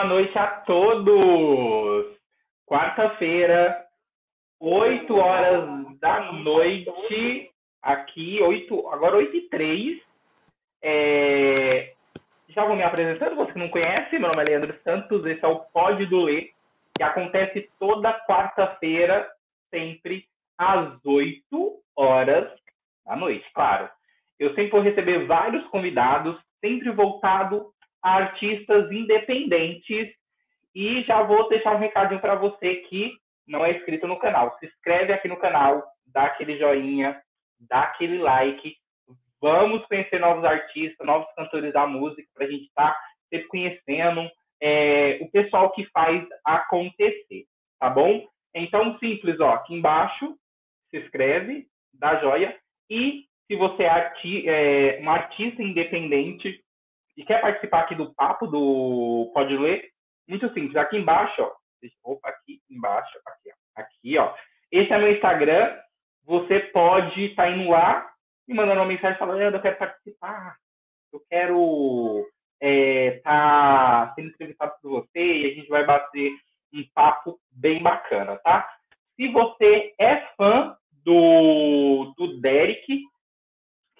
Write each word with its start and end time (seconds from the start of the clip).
Boa 0.00 0.08
noite 0.08 0.38
a 0.38 0.46
todos! 0.62 2.16
Quarta-feira, 2.66 3.84
8 4.58 5.14
horas 5.14 5.98
da 5.98 6.32
noite, 6.32 7.50
aqui, 7.82 8.40
8, 8.40 8.88
agora 8.88 9.18
8 9.18 9.36
e 9.36 9.48
3. 9.50 10.00
É... 10.82 11.92
Já 12.48 12.64
vou 12.64 12.76
me 12.76 12.82
apresentando, 12.82 13.36
você 13.36 13.52
que 13.52 13.58
não 13.58 13.68
conhece, 13.68 14.18
meu 14.18 14.30
nome 14.30 14.40
é 14.40 14.44
Leandro 14.44 14.74
Santos, 14.82 15.26
esse 15.26 15.44
é 15.44 15.48
o 15.48 15.60
Pode 15.66 16.06
do 16.06 16.22
Lê, 16.22 16.48
que 16.96 17.02
acontece 17.02 17.68
toda 17.78 18.18
quarta-feira, 18.26 19.30
sempre 19.68 20.24
às 20.56 20.98
8 21.04 21.78
horas 21.94 22.50
da 23.04 23.16
noite, 23.16 23.46
claro. 23.52 23.86
Eu 24.38 24.48
sempre 24.54 24.70
vou 24.70 24.80
receber 24.80 25.26
vários 25.26 25.66
convidados 25.66 26.40
sempre 26.58 26.90
voltado 26.90 27.70
artistas 28.02 28.90
independentes. 28.90 30.14
E 30.74 31.02
já 31.02 31.22
vou 31.22 31.48
deixar 31.48 31.74
um 31.74 31.80
recadinho 31.80 32.20
para 32.20 32.36
você 32.36 32.76
que 32.88 33.12
não 33.46 33.64
é 33.64 33.72
inscrito 33.72 34.06
no 34.06 34.18
canal. 34.18 34.56
Se 34.58 34.66
inscreve 34.66 35.12
aqui 35.12 35.28
no 35.28 35.36
canal, 35.36 35.82
dá 36.06 36.24
aquele 36.24 36.58
joinha, 36.58 37.20
dá 37.68 37.82
aquele 37.82 38.18
like. 38.18 38.76
Vamos 39.40 39.84
conhecer 39.86 40.20
novos 40.20 40.44
artistas, 40.44 41.06
novos 41.06 41.26
cantores 41.34 41.72
da 41.72 41.86
música, 41.86 42.28
para 42.34 42.46
a 42.46 42.50
gente 42.50 42.66
estar 42.66 42.92
tá 42.92 43.00
sempre 43.28 43.48
conhecendo 43.48 44.30
é, 44.60 45.18
o 45.22 45.30
pessoal 45.30 45.72
que 45.72 45.86
faz 45.86 46.22
acontecer, 46.44 47.46
tá 47.78 47.88
bom? 47.88 48.26
Então, 48.54 48.98
simples, 48.98 49.40
ó, 49.40 49.54
aqui 49.54 49.74
embaixo, 49.74 50.36
se 50.90 50.98
inscreve, 50.98 51.66
dá 51.94 52.20
joia. 52.20 52.56
E 52.90 53.24
se 53.46 53.56
você 53.56 53.84
é, 53.84 53.88
arti 53.88 54.48
é 54.48 55.00
um 55.02 55.10
artista 55.10 55.62
independente 55.62 56.62
e 57.20 57.24
quer 57.26 57.38
participar 57.42 57.80
aqui 57.80 57.94
do 57.94 58.14
papo 58.14 58.46
do 58.46 59.30
Pode 59.34 59.54
Ler, 59.54 59.90
muito 60.26 60.48
simples. 60.54 60.74
Aqui 60.76 60.96
embaixo, 60.96 61.42
ó. 61.42 61.52
Opa, 62.02 62.30
aqui 62.30 62.62
embaixo, 62.70 63.10
aqui, 63.26 63.50
ó. 63.50 63.80
Aqui, 63.82 64.18
ó. 64.18 64.34
Esse 64.72 64.90
é 64.90 64.98
meu 64.98 65.12
Instagram. 65.12 65.78
Você 66.24 66.60
pode 66.72 67.26
estar 67.26 67.42
tá 67.42 67.50
indo 67.50 67.68
lá 67.68 68.10
e 68.48 68.54
mandando 68.54 68.80
uma 68.80 68.86
mensagem 68.86 69.18
falando, 69.18 69.38
eu 69.54 69.60
quero 69.60 69.76
participar. 69.76 70.56
Eu 71.12 71.20
quero 71.28 72.26
estar 72.58 72.62
é, 72.62 73.20
tá 73.22 74.12
sendo 74.14 74.28
entrevistado 74.28 74.72
por 74.80 74.90
você 74.90 75.20
e 75.20 75.52
a 75.52 75.54
gente 75.54 75.68
vai 75.68 75.84
bater 75.84 76.32
um 76.72 76.82
papo 76.94 77.38
bem 77.50 77.82
bacana, 77.82 78.38
tá? 78.38 78.66
Se 79.14 79.28
você 79.28 79.92
é 79.98 80.26
fã 80.38 80.74
do, 81.04 82.14
do 82.16 82.40
Derek, 82.40 83.04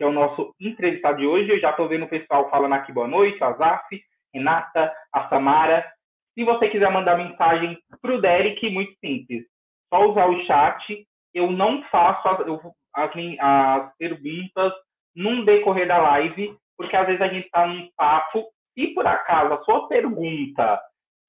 que 0.00 0.04
é 0.04 0.06
o 0.06 0.12
nosso 0.12 0.54
entrevistado 0.58 1.18
de 1.18 1.26
hoje. 1.26 1.50
Eu 1.50 1.60
já 1.60 1.72
estou 1.72 1.86
vendo 1.86 2.06
o 2.06 2.08
pessoal 2.08 2.48
falando 2.48 2.72
aqui 2.72 2.90
boa 2.90 3.06
noite, 3.06 3.44
a 3.44 3.52
Zaf, 3.52 4.02
Renata, 4.32 4.90
a 5.12 5.28
Samara. 5.28 5.84
Se 6.32 6.42
você 6.42 6.70
quiser 6.70 6.90
mandar 6.90 7.18
mensagem 7.18 7.78
para 8.00 8.14
o 8.14 8.18
Derek, 8.18 8.70
muito 8.70 8.94
simples. 8.98 9.44
Só 9.92 10.08
usar 10.08 10.26
o 10.26 10.42
chat. 10.47 11.06
Eu 11.34 11.50
não 11.50 11.82
faço 11.91 12.26
as, 12.26 12.41
as, 12.94 13.10
as 13.41 13.97
perguntas 13.98 14.72
num 15.14 15.44
decorrer 15.44 15.86
da 15.86 15.98
live, 15.98 16.56
porque 16.78 16.96
às 16.96 17.06
vezes 17.06 17.20
a 17.20 17.28
gente 17.28 17.44
está 17.44 17.66
num 17.66 17.86
papo. 17.94 18.46
Se 18.72 18.86
por 18.94 19.06
acaso 19.06 19.52
a 19.52 19.62
sua 19.64 19.86
pergunta 19.86 20.80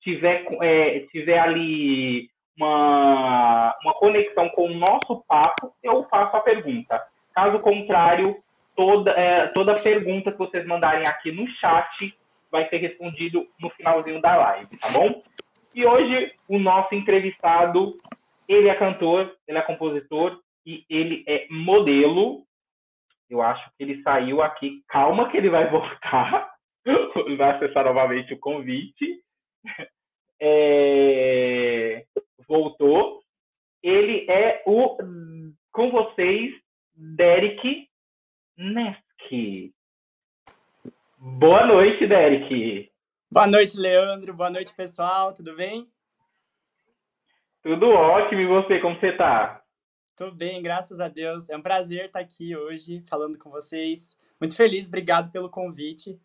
tiver, 0.02 0.46
é, 0.62 1.02
tiver 1.12 1.40
ali 1.40 2.30
uma, 2.56 3.76
uma 3.84 3.94
conexão 3.96 4.48
com 4.48 4.68
o 4.68 4.76
nosso 4.76 5.26
papo, 5.28 5.74
eu 5.84 6.06
faço 6.06 6.38
a 6.38 6.40
pergunta. 6.40 7.04
Caso 7.36 7.60
contrário, 7.60 8.34
toda, 8.82 9.12
é, 9.12 9.48
toda 9.50 9.80
pergunta 9.80 10.32
que 10.32 10.38
vocês 10.40 10.66
mandarem 10.66 11.04
aqui 11.08 11.32
no 11.32 11.48
chat 11.48 12.18
vai 12.50 12.68
ser 12.68 12.78
respondido 12.78 13.48
no 13.60 13.70
finalzinho 13.70 14.20
da 14.20 14.36
live, 14.36 14.76
tá 14.78 14.90
bom? 14.90 15.22
E 15.74 15.86
hoje 15.86 16.34
o 16.48 16.58
nosso 16.58 16.96
entrevistado, 16.96 17.96
ele 18.48 18.70
é 18.70 18.76
cantor, 18.76 19.38
ele 19.48 19.60
é 19.60 19.62
compositor 19.62 20.42
e 20.66 20.84
ele 20.90 21.24
é 21.28 21.46
modelo. 21.52 22.44
Eu 23.30 23.42
acho 23.42 23.64
que 23.78 23.84
ele 23.84 24.02
saiu 24.02 24.42
aqui. 24.42 24.84
Calma 24.88 25.30
que 25.30 25.38
ele 25.38 25.50
vai 25.50 25.70
voltar. 25.70 26.52
ele 27.28 27.36
vai 27.38 27.52
acessar 27.52 27.86
novamente 27.86 28.34
o 28.34 28.40
convite. 28.40 29.22
É... 30.44 32.04
Voltou. 32.48 33.22
Ele 33.84 34.26
é 34.28 34.64
o 34.66 34.98
com 35.72 35.92
vocês, 35.92 36.52
Derek 36.96 37.91
Nesk. 38.62 39.74
Boa 41.18 41.66
noite, 41.66 42.06
Derek. 42.06 42.92
Boa 43.32 43.48
noite, 43.48 43.76
Leandro. 43.76 44.36
Boa 44.36 44.52
noite, 44.52 44.72
pessoal. 44.76 45.34
Tudo 45.34 45.56
bem? 45.56 45.90
Tudo 47.64 47.90
ótimo. 47.90 48.40
E 48.40 48.46
você, 48.46 48.80
como 48.80 49.00
você 49.00 49.14
tá? 49.14 49.64
Tô 50.16 50.30
bem, 50.30 50.62
graças 50.62 51.00
a 51.00 51.08
Deus. 51.08 51.50
É 51.50 51.58
um 51.58 51.62
prazer 51.62 52.06
estar 52.06 52.20
aqui 52.20 52.56
hoje 52.56 53.04
falando 53.10 53.36
com 53.36 53.50
vocês. 53.50 54.16
Muito 54.40 54.56
feliz, 54.56 54.88
obrigado 54.88 55.32
pelo 55.32 55.50
convite. 55.50 56.20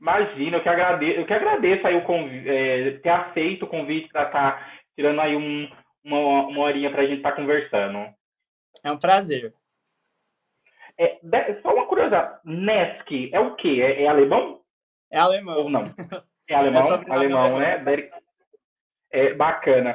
Imagina, 0.00 0.56
eu 0.56 0.62
que 0.62 0.68
agradeço, 0.68 1.20
eu 1.20 1.26
que 1.26 1.32
agradeço 1.32 1.86
aí 1.86 1.96
o 1.96 2.04
convite, 2.04 2.48
é, 2.48 2.98
ter 2.98 3.08
aceito 3.10 3.64
o 3.64 3.68
convite 3.68 4.08
para 4.08 4.26
estar 4.26 4.52
tá 4.52 4.80
tirando 4.96 5.20
aí 5.20 5.36
um, 5.36 5.70
uma, 6.02 6.48
uma 6.48 6.60
horinha 6.62 6.90
para 6.90 7.02
a 7.02 7.06
gente 7.06 7.18
estar 7.18 7.30
tá 7.30 7.36
conversando. 7.36 8.12
É 8.82 8.90
um 8.90 8.98
prazer. 8.98 9.54
É, 10.98 11.18
só 11.62 11.74
uma 11.74 11.86
curiosidade, 11.86 12.40
Nesk 12.44 13.30
é 13.32 13.40
o 13.40 13.54
quê? 13.56 13.80
É, 13.82 14.04
é, 14.04 14.08
alemão? 14.08 14.60
É 15.10 15.18
alemão. 15.18 15.58
Ou 15.58 15.70
não? 15.70 15.84
É 16.48 16.54
alemão? 16.54 16.86
É 17.06 17.12
alemão, 17.12 17.58
né? 17.58 17.78
Derek? 17.78 18.10
É 19.10 19.34
bacana. 19.34 19.94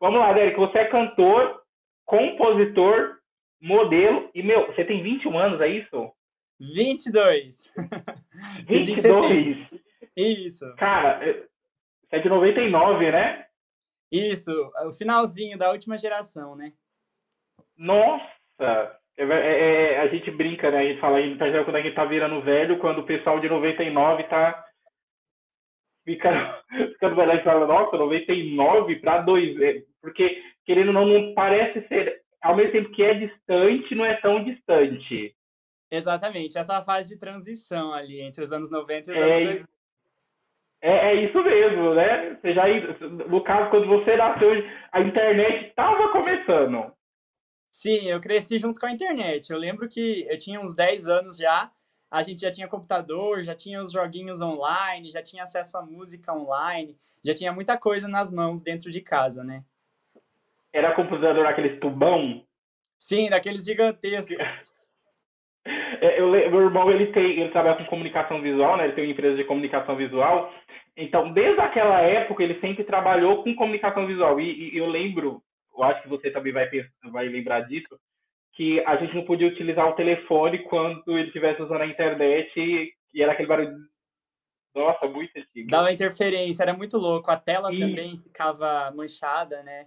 Vamos 0.00 0.20
lá, 0.20 0.32
Derek, 0.32 0.58
você 0.58 0.78
é 0.78 0.84
cantor, 0.86 1.62
compositor, 2.04 3.18
modelo 3.60 4.30
e, 4.34 4.42
meu, 4.42 4.66
você 4.66 4.84
tem 4.84 5.02
21 5.02 5.38
anos, 5.38 5.60
é 5.60 5.68
isso? 5.68 6.12
22. 6.60 7.72
22? 8.66 9.82
Isso. 10.14 10.74
Cara, 10.76 11.26
é, 11.26 11.32
você 11.32 12.16
é 12.16 12.18
de 12.18 12.28
99, 12.28 13.10
né? 13.10 13.46
Isso, 14.12 14.50
o 14.86 14.92
finalzinho 14.92 15.56
da 15.56 15.70
última 15.70 15.96
geração, 15.96 16.54
né? 16.54 16.74
Nossa! 17.74 19.00
É, 19.16 19.24
é, 19.24 19.94
é, 19.94 20.00
a 20.00 20.06
gente 20.08 20.30
brinca, 20.30 20.70
né? 20.70 20.78
A 20.78 20.84
gente 20.84 21.00
fala, 21.00 21.18
a 21.18 21.22
gente 21.22 21.38
tá, 21.38 21.64
quando 21.64 21.76
a 21.76 21.82
gente 21.82 21.94
tá 21.94 22.04
virando 22.04 22.40
velho, 22.40 22.78
quando 22.78 23.00
o 23.00 23.06
pessoal 23.06 23.38
de 23.40 23.48
99 23.48 24.24
tá 24.24 24.64
fica, 26.04 26.62
ficando 26.92 27.16
velho, 27.16 27.30
a 27.30 27.34
gente 27.34 27.44
fala, 27.44 27.66
nossa, 27.66 27.96
99 27.96 28.96
para 28.96 29.22
2, 29.22 29.60
é, 29.60 29.82
porque 30.00 30.42
querendo 30.64 30.88
ou 30.88 30.94
não, 30.94 31.06
não 31.06 31.34
parece 31.34 31.86
ser, 31.88 32.22
ao 32.40 32.56
mesmo 32.56 32.72
tempo 32.72 32.90
que 32.90 33.02
é 33.02 33.14
distante, 33.14 33.94
não 33.94 34.04
é 34.04 34.14
tão 34.14 34.42
distante. 34.44 35.34
Exatamente, 35.90 36.56
essa 36.56 36.82
fase 36.82 37.10
de 37.10 37.20
transição 37.20 37.92
ali 37.92 38.22
entre 38.22 38.42
os 38.42 38.50
anos 38.50 38.70
90 38.70 39.10
e 39.10 39.14
os 39.14 39.20
é, 39.20 39.24
anos 39.24 39.40
2000. 39.40 39.66
É, 40.80 40.90
é 40.90 41.14
isso 41.14 41.42
mesmo, 41.44 41.94
né? 41.94 42.38
Você 42.40 42.54
já, 42.54 42.64
no 43.28 43.44
caso, 43.44 43.70
quando 43.70 43.86
você 43.86 44.16
nasceu, 44.16 44.50
a 44.90 45.00
internet 45.00 45.68
estava 45.68 46.08
começando. 46.08 46.92
Sim, 47.72 48.08
eu 48.08 48.20
cresci 48.20 48.58
junto 48.58 48.78
com 48.78 48.86
a 48.86 48.92
internet. 48.92 49.50
Eu 49.50 49.58
lembro 49.58 49.88
que 49.88 50.26
eu 50.28 50.38
tinha 50.38 50.60
uns 50.60 50.76
10 50.76 51.06
anos 51.06 51.36
já, 51.36 51.72
a 52.10 52.22
gente 52.22 52.42
já 52.42 52.50
tinha 52.50 52.68
computador, 52.68 53.42
já 53.42 53.54
tinha 53.54 53.82
os 53.82 53.90
joguinhos 53.90 54.42
online, 54.42 55.10
já 55.10 55.22
tinha 55.22 55.42
acesso 55.42 55.78
à 55.78 55.82
música 55.82 56.32
online, 56.32 56.96
já 57.24 57.34
tinha 57.34 57.50
muita 57.50 57.78
coisa 57.78 58.06
nas 58.06 58.30
mãos 58.30 58.62
dentro 58.62 58.90
de 58.92 59.00
casa, 59.00 59.42
né? 59.42 59.64
Era 60.72 60.94
computador 60.94 61.46
aqueles 61.46 61.80
tubão? 61.80 62.44
Sim, 62.98 63.30
daqueles 63.30 63.64
gigantescos. 63.64 64.36
É, 65.64 66.20
eu, 66.20 66.28
meu 66.28 66.62
irmão 66.62 66.90
ele 66.90 67.12
tem, 67.12 67.38
ele 67.38 67.50
trabalha 67.50 67.76
com 67.76 67.84
comunicação 67.84 68.42
visual, 68.42 68.76
né? 68.76 68.86
Ele 68.86 68.94
tem 68.94 69.04
uma 69.04 69.12
empresa 69.12 69.36
de 69.36 69.44
comunicação 69.44 69.94
visual. 69.94 70.52
Então, 70.96 71.32
desde 71.32 71.60
aquela 71.60 72.00
época, 72.00 72.42
ele 72.42 72.58
sempre 72.58 72.82
trabalhou 72.82 73.44
com 73.44 73.54
comunicação 73.54 74.04
visual. 74.04 74.40
E, 74.40 74.74
e 74.74 74.76
eu 74.76 74.88
lembro 74.88 75.40
eu 75.76 75.82
acho 75.84 76.02
que 76.02 76.08
você 76.08 76.30
também 76.30 76.52
vai, 76.52 76.68
vai 77.10 77.28
lembrar 77.28 77.60
disso, 77.60 77.98
que 78.54 78.80
a 78.80 78.96
gente 78.96 79.14
não 79.14 79.24
podia 79.24 79.48
utilizar 79.48 79.88
o 79.88 79.94
telefone 79.94 80.58
quando 80.64 81.18
ele 81.18 81.28
estivesse 81.28 81.62
usando 81.62 81.80
a 81.80 81.86
internet 81.86 82.52
e, 82.58 82.92
e 83.14 83.22
era 83.22 83.32
aquele 83.32 83.48
barulho. 83.48 83.76
Nossa, 84.74 85.06
muito 85.06 85.36
antigo. 85.36 85.70
Dava 85.70 85.92
interferência, 85.92 86.62
era 86.62 86.72
muito 86.72 86.96
louco. 86.96 87.30
A 87.30 87.36
tela 87.36 87.72
e... 87.72 87.78
também 87.78 88.16
ficava 88.16 88.90
manchada, 88.94 89.62
né? 89.62 89.86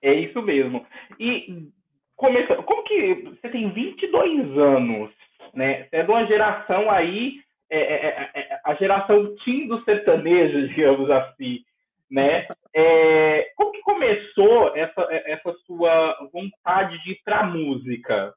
É 0.00 0.12
isso 0.14 0.42
mesmo. 0.42 0.84
E 1.18 1.68
começa, 2.16 2.56
como 2.62 2.82
que 2.84 3.14
você 3.22 3.48
tem 3.48 3.72
22 3.72 4.58
anos, 4.58 5.10
né? 5.54 5.84
Você 5.84 5.96
é 5.96 6.02
de 6.02 6.10
uma 6.10 6.26
geração 6.26 6.90
aí, 6.90 7.40
é, 7.70 7.78
é, 7.78 8.30
é, 8.34 8.40
é 8.40 8.60
a 8.64 8.74
geração 8.74 9.34
teen 9.44 9.68
do 9.68 9.82
sertanejo, 9.84 10.68
digamos 10.74 11.08
assim 11.08 11.64
né? 12.12 12.46
É, 12.74 13.52
como 13.56 13.72
que 13.72 13.80
começou 13.82 14.74
essa, 14.74 15.06
essa 15.10 15.52
sua 15.66 16.28
vontade 16.32 17.02
de 17.04 17.12
ir 17.12 17.20
para 17.24 17.44
música? 17.44 18.34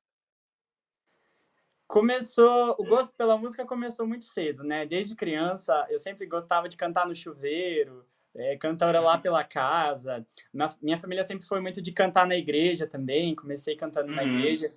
Começou, 1.88 2.76
o 2.80 2.84
gosto 2.84 3.16
pela 3.16 3.38
música 3.38 3.66
começou 3.66 4.08
muito 4.08 4.26
cedo, 4.26 4.64
né? 4.64 4.86
Desde 4.86 5.16
criança, 5.16 5.86
eu 5.90 6.00
sempre 6.00 6.26
gostava 6.26 6.68
de 6.68 6.76
cantar 6.76 7.08
no 7.08 7.16
chuveiro, 7.16 8.06
é, 8.36 8.58
lá 9.00 9.18
pela 9.18 9.44
casa. 9.44 10.26
Na, 10.54 10.74
minha 10.82 10.98
família 10.98 11.24
sempre 11.24 11.48
foi 11.48 11.62
muito 11.62 11.82
de 11.82 11.92
cantar 11.92 12.28
na 12.28 12.36
igreja 12.36 12.86
também, 12.86 13.36
comecei 13.36 13.76
cantando 13.76 14.10
uhum. 14.10 14.16
na 14.16 14.24
igreja. 14.24 14.70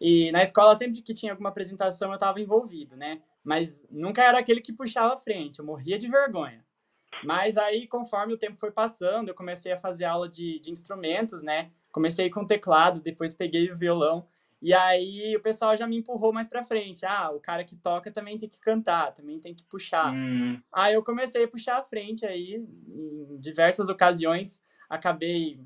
E 0.00 0.32
na 0.32 0.42
escola, 0.42 0.74
sempre 0.74 1.02
que 1.02 1.12
tinha 1.14 1.32
alguma 1.32 1.50
apresentação, 1.50 2.08
eu 2.10 2.14
estava 2.14 2.40
envolvido, 2.40 2.96
né? 2.96 3.20
Mas 3.44 3.86
nunca 3.90 4.22
era 4.22 4.38
aquele 4.38 4.60
que 4.60 4.72
puxava 4.72 5.14
a 5.14 5.18
frente, 5.18 5.58
eu 5.58 5.64
morria 5.64 5.98
de 5.98 6.08
vergonha. 6.08 6.64
Mas 7.24 7.56
aí, 7.56 7.86
conforme 7.86 8.34
o 8.34 8.38
tempo 8.38 8.58
foi 8.58 8.70
passando, 8.70 9.28
eu 9.28 9.34
comecei 9.34 9.72
a 9.72 9.78
fazer 9.78 10.04
aula 10.04 10.28
de, 10.28 10.58
de 10.60 10.70
instrumentos, 10.70 11.42
né? 11.42 11.70
Comecei 11.90 12.30
com 12.30 12.46
teclado, 12.46 13.00
depois 13.00 13.34
peguei 13.34 13.70
o 13.70 13.76
violão. 13.76 14.26
E 14.60 14.72
aí 14.72 15.34
o 15.36 15.40
pessoal 15.40 15.76
já 15.76 15.86
me 15.88 15.96
empurrou 15.96 16.32
mais 16.32 16.48
para 16.48 16.64
frente. 16.64 17.04
Ah, 17.04 17.30
o 17.32 17.40
cara 17.40 17.64
que 17.64 17.74
toca 17.74 18.12
também 18.12 18.38
tem 18.38 18.48
que 18.48 18.58
cantar, 18.58 19.12
também 19.12 19.40
tem 19.40 19.54
que 19.54 19.64
puxar. 19.64 20.12
Hum. 20.12 20.60
Aí 20.72 20.94
eu 20.94 21.02
comecei 21.02 21.44
a 21.44 21.48
puxar 21.48 21.78
a 21.78 21.82
frente 21.82 22.24
aí, 22.24 22.64
em 22.86 23.38
diversas 23.40 23.88
ocasiões, 23.88 24.62
acabei 24.88 25.60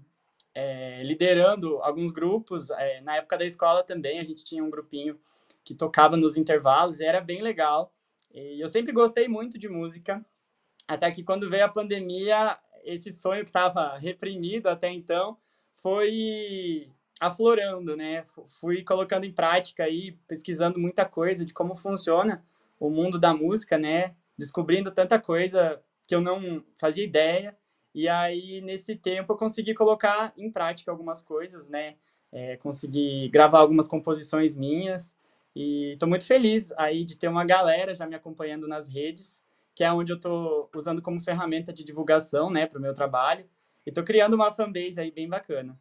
é, 0.54 1.02
liderando 1.02 1.76
alguns 1.82 2.10
grupos. 2.10 2.70
É, 2.70 3.02
na 3.02 3.16
época 3.16 3.36
da 3.36 3.44
escola 3.44 3.84
também, 3.84 4.18
a 4.18 4.24
gente 4.24 4.44
tinha 4.44 4.64
um 4.64 4.70
grupinho 4.70 5.20
que 5.62 5.74
tocava 5.74 6.16
nos 6.16 6.38
intervalos 6.38 6.98
e 7.00 7.04
era 7.04 7.20
bem 7.20 7.42
legal. 7.42 7.92
E 8.32 8.62
eu 8.62 8.68
sempre 8.68 8.92
gostei 8.92 9.28
muito 9.28 9.58
de 9.58 9.68
música, 9.68 10.24
até 10.86 11.10
que 11.10 11.22
quando 11.22 11.50
veio 11.50 11.64
a 11.64 11.68
pandemia, 11.68 12.58
esse 12.84 13.12
sonho 13.12 13.44
que 13.44 13.50
estava 13.50 13.96
reprimido 13.98 14.68
até 14.68 14.90
então 14.90 15.36
foi 15.76 16.90
aflorando, 17.20 17.96
né? 17.96 18.24
Fui 18.60 18.82
colocando 18.82 19.24
em 19.24 19.32
prática 19.32 19.84
aí, 19.84 20.12
pesquisando 20.28 20.78
muita 20.78 21.04
coisa 21.04 21.44
de 21.44 21.52
como 21.52 21.76
funciona 21.76 22.44
o 22.78 22.90
mundo 22.90 23.18
da 23.18 23.34
música, 23.34 23.78
né? 23.78 24.14
Descobrindo 24.38 24.90
tanta 24.90 25.18
coisa 25.18 25.80
que 26.06 26.14
eu 26.14 26.20
não 26.20 26.62
fazia 26.78 27.04
ideia. 27.04 27.56
E 27.94 28.08
aí, 28.08 28.60
nesse 28.60 28.94
tempo, 28.94 29.32
eu 29.32 29.36
consegui 29.36 29.74
colocar 29.74 30.32
em 30.36 30.50
prática 30.50 30.90
algumas 30.90 31.22
coisas, 31.22 31.70
né? 31.70 31.96
É, 32.30 32.56
consegui 32.58 33.28
gravar 33.30 33.60
algumas 33.60 33.88
composições 33.88 34.54
minhas. 34.54 35.14
E 35.54 35.92
estou 35.94 36.08
muito 36.08 36.26
feliz 36.26 36.70
aí 36.72 37.02
de 37.04 37.16
ter 37.16 37.28
uma 37.28 37.44
galera 37.44 37.94
já 37.94 38.06
me 38.06 38.14
acompanhando 38.14 38.68
nas 38.68 38.86
redes, 38.86 39.42
que 39.76 39.84
é 39.84 39.92
onde 39.92 40.10
eu 40.10 40.16
estou 40.16 40.70
usando 40.74 41.02
como 41.02 41.20
ferramenta 41.20 41.70
de 41.70 41.84
divulgação, 41.84 42.50
né, 42.50 42.66
para 42.66 42.78
o 42.78 42.82
meu 42.82 42.94
trabalho. 42.94 43.44
E 43.86 43.90
estou 43.90 44.02
criando 44.02 44.32
uma 44.32 44.50
fanbase 44.50 44.98
aí 44.98 45.10
bem 45.12 45.28
bacana. 45.28 45.76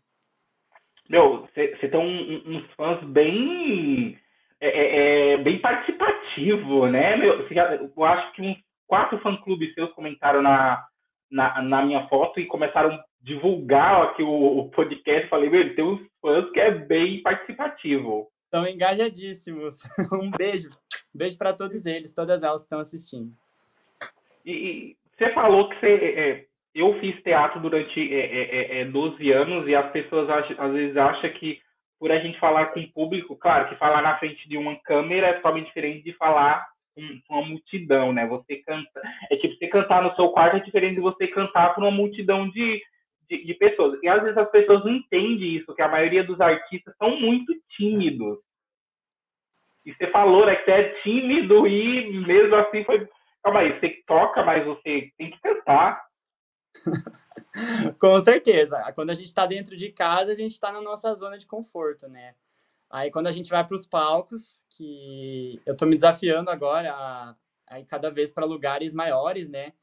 Meu, 1.09 1.47
você 1.47 1.88
tem 1.88 2.00
um, 2.00 2.57
uns 2.57 2.69
fãs 2.74 3.01
bem. 3.06 4.19
É, 4.59 4.68
é, 4.68 5.33
é, 5.33 5.38
bem 5.38 5.59
participativo, 5.59 6.88
né? 6.88 7.15
Meu, 7.15 7.47
eu 7.50 8.03
acho 8.03 8.33
que 8.33 8.42
uns 8.42 8.57
quatro 8.88 9.18
fã-clubes 9.19 9.74
seus 9.74 9.92
comentaram 9.94 10.42
na, 10.42 10.86
na, 11.31 11.62
na, 11.62 11.86
minha 11.86 12.07
foto 12.07 12.39
e 12.39 12.45
começaram 12.47 12.92
a 12.92 13.06
divulgar 13.21 14.03
aqui 14.03 14.24
o, 14.24 14.59
o 14.59 14.69
podcast. 14.71 15.30
Falei, 15.30 15.50
meu, 15.50 15.75
tem 15.75 15.86
uns 15.86 16.01
fãs 16.21 16.50
que 16.51 16.59
é 16.59 16.71
bem 16.71 17.21
participativo. 17.21 18.27
Estão 18.45 18.68
engajadíssimos. 18.68 19.75
um 20.21 20.31
beijo. 20.31 20.69
beijo 21.13 21.38
para 21.38 21.53
todos 21.53 21.86
eles, 21.86 22.13
todas 22.13 22.44
elas 22.44 22.62
que 22.62 22.65
estão 22.65 22.80
assistindo. 22.80 23.31
E 24.45 24.95
você 25.18 25.31
falou 25.31 25.69
que 25.69 25.80
você 25.80 25.88
é, 25.88 26.45
eu 26.75 27.00
fiz 27.00 27.21
teatro 27.24 27.59
durante 27.62 28.13
é, 28.13 28.80
é, 28.80 28.81
é, 28.81 28.86
12 28.86 29.31
é, 29.31 29.36
anos 29.36 29.68
e 29.68 29.74
as 29.74 29.89
pessoas 29.92 30.30
acham, 30.30 30.56
às 30.59 30.74
vezes 30.74 30.97
acham 30.97 31.30
que 31.31 31.59
por 31.97 32.12
a 32.12 32.19
gente 32.19 32.38
falar 32.39 32.68
com 32.68 32.81
o 32.81 32.92
público, 32.92 33.38
claro 33.38 33.69
que 33.69 33.77
falar 33.77 34.01
na 34.01 34.18
frente 34.19 34.47
de 34.47 34.57
uma 34.57 34.75
câmera 34.81 35.27
é 35.27 35.33
totalmente 35.33 35.68
diferente 35.68 36.03
de 36.03 36.13
falar 36.13 36.68
com 36.94 37.01
uma 37.30 37.47
multidão, 37.47 38.12
né? 38.12 38.27
Você 38.27 38.57
canta, 38.57 39.01
é 39.31 39.38
tipo 39.38 39.56
você 39.56 39.68
cantar 39.68 40.03
no 40.03 40.13
seu 40.15 40.30
quarto 40.30 40.57
é 40.57 40.59
diferente 40.59 40.95
de 40.95 41.01
você 41.01 41.27
cantar 41.27 41.74
para 41.74 41.83
uma 41.83 41.92
multidão 41.92 42.50
de, 42.50 42.81
de, 43.30 43.45
de, 43.45 43.53
pessoas. 43.53 43.97
E 44.03 44.07
às 44.07 44.21
vezes 44.21 44.38
as 44.38 44.50
pessoas 44.51 44.83
não 44.83 44.94
entendem 44.94 45.56
isso, 45.56 45.74
que 45.74 45.81
a 45.81 45.88
maioria 45.88 46.24
dos 46.24 46.39
artistas 46.42 46.94
são 46.97 47.19
muito 47.19 47.53
tímidos. 47.77 48.38
E 49.86 49.94
você 49.94 50.07
falou, 50.07 50.45
né, 50.45 50.56
que 50.56 50.65
você 50.65 50.71
é 50.71 50.89
tímido 51.01 51.68
e 51.68 52.12
mesmo 52.25 52.56
assim 52.56 52.83
foi. 52.83 53.07
Calma 53.45 53.59
aí, 53.59 53.80
você 53.80 53.89
toca, 54.07 54.44
mas 54.44 54.65
você 54.65 55.13
tem 55.19 55.30
que 55.30 55.39
cantar. 55.39 56.03
Com 58.01 58.19
certeza. 58.19 58.92
Quando 58.95 59.12
a 59.12 59.13
gente 59.13 59.27
está 59.27 59.45
dentro 59.45 59.77
de 59.77 59.92
casa, 59.92 60.31
a 60.31 60.36
gente 60.36 60.53
está 60.53 60.71
na 60.71 60.81
nossa 60.81 61.13
zona 61.13 61.38
de 61.38 61.45
conforto, 61.45 62.07
né? 62.07 62.33
Aí 62.89 63.12
quando 63.12 63.27
a 63.27 63.31
gente 63.31 63.51
vai 63.51 63.63
para 63.63 63.75
os 63.75 63.86
palcos, 63.86 64.59
que 64.71 65.62
eu 65.63 65.74
estou 65.74 65.88
me 65.88 65.94
desafiando 65.94 66.50
agora 66.50 66.92
a, 66.92 67.36
a 67.69 67.80
ir 67.80 67.86
cada 67.86 68.09
vez 68.09 68.31
para 68.31 68.47
lugares 68.47 68.95
maiores, 68.95 69.47
né? 69.47 69.74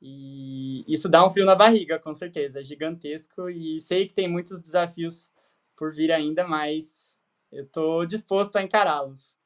E 0.00 0.84
isso 0.86 1.08
dá 1.08 1.26
um 1.26 1.30
frio 1.30 1.44
na 1.44 1.56
barriga, 1.56 1.98
com 1.98 2.14
certeza, 2.14 2.60
é 2.60 2.64
gigantesco 2.64 3.50
e 3.50 3.80
sei 3.80 4.06
que 4.06 4.14
tem 4.14 4.28
muitos 4.28 4.62
desafios 4.62 5.32
por 5.76 5.92
vir 5.92 6.12
ainda, 6.12 6.46
mas 6.46 7.18
eu 7.50 7.64
estou 7.64 8.06
disposto 8.06 8.54
a 8.54 8.62
encará-los. 8.62 9.36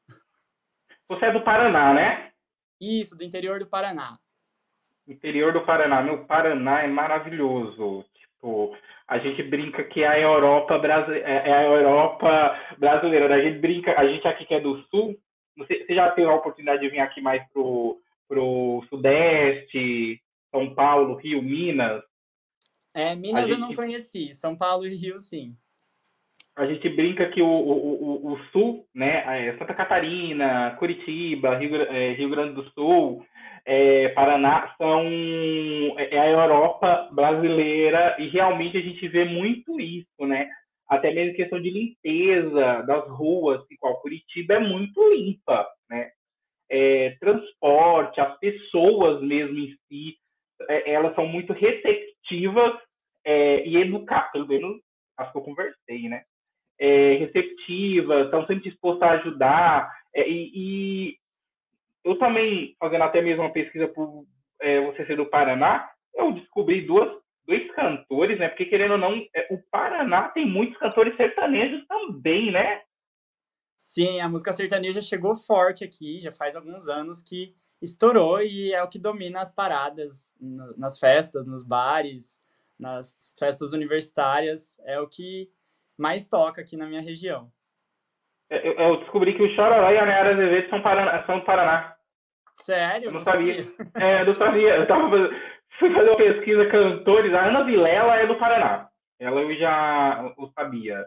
Você 1.09 1.25
é 1.25 1.33
do 1.33 1.43
Paraná, 1.43 1.95
né? 1.95 2.34
Isso, 2.79 3.17
do 3.17 3.23
interior 3.23 3.59
do 3.59 3.67
Paraná 3.67 4.17
interior 5.07 5.53
do 5.53 5.61
Paraná. 5.61 6.01
Meu, 6.01 6.25
Paraná 6.25 6.81
é 6.81 6.87
maravilhoso. 6.87 8.05
Tipo, 8.13 8.75
a 9.07 9.19
gente 9.19 9.43
brinca 9.43 9.83
que 9.83 10.03
é 10.03 10.07
a 10.07 10.19
Europa, 10.19 10.77
Brasi 10.77 11.13
é, 11.13 11.49
é 11.49 11.53
a 11.53 11.63
Europa 11.63 12.59
brasileira. 12.77 13.35
A 13.35 13.41
gente 13.41 13.59
brinca, 13.59 13.99
a 13.99 14.07
gente 14.07 14.27
aqui 14.27 14.45
que 14.45 14.53
é 14.53 14.59
do 14.59 14.81
Sul, 14.89 15.15
você 15.57 15.85
já 15.89 16.11
teve 16.11 16.27
a 16.27 16.35
oportunidade 16.35 16.81
de 16.81 16.89
vir 16.89 16.99
aqui 16.99 17.21
mais 17.21 17.43
pro, 17.51 17.99
pro 18.27 18.83
Sudeste, 18.89 20.21
São 20.51 20.73
Paulo, 20.73 21.15
Rio, 21.15 21.41
Minas? 21.41 22.03
É, 22.93 23.15
Minas 23.15 23.43
a 23.43 23.45
eu 23.45 23.49
gente... 23.49 23.59
não 23.59 23.73
conheci, 23.73 24.33
São 24.33 24.55
Paulo 24.55 24.85
e 24.85 24.95
Rio, 24.95 25.19
sim. 25.19 25.55
A 26.55 26.65
gente 26.65 26.87
brinca 26.87 27.29
que 27.29 27.41
o, 27.41 27.47
o, 27.47 28.27
o, 28.27 28.33
o 28.33 28.39
Sul, 28.51 28.85
né, 28.95 29.49
é 29.49 29.57
Santa 29.57 29.73
Catarina, 29.73 30.75
Curitiba, 30.79 31.57
Rio, 31.57 31.75
é, 31.75 32.13
Rio 32.13 32.29
Grande 32.29 32.53
do 32.53 32.63
Sul, 32.71 33.25
é, 33.65 34.09
Paraná 34.09 34.73
são 34.77 35.01
é, 35.97 36.15
é 36.15 36.19
a 36.19 36.29
Europa 36.29 37.09
brasileira 37.11 38.15
e 38.19 38.29
realmente 38.29 38.77
a 38.77 38.81
gente 38.81 39.05
vê 39.09 39.25
muito 39.25 39.79
isso, 39.81 40.25
né? 40.25 40.49
Até 40.87 41.11
mesmo 41.11 41.35
questão 41.35 41.59
de 41.59 41.69
limpeza 41.69 42.83
das 42.83 43.05
ruas, 43.09 43.65
igual 43.69 43.99
Curitiba 44.01 44.53
é 44.53 44.59
muito 44.59 45.01
limpa, 45.13 45.67
né? 45.89 46.11
É, 46.69 47.17
transporte, 47.19 48.21
as 48.21 48.37
pessoas 48.39 49.21
mesmo 49.21 49.57
em 49.57 49.75
si, 49.89 50.15
elas 50.85 51.13
são 51.15 51.27
muito 51.27 51.51
receptivas 51.51 52.79
e 53.65 53.77
educadas, 53.77 54.31
pelo 54.31 54.47
menos 54.47 54.77
as 55.17 55.31
que 55.31 55.37
eu 55.37 55.41
conversei, 55.41 56.07
né? 56.07 56.23
É, 56.77 57.15
receptivas, 57.15 58.25
estão 58.25 58.45
sempre 58.45 58.69
dispostas 58.69 59.07
a 59.07 59.11
ajudar 59.13 59.89
é, 60.13 60.29
e, 60.29 60.51
e 60.53 61.17
eu 62.03 62.17
também, 62.17 62.75
fazendo 62.79 63.03
até 63.03 63.21
mesmo 63.21 63.43
uma 63.43 63.51
pesquisa 63.51 63.87
por 63.87 64.25
é, 64.61 64.79
você 64.85 65.05
ser 65.05 65.17
do 65.17 65.25
Paraná, 65.25 65.89
eu 66.13 66.31
descobri 66.31 66.81
duas, 66.81 67.11
dois 67.45 67.69
cantores, 67.73 68.39
né? 68.39 68.47
Porque, 68.47 68.65
querendo 68.65 68.91
ou 68.91 68.97
não, 68.97 69.13
é, 69.35 69.47
o 69.51 69.57
Paraná 69.69 70.29
tem 70.29 70.45
muitos 70.45 70.77
cantores 70.77 71.15
sertanejos 71.17 71.85
também, 71.87 72.51
né? 72.51 72.81
Sim, 73.75 74.21
a 74.21 74.29
música 74.29 74.53
sertaneja 74.53 75.01
chegou 75.01 75.35
forte 75.35 75.83
aqui, 75.83 76.21
já 76.21 76.31
faz 76.31 76.55
alguns 76.55 76.87
anos 76.87 77.21
que 77.21 77.53
estourou 77.81 78.41
e 78.41 78.71
é 78.71 78.81
o 78.81 78.89
que 78.89 78.97
domina 78.97 79.41
as 79.41 79.53
paradas 79.53 80.31
nas 80.77 80.97
festas, 80.97 81.45
nos 81.45 81.63
bares, 81.63 82.39
nas 82.79 83.33
festas 83.37 83.73
universitárias, 83.73 84.79
é 84.85 84.99
o 84.99 85.07
que 85.07 85.49
mais 85.97 86.27
toca 86.27 86.61
aqui 86.61 86.75
na 86.75 86.87
minha 86.87 87.01
região. 87.01 87.51
Eu, 88.49 88.73
eu 88.73 88.97
descobri 88.97 89.33
que 89.33 89.41
o 89.41 89.55
Chororó 89.55 89.89
e 89.91 89.97
a 89.97 90.05
Nayara 90.05 90.33
Azevedo 90.33 90.69
são, 90.69 90.81
Paraná, 90.81 91.25
são 91.25 91.39
do 91.39 91.45
Paraná. 91.45 91.95
Sério? 92.53 93.07
Eu 93.07 93.11
não, 93.11 93.23
sabia. 93.23 93.63
sabia. 93.63 93.91
É, 93.95 94.21
eu 94.21 94.25
não 94.25 94.33
sabia. 94.33 94.75
Eu 94.75 94.87
tava 94.87 95.09
fazendo, 95.09 95.41
fui 95.79 95.93
fazer 95.93 96.09
uma 96.09 96.17
pesquisa 96.17 96.69
cantores. 96.69 97.33
A 97.33 97.45
Ana 97.45 97.63
Vilela 97.63 98.15
é 98.17 98.27
do 98.27 98.37
Paraná. 98.37 98.89
Ela 99.19 99.41
eu 99.41 99.55
já 99.57 100.33
o 100.37 100.47
sabia. 100.49 101.05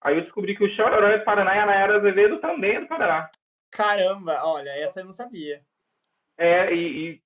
Aí 0.00 0.16
eu 0.16 0.22
descobri 0.22 0.56
que 0.56 0.64
o 0.64 0.76
Chororó 0.76 1.08
é 1.08 1.18
do 1.18 1.24
Paraná 1.24 1.56
e 1.56 1.58
a 1.58 1.66
Nayara 1.66 1.98
Azevedo 1.98 2.38
também 2.38 2.76
é 2.76 2.80
do 2.80 2.88
Paraná. 2.88 3.28
Caramba, 3.70 4.40
olha, 4.44 4.70
essa 4.70 5.00
eu 5.00 5.04
não 5.04 5.12
sabia. 5.12 5.60
É, 6.38 6.72
e, 6.72 7.20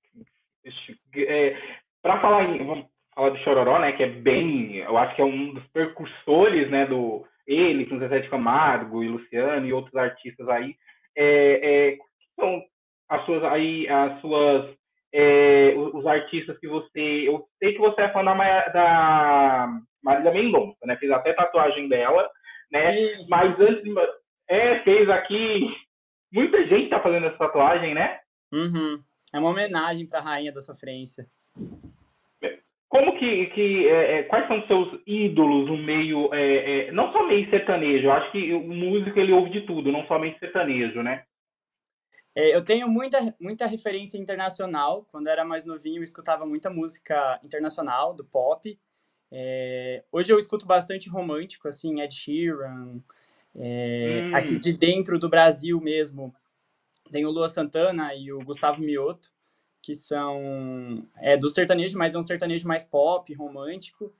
e 0.65 1.23
é, 1.25 1.79
para 2.01 2.19
falar 2.19 2.43
em, 2.43 2.89
falar 3.15 3.29
do 3.29 3.37
Chororó, 3.39 3.79
né, 3.79 3.91
que 3.93 4.03
é 4.03 4.09
bem, 4.09 4.77
eu 4.77 4.97
acho 4.97 5.15
que 5.15 5.21
é 5.21 5.25
um 5.25 5.53
dos 5.53 5.65
percursores, 5.67 6.69
né, 6.69 6.85
do 6.85 7.25
ele, 7.45 7.85
com 7.85 7.99
Zezé 7.99 8.19
de 8.19 8.29
Camargo 8.29 9.03
e 9.03 9.09
Luciano 9.09 9.65
e 9.65 9.73
outros 9.73 9.95
artistas 9.95 10.47
aí, 10.49 10.75
é, 11.15 11.91
é, 11.91 11.97
são 12.39 12.63
as 13.09 13.25
suas 13.25 13.43
aí 13.43 13.87
as 13.87 14.19
suas 14.21 14.75
é, 15.13 15.73
os 15.75 16.05
artistas 16.07 16.57
que 16.57 16.67
você 16.67 17.27
eu 17.27 17.45
sei 17.59 17.73
que 17.73 17.79
você 17.79 18.01
é 18.01 18.09
fã 18.09 18.23
da, 18.23 18.33
da 18.33 19.67
Marília 20.03 20.31
Mendonça, 20.31 20.79
né? 20.85 20.97
Fiz 20.97 21.11
até 21.11 21.33
tatuagem 21.33 21.87
dela, 21.87 22.27
né? 22.71 22.89
Sim. 22.91 23.27
Mas 23.29 23.59
antes 23.59 23.83
É, 24.49 24.79
fez 24.79 25.09
aqui. 25.09 25.69
Muita 26.31 26.65
gente 26.67 26.89
tá 26.89 26.99
fazendo 26.99 27.27
essa 27.27 27.37
tatuagem, 27.37 27.93
né? 27.93 28.19
Uhum. 28.51 29.01
É 29.33 29.39
uma 29.39 29.49
homenagem 29.49 30.07
para 30.07 30.19
a 30.19 30.23
rainha 30.23 30.51
da 30.51 30.59
sofrência. 30.59 31.25
Como 32.93 33.17
que, 33.17 33.47
que 33.47 33.87
é, 33.87 34.19
é, 34.19 34.23
quais 34.25 34.47
são 34.47 34.59
os 34.59 34.67
seus 34.67 35.01
ídolos 35.07 35.65
no 35.65 35.75
meio, 35.75 36.31
é, 36.31 36.89
é, 36.89 36.91
não 36.91 37.11
só 37.11 37.25
meio 37.25 37.49
sertanejo, 37.49 38.05
eu 38.05 38.11
acho 38.11 38.31
que 38.31 38.53
o 38.53 38.61
músico 38.61 39.19
ele 39.19 39.31
ouve 39.31 39.49
de 39.49 39.61
tudo, 39.61 39.91
não 39.91 40.05
somente 40.05 40.37
sertanejo, 40.37 41.01
né? 41.01 41.23
É, 42.35 42.55
eu 42.55 42.63
tenho 42.63 42.87
muita, 42.87 43.35
muita 43.39 43.65
referência 43.65 44.19
internacional. 44.19 45.07
Quando 45.11 45.25
eu 45.25 45.33
era 45.33 45.43
mais 45.43 45.65
novinho, 45.65 46.01
eu 46.01 46.03
escutava 46.03 46.45
muita 46.45 46.69
música 46.69 47.39
internacional, 47.43 48.13
do 48.13 48.23
pop. 48.23 48.79
É, 49.31 50.03
hoje 50.11 50.31
eu 50.31 50.37
escuto 50.37 50.63
bastante 50.63 51.09
romântico, 51.09 51.67
assim, 51.67 51.99
Ed 51.99 52.13
Sheeran. 52.13 53.01
Hum. 53.55 54.35
Aqui 54.35 54.59
de 54.59 54.71
dentro 54.71 55.17
do 55.17 55.27
Brasil 55.27 55.81
mesmo, 55.81 56.31
tem 57.11 57.25
o 57.25 57.31
Lua 57.31 57.49
Santana 57.49 58.13
e 58.13 58.31
o 58.31 58.37
Gustavo 58.45 58.83
Mioto 58.83 59.33
que 59.83 59.93
são 59.93 61.05
é, 61.17 61.35
do 61.35 61.49
sertanejo, 61.49 61.97
mas 61.97 62.15
é 62.15 62.17
um 62.17 62.23
sertanejo 62.23 62.65
mais 62.65 62.85
pop, 62.85 63.31
romântico. 63.33 64.15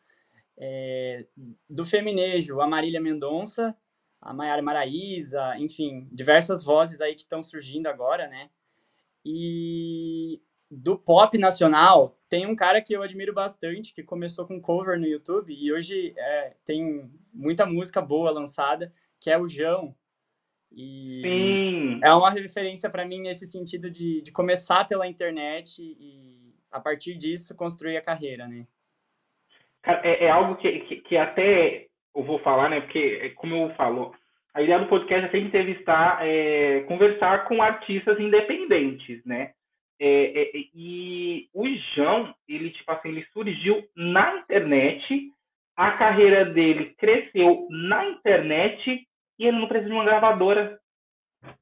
É, 0.58 1.26
do 1.70 1.86
feminejo, 1.86 2.60
a 2.60 2.68
Marília 2.68 3.02
Mendonça, 3.02 3.76
a 4.22 4.34
Maiara 4.34 4.62
Maraíza, 4.62 5.58
enfim, 5.58 6.08
diversas 6.12 6.64
vozes 6.66 7.00
aí 7.00 7.16
que 7.16 7.22
estão 7.22 7.42
surgindo 7.42 7.88
agora, 7.88 8.28
né? 8.28 8.50
E 9.26 10.42
do 10.70 10.98
pop 10.98 11.38
nacional, 11.38 12.20
tem 12.28 12.46
um 12.46 12.56
cara 12.56 12.82
que 12.82 12.94
eu 12.94 13.02
admiro 13.02 13.34
bastante, 13.34 13.94
que 13.94 14.04
começou 14.04 14.46
com 14.46 14.60
cover 14.60 15.00
no 15.00 15.08
YouTube 15.08 15.54
e 15.54 15.72
hoje 15.72 16.14
é, 16.18 16.56
tem 16.66 17.10
muita 17.34 17.66
música 17.66 18.02
boa 18.02 18.32
lançada, 18.32 18.94
que 19.18 19.30
é 19.30 19.40
o 19.40 19.48
João, 19.48 19.96
e 20.76 21.22
Sim. 21.24 22.00
é 22.04 22.14
uma 22.14 22.32
referência 22.32 22.90
para 22.90 23.06
mim 23.06 23.22
nesse 23.22 23.46
sentido 23.46 23.90
de, 23.90 24.22
de 24.22 24.32
começar 24.32 24.86
pela 24.86 25.08
internet 25.08 25.82
e, 25.82 26.54
a 26.72 26.80
partir 26.80 27.16
disso, 27.16 27.56
construir 27.56 27.98
a 27.98 28.02
carreira, 28.02 28.48
né? 28.48 28.66
É, 29.86 30.26
é 30.26 30.30
algo 30.32 30.56
que, 30.56 30.80
que, 30.82 30.96
que, 30.98 31.18
até 31.18 31.88
eu 32.16 32.24
vou 32.24 32.40
falar, 32.40 32.70
né? 32.70 32.82
Porque, 32.82 33.20
é, 33.22 33.30
como 33.30 33.56
eu 33.56 33.76
falo, 33.76 34.16
a 34.54 34.62
ideia 34.62 34.80
do 34.80 34.88
podcast 34.88 35.26
é 35.26 35.32
sempre 35.32 35.48
entrevistar, 35.48 36.26
é, 36.26 36.82
conversar 36.82 37.46
com 37.46 37.62
artistas 37.62 38.20
independentes, 38.20 39.24
né? 39.26 39.52
É, 40.00 40.42
é, 40.42 40.52
e 40.74 41.50
o 41.54 41.68
João, 41.94 42.34
ele, 42.48 42.72
tipo 42.72 42.92
assim, 42.92 43.10
ele 43.10 43.26
surgiu 43.32 43.84
na 43.96 44.38
internet, 44.38 45.32
a 45.76 45.92
carreira 45.92 46.46
dele 46.46 46.96
cresceu 46.98 47.68
na 47.70 48.06
internet 48.10 49.08
e 49.40 49.48
ele 49.48 49.60
não 49.60 49.68
precisa 49.68 49.90
de 49.90 49.96
uma 49.96 50.06
gravadora 50.06 50.78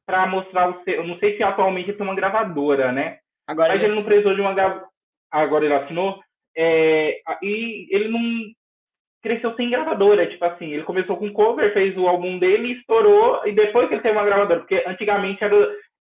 para 0.05 0.27
mostrar 0.27 0.69
o 0.69 0.83
seu. 0.83 0.95
Eu 0.95 1.07
não 1.07 1.17
sei 1.17 1.37
se 1.37 1.43
atualmente 1.43 1.89
ele 1.89 1.97
tem 1.97 2.05
uma 2.05 2.15
gravadora, 2.15 2.91
né? 2.91 3.19
Agora 3.47 3.73
Mas 3.73 3.83
ele, 3.83 3.95
não 3.95 4.03
precisou 4.03 4.35
de 4.35 4.41
uma 4.41 4.53
gravadora. 4.53 4.87
Agora 5.31 5.65
ele 5.65 5.73
assinou. 5.73 6.21
É... 6.55 7.19
E 7.41 7.87
ele 7.89 8.09
não 8.09 8.21
cresceu 9.21 9.55
sem 9.55 9.69
gravadora. 9.69 10.27
Tipo 10.27 10.45
assim, 10.45 10.71
ele 10.71 10.83
começou 10.83 11.17
com 11.17 11.31
cover, 11.31 11.73
fez 11.73 11.97
o 11.97 12.07
álbum 12.07 12.37
dele, 12.37 12.73
estourou, 12.73 13.45
e 13.47 13.53
depois 13.53 13.87
que 13.87 13.95
ele 13.95 14.01
teve 14.01 14.17
uma 14.17 14.25
gravadora. 14.25 14.59
Porque 14.59 14.83
antigamente 14.85 15.43
era. 15.43 15.55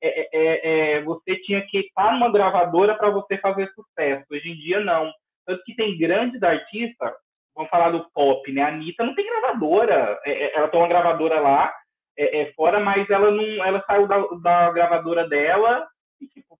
É, 0.03 0.21
é, 0.21 0.29
é, 0.33 0.93
é 0.99 1.03
você 1.03 1.37
tinha 1.37 1.63
que 1.67 1.79
estar 1.79 2.13
numa 2.13 2.31
gravadora 2.31 2.95
para 2.97 3.11
você 3.11 3.39
fazer 3.39 3.69
sucesso. 3.73 4.25
Hoje 4.31 4.51
em 4.51 4.57
dia, 4.57 4.81
não. 4.81 5.11
Tanto 5.47 5.63
que 5.65 5.75
tem 5.75 5.97
grandes 5.97 6.43
artistas 6.43 7.13
vamos 7.57 7.71
falar 7.71 7.91
do 7.91 8.09
pop, 8.11 8.53
né? 8.53 8.63
A 8.63 8.69
Anitta 8.69 9.03
não 9.03 9.15
tem 9.15 9.27
gravadora. 9.27 10.21
É, 10.25 10.31
é, 10.31 10.57
ela 10.57 10.69
tem 10.69 10.79
uma 10.79 10.89
gravadora 10.89 11.41
lá, 11.41 11.75
é, 12.17 12.43
é, 12.43 12.53
fora, 12.53 12.79
mas 12.79 13.09
ela 13.09 13.31
não. 13.31 13.65
Ela 13.65 13.83
saiu 13.87 14.07
da, 14.07 14.19
da 14.43 14.71
gravadora 14.71 15.27
dela 15.27 15.89
e 16.21 16.29
tipo, 16.29 16.59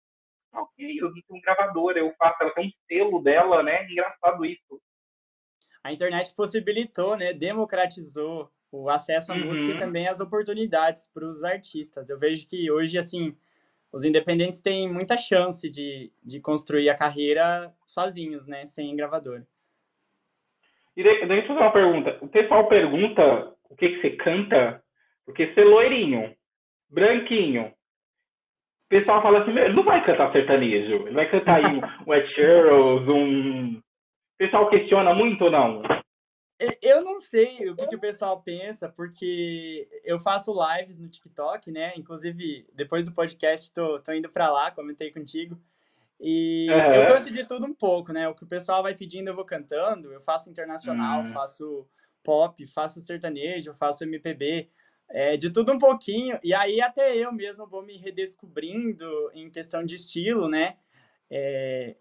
tá 0.51 0.63
ok, 0.63 0.99
eu 0.99 1.11
não 1.11 1.23
tenho 1.29 1.43
gravadora, 1.43 1.99
eu 1.99 2.13
faço, 2.19 2.43
ela 2.43 2.55
tem 2.55 2.67
um 2.67 2.73
selo 2.89 3.23
dela, 3.23 3.63
né? 3.63 3.85
Engraçado 3.91 4.45
isso. 4.45 4.81
A 5.85 5.93
internet 5.93 6.35
possibilitou, 6.35 7.17
né? 7.17 7.33
Democratizou 7.33 8.51
o 8.73 8.91
acesso 8.91 9.33
à 9.33 9.37
uhum. 9.37 9.47
música 9.47 9.73
e 9.73 9.79
também 9.79 10.09
as 10.09 10.19
oportunidades 10.19 11.09
para 11.13 11.25
os 11.25 11.45
artistas. 11.45 12.11
Eu 12.11 12.19
vejo 12.19 12.49
que 12.49 12.71
hoje, 12.71 12.99
assim, 12.99 13.37
os 13.93 14.03
independentes 14.03 14.61
têm 14.61 14.93
muita 14.93 15.17
chance 15.17 15.71
de, 15.71 16.11
de 16.23 16.41
construir 16.41 16.91
a 16.91 16.97
carreira 16.97 17.73
sozinhos, 17.87 18.49
né? 18.49 18.67
Sem 18.67 18.97
gravadora. 18.97 19.47
E 20.97 21.03
deixa 21.03 21.25
eu 21.27 21.47
fazer 21.47 21.61
uma 21.61 21.73
pergunta. 21.73 22.19
O 22.23 22.29
pessoal 22.29 22.69
pergunta 22.69 23.55
o 23.69 23.77
que, 23.77 23.89
que 23.91 24.01
você 24.01 24.11
canta, 24.17 24.83
porque 25.25 25.53
você 25.53 25.61
é 25.61 25.65
loirinho, 25.65 26.35
branquinho. 26.89 27.67
O 27.67 28.89
pessoal 28.89 29.21
fala 29.21 29.43
assim, 29.43 29.51
ele 29.51 29.75
não 29.75 29.85
vai 29.85 30.05
cantar 30.05 30.33
sertanejo, 30.33 31.07
ele 31.07 31.15
vai 31.15 31.31
cantar 31.31 31.57
aí 31.57 31.77
um, 31.77 31.81
um 32.11 32.15
Ed 32.15 32.33
Sheeran, 32.33 33.13
um... 33.13 33.77
O 33.79 34.39
pessoal 34.39 34.71
questiona 34.71 35.15
muito 35.15 35.45
ou 35.45 35.51
não? 35.51 35.83
Eu 36.81 37.05
não 37.05 37.21
sei 37.21 37.69
o 37.69 37.77
que, 37.77 37.87
que, 37.87 37.97
o 37.97 38.01
pessoal 38.01 38.43
pensa, 38.43 38.89
porque 38.89 39.87
eu 40.05 40.19
faço 40.19 40.55
lives 40.55 40.99
no 40.99 41.09
TikTok, 41.09 41.71
né? 41.71 41.93
Inclusive, 41.97 42.67
depois 42.73 43.05
do 43.05 43.13
podcast, 43.13 43.73
tô, 43.75 44.01
tô 44.01 44.13
indo 44.13 44.31
para 44.31 44.51
lá, 44.51 44.71
comentei 44.71 45.11
contigo. 45.11 45.59
E 46.21 46.67
uhum. 46.71 46.95
eu 46.95 47.07
canto 47.09 47.31
de 47.31 47.45
tudo 47.45 47.67
um 47.67 47.75
pouco, 47.75 48.13
né? 48.13 48.29
O 48.29 48.35
que 48.35 48.45
o 48.45 48.49
pessoal 48.49 48.83
vai 48.83 48.95
pedindo 48.95 49.29
eu 49.29 49.35
vou 49.35 49.45
cantando. 49.45 50.13
Eu 50.13 50.21
faço 50.21 50.51
internacional, 50.51 51.21
uhum. 51.21 51.27
faço 51.27 51.87
pop, 52.23 52.67
faço 52.67 53.01
sertanejo, 53.01 53.75
faço 53.75 54.05
MPB, 54.05 54.69
é, 55.09 55.37
de 55.37 55.51
tudo 55.51 55.73
um 55.73 55.79
pouquinho. 55.79 56.39
E 56.43 56.53
aí 56.55 56.81
até 56.81 57.15
eu 57.17 57.33
mesmo 57.33 57.67
vou 57.67 57.83
me 57.83 57.97
redescobrindo 57.97 59.07
em 59.35 59.51
questão 59.51 59.85
de 59.85 59.95
estilo, 59.95 60.49
né? 60.49 60.77
É, 61.31 61.97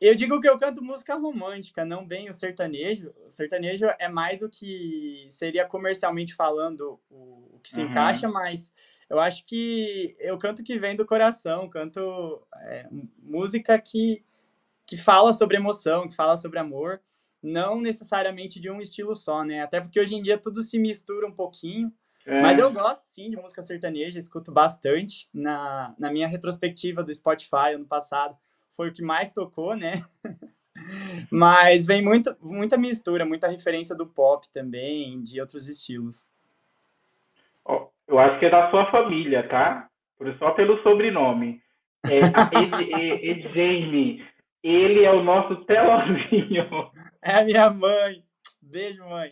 eu 0.00 0.14
digo 0.14 0.40
que 0.40 0.48
eu 0.48 0.58
canto 0.58 0.82
música 0.82 1.14
romântica, 1.14 1.84
não 1.84 2.06
bem 2.06 2.28
o 2.28 2.32
sertanejo. 2.32 3.14
O 3.26 3.30
sertanejo 3.30 3.86
é 3.98 4.08
mais 4.08 4.42
o 4.42 4.48
que 4.48 5.26
seria 5.28 5.66
comercialmente 5.66 6.34
falando 6.34 6.98
o, 7.10 7.60
que 7.62 7.70
se 7.70 7.80
uhum. 7.80 7.88
encaixa, 7.88 8.26
mas 8.26 8.72
eu 9.10 9.18
acho 9.18 9.44
que 9.44 10.16
eu 10.20 10.38
canto 10.38 10.62
que 10.62 10.78
vem 10.78 10.94
do 10.94 11.04
coração, 11.04 11.68
canto 11.68 12.46
é, 12.62 12.88
música 13.18 13.76
que, 13.76 14.22
que 14.86 14.96
fala 14.96 15.32
sobre 15.32 15.56
emoção, 15.56 16.08
que 16.08 16.14
fala 16.14 16.36
sobre 16.36 16.60
amor, 16.60 17.00
não 17.42 17.80
necessariamente 17.80 18.60
de 18.60 18.70
um 18.70 18.80
estilo 18.80 19.14
só, 19.16 19.42
né? 19.42 19.62
Até 19.62 19.80
porque 19.80 19.98
hoje 19.98 20.14
em 20.14 20.22
dia 20.22 20.38
tudo 20.38 20.62
se 20.62 20.78
mistura 20.78 21.26
um 21.26 21.32
pouquinho. 21.32 21.92
É. 22.24 22.40
Mas 22.40 22.60
eu 22.60 22.72
gosto 22.72 23.02
sim 23.02 23.28
de 23.28 23.36
música 23.36 23.62
sertaneja, 23.62 24.18
escuto 24.18 24.52
bastante. 24.52 25.28
Na, 25.34 25.92
na 25.98 26.12
minha 26.12 26.28
retrospectiva 26.28 27.02
do 27.02 27.12
Spotify 27.12 27.74
ano 27.74 27.86
passado, 27.86 28.36
foi 28.74 28.90
o 28.90 28.92
que 28.92 29.02
mais 29.02 29.32
tocou, 29.32 29.74
né? 29.74 30.04
Mas 31.32 31.84
vem 31.84 32.00
muito, 32.00 32.36
muita 32.40 32.78
mistura, 32.78 33.26
muita 33.26 33.48
referência 33.48 33.94
do 33.94 34.06
pop 34.06 34.48
também, 34.52 35.20
de 35.20 35.40
outros 35.40 35.68
estilos. 35.68 36.28
Eu 38.10 38.18
acho 38.18 38.40
que 38.40 38.46
é 38.46 38.50
da 38.50 38.68
sua 38.70 38.90
família, 38.90 39.48
tá? 39.48 39.88
Só 40.40 40.50
pelo 40.50 40.82
sobrenome. 40.82 41.60
É, 42.06 42.20
Jamie, 43.54 44.26
ele 44.64 45.04
é 45.04 45.12
o 45.12 45.22
nosso 45.22 45.56
telozinho. 45.64 46.90
É 47.22 47.38
a 47.38 47.44
minha 47.44 47.70
mãe. 47.70 48.24
Beijo, 48.60 49.04
mãe. 49.08 49.30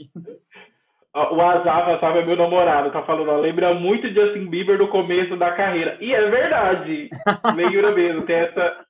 O 1.12 1.40
Azava, 1.40 1.96
Azava 1.96 2.18
é 2.20 2.24
meu 2.24 2.36
namorado, 2.36 2.92
tá 2.92 3.02
falando, 3.02 3.30
ó, 3.30 3.38
lembra 3.38 3.74
muito 3.74 4.08
Justin 4.08 4.46
Bieber 4.46 4.78
do 4.78 4.88
começo 4.88 5.36
da 5.36 5.50
carreira. 5.56 5.98
E 6.00 6.14
é 6.14 6.30
verdade. 6.30 7.08
Lembra 7.56 7.92
mesmo, 7.92 8.24
tem 8.26 8.36
essa. 8.36 8.86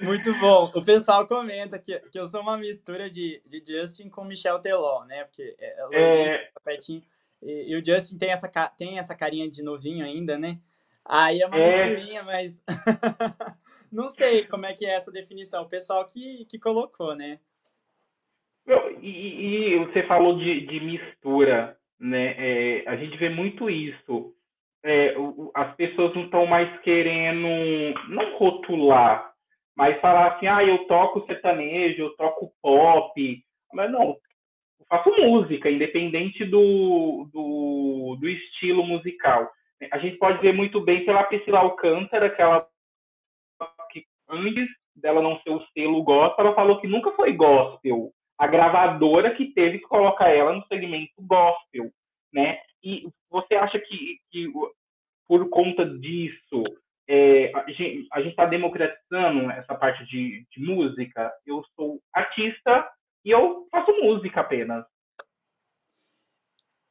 Muito 0.00 0.32
bom. 0.38 0.70
O 0.74 0.84
pessoal 0.84 1.26
comenta 1.26 1.78
que, 1.78 1.98
que 2.10 2.18
eu 2.18 2.26
sou 2.26 2.42
uma 2.42 2.56
mistura 2.56 3.10
de, 3.10 3.42
de 3.46 3.64
Justin 3.64 4.08
com 4.08 4.24
Michel 4.24 4.60
Teló, 4.60 5.04
né? 5.04 5.24
Porque 5.24 5.56
é, 5.58 5.86
é... 5.92 6.50
E, 7.44 7.72
e, 7.72 7.76
o 7.76 7.84
Justin 7.84 8.18
tem 8.18 8.30
essa, 8.30 8.48
tem 8.70 8.98
essa 8.98 9.14
carinha 9.14 9.48
de 9.48 9.62
novinho 9.62 10.04
ainda, 10.04 10.38
né? 10.38 10.58
Aí 11.04 11.42
é 11.42 11.46
uma 11.46 11.56
é... 11.56 11.86
misturinha, 11.86 12.22
mas 12.22 12.64
não 13.92 14.08
sei 14.08 14.46
como 14.46 14.64
é 14.64 14.72
que 14.72 14.86
é 14.86 14.94
essa 14.94 15.12
definição. 15.12 15.62
O 15.62 15.68
pessoal 15.68 16.06
que, 16.06 16.46
que 16.46 16.58
colocou, 16.58 17.14
né? 17.14 17.38
E, 19.02 19.74
e 19.74 19.78
você 19.84 20.02
falou 20.04 20.38
de, 20.38 20.66
de 20.66 20.80
mistura, 20.80 21.76
né? 22.00 22.34
É, 22.38 22.88
a 22.88 22.96
gente 22.96 23.16
vê 23.18 23.28
muito 23.28 23.68
isso. 23.68 24.34
É, 24.82 25.16
o, 25.18 25.50
as 25.54 25.74
pessoas 25.76 26.14
não 26.14 26.24
estão 26.24 26.46
mais 26.46 26.80
querendo, 26.80 27.46
não 28.08 28.36
rotular, 28.38 29.32
mas 29.76 30.00
falar 30.00 30.32
assim, 30.32 30.46
ah, 30.46 30.64
eu 30.64 30.86
toco 30.86 31.26
sertanejo, 31.26 32.02
eu 32.02 32.16
toco 32.16 32.52
pop. 32.62 33.44
Mas 33.72 33.90
não, 33.90 34.16
faço 34.88 35.10
música, 35.10 35.70
independente 35.70 36.44
do, 36.44 37.28
do, 37.32 38.16
do, 38.20 38.28
estilo 38.28 38.84
musical. 38.84 39.50
A 39.92 39.98
gente 39.98 40.16
pode 40.16 40.40
ver 40.40 40.52
muito 40.52 40.80
bem 40.80 41.04
pela 41.04 41.24
Priscila 41.24 41.60
Alcântara, 41.60 42.30
que 42.30 42.40
ela 42.40 42.66
que 43.90 44.04
antes 44.28 44.68
dela 44.96 45.22
não 45.22 45.40
ser 45.40 45.50
o 45.50 45.64
selo 45.72 46.02
gospel, 46.02 46.46
ela 46.46 46.54
falou 46.54 46.80
que 46.80 46.86
nunca 46.86 47.10
foi 47.12 47.32
gospel. 47.32 48.12
A 48.38 48.46
gravadora 48.46 49.34
que 49.34 49.52
teve 49.52 49.78
que 49.78 49.84
colocar 49.84 50.28
ela 50.28 50.52
no 50.52 50.66
segmento 50.66 51.12
gospel. 51.18 51.90
né? 52.32 52.58
E 52.82 53.08
você 53.30 53.54
acha 53.54 53.78
que, 53.78 54.18
que 54.30 54.52
por 55.26 55.48
conta 55.48 55.86
disso 55.86 56.62
é, 57.08 57.52
a 58.12 58.20
gente 58.20 58.30
está 58.30 58.46
democratizando 58.46 59.50
essa 59.50 59.74
parte 59.74 60.04
de, 60.06 60.46
de 60.50 60.60
música? 60.60 61.32
Eu 61.46 61.64
sou 61.76 62.00
artista 62.12 62.88
e 63.24 63.30
eu 63.30 63.66
faço 63.70 63.92
música 64.02 64.40
apenas. 64.40 64.84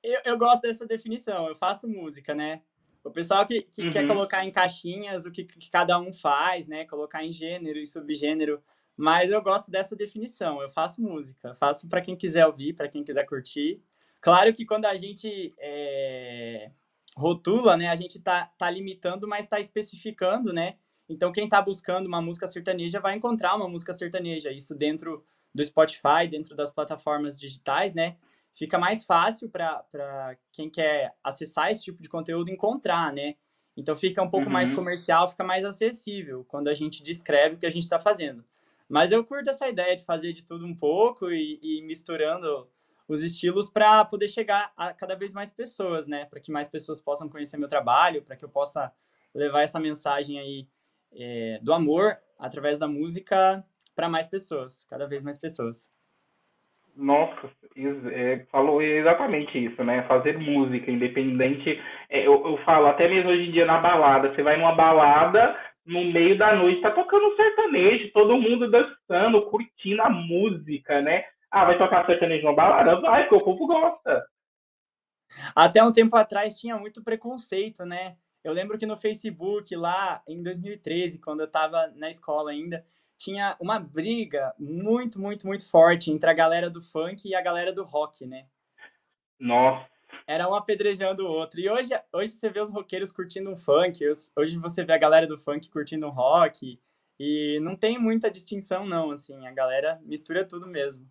Eu, 0.01 0.19
eu 0.25 0.37
gosto 0.37 0.61
dessa 0.61 0.85
definição, 0.85 1.47
eu 1.47 1.55
faço 1.55 1.87
música, 1.87 2.33
né? 2.33 2.61
O 3.03 3.11
pessoal 3.11 3.45
que, 3.45 3.61
que 3.63 3.83
uhum. 3.83 3.91
quer 3.91 4.07
colocar 4.07 4.45
em 4.45 4.51
caixinhas 4.51 5.25
o 5.25 5.31
que, 5.31 5.43
que, 5.43 5.69
cada 5.69 5.99
um 5.99 6.13
faz, 6.13 6.67
né? 6.67 6.85
Colocar 6.85 7.23
em 7.23 7.31
gênero 7.31 7.77
e 7.77 7.85
subgênero. 7.85 8.63
Mas 8.95 9.31
eu 9.31 9.41
gosto 9.41 9.69
dessa 9.69 9.95
definição. 9.95 10.61
Eu 10.61 10.69
faço 10.69 11.01
música. 11.01 11.53
Faço 11.55 11.89
para 11.89 12.01
quem 12.01 12.15
quiser 12.15 12.45
ouvir, 12.45 12.73
para 12.73 12.87
quem 12.87 13.03
quiser 13.03 13.25
curtir. 13.25 13.81
Claro 14.21 14.53
que 14.53 14.65
quando 14.65 14.85
a 14.85 14.95
gente 14.95 15.53
é, 15.59 16.71
rotula, 17.15 17.75
né? 17.75 17.89
A 17.89 17.95
gente 17.95 18.21
tá, 18.21 18.49
tá 18.57 18.69
limitando, 18.69 19.27
mas 19.27 19.47
tá 19.47 19.59
especificando, 19.59 20.53
né? 20.53 20.77
Então, 21.09 21.31
quem 21.33 21.49
tá 21.49 21.61
buscando 21.61 22.07
uma 22.07 22.21
música 22.21 22.47
sertaneja 22.47 23.01
vai 23.01 23.15
encontrar 23.15 23.55
uma 23.55 23.67
música 23.67 23.93
sertaneja. 23.93 24.51
Isso 24.51 24.73
dentro 24.73 25.25
do 25.53 25.63
Spotify, 25.63 26.27
dentro 26.29 26.55
das 26.55 26.71
plataformas 26.71 27.39
digitais, 27.39 27.93
né? 27.93 28.17
fica 28.53 28.77
mais 28.77 29.03
fácil 29.03 29.49
para 29.49 30.37
quem 30.51 30.69
quer 30.69 31.15
acessar 31.23 31.71
esse 31.71 31.83
tipo 31.83 32.01
de 32.01 32.09
conteúdo 32.09 32.51
encontrar, 32.51 33.11
né? 33.11 33.35
Então 33.75 33.95
fica 33.95 34.21
um 34.21 34.29
pouco 34.29 34.45
uhum. 34.45 34.53
mais 34.53 34.71
comercial, 34.71 35.27
fica 35.27 35.43
mais 35.43 35.65
acessível 35.65 36.45
quando 36.47 36.67
a 36.67 36.73
gente 36.73 37.01
descreve 37.01 37.55
o 37.55 37.57
que 37.57 37.65
a 37.65 37.71
gente 37.71 37.83
está 37.83 37.97
fazendo. 37.97 38.45
Mas 38.87 39.11
eu 39.11 39.23
curto 39.23 39.49
essa 39.49 39.67
ideia 39.67 39.95
de 39.95 40.05
fazer 40.05 40.33
de 40.33 40.43
tudo 40.43 40.65
um 40.65 40.75
pouco 40.75 41.31
e, 41.31 41.59
e 41.63 41.81
misturando 41.81 42.69
os 43.07 43.23
estilos 43.23 43.69
para 43.71 44.05
poder 44.05 44.27
chegar 44.27 44.71
a 44.77 44.93
cada 44.93 45.15
vez 45.15 45.33
mais 45.33 45.51
pessoas, 45.51 46.07
né? 46.07 46.25
Para 46.25 46.39
que 46.39 46.51
mais 46.51 46.69
pessoas 46.69 47.01
possam 47.01 47.27
conhecer 47.27 47.57
meu 47.57 47.67
trabalho, 47.67 48.21
para 48.21 48.35
que 48.35 48.45
eu 48.45 48.49
possa 48.49 48.93
levar 49.33 49.63
essa 49.63 49.79
mensagem 49.79 50.39
aí 50.39 50.67
é, 51.11 51.59
do 51.63 51.73
amor 51.73 52.17
através 52.37 52.77
da 52.77 52.87
música 52.87 53.65
para 53.95 54.09
mais 54.09 54.27
pessoas, 54.27 54.85
cada 54.85 55.07
vez 55.07 55.23
mais 55.23 55.37
pessoas. 55.37 55.89
Nossa, 56.95 57.49
é, 58.11 58.45
falou 58.51 58.81
exatamente 58.81 59.57
isso, 59.57 59.83
né? 59.83 60.03
Fazer 60.03 60.37
música 60.37 60.91
independente. 60.91 61.81
É, 62.07 62.19
eu, 62.25 62.45
eu 62.45 62.57
falo 62.63 62.85
até 62.85 63.07
mesmo 63.07 63.31
hoje 63.31 63.49
em 63.49 63.51
dia 63.51 63.65
na 63.65 63.79
balada. 63.79 64.31
Você 64.31 64.43
vai 64.43 64.57
numa 64.57 64.75
balada, 64.75 65.57
no 65.85 66.05
meio 66.05 66.37
da 66.37 66.55
noite, 66.55 66.81
tá 66.81 66.91
tocando 66.91 67.35
sertanejo, 67.35 68.11
todo 68.13 68.37
mundo 68.37 68.69
dançando, 68.69 69.41
curtindo 69.49 70.01
a 70.03 70.09
música, 70.09 71.01
né? 71.01 71.25
Ah, 71.49 71.65
vai 71.65 71.77
tocar 71.77 72.05
sertanejo 72.05 72.45
na 72.45 72.53
balada? 72.53 73.01
Vai, 73.01 73.27
porque 73.27 73.35
o 73.35 73.45
povo 73.45 73.65
gosta. 73.65 74.25
Até 75.55 75.83
um 75.83 75.91
tempo 75.91 76.15
atrás 76.15 76.59
tinha 76.59 76.77
muito 76.77 77.03
preconceito, 77.03 77.83
né? 77.85 78.15
Eu 78.43 78.53
lembro 78.53 78.77
que 78.77 78.85
no 78.85 78.97
Facebook, 78.97 79.75
lá 79.75 80.21
em 80.27 80.43
2013, 80.43 81.19
quando 81.19 81.41
eu 81.41 81.47
tava 81.49 81.91
na 81.95 82.09
escola 82.09 82.51
ainda, 82.51 82.85
tinha 83.23 83.55
uma 83.59 83.79
briga 83.79 84.53
muito, 84.59 85.19
muito, 85.19 85.47
muito 85.47 85.69
forte 85.69 86.11
entre 86.11 86.29
a 86.29 86.33
galera 86.33 86.69
do 86.69 86.81
funk 86.81 87.27
e 87.27 87.33
a 87.33 87.41
galera 87.41 87.71
do 87.71 87.83
rock, 87.83 88.25
né? 88.25 88.45
Nossa. 89.39 89.87
Era 90.27 90.49
um 90.49 90.53
apedrejando 90.53 91.25
o 91.25 91.31
outro. 91.31 91.59
E 91.59 91.69
hoje, 91.69 91.89
hoje 92.11 92.31
você 92.31 92.49
vê 92.49 92.59
os 92.59 92.69
roqueiros 92.69 93.11
curtindo 93.11 93.49
um 93.49 93.57
funk, 93.57 94.05
hoje 94.35 94.57
você 94.57 94.83
vê 94.83 94.93
a 94.93 94.97
galera 94.97 95.25
do 95.25 95.37
funk 95.37 95.69
curtindo 95.69 96.05
um 96.07 96.11
rock, 96.11 96.79
e 97.19 97.59
não 97.61 97.75
tem 97.75 97.97
muita 97.97 98.29
distinção, 98.29 98.85
não, 98.85 99.11
assim, 99.11 99.47
a 99.47 99.51
galera 99.51 99.99
mistura 100.03 100.45
tudo 100.45 100.67
mesmo. 100.67 101.05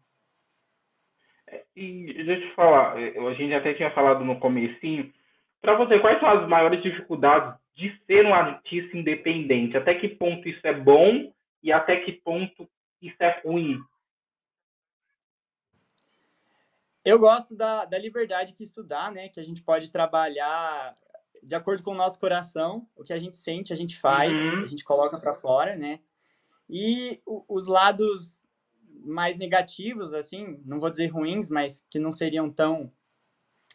É, 1.48 1.64
e 1.74 2.12
deixa 2.24 2.32
eu 2.32 2.48
te 2.48 2.54
falar, 2.54 2.94
a 2.94 3.34
gente 3.34 3.54
até 3.54 3.74
tinha 3.74 3.90
falado 3.90 4.24
no 4.24 4.38
comecinho, 4.38 5.12
para 5.60 5.76
você, 5.76 5.98
quais 5.98 6.18
são 6.20 6.28
as 6.28 6.48
maiores 6.48 6.82
dificuldades 6.82 7.54
de 7.74 7.96
ser 8.06 8.26
um 8.26 8.34
artista 8.34 8.96
independente? 8.96 9.76
Até 9.76 9.94
que 9.94 10.08
ponto 10.08 10.46
isso 10.48 10.60
é 10.66 10.74
bom 10.74 11.32
e 11.62 11.72
até 11.72 12.00
que 12.00 12.12
ponto 12.12 12.68
isso 13.00 13.16
é 13.20 13.40
ruim? 13.40 13.78
Eu 17.04 17.18
gosto 17.18 17.56
da, 17.56 17.84
da 17.84 17.98
liberdade 17.98 18.52
que 18.52 18.62
isso 18.62 18.82
dá, 18.82 19.10
né? 19.10 19.28
Que 19.28 19.40
a 19.40 19.42
gente 19.42 19.62
pode 19.62 19.90
trabalhar 19.90 20.96
de 21.42 21.54
acordo 21.54 21.82
com 21.82 21.90
o 21.90 21.96
nosso 21.96 22.20
coração, 22.20 22.88
o 22.94 23.02
que 23.02 23.12
a 23.12 23.18
gente 23.18 23.36
sente, 23.36 23.72
a 23.72 23.76
gente 23.76 23.98
faz, 23.98 24.38
uhum. 24.38 24.62
a 24.62 24.66
gente 24.66 24.84
coloca 24.84 25.18
para 25.18 25.34
fora, 25.34 25.74
né? 25.74 25.98
E 26.70 27.20
o, 27.26 27.44
os 27.48 27.66
lados 27.66 28.44
mais 29.04 29.36
negativos, 29.36 30.14
assim, 30.14 30.60
não 30.64 30.78
vou 30.78 30.88
dizer 30.88 31.08
ruins, 31.08 31.50
mas 31.50 31.84
que 31.90 31.98
não 31.98 32.12
seriam 32.12 32.48
tão, 32.48 32.92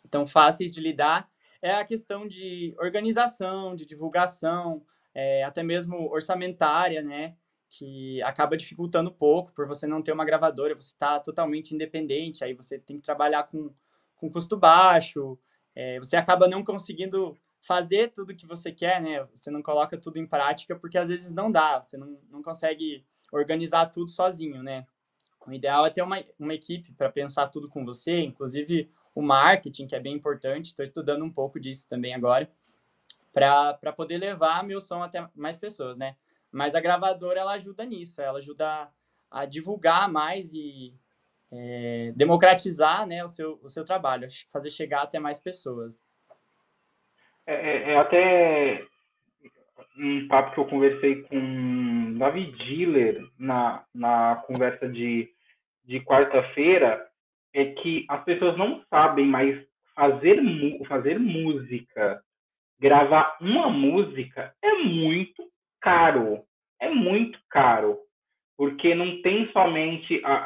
tão 0.10 0.26
fáceis 0.26 0.72
de 0.72 0.80
lidar, 0.80 1.30
é 1.62 1.74
a 1.74 1.84
questão 1.84 2.26
de 2.26 2.74
organização, 2.80 3.76
de 3.76 3.86
divulgação, 3.86 4.86
é, 5.14 5.44
até 5.44 5.62
mesmo 5.62 6.10
orçamentária, 6.10 7.02
né? 7.02 7.36
Que 7.70 8.22
acaba 8.24 8.56
dificultando 8.56 9.10
um 9.10 9.14
pouco 9.14 9.52
por 9.52 9.68
você 9.68 9.86
não 9.86 10.02
ter 10.02 10.12
uma 10.12 10.26
gravadora, 10.26 10.76
você 10.76 10.94
está 10.94 11.20
totalmente 11.20 11.76
independente, 11.76 12.44
aí 12.44 12.54
você 12.54 12.80
tem 12.80 12.98
que 12.98 13.04
trabalhar 13.04 13.44
com, 13.44 13.72
com 14.16 14.32
custo 14.32 14.58
baixo, 14.58 15.38
é, 15.76 16.00
você 16.00 16.16
acaba 16.16 16.48
não 16.48 16.64
conseguindo 16.64 17.38
fazer 17.62 18.12
tudo 18.14 18.36
que 18.36 18.48
você 18.48 18.72
quer, 18.72 19.02
né? 19.02 19.26
Você 19.36 19.52
não 19.52 19.62
coloca 19.62 19.98
tudo 19.98 20.18
em 20.18 20.26
prática 20.26 20.76
porque 20.76 20.98
às 20.98 21.10
vezes 21.10 21.34
não 21.34 21.52
dá, 21.52 21.84
você 21.84 21.98
não, 21.98 22.18
não 22.30 22.42
consegue 22.42 23.06
organizar 23.32 23.88
tudo 23.88 24.10
sozinho, 24.10 24.64
né? 24.64 24.88
O 25.46 25.52
ideal 25.52 25.86
é 25.86 25.90
ter 25.90 26.02
uma, 26.02 26.24
uma 26.40 26.54
equipe 26.54 26.94
para 26.94 27.10
pensar 27.10 27.48
tudo 27.48 27.70
com 27.70 27.86
você, 27.86 28.22
inclusive 28.22 28.90
o 29.14 29.22
marketing, 29.22 29.88
que 29.88 29.96
é 29.96 30.00
bem 30.00 30.14
importante, 30.14 30.68
estou 30.68 30.84
estudando 30.84 31.24
um 31.24 31.32
pouco 31.32 31.60
disso 31.60 31.88
também 31.90 32.14
agora, 32.14 32.50
para 33.32 33.94
poder 33.96 34.18
levar 34.18 34.64
meu 34.64 34.80
som 34.80 35.02
até 35.02 35.28
mais 35.36 35.58
pessoas, 35.58 35.98
né? 35.98 36.16
Mas 36.58 36.74
a 36.74 36.82
gravadora 36.82 37.40
ela 37.40 37.54
ajuda 37.54 37.86
nisso, 37.86 38.20
ela 38.20 38.40
ajuda 38.40 38.90
a, 39.30 39.46
divulgar 39.46 40.12
mais 40.12 40.52
e 40.54 40.92
é, 41.52 42.12
democratizar 42.16 43.06
né, 43.06 43.24
o, 43.24 43.28
seu, 43.28 43.60
o 43.62 43.70
seu 43.70 43.86
trabalho, 43.86 44.28
fazer 44.52 44.72
chegar 44.72 45.04
até 45.04 45.20
mais 45.20 45.40
pessoas. 45.40 46.04
É, 47.46 47.54
é, 47.54 47.92
é 47.92 47.98
até 48.00 48.88
um 50.00 50.28
papo 50.28 50.56
que 50.56 50.60
eu 50.60 50.66
conversei 50.66 51.22
com 51.22 52.18
David 52.18 52.58
Diller 52.66 53.24
na, 53.38 53.86
na 53.94 54.38
conversa 54.48 54.90
de, 54.90 55.30
de 55.86 56.00
quarta-feira, 56.00 57.08
é 57.54 57.66
que 57.66 58.04
as 58.10 58.24
pessoas 58.24 58.58
não 58.58 58.84
sabem, 58.90 59.28
mas 59.28 59.64
fazer, 59.94 60.42
fazer 60.88 61.20
música, 61.20 62.20
gravar 62.80 63.38
uma 63.40 63.70
música 63.70 64.56
é 64.60 64.74
muito 64.74 65.48
caro. 65.80 66.47
É 66.80 66.90
muito 66.90 67.40
caro. 67.50 68.00
Porque 68.58 68.96
não 68.96 69.22
tem 69.22 69.52
somente, 69.52 70.22
a, 70.26 70.46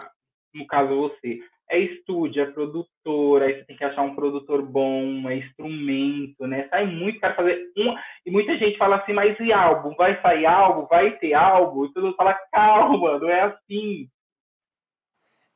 no 0.54 0.68
caso 0.68 0.96
você, 0.96 1.40
é 1.70 1.80
estúdio, 1.80 2.44
é 2.44 2.52
produtor, 2.52 3.42
aí 3.42 3.56
você 3.56 3.64
tem 3.64 3.78
que 3.78 3.84
achar 3.86 4.02
um 4.02 4.14
produtor 4.14 4.62
bom, 4.62 5.30
é 5.30 5.38
instrumento, 5.38 6.46
né? 6.46 6.68
Sai 6.68 6.86
muito 6.86 7.20
caro 7.22 7.36
fazer 7.36 7.72
uma. 7.78 7.98
E 8.26 8.30
muita 8.30 8.58
gente 8.58 8.78
fala 8.78 8.98
assim, 8.98 9.14
mas 9.14 9.40
e 9.40 9.54
álbum? 9.54 9.96
Vai 9.96 10.22
sair 10.22 10.46
álbum? 10.46 10.86
Vai 10.88 11.18
ter 11.18 11.34
álbum? 11.34 11.86
E 11.86 11.94
todo 11.94 12.04
mundo 12.04 12.16
fala, 12.18 12.34
calma, 12.52 13.18
não 13.18 13.30
é 13.30 13.42
assim. 13.44 14.10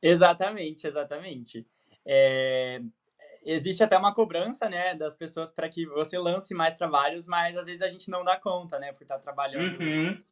Exatamente, 0.02 0.86
exatamente. 0.86 1.66
É, 2.06 2.80
existe 3.44 3.82
até 3.82 3.98
uma 3.98 4.14
cobrança, 4.14 4.70
né, 4.70 4.94
das 4.94 5.14
pessoas 5.14 5.52
para 5.52 5.68
que 5.68 5.84
você 5.86 6.18
lance 6.18 6.54
mais 6.54 6.76
trabalhos, 6.76 7.26
mas 7.26 7.58
às 7.58 7.66
vezes 7.66 7.82
a 7.82 7.88
gente 7.88 8.10
não 8.10 8.24
dá 8.24 8.38
conta, 8.38 8.78
né, 8.78 8.92
por 8.92 9.02
estar 9.02 9.18
trabalhando 9.18 9.78
uhum. 9.80 10.22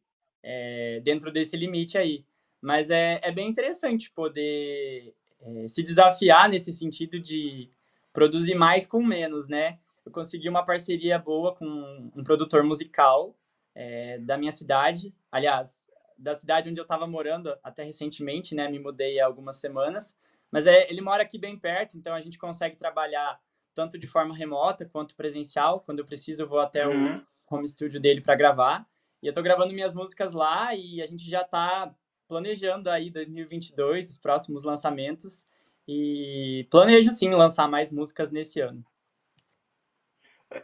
É, 0.45 1.01
dentro 1.03 1.33
desse 1.33 1.57
limite 1.57 1.97
aí. 1.97 2.25
Mas 2.61 2.91
é, 2.91 3.19
é 3.23 3.33
bem 3.33 3.49
interessante 3.49 4.11
poder 4.11 5.15
é, 5.41 5.69
se 5.69 5.83
desafiar 5.83 6.49
nesse 6.49 6.73
sentido 6.73 7.19
de 7.19 7.69
produzir 8.13 8.55
mais 8.55 8.87
com 8.87 9.03
menos, 9.03 9.49
né? 9.49 9.79
Eu 10.05 10.13
consegui 10.13 10.49
uma 10.49 10.65
parceria 10.65 11.19
boa 11.19 11.55
com 11.55 12.11
um 12.15 12.23
produtor 12.23 12.63
musical 12.63 13.35
é, 13.75 14.19
da 14.19 14.37
minha 14.37 14.53
cidade, 14.53 15.15
aliás, 15.33 15.77
da 16.17 16.35
cidade 16.35 16.69
onde 16.69 16.79
eu 16.79 16.85
estava 16.85 17.07
morando 17.07 17.57
até 17.63 17.83
recentemente, 17.83 18.55
né? 18.55 18.69
Me 18.69 18.79
mudei 18.79 19.19
há 19.19 19.27
algumas 19.27 19.57
semanas. 19.57 20.17
Mas 20.51 20.67
é, 20.67 20.89
ele 20.91 21.01
mora 21.01 21.23
aqui 21.23 21.37
bem 21.39 21.59
perto, 21.59 21.97
então 21.97 22.15
a 22.15 22.21
gente 22.21 22.39
consegue 22.39 22.77
trabalhar 22.77 23.41
tanto 23.75 23.99
de 23.99 24.07
forma 24.07 24.37
remota 24.37 24.85
quanto 24.85 25.17
presencial. 25.17 25.81
Quando 25.81 25.99
eu 25.99 26.05
preciso, 26.05 26.43
eu 26.43 26.49
vou 26.49 26.61
até 26.61 26.87
uhum. 26.87 27.17
o 27.17 27.55
home 27.55 27.67
studio 27.67 28.01
dele 28.01 28.21
para 28.21 28.37
gravar. 28.37 28.87
E 29.25 29.27
eu 29.27 29.31
estou 29.31 29.43
gravando 29.43 29.73
minhas 29.73 29.95
músicas 29.95 30.35
lá 30.35 30.75
e 30.75 31.01
a 31.01 31.07
gente 31.07 31.25
já 31.31 31.41
está 31.41 31.91
planejando 32.29 32.91
aí 32.91 33.09
2022, 33.09 34.11
os 34.11 34.19
próximos 34.19 34.65
lançamentos. 34.65 35.47
E 35.89 36.67
planejo 36.71 37.11
sim 37.11 37.31
lançar 37.31 37.67
mais 37.67 37.91
músicas 37.91 38.31
nesse 38.31 38.61
ano. 38.61 38.85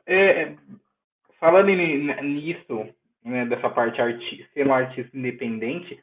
É, 0.04 0.42
é 0.42 0.56
falando 1.38 1.68
nisso, 1.68 2.86
né, 3.24 3.46
dessa 3.46 3.70
parte 3.70 3.98
artista, 3.98 4.46
ser 4.52 4.66
um 4.66 4.74
artista 4.74 5.16
independente, 5.16 5.98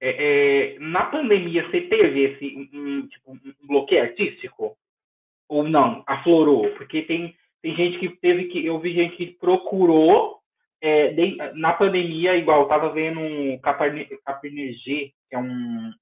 é, 0.00 0.76
é, 0.76 0.78
na 0.78 1.04
pandemia, 1.04 1.68
você 1.68 1.82
teve 1.82 2.22
esse 2.22 2.70
um, 2.72 3.06
tipo, 3.08 3.32
um 3.32 3.66
bloqueio 3.66 4.04
artístico? 4.04 4.74
Ou 5.46 5.68
não, 5.68 6.02
aflorou? 6.06 6.70
Porque 6.76 7.02
tem, 7.02 7.36
tem 7.60 7.76
gente 7.76 7.98
que 7.98 8.08
teve 8.08 8.46
que. 8.46 8.64
Eu 8.64 8.78
vi 8.78 8.94
gente 8.94 9.16
que 9.16 9.26
procurou 9.26 10.39
é, 10.82 11.12
de, 11.12 11.36
na 11.54 11.72
pandemia, 11.72 12.36
igual, 12.36 12.62
eu 12.62 12.68
tava 12.68 12.90
vendo 12.90 13.20
um 13.20 13.58
Capernerg, 13.58 14.08
que 14.84 15.12
é 15.30 15.38
um, 15.38 15.92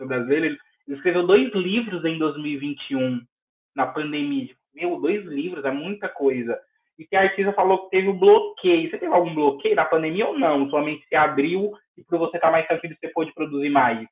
um 0.00 0.06
brasileiro, 0.06 0.46
ele, 0.46 0.58
escreveu 0.88 1.26
dois 1.26 1.52
livros 1.52 2.04
em 2.04 2.18
2021, 2.18 3.20
na 3.74 3.86
pandemia. 3.86 4.54
Meu, 4.74 5.00
dois 5.00 5.24
livros, 5.24 5.64
é 5.64 5.70
muita 5.70 6.08
coisa. 6.08 6.58
E 6.98 7.04
que 7.04 7.16
a 7.16 7.22
artista 7.22 7.52
falou 7.52 7.84
que 7.84 7.90
teve 7.90 8.08
um 8.08 8.18
bloqueio. 8.18 8.90
Você 8.90 8.98
teve 8.98 9.12
algum 9.12 9.34
bloqueio 9.34 9.74
na 9.74 9.84
pandemia 9.84 10.28
ou 10.28 10.38
não? 10.38 10.70
Somente 10.70 11.06
se 11.08 11.14
abriu 11.14 11.72
e 11.96 12.04
por 12.04 12.18
você 12.18 12.36
estar 12.36 12.48
tá 12.48 12.52
mais 12.52 12.66
tranquilo, 12.66 12.96
você 12.98 13.08
pôde 13.08 13.34
produzir 13.34 13.68
mais? 13.68 14.06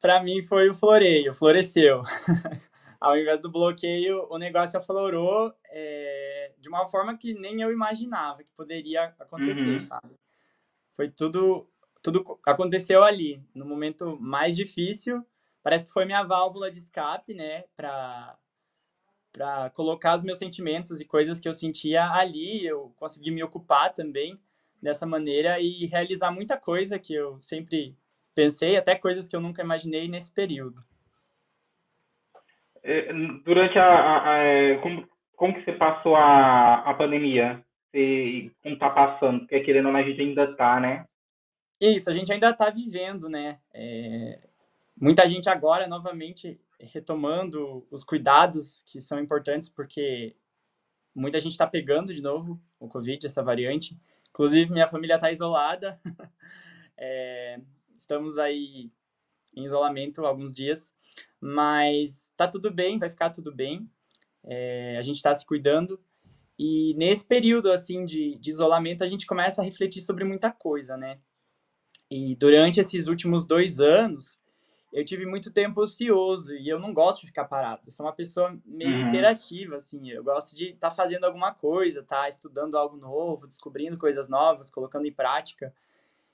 Para 0.00 0.22
mim 0.22 0.42
foi 0.42 0.68
o 0.68 0.74
floreio, 0.74 1.32
floresceu. 1.32 2.02
Ao 3.06 3.16
invés 3.16 3.40
do 3.40 3.48
bloqueio, 3.48 4.26
o 4.28 4.36
negócio 4.36 4.76
aflorou 4.76 5.54
é, 5.70 6.52
de 6.58 6.68
uma 6.68 6.88
forma 6.88 7.16
que 7.16 7.34
nem 7.34 7.62
eu 7.62 7.70
imaginava 7.70 8.42
que 8.42 8.50
poderia 8.50 9.14
acontecer, 9.20 9.74
uhum. 9.74 9.80
sabe? 9.80 10.18
Foi 10.92 11.08
tudo, 11.08 11.70
tudo 12.02 12.24
aconteceu 12.44 13.04
ali, 13.04 13.40
no 13.54 13.64
momento 13.64 14.18
mais 14.20 14.56
difícil. 14.56 15.24
Parece 15.62 15.84
que 15.84 15.92
foi 15.92 16.04
minha 16.04 16.24
válvula 16.24 16.68
de 16.68 16.80
escape, 16.80 17.32
né, 17.32 17.62
para 17.76 18.36
para 19.32 19.70
colocar 19.70 20.16
os 20.16 20.22
meus 20.24 20.38
sentimentos 20.38 21.00
e 21.00 21.04
coisas 21.04 21.38
que 21.38 21.46
eu 21.46 21.54
sentia 21.54 22.10
ali, 22.10 22.66
eu 22.66 22.92
consegui 22.96 23.30
me 23.30 23.44
ocupar 23.44 23.92
também 23.92 24.40
dessa 24.82 25.06
maneira 25.06 25.60
e 25.60 25.84
realizar 25.84 26.32
muita 26.32 26.56
coisa 26.56 26.98
que 26.98 27.12
eu 27.12 27.40
sempre 27.40 27.96
pensei, 28.34 28.76
até 28.76 28.96
coisas 28.96 29.28
que 29.28 29.36
eu 29.36 29.40
nunca 29.40 29.62
imaginei 29.62 30.08
nesse 30.08 30.32
período. 30.32 30.82
É, 32.88 33.12
durante 33.44 33.76
a, 33.76 33.84
a, 33.84 34.30
a 34.30 34.38
é, 34.38 34.78
como, 34.78 35.08
como 35.34 35.54
que 35.54 35.64
você 35.64 35.72
passou 35.72 36.14
a, 36.14 36.82
a 36.88 36.94
pandemia? 36.94 37.60
Você, 37.90 38.52
como 38.62 38.78
tá 38.78 38.90
passando? 38.90 39.40
Porque 39.40 39.58
querendo 39.60 39.86
ou 39.86 39.92
não, 39.92 39.98
a 39.98 40.04
gente 40.04 40.20
ainda 40.20 40.54
tá, 40.54 40.78
né? 40.78 41.04
Isso, 41.80 42.08
a 42.08 42.14
gente 42.14 42.32
ainda 42.32 42.52
tá 42.52 42.70
vivendo, 42.70 43.28
né? 43.28 43.58
É, 43.74 44.38
muita 44.96 45.26
gente 45.28 45.48
agora, 45.48 45.88
novamente, 45.88 46.60
retomando 46.78 47.84
os 47.90 48.04
cuidados 48.04 48.84
que 48.86 49.00
são 49.00 49.18
importantes, 49.18 49.68
porque 49.68 50.36
muita 51.12 51.40
gente 51.40 51.52
está 51.52 51.66
pegando 51.66 52.14
de 52.14 52.22
novo 52.22 52.60
o 52.78 52.86
Covid, 52.86 53.26
essa 53.26 53.42
variante. 53.42 53.98
Inclusive, 54.30 54.70
minha 54.70 54.86
família 54.86 55.16
está 55.16 55.32
isolada. 55.32 56.00
é, 56.96 57.58
estamos 57.98 58.38
aí 58.38 58.92
em 59.56 59.64
isolamento 59.64 60.24
alguns 60.24 60.54
dias, 60.54 60.94
mas 61.40 62.32
tá 62.36 62.48
tudo 62.48 62.70
bem, 62.70 62.98
vai 62.98 63.10
ficar 63.10 63.30
tudo 63.30 63.54
bem. 63.54 63.88
É, 64.44 64.96
a 64.98 65.02
gente 65.02 65.16
está 65.16 65.34
se 65.34 65.44
cuidando. 65.44 66.00
E 66.58 66.94
nesse 66.94 67.26
período, 67.26 67.70
assim, 67.70 68.04
de, 68.04 68.36
de 68.36 68.50
isolamento, 68.50 69.04
a 69.04 69.06
gente 69.06 69.26
começa 69.26 69.60
a 69.60 69.64
refletir 69.64 70.00
sobre 70.00 70.24
muita 70.24 70.50
coisa, 70.50 70.96
né? 70.96 71.18
E 72.10 72.34
durante 72.36 72.80
esses 72.80 73.08
últimos 73.08 73.46
dois 73.46 73.80
anos, 73.80 74.38
eu 74.92 75.04
tive 75.04 75.26
muito 75.26 75.52
tempo 75.52 75.82
ocioso 75.82 76.54
e 76.54 76.68
eu 76.68 76.78
não 76.78 76.94
gosto 76.94 77.20
de 77.20 77.26
ficar 77.26 77.44
parado. 77.44 77.82
Eu 77.84 77.90
sou 77.90 78.06
uma 78.06 78.12
pessoa 78.12 78.58
meio 78.64 78.92
uhum. 78.92 79.08
interativa, 79.08 79.76
assim. 79.76 80.08
Eu 80.08 80.24
gosto 80.24 80.56
de 80.56 80.70
estar 80.70 80.88
tá 80.88 80.94
fazendo 80.94 81.24
alguma 81.24 81.52
coisa, 81.52 82.02
tá 82.02 82.28
estudando 82.28 82.78
algo 82.78 82.96
novo, 82.96 83.46
descobrindo 83.46 83.98
coisas 83.98 84.28
novas, 84.28 84.70
colocando 84.70 85.06
em 85.06 85.12
prática. 85.12 85.74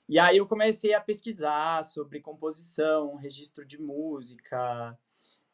E 0.07 0.19
aí 0.19 0.37
eu 0.37 0.45
comecei 0.45 0.93
a 0.93 1.01
pesquisar 1.01 1.83
sobre 1.83 2.19
composição, 2.19 3.15
registro 3.15 3.65
de 3.65 3.81
música, 3.81 4.97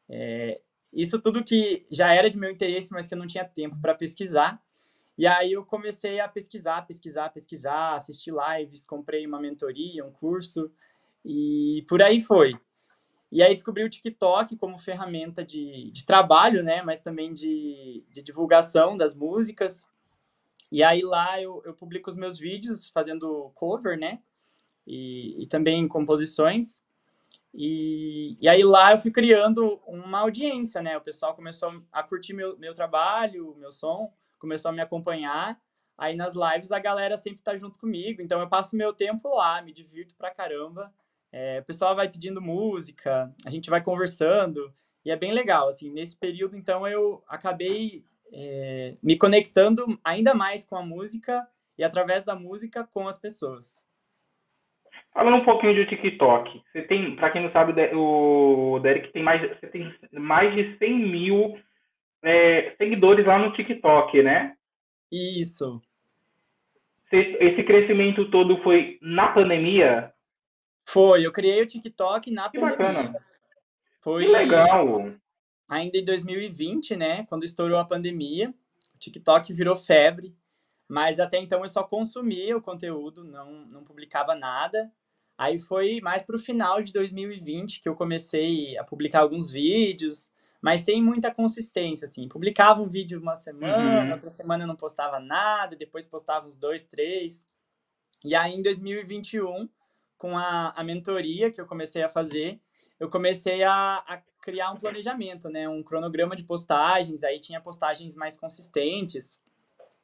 é, 0.10 0.60
isso 0.92 1.22
tudo 1.22 1.44
que 1.44 1.86
já 1.90 2.14
era 2.14 2.30
de 2.30 2.38
meu 2.38 2.50
interesse, 2.50 2.92
mas 2.92 3.06
que 3.06 3.14
eu 3.14 3.18
não 3.18 3.28
tinha 3.28 3.46
tempo 3.46 3.80
para 3.80 3.94
pesquisar. 3.94 4.62
E 5.18 5.28
aí 5.28 5.52
eu 5.52 5.66
comecei 5.66 6.20
a 6.20 6.28
pesquisar, 6.28 6.82
pesquisar, 6.88 7.30
pesquisar, 7.30 7.94
assistir 7.94 8.34
lives, 8.34 8.86
comprei 8.86 9.26
uma 9.28 9.40
mentoria, 9.40 10.06
um 10.06 10.12
curso 10.12 10.72
e 11.24 11.86
por 11.88 12.02
aí 12.02 12.22
foi. 12.22 12.58
E 13.32 13.44
aí 13.44 13.54
descobri 13.54 13.84
o 13.84 13.90
TikTok 13.90 14.56
como 14.58 14.80
ferramenta 14.80 15.44
de, 15.46 15.92
de 15.92 16.06
trabalho, 16.06 16.64
né? 16.64 16.82
Mas 16.82 17.04
também 17.04 17.32
de, 17.32 18.04
de 18.12 18.24
divulgação 18.24 18.98
das 18.98 19.14
músicas. 19.14 19.88
E 20.72 20.82
aí 20.82 21.02
lá 21.02 21.40
eu, 21.40 21.62
eu 21.66 21.74
publico 21.74 22.10
os 22.10 22.16
meus 22.16 22.40
vídeos 22.40 22.90
fazendo 22.90 23.52
cover, 23.54 24.00
né? 24.00 24.20
E, 24.86 25.44
e 25.44 25.48
também 25.48 25.88
composições. 25.88 26.82
E, 27.54 28.38
e 28.40 28.48
aí 28.48 28.64
lá 28.64 28.92
eu 28.92 29.00
fui 29.00 29.12
criando 29.12 29.80
uma 29.88 30.20
audiência, 30.20 30.82
né? 30.82 30.98
O 30.98 31.02
pessoal 31.02 31.36
começou 31.36 31.84
a 31.92 32.04
curtir 32.04 32.34
meu, 32.34 32.58
meu 32.58 32.74
trabalho, 32.74 33.56
meu 33.58 33.72
som, 33.72 34.14
começou 34.38 34.70
a 34.70 34.72
me 34.72 34.82
acompanhar. 34.82 35.60
Aí 35.98 36.16
nas 36.16 36.34
lives 36.34 36.72
a 36.72 36.80
galera 36.80 37.18
sempre 37.18 37.44
tá 37.44 37.58
junto 37.58 37.80
comigo, 37.80 38.22
então 38.22 38.40
eu 38.40 38.48
passo 38.48 38.76
meu 38.76 38.94
tempo 38.94 39.36
lá, 39.36 39.62
me 39.62 39.74
divirto 39.74 40.16
pra 40.16 40.32
caramba. 40.32 40.94
É, 41.32 41.60
o 41.60 41.66
pessoal 41.66 41.96
vai 41.96 42.10
pedindo 42.10 42.42
música, 42.42 43.34
a 43.46 43.50
gente 43.50 43.70
vai 43.70 43.84
conversando, 43.84 44.74
e 45.04 45.12
é 45.12 45.16
bem 45.16 45.32
legal, 45.32 45.68
assim, 45.68 45.92
nesse 45.92 46.18
período, 46.18 46.58
então, 46.58 46.88
eu 46.88 47.24
acabei 47.28 48.04
é, 48.32 48.96
me 49.02 49.18
conectando 49.18 50.00
ainda 50.04 50.34
mais 50.34 50.66
com 50.66 50.76
a 50.76 50.86
música 50.86 51.48
e, 51.78 51.84
através 51.84 52.24
da 52.24 52.36
música, 52.36 52.84
com 52.84 53.08
as 53.08 53.18
pessoas. 53.18 53.84
Falando 55.20 55.36
um 55.36 55.44
pouquinho 55.44 55.76
de 55.76 55.86
TikTok, 55.86 56.64
você 56.72 56.82
tem, 56.84 57.14
para 57.18 57.30
quem 57.30 57.44
não 57.44 57.52
sabe, 57.52 57.74
o 57.94 58.80
Derek 58.82 59.12
tem 59.12 59.22
mais, 59.22 59.42
você 59.50 59.68
tem 59.68 59.94
mais 60.14 60.56
de 60.56 60.78
100 60.78 60.98
mil 60.98 61.60
é, 62.24 62.74
seguidores 62.78 63.26
lá 63.26 63.38
no 63.38 63.52
TikTok, 63.52 64.24
né? 64.24 64.56
Isso. 65.12 65.82
Esse 67.12 67.64
crescimento 67.64 68.32
todo 68.32 68.64
foi 68.64 68.98
na 69.02 69.28
pandemia? 69.28 70.14
Foi, 70.88 71.26
eu 71.26 71.34
criei 71.34 71.62
o 71.64 71.68
TikTok 71.68 72.32
na 72.32 72.50
que 72.50 72.58
pandemia. 72.58 72.78
Bacana. 72.78 73.26
Foi 74.00 74.24
que 74.24 74.32
legal. 74.32 75.12
Ainda 75.68 75.98
em 75.98 76.06
2020, 76.06 76.96
né, 76.96 77.26
quando 77.26 77.44
estourou 77.44 77.78
a 77.78 77.84
pandemia, 77.84 78.54
o 78.96 78.98
TikTok 78.98 79.52
virou 79.52 79.76
febre, 79.76 80.34
mas 80.88 81.20
até 81.20 81.40
então 81.40 81.62
eu 81.62 81.68
só 81.68 81.84
consumia 81.84 82.56
o 82.56 82.62
conteúdo, 82.62 83.26
não, 83.26 83.66
não 83.66 83.84
publicava 83.84 84.34
nada. 84.34 84.90
Aí 85.40 85.58
foi 85.58 86.02
mais 86.02 86.26
para 86.26 86.36
o 86.36 86.40
final 86.40 86.84
de 86.84 86.92
2020 86.92 87.82
que 87.82 87.88
eu 87.88 87.96
comecei 87.96 88.78
a 88.78 88.84
publicar 88.84 89.22
alguns 89.22 89.54
vídeos, 89.54 90.30
mas 90.62 90.82
sem 90.82 91.02
muita 91.02 91.34
consistência, 91.34 92.08
assim. 92.08 92.28
Publicava 92.28 92.82
um 92.82 92.90
vídeo 92.90 93.22
uma 93.22 93.38
semana, 93.38 94.04
uhum. 94.04 94.12
outra 94.12 94.30
semana 94.30 94.68
não 94.68 94.76
postava 94.76 95.18
nada, 95.18 95.78
depois 95.78 96.06
postava 96.06 96.46
uns 96.46 96.58
dois, 96.58 96.86
três. 96.86 97.48
E 98.22 98.36
aí 98.36 98.54
em 98.54 98.62
2021, 98.62 99.70
com 100.18 100.38
a, 100.38 100.74
a 100.76 100.84
mentoria 100.84 101.50
que 101.50 101.62
eu 101.62 101.66
comecei 101.66 102.04
a 102.04 102.10
fazer, 102.10 102.60
eu 103.00 103.08
comecei 103.08 103.64
a, 103.64 104.04
a 104.06 104.22
criar 104.42 104.72
um 104.74 104.78
planejamento, 104.78 105.48
né? 105.48 105.70
Um 105.70 105.82
cronograma 105.82 106.36
de 106.36 106.44
postagens, 106.44 107.24
aí 107.24 107.40
tinha 107.40 107.62
postagens 107.62 108.14
mais 108.14 108.36
consistentes 108.36 109.42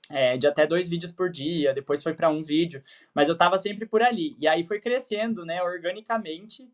é, 0.09 0.37
de 0.37 0.47
até 0.47 0.67
dois 0.67 0.89
vídeos 0.89 1.11
por 1.11 1.29
dia, 1.29 1.73
depois 1.73 2.03
foi 2.03 2.13
para 2.13 2.29
um 2.29 2.43
vídeo, 2.43 2.83
mas 3.13 3.27
eu 3.27 3.33
estava 3.33 3.57
sempre 3.57 3.85
por 3.85 4.01
ali. 4.01 4.35
E 4.39 4.47
aí 4.47 4.63
foi 4.63 4.79
crescendo, 4.79 5.45
né, 5.45 5.61
organicamente. 5.63 6.69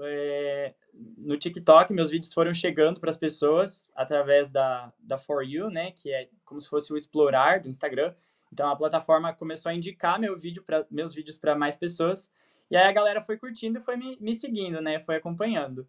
É, 0.00 0.74
no 1.16 1.36
TikTok, 1.36 1.92
meus 1.92 2.10
vídeos 2.10 2.32
foram 2.32 2.52
chegando 2.52 3.00
para 3.00 3.10
as 3.10 3.16
pessoas 3.16 3.88
através 3.94 4.50
da, 4.50 4.92
da 4.98 5.16
For 5.16 5.42
You, 5.42 5.70
né, 5.70 5.92
que 5.92 6.12
é 6.12 6.28
como 6.44 6.60
se 6.60 6.68
fosse 6.68 6.92
o 6.92 6.96
explorar 6.96 7.60
do 7.60 7.68
Instagram. 7.68 8.14
Então 8.52 8.68
a 8.68 8.76
plataforma 8.76 9.32
começou 9.32 9.70
a 9.70 9.74
indicar 9.74 10.18
meu 10.18 10.38
vídeo 10.38 10.62
pra, 10.62 10.86
meus 10.90 11.14
vídeos 11.14 11.38
para 11.38 11.54
mais 11.54 11.76
pessoas. 11.76 12.30
E 12.70 12.76
aí 12.76 12.84
a 12.84 12.92
galera 12.92 13.20
foi 13.20 13.38
curtindo 13.38 13.78
e 13.78 13.82
foi 13.82 13.96
me, 13.96 14.16
me 14.20 14.34
seguindo, 14.34 14.80
né, 14.80 15.00
foi 15.00 15.16
acompanhando. 15.16 15.88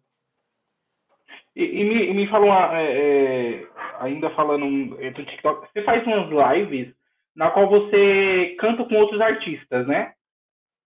E, 1.56 1.64
e 1.64 1.84
me, 1.84 2.14
me 2.14 2.26
falou, 2.28 2.52
é, 2.52 2.92
é, 2.92 3.66
ainda 4.00 4.30
falando 4.30 4.96
do 4.96 5.24
TikTok, 5.24 5.68
você 5.72 5.82
faz 5.82 6.06
umas 6.06 6.30
lives 6.56 6.94
na 7.34 7.50
qual 7.50 7.68
você 7.68 8.56
canta 8.58 8.84
com 8.84 8.94
outros 8.96 9.20
artistas, 9.20 9.86
né? 9.86 10.12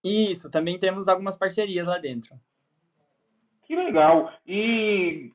Isso, 0.03 0.51
também 0.51 0.77
temos 0.77 1.07
algumas 1.07 1.37
parcerias 1.37 1.87
lá 1.87 1.97
dentro. 1.97 2.35
Que 3.65 3.75
legal. 3.75 4.31
E, 4.47 5.31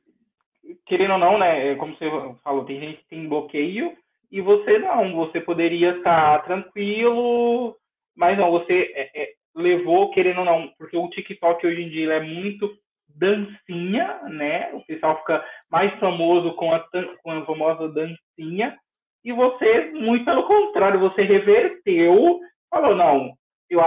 querendo 0.85 1.13
ou 1.13 1.19
não, 1.19 1.37
né, 1.37 1.71
é 1.71 1.75
como 1.75 1.95
você 1.95 2.09
falou, 2.43 2.65
tem 2.65 2.79
gente 2.79 2.99
que 2.99 3.09
tem 3.09 3.27
bloqueio 3.27 3.95
e 4.31 4.39
você 4.39 4.79
não, 4.79 5.13
você 5.13 5.41
poderia 5.41 5.97
estar 5.97 6.41
tranquilo, 6.43 7.75
mas 8.15 8.37
não, 8.37 8.49
você 8.49 8.91
é, 8.95 9.23
é, 9.23 9.33
levou, 9.53 10.11
querendo 10.11 10.39
ou 10.39 10.45
não, 10.45 10.69
porque 10.77 10.95
o 10.95 11.09
TikTok 11.09 11.67
hoje 11.67 11.81
em 11.81 11.89
dia 11.89 12.13
é 12.13 12.21
muito 12.21 12.73
dancinha, 13.15 14.21
né? 14.29 14.71
O 14.73 14.85
pessoal 14.85 15.17
fica 15.19 15.43
mais 15.69 15.93
famoso 15.99 16.53
com 16.53 16.73
a, 16.73 16.83
com 17.23 17.31
a 17.31 17.45
famosa 17.45 17.89
dancinha. 17.89 18.77
E 19.23 19.31
você, 19.31 19.91
muito 19.91 20.25
pelo 20.25 20.43
contrário, 20.43 20.99
você 20.99 21.21
reverteu, 21.21 22.39
falou, 22.69 22.95
não, 22.95 23.33
eu, 23.69 23.79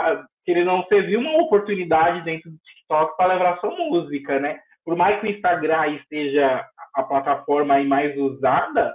querendo 0.44 0.66
não, 0.66 0.82
você 0.82 1.02
viu 1.02 1.20
uma 1.20 1.42
oportunidade 1.42 2.22
dentro 2.24 2.50
do 2.50 2.58
TikTok 2.58 3.16
para 3.16 3.34
levar 3.34 3.58
sua 3.60 3.70
música, 3.70 4.38
né? 4.38 4.60
Por 4.84 4.96
mais 4.96 5.20
que 5.20 5.26
o 5.26 5.30
Instagram 5.30 5.96
esteja 5.96 6.64
a 6.94 7.02
plataforma 7.02 7.74
aí 7.74 7.86
mais 7.86 8.16
usada, 8.16 8.94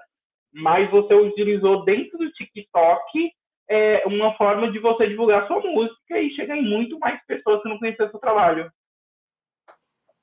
mas 0.54 0.90
você 0.90 1.14
utilizou 1.14 1.84
dentro 1.84 2.18
do 2.18 2.32
TikTok 2.32 3.32
é, 3.70 4.04
uma 4.06 4.34
forma 4.36 4.72
de 4.72 4.80
você 4.80 5.08
divulgar 5.08 5.48
sua 5.48 5.60
música 5.62 6.20
e 6.20 6.32
chegar 6.32 6.58
em 6.58 6.68
muito 6.68 6.98
mais 7.00 7.24
pessoas 7.26 7.62
que 7.62 7.70
não 7.70 7.78
conhecem 7.78 8.10
seu 8.10 8.20
trabalho. 8.20 8.70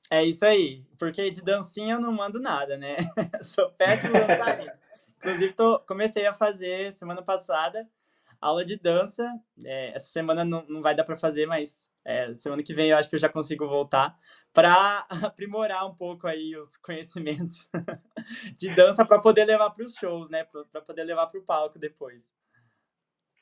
É 0.09 0.23
isso 0.23 0.45
aí, 0.45 0.85
porque 0.97 1.29
de 1.31 1.43
dancinha 1.43 1.95
eu 1.95 1.99
não 1.99 2.13
mando 2.13 2.39
nada, 2.39 2.77
né? 2.77 2.95
Sou 3.41 3.69
péssimo 3.71 4.13
dançarino. 4.13 4.71
Inclusive, 5.17 5.53
tô, 5.53 5.79
comecei 5.79 6.25
a 6.25 6.33
fazer 6.33 6.91
semana 6.93 7.21
passada 7.21 7.87
aula 8.41 8.63
de 8.63 8.77
dança. 8.77 9.27
É, 9.65 9.95
essa 9.95 10.07
semana 10.07 10.45
não, 10.45 10.63
não 10.67 10.81
vai 10.81 10.95
dar 10.95 11.03
para 11.03 11.17
fazer, 11.17 11.45
mas 11.45 11.91
é, 12.05 12.33
semana 12.33 12.63
que 12.63 12.73
vem 12.73 12.89
eu 12.89 12.97
acho 12.97 13.09
que 13.09 13.15
eu 13.15 13.19
já 13.19 13.29
consigo 13.29 13.67
voltar 13.67 14.15
para 14.53 15.05
aprimorar 15.25 15.85
um 15.85 15.95
pouco 15.95 16.27
aí 16.27 16.55
os 16.55 16.77
conhecimentos 16.77 17.69
de 18.57 18.73
dança 18.75 19.05
para 19.05 19.19
poder 19.19 19.45
levar 19.45 19.71
para 19.71 19.83
os 19.83 19.95
shows, 19.95 20.29
né? 20.29 20.45
Para 20.71 20.81
poder 20.81 21.03
levar 21.03 21.27
para 21.27 21.39
o 21.39 21.45
palco 21.45 21.77
depois. 21.77 22.31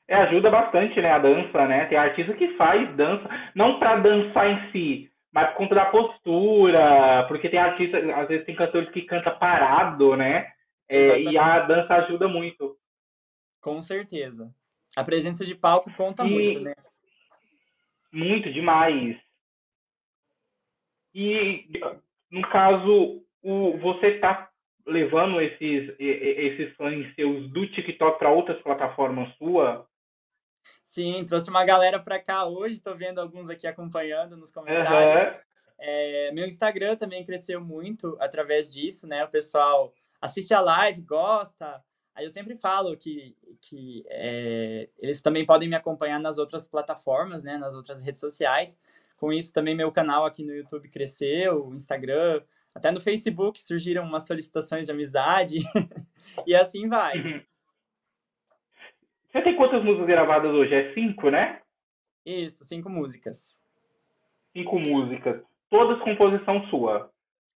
É, 0.08 0.16
ajuda 0.16 0.52
bastante, 0.52 1.02
né, 1.02 1.12
a 1.12 1.18
dança, 1.18 1.68
né? 1.68 1.86
Tem 1.88 1.98
artista 1.98 2.34
que 2.34 2.56
faz 2.58 2.96
dança, 2.96 3.28
não 3.56 3.80
para 3.80 3.98
dançar 3.98 4.48
em 4.52 4.72
si, 4.72 5.12
mas 5.36 5.50
por 5.50 5.58
conta 5.58 5.76
da 5.76 5.86
postura, 5.88 7.26
porque 7.28 7.50
tem 7.50 7.60
artistas, 7.60 8.10
às 8.10 8.28
vezes 8.30 8.46
tem 8.46 8.56
cantores 8.56 8.90
que 8.92 9.02
canta 9.02 9.30
parado, 9.30 10.16
né? 10.16 10.50
É, 10.88 11.20
e 11.20 11.38
a 11.38 11.60
dança 11.60 11.94
ajuda 11.96 12.26
muito. 12.26 12.78
Com 13.60 13.82
certeza. 13.82 14.50
A 14.96 15.04
presença 15.04 15.46
de 15.46 15.54
palco 15.54 15.92
conta 15.98 16.26
e... 16.26 16.30
muito, 16.30 16.60
né? 16.62 16.74
Muito, 18.14 18.50
demais. 18.54 19.18
E, 21.14 21.68
no 22.32 22.42
caso, 22.50 23.22
o, 23.44 23.78
você 23.80 24.16
está 24.16 24.50
levando 24.88 25.42
esses, 25.42 25.94
esses 26.00 26.74
fãs 26.78 27.14
seus 27.14 27.52
do 27.52 27.68
TikTok 27.68 28.20
para 28.20 28.32
outras 28.32 28.62
plataformas 28.62 29.36
sua? 29.36 29.86
Sim, 30.96 31.26
trouxe 31.26 31.50
uma 31.50 31.66
galera 31.66 32.00
para 32.00 32.18
cá 32.18 32.46
hoje, 32.46 32.76
estou 32.76 32.96
vendo 32.96 33.20
alguns 33.20 33.50
aqui 33.50 33.68
acompanhando 33.68 34.38
nos 34.38 34.50
comentários. 34.50 35.34
Uhum. 35.34 35.40
É, 35.78 36.32
meu 36.32 36.48
Instagram 36.48 36.96
também 36.96 37.22
cresceu 37.22 37.60
muito 37.60 38.16
através 38.22 38.72
disso, 38.74 39.06
né? 39.06 39.26
O 39.26 39.28
pessoal 39.28 39.94
assiste 40.22 40.54
a 40.54 40.62
live, 40.62 41.02
gosta. 41.02 41.84
Aí 42.16 42.24
eu 42.24 42.30
sempre 42.30 42.56
falo 42.56 42.96
que, 42.96 43.36
que 43.60 44.06
é, 44.08 44.88
eles 45.02 45.20
também 45.20 45.46
podem 45.46 45.68
me 45.68 45.76
acompanhar 45.76 46.18
nas 46.18 46.38
outras 46.38 46.66
plataformas, 46.66 47.44
né? 47.44 47.58
Nas 47.58 47.76
outras 47.76 48.02
redes 48.02 48.22
sociais. 48.22 48.80
Com 49.18 49.34
isso, 49.34 49.52
também 49.52 49.76
meu 49.76 49.92
canal 49.92 50.26
aqui 50.26 50.46
no 50.46 50.56
YouTube 50.56 50.88
cresceu, 50.88 51.74
Instagram, 51.76 52.42
até 52.74 52.90
no 52.90 53.02
Facebook 53.02 53.60
surgiram 53.60 54.06
umas 54.06 54.26
solicitações 54.26 54.86
de 54.86 54.94
amizade. 54.94 55.58
e 56.48 56.56
assim 56.56 56.88
vai. 56.88 57.46
Você 59.36 59.42
tem 59.42 59.58
quantas 59.58 59.84
músicas 59.84 60.08
gravadas 60.08 60.50
hoje? 60.50 60.74
É 60.74 60.94
cinco, 60.94 61.30
né? 61.30 61.60
Isso, 62.26 62.64
cinco 62.64 62.90
músicas. 62.90 63.60
Cinco 64.56 64.80
músicas. 64.80 65.44
Todas 65.70 66.02
composição 66.02 66.66
sua? 66.70 67.12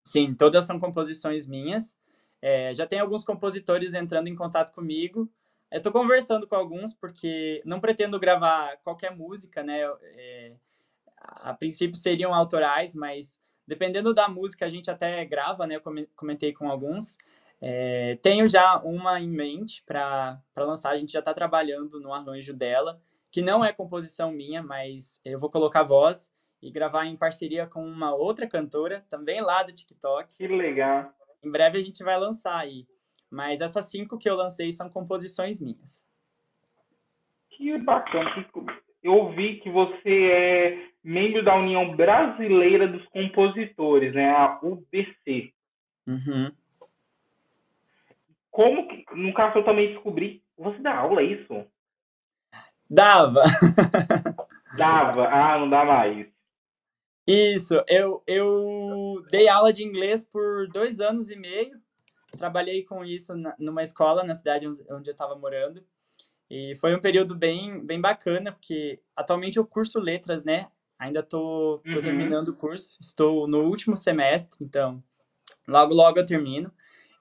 Sim, 0.02 0.34
todas 0.34 0.64
são 0.64 0.80
composições 0.80 1.46
minhas. 1.46 1.94
É, 2.40 2.72
já 2.72 2.86
tem 2.86 2.98
alguns 2.98 3.22
compositores 3.22 3.92
entrando 3.92 4.28
em 4.28 4.34
contato 4.34 4.72
comigo. 4.72 5.28
Eu 5.70 5.76
estou 5.76 5.92
conversando 5.92 6.46
com 6.46 6.56
alguns 6.56 6.94
porque 6.94 7.60
não 7.66 7.78
pretendo 7.78 8.18
gravar 8.18 8.78
qualquer 8.78 9.14
música, 9.14 9.62
né? 9.62 9.82
É, 9.82 10.54
a 11.18 11.52
princípio 11.52 11.96
seriam 11.96 12.32
autorais, 12.32 12.94
mas 12.94 13.38
dependendo 13.68 14.14
da 14.14 14.30
música 14.30 14.64
a 14.64 14.70
gente 14.70 14.90
até 14.90 15.22
grava, 15.26 15.66
né? 15.66 15.76
Eu 15.76 16.06
comentei 16.16 16.54
com 16.54 16.70
alguns. 16.70 17.18
É, 17.60 18.18
tenho 18.22 18.46
já 18.46 18.78
uma 18.78 19.20
em 19.20 19.28
mente 19.28 19.82
para 19.84 20.40
lançar, 20.56 20.90
a 20.90 20.96
gente 20.96 21.12
já 21.12 21.20
está 21.20 21.32
trabalhando 21.32 22.00
no 22.00 22.12
arranjo 22.12 22.52
dela, 22.52 23.00
que 23.30 23.42
não 23.42 23.64
é 23.64 23.72
composição 23.72 24.30
minha, 24.30 24.62
mas 24.62 25.20
eu 25.24 25.38
vou 25.38 25.50
colocar 25.50 25.82
voz 25.82 26.34
e 26.62 26.70
gravar 26.70 27.06
em 27.06 27.16
parceria 27.16 27.66
com 27.66 27.84
uma 27.86 28.14
outra 28.14 28.46
cantora, 28.46 29.04
também 29.08 29.40
lá 29.40 29.62
do 29.62 29.72
TikTok. 29.72 30.36
Que 30.36 30.46
legal. 30.46 31.12
Em 31.42 31.50
breve 31.50 31.78
a 31.78 31.82
gente 31.82 32.02
vai 32.02 32.18
lançar 32.18 32.58
aí. 32.58 32.86
Mas 33.30 33.60
essas 33.60 33.90
cinco 33.90 34.18
que 34.18 34.28
eu 34.28 34.36
lancei 34.36 34.72
são 34.72 34.88
composições 34.88 35.60
minhas. 35.60 36.04
Que 37.50 37.76
bacana. 37.78 38.46
Eu 39.02 39.12
ouvi 39.14 39.60
que 39.60 39.70
você 39.70 40.30
é 40.32 40.88
membro 41.02 41.44
da 41.44 41.54
União 41.54 41.94
Brasileira 41.94 42.88
dos 42.88 43.04
Compositores, 43.08 44.14
né? 44.14 44.30
A 44.30 44.58
UBC. 44.62 45.52
Uhum. 46.06 46.50
Como 48.56 48.88
que, 48.88 49.04
no 49.14 49.34
caso, 49.34 49.58
eu 49.58 49.64
também 49.66 49.92
descobri. 49.92 50.42
Você 50.56 50.78
dá 50.78 50.96
aula, 50.96 51.20
é 51.20 51.24
isso? 51.26 51.66
Dava. 52.88 53.42
Dava. 54.78 55.28
Ah, 55.28 55.58
não 55.58 55.68
dá 55.68 55.84
mais. 55.84 56.26
Isso. 57.26 57.74
Eu, 57.86 58.22
eu 58.26 59.22
dei 59.30 59.46
aula 59.46 59.74
de 59.74 59.84
inglês 59.84 60.26
por 60.26 60.68
dois 60.68 61.00
anos 61.00 61.30
e 61.30 61.36
meio. 61.36 61.78
Trabalhei 62.34 62.82
com 62.82 63.04
isso 63.04 63.36
na, 63.36 63.54
numa 63.58 63.82
escola 63.82 64.24
na 64.24 64.34
cidade 64.34 64.66
onde 64.66 65.10
eu 65.10 65.12
estava 65.12 65.36
morando. 65.36 65.84
E 66.48 66.74
foi 66.76 66.96
um 66.96 67.00
período 67.00 67.34
bem, 67.34 67.84
bem 67.84 68.00
bacana, 68.00 68.52
porque 68.52 69.02
atualmente 69.14 69.58
eu 69.58 69.66
curso 69.66 70.00
letras, 70.00 70.44
né? 70.44 70.68
Ainda 70.98 71.22
tô 71.22 71.82
uhum. 71.84 72.00
terminando 72.00 72.48
o 72.48 72.56
curso. 72.56 72.88
Estou 72.98 73.46
no 73.46 73.64
último 73.64 73.98
semestre, 73.98 74.64
então 74.64 75.04
logo, 75.68 75.92
logo 75.92 76.18
eu 76.18 76.24
termino 76.24 76.72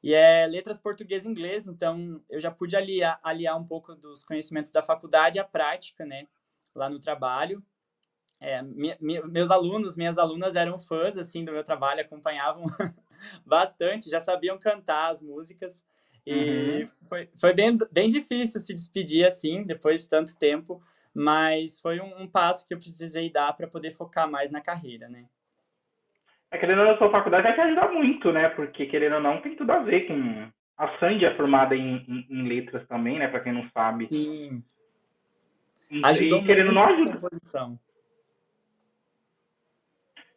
e 0.06 0.14
é 0.14 0.46
letras 0.46 0.78
português 0.78 1.26
e 1.26 1.28
inglês, 1.28 1.68
então 1.68 2.22
eu 2.30 2.40
já 2.40 2.52
pude 2.52 2.76
aliar, 2.76 3.20
aliar 3.24 3.60
um 3.60 3.66
pouco 3.66 3.96
dos 3.96 4.24
conhecimentos 4.24 4.70
da 4.70 4.84
faculdade 4.84 5.40
à 5.40 5.44
prática, 5.44 6.06
né, 6.06 6.28
lá 6.76 6.88
no 6.88 7.00
trabalho. 7.00 7.66
É, 8.40 8.62
mi, 8.62 8.96
mi, 9.02 9.20
meus 9.24 9.50
alunos, 9.50 9.98
minhas 9.98 10.20
alunas 10.20 10.56
eram 10.56 10.78
fãs, 10.78 11.18
assim, 11.18 11.44
do 11.44 11.52
meu 11.52 11.64
trabalho, 11.64 12.02
acompanhavam 12.02 12.66
bastante, 13.44 14.08
já 14.08 14.20
sabiam 14.20 14.60
cantar 14.60 15.10
as 15.10 15.24
músicas, 15.24 15.84
e 16.24 16.84
uhum. 16.84 16.90
foi, 17.10 17.30
foi 17.42 17.54
bem, 17.54 17.76
bem 17.92 18.08
difícil 18.08 18.62
se 18.62 18.76
despedir, 18.76 19.26
assim, 19.26 19.64
depois 19.64 20.04
de 20.04 20.10
tanto 20.10 20.38
tempo, 20.38 20.84
mas 21.16 21.80
foi 21.80 22.00
um, 22.00 22.22
um 22.22 22.28
passo 22.28 22.68
que 22.68 22.76
eu 22.76 22.80
precisei 22.80 23.32
dar 23.32 23.54
para 23.54 23.68
poder 23.68 23.90
focar 23.90 24.30
mais 24.30 24.52
na 24.52 24.62
carreira, 24.62 25.10
né. 25.10 25.26
É, 26.56 26.58
querendo 26.58 26.80
ou 26.80 26.86
não, 26.86 26.94
a 26.94 26.98
sua 26.98 27.12
faculdade 27.12 27.44
vai 27.44 27.54
te 27.54 27.62
ajudar 27.62 27.92
muito, 27.92 28.32
né? 28.32 28.48
Porque, 28.50 28.86
querendo 28.86 29.16
ou 29.16 29.22
não, 29.22 29.42
tem 29.42 29.56
tudo 29.56 29.72
a 29.72 29.80
ver 29.80 30.08
com. 30.08 30.48
A 30.78 30.98
Sandy 30.98 31.26
é 31.26 31.36
formada 31.36 31.76
em, 31.76 31.98
em, 32.08 32.28
em 32.30 32.48
letras 32.48 32.86
também, 32.88 33.20
né? 33.20 33.28
Para 33.28 33.42
quem 33.42 33.54
não 33.54 33.70
sabe. 33.74 34.08
Sim. 34.08 34.64
E, 35.92 36.02
Ajudou 36.04 36.40
e, 36.40 36.46
querendo 36.46 36.72
não 36.72 36.86
ajuda. 36.86 37.18
Posição. 37.18 37.80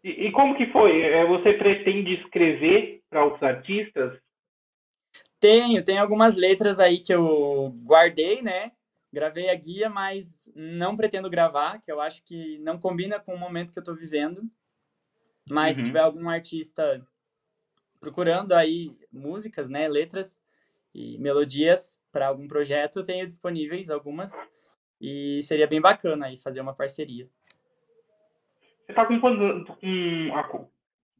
E, 0.02 0.26
e 0.26 0.32
como 0.32 0.56
que 0.56 0.66
foi? 0.66 1.02
É, 1.02 1.24
você 1.26 1.52
pretende 1.54 2.14
escrever 2.14 3.00
para 3.08 3.24
outros 3.24 3.42
artistas? 3.42 4.18
Tenho, 5.40 5.84
tem 5.84 5.98
algumas 5.98 6.36
letras 6.36 6.80
aí 6.80 6.98
que 6.98 7.14
eu 7.14 7.74
guardei, 7.84 8.42
né? 8.42 8.72
Gravei 9.12 9.50
a 9.50 9.54
guia, 9.54 9.88
mas 9.88 10.50
não 10.54 10.96
pretendo 10.96 11.30
gravar, 11.30 11.80
que 11.80 11.90
eu 11.90 12.00
acho 12.00 12.24
que 12.24 12.58
não 12.58 12.78
combina 12.78 13.18
com 13.18 13.34
o 13.34 13.38
momento 13.38 13.72
que 13.72 13.78
eu 13.78 13.82
estou 13.82 13.94
vivendo. 13.94 14.42
Mas 15.50 15.76
uhum. 15.76 15.82
se 15.82 15.86
tiver 15.86 16.00
algum 16.00 16.28
artista 16.28 17.06
procurando 18.00 18.52
aí 18.52 18.96
músicas, 19.12 19.68
né, 19.68 19.88
letras 19.88 20.40
e 20.94 21.18
melodias 21.18 22.00
para 22.12 22.28
algum 22.28 22.46
projeto, 22.46 23.04
tenho 23.04 23.26
disponíveis 23.26 23.90
algumas 23.90 24.32
e 25.00 25.40
seria 25.42 25.66
bem 25.66 25.80
bacana 25.80 26.26
aí 26.26 26.36
fazer 26.36 26.60
uma 26.60 26.74
parceria. 26.74 27.28
Você 28.84 28.92
está 28.92 29.04
com 29.04 29.20
quanto, 29.20 29.76
com, 29.76 30.70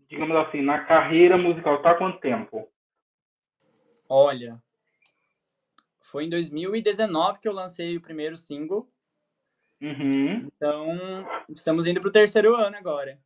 digamos 0.09 0.37
assim, 0.37 0.63
na 0.63 0.85
carreira 0.85 1.37
musical, 1.37 1.83
tá 1.83 1.95
quanto 1.95 2.19
tempo? 2.19 2.69
Olha, 4.09 4.61
foi 6.01 6.25
em 6.25 6.31
2019 6.31 7.41
que 7.41 7.49
eu 7.49 7.53
lancei 7.53 7.97
o 7.97 8.01
primeiro 8.01 8.37
single. 8.37 8.91
Uhum. 9.81 10.49
Então, 10.57 10.89
estamos 11.51 11.87
indo 11.87 12.01
para 12.01 12.09
o 12.09 12.13
terceiro 12.13 12.57
ano 12.57 12.77
agora. 12.77 13.21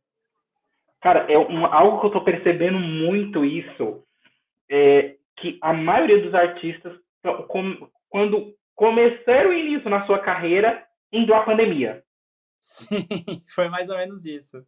Cara, 1.03 1.29
é 1.29 1.37
um, 1.37 1.65
algo 1.65 1.99
que 1.99 2.05
eu 2.07 2.11
tô 2.11 2.21
percebendo 2.21 2.79
muito 2.79 3.43
isso, 3.43 4.05
é 4.71 5.17
que 5.35 5.59
a 5.61 5.73
maioria 5.73 6.21
dos 6.21 6.33
artistas, 6.33 6.97
com, 7.49 7.89
quando 8.09 8.53
começaram 8.73 9.49
o 9.49 9.53
início 9.53 9.89
na 9.89 10.05
sua 10.05 10.19
carreira, 10.19 10.81
indo 11.11 11.33
à 11.33 11.43
pandemia. 11.43 12.01
Sim, 12.61 13.05
foi 13.53 13.67
mais 13.67 13.89
ou 13.89 13.97
menos 13.97 14.25
isso. 14.25 14.65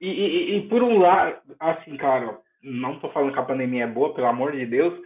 E, 0.00 0.08
e, 0.08 0.56
e 0.56 0.68
por 0.68 0.84
um 0.84 0.98
lado, 0.98 1.36
assim, 1.58 1.96
claro, 1.96 2.38
não 2.62 3.00
tô 3.00 3.08
falando 3.10 3.32
que 3.32 3.40
a 3.40 3.44
pandemia 3.44 3.84
é 3.84 3.88
boa, 3.88 4.14
pelo 4.14 4.28
amor 4.28 4.52
de 4.52 4.64
Deus, 4.66 4.96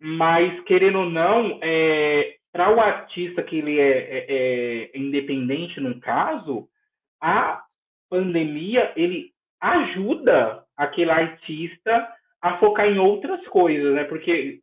mas 0.00 0.64
querendo 0.64 0.98
ou 0.98 1.10
não, 1.10 1.60
é, 1.62 2.38
para 2.52 2.74
o 2.74 2.80
artista 2.80 3.40
que 3.44 3.58
ele 3.58 3.78
é, 3.78 3.92
é, 3.92 4.26
é 4.28 4.98
independente 4.98 5.78
no 5.80 6.00
caso, 6.00 6.68
a 7.20 7.65
pandemia 8.08 8.92
ele 8.96 9.30
ajuda 9.60 10.64
aquele 10.76 11.10
artista 11.10 12.08
a 12.40 12.58
focar 12.58 12.86
em 12.86 12.98
outras 12.98 13.44
coisas, 13.48 13.94
né? 13.94 14.04
Porque 14.04 14.60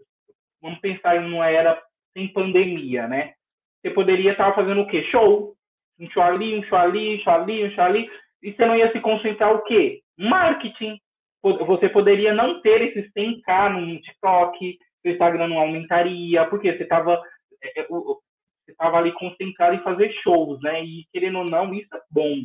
vamos 0.61 0.79
pensar 0.79 1.17
em 1.17 1.33
uma 1.33 1.49
era 1.49 1.81
sem 2.13 2.27
pandemia, 2.31 3.07
né? 3.07 3.33
Você 3.81 3.91
poderia 3.93 4.31
estar 4.31 4.53
fazendo 4.53 4.81
o 4.81 4.87
quê? 4.87 5.03
Show. 5.11 5.53
Um 5.99 6.09
show 6.09 6.23
ali, 6.23 6.57
um 6.57 6.63
show 6.63 6.77
ali, 6.77 7.15
um 7.15 7.19
show 7.19 7.33
ali, 7.33 7.65
um 7.65 7.71
show 7.71 7.83
ali. 7.83 8.09
E 8.41 8.53
você 8.53 8.65
não 8.65 8.75
ia 8.75 8.91
se 8.91 8.99
concentrar 8.99 9.53
o 9.53 9.63
quê? 9.63 10.01
Marketing. 10.17 10.97
Você 11.41 11.89
poderia 11.89 12.33
não 12.33 12.61
ter 12.61 12.81
esses 12.81 13.11
100k 13.13 13.73
no 13.73 14.01
TikTok, 14.01 14.77
seu 15.01 15.11
Instagram 15.11 15.49
não 15.49 15.59
aumentaria, 15.59 16.45
porque 16.45 16.71
você 16.71 16.83
estava 16.83 17.21
é, 17.61 17.81
é, 17.81 17.87
você 17.87 18.71
estava 18.71 18.97
ali 18.97 19.11
concentrado 19.13 19.75
em 19.75 19.83
fazer 19.83 20.11
shows, 20.23 20.61
né? 20.61 20.83
E 20.83 21.05
querendo 21.11 21.39
ou 21.39 21.45
não, 21.45 21.73
isso 21.73 21.93
é 21.93 21.99
bom. 22.09 22.35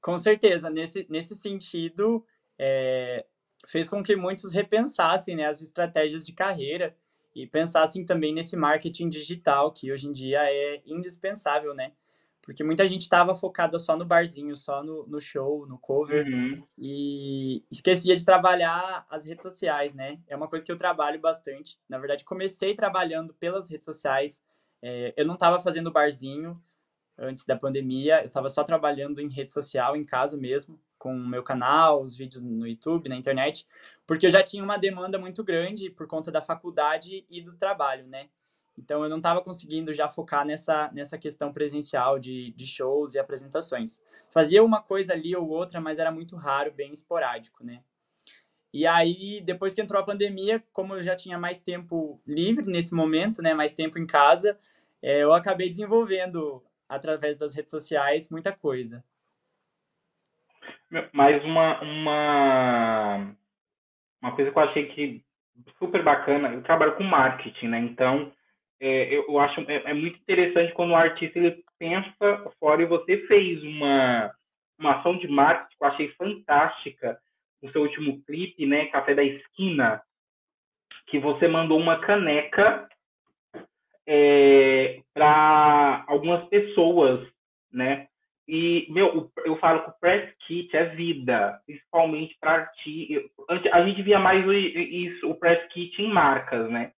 Com 0.00 0.16
certeza, 0.16 0.70
nesse, 0.70 1.06
nesse 1.10 1.36
sentido, 1.36 2.24
é, 2.58 3.24
fez 3.66 3.88
com 3.88 4.02
que 4.02 4.16
muitos 4.16 4.52
repensassem 4.52 5.36
né, 5.36 5.46
as 5.46 5.60
estratégias 5.60 6.24
de 6.24 6.32
carreira 6.32 6.96
e 7.34 7.46
pensassem 7.46 8.04
também 8.04 8.34
nesse 8.34 8.56
marketing 8.56 9.08
digital, 9.08 9.72
que 9.72 9.92
hoje 9.92 10.08
em 10.08 10.12
dia 10.12 10.40
é 10.42 10.82
indispensável, 10.86 11.74
né? 11.74 11.92
Porque 12.42 12.64
muita 12.64 12.88
gente 12.88 13.02
estava 13.02 13.34
focada 13.34 13.78
só 13.78 13.96
no 13.96 14.04
barzinho, 14.04 14.56
só 14.56 14.82
no, 14.82 15.06
no 15.06 15.20
show, 15.20 15.66
no 15.66 15.78
cover, 15.78 16.26
uhum. 16.26 16.66
e 16.76 17.62
esquecia 17.70 18.16
de 18.16 18.24
trabalhar 18.24 19.06
as 19.10 19.24
redes 19.24 19.42
sociais, 19.42 19.94
né? 19.94 20.18
É 20.26 20.34
uma 20.34 20.48
coisa 20.48 20.64
que 20.64 20.72
eu 20.72 20.76
trabalho 20.76 21.20
bastante. 21.20 21.76
Na 21.88 21.98
verdade, 21.98 22.24
comecei 22.24 22.74
trabalhando 22.74 23.34
pelas 23.34 23.70
redes 23.70 23.84
sociais. 23.84 24.42
É, 24.82 25.12
eu 25.16 25.26
não 25.26 25.34
estava 25.34 25.60
fazendo 25.60 25.92
barzinho 25.92 26.52
antes 27.20 27.44
da 27.44 27.54
pandemia, 27.54 28.20
eu 28.20 28.26
estava 28.26 28.48
só 28.48 28.64
trabalhando 28.64 29.20
em 29.20 29.28
rede 29.28 29.50
social, 29.50 29.94
em 29.94 30.02
casa 30.02 30.36
mesmo, 30.36 30.80
com 30.98 31.14
o 31.14 31.28
meu 31.28 31.42
canal, 31.42 32.02
os 32.02 32.16
vídeos 32.16 32.42
no 32.42 32.66
YouTube, 32.66 33.08
na 33.08 33.16
internet, 33.16 33.66
porque 34.06 34.26
eu 34.26 34.30
já 34.30 34.42
tinha 34.42 34.64
uma 34.64 34.78
demanda 34.78 35.18
muito 35.18 35.44
grande 35.44 35.90
por 35.90 36.06
conta 36.06 36.32
da 36.32 36.40
faculdade 36.40 37.24
e 37.28 37.40
do 37.40 37.56
trabalho, 37.56 38.06
né? 38.06 38.28
Então, 38.78 39.02
eu 39.02 39.10
não 39.10 39.18
estava 39.18 39.42
conseguindo 39.42 39.92
já 39.92 40.08
focar 40.08 40.44
nessa, 40.44 40.90
nessa 40.92 41.18
questão 41.18 41.52
presencial 41.52 42.18
de, 42.18 42.52
de 42.52 42.66
shows 42.66 43.14
e 43.14 43.18
apresentações. 43.18 44.00
Fazia 44.30 44.64
uma 44.64 44.80
coisa 44.80 45.12
ali 45.12 45.36
ou 45.36 45.46
outra, 45.48 45.80
mas 45.80 45.98
era 45.98 46.10
muito 46.10 46.34
raro, 46.34 46.72
bem 46.72 46.90
esporádico, 46.90 47.62
né? 47.62 47.82
E 48.72 48.86
aí, 48.86 49.42
depois 49.44 49.74
que 49.74 49.82
entrou 49.82 50.00
a 50.00 50.04
pandemia, 50.04 50.62
como 50.72 50.94
eu 50.94 51.02
já 51.02 51.14
tinha 51.14 51.38
mais 51.38 51.60
tempo 51.60 52.20
livre 52.26 52.70
nesse 52.70 52.94
momento, 52.94 53.42
né, 53.42 53.52
mais 53.52 53.74
tempo 53.74 53.98
em 53.98 54.06
casa, 54.06 54.56
é, 55.02 55.22
eu 55.22 55.32
acabei 55.32 55.68
desenvolvendo, 55.68 56.62
através 56.90 57.38
das 57.38 57.54
redes 57.54 57.70
sociais, 57.70 58.28
muita 58.28 58.52
coisa. 58.52 59.02
Mas 61.12 61.42
uma, 61.44 61.80
uma, 61.80 63.36
uma 64.20 64.34
coisa 64.34 64.50
que 64.50 64.58
eu 64.58 64.62
achei 64.62 64.86
que 64.88 65.24
super 65.78 66.02
bacana, 66.02 66.48
eu 66.48 66.62
trabalho 66.62 66.96
com 66.96 67.04
marketing, 67.04 67.68
né? 67.68 67.78
Então, 67.78 68.32
é, 68.80 69.14
eu 69.14 69.38
acho 69.38 69.60
é, 69.70 69.90
é, 69.90 69.94
muito 69.94 70.18
interessante 70.18 70.72
quando 70.72 70.90
o 70.90 70.96
artista 70.96 71.38
ele 71.38 71.62
pensa 71.78 72.50
fora 72.58 72.82
e 72.82 72.86
você 72.86 73.18
fez 73.28 73.62
uma, 73.62 74.34
uma 74.76 74.98
ação 74.98 75.16
de 75.16 75.28
marketing 75.28 75.76
que 75.78 75.84
eu 75.84 75.88
achei 75.88 76.08
fantástica 76.14 77.20
no 77.62 77.70
seu 77.70 77.82
último 77.82 78.20
clipe, 78.24 78.66
né, 78.66 78.86
Café 78.86 79.14
da 79.14 79.22
Esquina, 79.22 80.02
que 81.06 81.20
você 81.20 81.46
mandou 81.46 81.78
uma 81.78 82.00
caneca 82.00 82.88
é, 84.12 85.00
para 85.14 86.04
algumas 86.08 86.44
pessoas, 86.48 87.24
né? 87.72 88.08
E, 88.48 88.88
meu, 88.90 89.30
eu 89.44 89.56
falo 89.58 89.84
que 89.84 89.90
o 89.90 90.00
press 90.00 90.34
kit 90.46 90.76
é 90.76 90.86
vida, 90.86 91.60
principalmente 91.64 92.36
para 92.40 92.52
artistas. 92.52 93.30
A 93.72 93.86
gente 93.86 94.02
via 94.02 94.18
mais 94.18 94.44
isso, 94.44 95.30
o 95.30 95.36
press 95.36 95.64
kit 95.72 96.02
em 96.02 96.12
marcas, 96.12 96.68
né? 96.68 96.90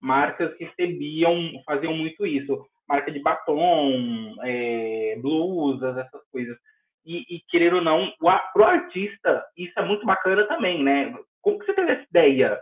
marcas 0.00 0.54
que 0.54 0.64
recebiam, 0.64 1.34
faziam 1.64 1.94
muito 1.94 2.26
isso. 2.26 2.64
Marca 2.88 3.10
de 3.10 3.20
batom, 3.20 4.36
é, 4.42 5.16
blusas, 5.20 5.96
essas 5.96 6.22
coisas. 6.30 6.56
E, 7.04 7.24
e 7.36 7.40
querer 7.48 7.74
ou 7.74 7.82
não, 7.82 8.12
para 8.20 8.50
o 8.56 8.64
artista, 8.64 9.44
isso 9.56 9.72
é 9.76 9.84
muito 9.84 10.04
bacana 10.04 10.44
também, 10.46 10.82
né? 10.82 11.14
Como 11.40 11.58
que 11.58 11.66
você 11.66 11.74
teve 11.74 11.92
essa 11.92 12.06
ideia? 12.08 12.60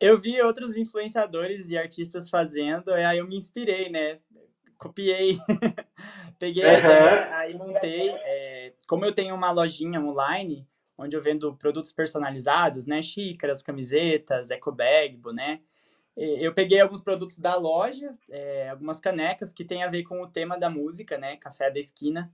Eu 0.00 0.18
vi 0.18 0.40
outros 0.42 0.76
influenciadores 0.76 1.70
e 1.70 1.78
artistas 1.78 2.28
fazendo, 2.28 2.90
e 2.90 3.04
aí 3.04 3.18
eu 3.18 3.26
me 3.26 3.36
inspirei, 3.36 3.88
né? 3.88 4.18
Copiei, 4.76 5.38
peguei 6.38 6.64
uhum. 6.64 6.70
a 6.70 6.78
ideia, 6.78 7.36
aí 7.36 7.54
montei. 7.54 8.10
É, 8.10 8.72
como 8.88 9.04
eu 9.04 9.14
tenho 9.14 9.34
uma 9.34 9.50
lojinha 9.50 10.00
online, 10.00 10.66
onde 10.98 11.16
eu 11.16 11.22
vendo 11.22 11.56
produtos 11.56 11.92
personalizados, 11.92 12.86
né? 12.86 13.00
Xícaras, 13.00 13.62
camisetas, 13.62 14.50
eco 14.50 14.72
bag, 14.72 15.16
boné. 15.16 15.60
Eu 16.16 16.54
peguei 16.54 16.80
alguns 16.80 17.00
produtos 17.00 17.40
da 17.40 17.56
loja, 17.56 18.14
é, 18.30 18.68
algumas 18.68 19.00
canecas 19.00 19.52
que 19.52 19.64
tem 19.64 19.82
a 19.82 19.88
ver 19.88 20.04
com 20.04 20.22
o 20.22 20.28
tema 20.28 20.56
da 20.56 20.70
música, 20.70 21.18
né? 21.18 21.36
Café 21.36 21.70
da 21.70 21.80
Esquina. 21.80 22.32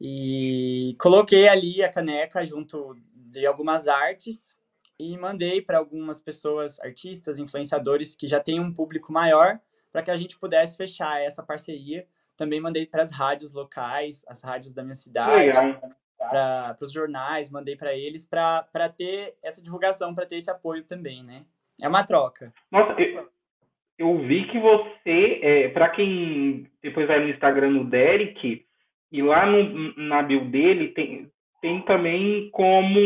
E 0.00 0.96
coloquei 0.98 1.48
ali 1.48 1.82
a 1.82 1.90
caneca 1.90 2.44
junto 2.44 2.96
de 3.14 3.46
algumas 3.46 3.86
artes 3.86 4.57
e 4.98 5.16
mandei 5.16 5.62
para 5.62 5.78
algumas 5.78 6.20
pessoas, 6.20 6.80
artistas, 6.80 7.38
influenciadores 7.38 8.16
que 8.16 8.26
já 8.26 8.40
têm 8.40 8.58
um 8.58 8.72
público 8.72 9.12
maior, 9.12 9.58
para 9.92 10.02
que 10.02 10.10
a 10.10 10.16
gente 10.16 10.38
pudesse 10.38 10.76
fechar 10.76 11.20
essa 11.20 11.42
parceria. 11.42 12.06
Também 12.36 12.60
mandei 12.60 12.86
para 12.86 13.02
as 13.02 13.12
rádios 13.12 13.52
locais, 13.52 14.24
as 14.28 14.42
rádios 14.42 14.74
da 14.74 14.82
minha 14.82 14.94
cidade, 14.94 15.50
para 16.18 16.76
os 16.80 16.92
jornais, 16.92 17.50
mandei 17.50 17.76
para 17.76 17.94
eles 17.94 18.26
para 18.28 18.88
ter 18.88 19.34
essa 19.42 19.62
divulgação, 19.62 20.14
para 20.14 20.26
ter 20.26 20.36
esse 20.36 20.50
apoio 20.50 20.84
também, 20.84 21.22
né? 21.22 21.44
É 21.82 21.88
uma 21.88 22.04
troca. 22.04 22.52
Nossa, 22.70 23.00
eu, 23.00 23.28
eu 23.96 24.18
vi 24.26 24.46
que 24.48 24.58
você, 24.58 25.40
é, 25.42 25.68
para 25.68 25.88
quem 25.90 26.66
depois 26.82 27.06
vai 27.06 27.20
no 27.20 27.30
Instagram 27.30 27.70
no 27.70 27.84
Derek, 27.84 28.64
e 29.10 29.22
lá 29.22 29.46
no, 29.46 29.94
na 29.96 30.22
bio 30.22 30.44
dele 30.50 30.88
tem, 30.88 31.30
tem 31.60 31.82
também 31.82 32.50
como 32.50 32.98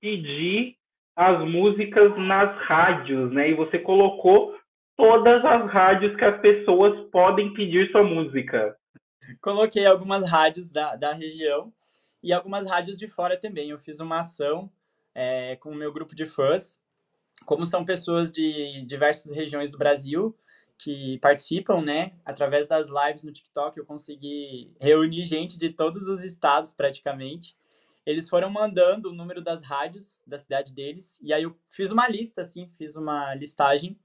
pedir 0.00 0.76
as 1.16 1.40
músicas 1.48 2.16
nas 2.18 2.56
rádios, 2.62 3.32
né? 3.32 3.50
E 3.50 3.54
você 3.54 3.78
colocou 3.78 4.54
todas 4.96 5.44
as 5.44 5.70
rádios 5.70 6.14
que 6.16 6.24
as 6.24 6.40
pessoas 6.40 7.08
podem 7.10 7.52
pedir 7.54 7.90
sua 7.90 8.02
música. 8.02 8.76
Coloquei 9.40 9.86
algumas 9.86 10.28
rádios 10.28 10.70
da, 10.70 10.96
da 10.96 11.12
região 11.12 11.72
e 12.22 12.32
algumas 12.32 12.66
rádios 12.66 12.98
de 12.98 13.08
fora 13.08 13.38
também. 13.38 13.70
Eu 13.70 13.78
fiz 13.78 14.00
uma 14.00 14.20
ação 14.20 14.70
é, 15.14 15.56
com 15.56 15.70
o 15.70 15.74
meu 15.74 15.92
grupo 15.92 16.14
de 16.14 16.26
fãs 16.26 16.82
como 17.44 17.66
são 17.66 17.84
pessoas 17.84 18.30
de 18.30 18.84
diversas 18.86 19.32
regiões 19.32 19.70
do 19.70 19.78
Brasil 19.78 20.36
que 20.78 21.18
participam, 21.18 21.82
né? 21.82 22.12
Através 22.24 22.66
das 22.66 22.88
lives 22.88 23.22
no 23.22 23.32
TikTok, 23.32 23.78
eu 23.78 23.84
consegui 23.84 24.72
reunir 24.80 25.24
gente 25.24 25.58
de 25.58 25.70
todos 25.70 26.08
os 26.08 26.24
estados 26.24 26.72
praticamente. 26.72 27.56
Eles 28.06 28.28
foram 28.28 28.50
mandando 28.50 29.10
o 29.10 29.14
número 29.14 29.42
das 29.42 29.62
rádios 29.62 30.22
da 30.26 30.38
cidade 30.38 30.74
deles, 30.74 31.18
e 31.22 31.32
aí 31.32 31.42
eu 31.42 31.56
fiz 31.70 31.90
uma 31.90 32.06
lista, 32.08 32.42
assim, 32.42 32.68
fiz 32.76 32.96
uma 32.96 33.34
listagem. 33.34 33.98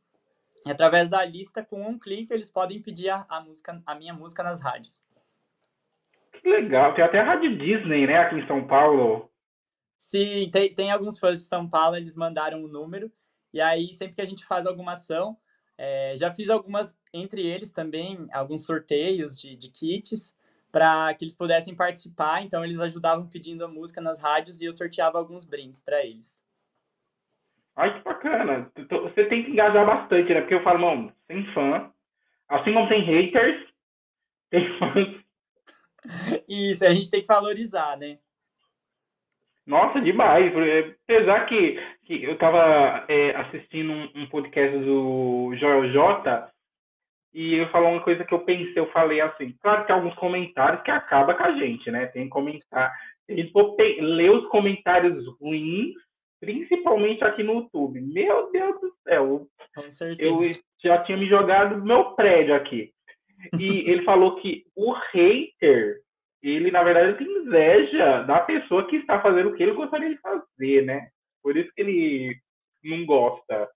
E 0.66 0.72
através 0.72 1.10
da 1.10 1.24
lista, 1.24 1.64
com 1.64 1.82
um 1.82 1.98
clique, 1.98 2.34
eles 2.34 2.50
podem 2.50 2.82
pedir 2.82 3.10
a, 3.10 3.26
a 3.30 3.42
música, 3.42 3.82
a 3.86 3.96
minha 3.96 4.14
música 4.14 4.44
nas 4.44 4.62
rádios. 4.62 5.04
Que 6.42 6.50
legal, 6.50 6.94
tem 6.96 7.04
até 7.04 7.20
a 7.20 7.26
Rádio 7.26 7.58
Disney, 7.58 8.08
né, 8.08 8.18
aqui 8.18 8.36
em 8.36 8.48
São 8.48 8.66
Paulo. 8.66 9.30
Sim, 9.98 10.50
tem, 10.50 10.74
tem 10.74 10.92
alguns 10.92 11.20
fãs 11.20 11.40
de 11.40 11.46
São 11.46 11.68
Paulo, 11.68 11.98
eles 11.98 12.16
mandaram 12.16 12.64
o 12.64 12.68
número. 12.70 13.12
E 13.54 13.60
aí, 13.60 13.94
sempre 13.94 14.16
que 14.16 14.22
a 14.22 14.26
gente 14.26 14.46
faz 14.46 14.66
alguma 14.66 14.94
ação, 14.94 15.38
é, 15.78 16.14
já 16.16 16.34
fiz 16.34 16.50
algumas, 16.50 16.98
entre 17.14 17.46
eles 17.46 17.70
também, 17.70 18.28
alguns 18.32 18.66
sorteios 18.66 19.40
de, 19.40 19.56
de 19.56 19.70
kits 19.70 20.34
para 20.72 21.14
que 21.14 21.26
eles 21.26 21.36
pudessem 21.36 21.76
participar. 21.76 22.44
Então, 22.44 22.64
eles 22.64 22.80
ajudavam 22.80 23.28
pedindo 23.28 23.66
a 23.66 23.68
música 23.68 24.02
nas 24.02 24.20
rádios 24.20 24.62
e 24.62 24.66
eu 24.66 24.74
sorteava 24.74 25.18
alguns 25.18 25.44
brindes 25.44 25.84
para 25.84 26.04
eles. 26.06 26.42
Ai, 27.76 27.98
que 27.98 28.04
bacana. 28.04 28.72
Você 28.76 29.26
tem 29.26 29.44
que 29.44 29.52
engajar 29.52 29.86
bastante, 29.86 30.34
né? 30.34 30.42
Porque 30.42 30.56
eu 30.56 30.64
falo, 30.64 30.80
mano, 30.80 31.14
tem 31.28 31.46
fã. 31.54 31.90
Assim 32.50 32.74
como 32.74 32.90
tem 32.90 33.04
haters, 33.04 33.68
tem 34.52 34.78
fãs. 34.78 35.20
Isso, 36.48 36.86
a 36.86 36.94
gente 36.94 37.10
tem 37.10 37.22
que 37.22 37.28
valorizar, 37.28 37.98
né? 37.98 38.18
Nossa, 39.66 40.02
demais. 40.02 40.52
Apesar 41.04 41.46
que, 41.46 41.80
que 42.04 42.24
eu 42.24 42.34
estava 42.34 43.06
é, 43.08 43.36
assistindo 43.36 43.92
um, 43.92 44.24
um, 44.24 44.28
podcast 44.28 44.78
do 44.80 45.56
Joel 45.58 45.92
J 45.92 46.52
e 47.34 47.56
ele 47.56 47.70
falou 47.70 47.92
uma 47.92 48.04
coisa 48.04 48.24
que 48.24 48.34
eu 48.34 48.40
pensei, 48.40 48.74
eu 48.76 48.92
falei 48.92 49.22
assim, 49.22 49.56
claro 49.62 49.86
que 49.86 49.92
alguns 49.92 50.16
comentários 50.16 50.82
que 50.84 50.92
acaba 50.92 51.36
com 51.36 51.44
a 51.44 51.52
gente, 51.52 51.92
né? 51.92 52.08
Tem 52.08 52.28
comentário. 52.28 52.92
Se 53.26 53.34
a 53.34 53.36
gente 53.36 53.52
for 53.52 53.76
ler 53.78 54.32
os 54.32 54.48
comentários 54.48 55.26
ruins, 55.40 55.94
principalmente 56.40 57.24
aqui 57.24 57.44
no 57.44 57.56
YouTube. 57.56 58.02
Meu 58.02 58.52
Deus 58.52 58.82
do 58.82 58.94
céu. 59.08 59.48
Com 59.76 59.90
certeza. 59.92 60.30
Eu 60.30 60.40
já 60.84 61.04
tinha 61.04 61.18
me 61.18 61.28
jogado 61.28 61.80
do 61.80 61.86
meu 61.86 62.16
prédio 62.16 62.56
aqui. 62.56 62.92
E 63.60 63.68
ele 63.90 64.04
falou 64.04 64.38
que 64.38 64.66
o 64.76 64.92
hater 64.92 66.02
ele, 66.42 66.72
na 66.72 66.84
verdade, 66.84 67.18
tem 67.18 67.28
inveja 67.28 68.24
da 68.24 68.40
pessoa 68.40 68.88
que 68.88 68.96
está 68.96 69.22
fazendo 69.22 69.50
o 69.50 69.56
que 69.56 69.64
ele 69.64 69.74
gostaria 69.74 70.10
de 70.10 70.18
fazer, 70.18 70.86
né? 70.86 71.10
Por 71.44 71.58
isso 71.58 71.72
que 71.74 71.82
ele 71.82 72.40
não 72.84 73.06
gosta. 73.06 73.70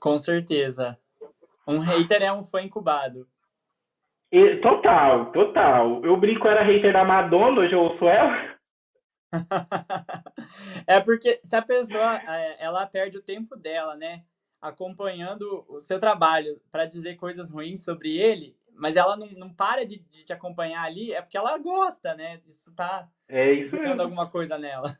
Com 0.00 0.18
certeza. 0.18 0.98
Um 1.70 1.78
hater 1.78 2.22
é 2.22 2.32
um 2.32 2.42
fã 2.42 2.60
incubado. 2.60 3.28
E, 4.32 4.56
total, 4.56 5.32
total. 5.32 6.04
Eu 6.04 6.16
brinco, 6.16 6.46
era 6.46 6.62
hater 6.62 6.92
da 6.92 7.04
Madonna, 7.04 7.60
hoje 7.60 7.74
eu 7.74 7.96
sou 7.98 8.08
ela. 8.08 8.58
é 10.86 11.00
porque 11.00 11.40
se 11.44 11.54
a 11.54 11.62
pessoa 11.62 12.16
é, 12.16 12.64
ela 12.64 12.86
perde 12.86 13.18
o 13.18 13.22
tempo 13.22 13.56
dela, 13.56 13.96
né, 13.96 14.22
acompanhando 14.60 15.64
o 15.68 15.80
seu 15.80 15.98
trabalho 15.98 16.60
para 16.70 16.86
dizer 16.86 17.16
coisas 17.16 17.50
ruins 17.50 17.84
sobre 17.84 18.16
ele, 18.18 18.56
mas 18.74 18.96
ela 18.96 19.16
não, 19.16 19.26
não 19.32 19.52
para 19.52 19.84
de, 19.84 19.98
de, 19.98 20.24
te 20.24 20.32
acompanhar 20.32 20.84
ali, 20.84 21.12
é 21.12 21.20
porque 21.20 21.36
ela 21.36 21.58
gosta, 21.58 22.14
né? 22.14 22.40
Isso 22.48 22.74
tá 22.74 23.08
é 23.28 23.52
isso 23.52 23.76
alguma 23.76 24.28
coisa 24.28 24.58
nela. 24.58 24.96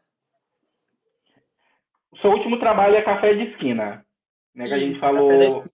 O 2.12 2.18
seu 2.18 2.30
último 2.30 2.58
trabalho 2.58 2.96
é 2.96 3.02
Café 3.02 3.34
de 3.34 3.44
Esquina, 3.50 4.04
né? 4.54 4.64
Que 4.64 4.74
isso, 4.74 4.74
a 4.74 4.78
gente 4.78 4.98
falou. 4.98 5.64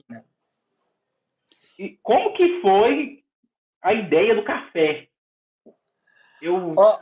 E 1.79 1.99
como 2.03 2.33
que 2.33 2.61
foi 2.61 3.23
a 3.83 3.93
ideia 3.93 4.35
do 4.35 4.45
café? 4.45 5.09
Eu. 6.41 6.75
Oh, 6.77 6.99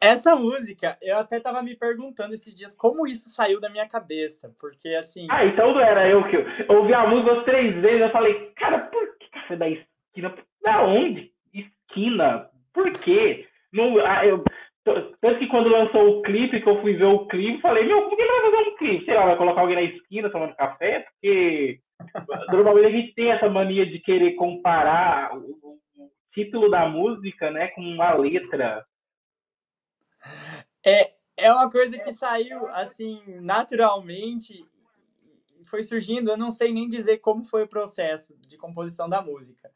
essa 0.00 0.36
música, 0.36 0.96
eu 1.00 1.16
até 1.16 1.40
tava 1.40 1.62
me 1.62 1.74
perguntando 1.74 2.34
esses 2.34 2.54
dias 2.54 2.76
como 2.76 3.06
isso 3.06 3.28
saiu 3.30 3.60
da 3.60 3.68
minha 3.68 3.88
cabeça, 3.88 4.54
porque 4.60 4.88
assim. 4.88 5.26
Ah, 5.30 5.44
então 5.44 5.72
não 5.72 5.80
era 5.80 6.08
eu 6.08 6.22
que 6.28 6.36
eu 6.36 6.76
ouvi 6.76 6.94
a 6.94 7.06
música 7.06 7.44
três 7.44 7.74
vezes, 7.80 8.00
eu 8.00 8.10
falei, 8.10 8.50
cara, 8.56 8.78
por 8.86 9.18
que 9.18 9.30
café 9.30 9.56
da 9.56 9.68
esquina? 9.68 10.34
Da 10.62 10.84
onde? 10.84 11.32
Esquina? 11.52 12.50
Por 12.72 12.92
quê? 12.92 13.48
Não, 13.72 13.98
ah, 14.04 14.24
eu, 14.26 14.44
tanto 14.84 15.38
que 15.38 15.48
quando 15.48 15.68
lançou 15.68 16.18
o 16.18 16.22
clipe, 16.22 16.60
que 16.60 16.68
eu 16.68 16.80
fui 16.80 16.94
ver 16.94 17.04
o 17.04 17.26
clipe, 17.26 17.60
falei, 17.60 17.84
meu, 17.84 18.08
por 18.08 18.16
que 18.16 18.26
vai 18.26 18.40
fazer 18.42 18.56
um 18.56 18.76
clipe? 18.76 19.04
Sei 19.06 19.14
lá, 19.14 19.26
vai 19.26 19.36
colocar 19.36 19.60
alguém 19.62 19.76
na 19.76 19.82
esquina 19.82 20.30
tomando 20.30 20.54
café? 20.54 21.00
Porque 21.00 21.80
normalmente 22.52 22.86
a 22.86 22.90
gente 22.90 23.14
tem 23.14 23.30
essa 23.30 23.48
mania 23.48 23.86
de 23.86 23.98
querer 23.98 24.34
comparar 24.34 25.36
o, 25.36 25.78
o 25.96 26.10
título 26.32 26.70
da 26.70 26.88
música, 26.88 27.50
né, 27.50 27.68
com 27.68 27.80
uma 27.80 28.14
letra. 28.14 28.86
É, 30.84 31.14
é 31.36 31.52
uma 31.52 31.70
coisa 31.70 31.98
que 31.98 32.12
saiu, 32.12 32.66
assim, 32.68 33.22
naturalmente, 33.40 34.64
foi 35.64 35.82
surgindo, 35.82 36.30
eu 36.30 36.36
não 36.36 36.50
sei 36.50 36.72
nem 36.72 36.88
dizer 36.88 37.18
como 37.18 37.44
foi 37.44 37.64
o 37.64 37.68
processo 37.68 38.36
de 38.46 38.56
composição 38.56 39.08
da 39.08 39.20
música. 39.20 39.70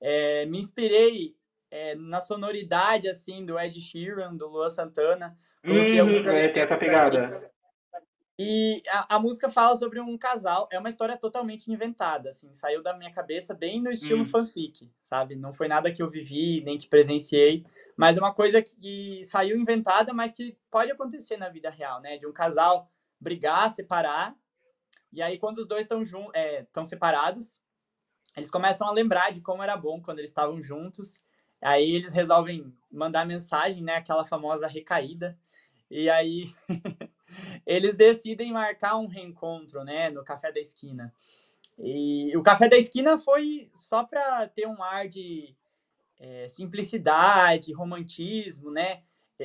É, 0.00 0.46
me 0.46 0.58
inspirei 0.58 1.34
é, 1.70 1.94
na 1.94 2.20
sonoridade, 2.20 3.08
assim, 3.08 3.44
do 3.44 3.58
Ed 3.58 3.78
Sheeran, 3.80 4.36
do 4.36 4.48
Luan 4.48 4.70
Santana. 4.70 5.36
Coloquei 5.64 6.00
uhum, 6.00 6.28
é, 6.28 6.48
tem 6.48 6.62
essa 6.62 6.76
pegada. 6.76 7.49
E 8.42 8.82
a, 8.88 9.16
a, 9.16 9.18
música 9.18 9.50
fala 9.50 9.76
sobre 9.76 10.00
um 10.00 10.16
casal, 10.16 10.66
é 10.72 10.78
uma 10.78 10.88
história 10.88 11.14
totalmente 11.14 11.70
inventada, 11.70 12.30
assim, 12.30 12.54
saiu 12.54 12.82
da 12.82 12.96
minha 12.96 13.12
cabeça 13.12 13.52
bem 13.52 13.82
no 13.82 13.90
estilo 13.90 14.22
hum. 14.22 14.24
fanfic, 14.24 14.90
sabe? 15.02 15.36
Não 15.36 15.52
foi 15.52 15.68
nada 15.68 15.92
que 15.92 16.02
eu 16.02 16.08
vivi, 16.08 16.62
nem 16.62 16.78
que 16.78 16.88
presenciei, 16.88 17.66
mas 17.94 18.16
é 18.16 18.20
uma 18.20 18.32
coisa 18.32 18.62
que 18.62 19.22
saiu 19.24 19.58
inventada, 19.58 20.14
mas 20.14 20.32
que 20.32 20.56
pode 20.70 20.90
acontecer 20.90 21.36
na 21.36 21.50
vida 21.50 21.68
real, 21.68 22.00
né? 22.00 22.16
De 22.16 22.26
um 22.26 22.32
casal 22.32 22.90
brigar, 23.20 23.68
separar, 23.68 24.34
e 25.12 25.20
aí 25.20 25.36
quando 25.36 25.58
os 25.58 25.68
dois 25.68 25.84
estão 25.84 26.30
é, 26.34 26.64
separados, 26.82 27.60
eles 28.34 28.50
começam 28.50 28.88
a 28.88 28.92
lembrar 28.92 29.34
de 29.34 29.42
como 29.42 29.62
era 29.62 29.76
bom 29.76 30.00
quando 30.00 30.18
eles 30.18 30.30
estavam 30.30 30.62
juntos, 30.62 31.20
aí 31.60 31.90
eles 31.90 32.14
resolvem 32.14 32.74
mandar 32.90 33.26
mensagem, 33.26 33.82
né? 33.82 33.96
Aquela 33.96 34.24
famosa 34.24 34.66
recaída, 34.66 35.38
e 35.90 36.08
aí 36.08 36.46
eles 37.66 37.94
decidem 37.94 38.52
marcar 38.52 38.96
um 38.96 39.06
reencontro, 39.06 39.84
né, 39.84 40.10
no 40.10 40.24
Café 40.24 40.52
da 40.52 40.60
Esquina. 40.60 41.12
E 41.78 42.36
o 42.36 42.42
Café 42.42 42.68
da 42.68 42.76
Esquina 42.76 43.18
foi 43.18 43.70
só 43.74 44.04
para 44.04 44.46
ter 44.48 44.66
um 44.66 44.82
ar 44.82 45.08
de 45.08 45.54
é, 46.18 46.48
simplicidade, 46.48 47.72
romantismo, 47.72 48.70
né? 48.70 49.02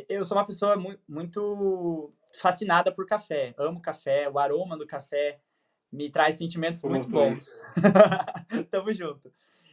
Eu 0.09 0.25
sou 0.25 0.37
uma 0.37 0.45
pessoa 0.45 0.75
mu 0.75 0.93
muito 1.07 2.11
fascinada 2.33 2.91
por 2.91 3.05
café, 3.05 3.55
amo 3.57 3.81
café, 3.81 4.29
o 4.29 4.37
aroma 4.37 4.77
do 4.77 4.85
café 4.85 5.39
me 5.89 6.09
traz 6.09 6.35
sentimentos 6.35 6.83
muito 6.83 7.07
bons. 7.07 7.61
Tamo 8.69 8.91
junto. 8.91 9.31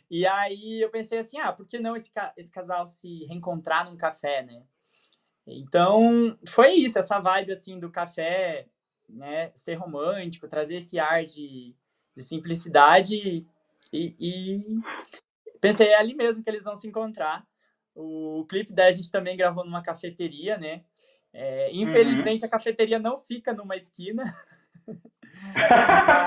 E 0.09 0.25
aí 0.25 0.81
eu 0.81 0.91
pensei 0.91 1.19
assim, 1.19 1.39
ah, 1.39 1.53
por 1.53 1.67
que 1.67 1.81
não 1.81 1.97
esse, 1.97 2.11
esse 2.37 2.53
casal 2.53 2.87
se 2.87 3.25
reencontrar 3.25 3.91
num 3.91 3.97
café, 3.97 4.43
né? 4.43 4.63
Então, 5.47 6.39
foi 6.47 6.73
isso, 6.73 6.99
essa 6.99 7.19
vibe 7.19 7.53
assim 7.53 7.79
do 7.79 7.91
café, 7.91 8.67
né, 9.09 9.51
ser 9.55 9.75
romântico, 9.75 10.49
trazer 10.49 10.77
esse 10.77 10.99
ar 10.99 11.25
de, 11.25 11.75
de 12.17 12.23
simplicidade 12.23 13.47
e, 13.93 14.17
e, 14.19 14.63
pensei 15.61 15.89
é 15.89 15.97
ali 15.97 16.15
mesmo 16.15 16.43
que 16.43 16.49
eles 16.49 16.65
vão 16.65 16.77
se 16.77 16.87
encontrar. 16.87 17.47
O 17.95 18.47
clipe 18.49 18.73
da 18.73 18.91
gente 18.91 19.11
também 19.11 19.37
gravou 19.37 19.65
numa 19.65 19.83
cafeteria, 19.83 20.57
né? 20.57 20.83
É, 21.33 21.71
infelizmente 21.73 22.43
uhum. 22.43 22.47
a 22.47 22.51
cafeteria 22.51 22.99
não 22.99 23.19
fica 23.19 23.53
numa 23.53 23.77
esquina, 23.77 24.25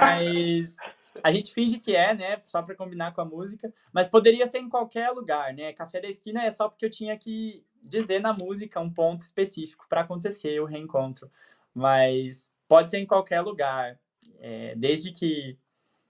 mas 0.01 0.75
a 1.23 1.31
gente 1.31 1.53
finge 1.53 1.79
que 1.79 1.95
é, 1.95 2.13
né? 2.13 2.41
Só 2.45 2.61
para 2.61 2.75
combinar 2.75 3.13
com 3.13 3.21
a 3.21 3.25
música, 3.25 3.73
mas 3.93 4.07
poderia 4.07 4.45
ser 4.45 4.59
em 4.59 4.69
qualquer 4.69 5.09
lugar, 5.11 5.53
né? 5.53 5.73
Café 5.73 6.01
da 6.01 6.07
esquina 6.07 6.43
é 6.43 6.51
só 6.51 6.69
porque 6.69 6.85
eu 6.85 6.89
tinha 6.89 7.17
que 7.17 7.63
dizer 7.81 8.19
na 8.19 8.33
música 8.33 8.79
um 8.79 8.91
ponto 8.91 9.21
específico 9.21 9.85
para 9.87 10.01
acontecer 10.01 10.59
o 10.59 10.65
reencontro, 10.65 11.29
mas 11.73 12.51
pode 12.67 12.89
ser 12.89 12.99
em 12.99 13.05
qualquer 13.05 13.41
lugar, 13.41 13.99
é, 14.39 14.73
desde 14.75 15.11
que 15.11 15.57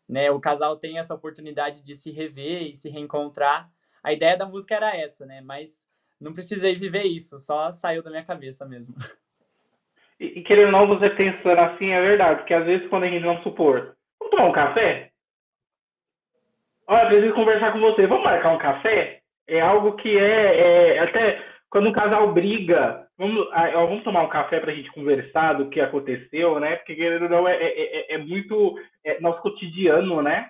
né, 0.08 0.30
o 0.32 0.40
casal 0.40 0.78
tenha 0.78 1.00
essa 1.00 1.14
oportunidade 1.14 1.84
de 1.84 1.96
se 1.96 2.12
rever 2.12 2.64
e 2.64 2.76
se 2.76 2.90
reencontrar. 2.90 3.70
A 4.04 4.14
ideia 4.14 4.38
da 4.38 4.46
música 4.46 4.76
era 4.76 4.96
essa, 4.96 5.26
né? 5.26 5.42
Mas 5.42 5.84
não 6.20 6.34
precisei 6.34 6.76
viver 6.76 7.04
isso, 7.04 7.40
só 7.40 7.72
saiu 7.72 8.04
da 8.04 8.10
minha 8.10 8.24
cabeça 8.24 8.66
mesmo. 8.66 8.96
E, 10.20 10.40
e 10.40 10.44
querendo 10.44 10.68
ou 10.68 10.72
não, 10.72 10.88
você 10.88 11.10
pensando 11.10 11.60
assim, 11.60 11.90
é 11.90 12.02
verdade, 12.02 12.40
porque 12.40 12.54
às 12.54 12.66
vezes 12.66 12.88
quando 12.88 13.04
a 13.04 13.08
gente, 13.08 13.24
vamos 13.24 13.44
supor, 13.44 13.95
vamos 14.26 14.32
tomar 14.32 14.46
um 14.46 14.52
café? 14.52 15.12
Olha, 16.88 17.08
preciso 17.08 17.34
conversar 17.34 17.72
com 17.74 17.80
você, 17.80 18.08
vamos 18.08 18.24
marcar 18.24 18.54
um 18.54 18.60
café? 18.60 19.22
É 19.48 19.62
algo 19.62 19.96
que 19.96 20.18
é, 20.18 20.96
é 20.96 21.00
até 21.00 21.44
quando 21.70 21.90
um 21.90 21.94
casal 21.94 22.34
briga, 22.34 23.08
vamos, 23.18 23.48
ó, 23.48 23.86
vamos 23.88 24.04
tomar 24.04 24.24
um 24.24 24.30
café 24.30 24.60
para 24.60 24.72
a 24.72 24.76
gente 24.76 24.92
conversar 24.92 25.54
do 25.54 25.70
que 25.70 25.80
aconteceu, 25.80 26.60
né? 26.60 26.76
Porque, 26.78 26.96
querendo 26.96 27.28
não, 27.28 27.48
é, 27.48 27.56
é, 27.56 28.14
é, 28.14 28.16
é 28.16 28.18
muito 28.18 28.78
é 29.04 29.20
nosso 29.20 29.42
cotidiano, 29.42 30.22
né? 30.22 30.50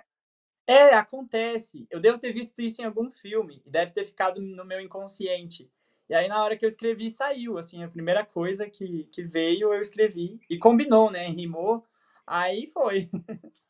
É, 0.66 0.94
acontece. 0.94 1.86
Eu 1.90 2.00
devo 2.00 2.18
ter 2.18 2.32
visto 2.32 2.60
isso 2.60 2.82
em 2.82 2.84
algum 2.84 3.10
filme 3.10 3.62
e 3.64 3.70
deve 3.70 3.92
ter 3.92 4.04
ficado 4.04 4.40
no 4.40 4.64
meu 4.64 4.80
inconsciente. 4.80 5.70
E 6.08 6.14
aí, 6.14 6.28
na 6.28 6.42
hora 6.42 6.56
que 6.56 6.64
eu 6.64 6.68
escrevi, 6.68 7.10
saiu. 7.10 7.58
Assim, 7.58 7.82
a 7.82 7.88
primeira 7.88 8.24
coisa 8.24 8.68
que, 8.68 9.04
que 9.12 9.22
veio, 9.22 9.72
eu 9.72 9.80
escrevi. 9.80 10.40
E 10.50 10.58
combinou, 10.58 11.10
né? 11.10 11.26
Rimou. 11.28 11.84
Aí 12.26 12.66
foi. 12.66 13.08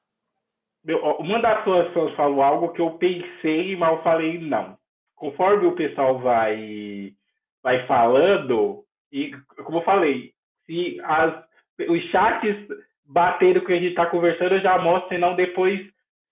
Meu, 0.86 0.98
uma 1.18 1.40
das 1.40 1.64
pessoas 1.64 2.14
falou 2.14 2.42
algo 2.42 2.72
que 2.72 2.80
eu 2.80 2.92
pensei, 2.92 3.74
mas 3.74 3.90
eu 3.90 4.02
falei 4.04 4.38
não. 4.38 4.78
Conforme 5.16 5.66
o 5.66 5.74
pessoal 5.74 6.18
vai 6.20 7.12
vai 7.60 7.84
falando, 7.88 8.84
e 9.10 9.32
como 9.64 9.78
eu 9.78 9.82
falei, 9.82 10.30
se 10.64 11.00
as, 11.02 11.44
os 11.88 12.02
chats 12.10 12.56
baterem 13.04 13.60
o 13.60 13.66
que 13.66 13.72
a 13.72 13.76
gente 13.76 13.88
está 13.88 14.06
conversando, 14.06 14.54
eu 14.54 14.60
já 14.60 14.78
mostro, 14.78 15.08
senão 15.08 15.34
depois 15.34 15.80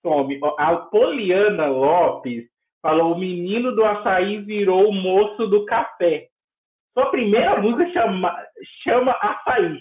some. 0.00 0.38
A 0.58 0.76
Poliana 0.76 1.66
Lopes 1.66 2.44
falou: 2.80 3.14
o 3.14 3.18
menino 3.18 3.74
do 3.74 3.84
açaí 3.84 4.38
virou 4.38 4.88
o 4.88 4.92
moço 4.92 5.48
do 5.48 5.64
café. 5.64 6.28
Sua 6.92 7.10
primeira 7.10 7.58
música 7.62 7.90
chama, 7.90 8.36
chama 8.84 9.12
Açaí. 9.12 9.80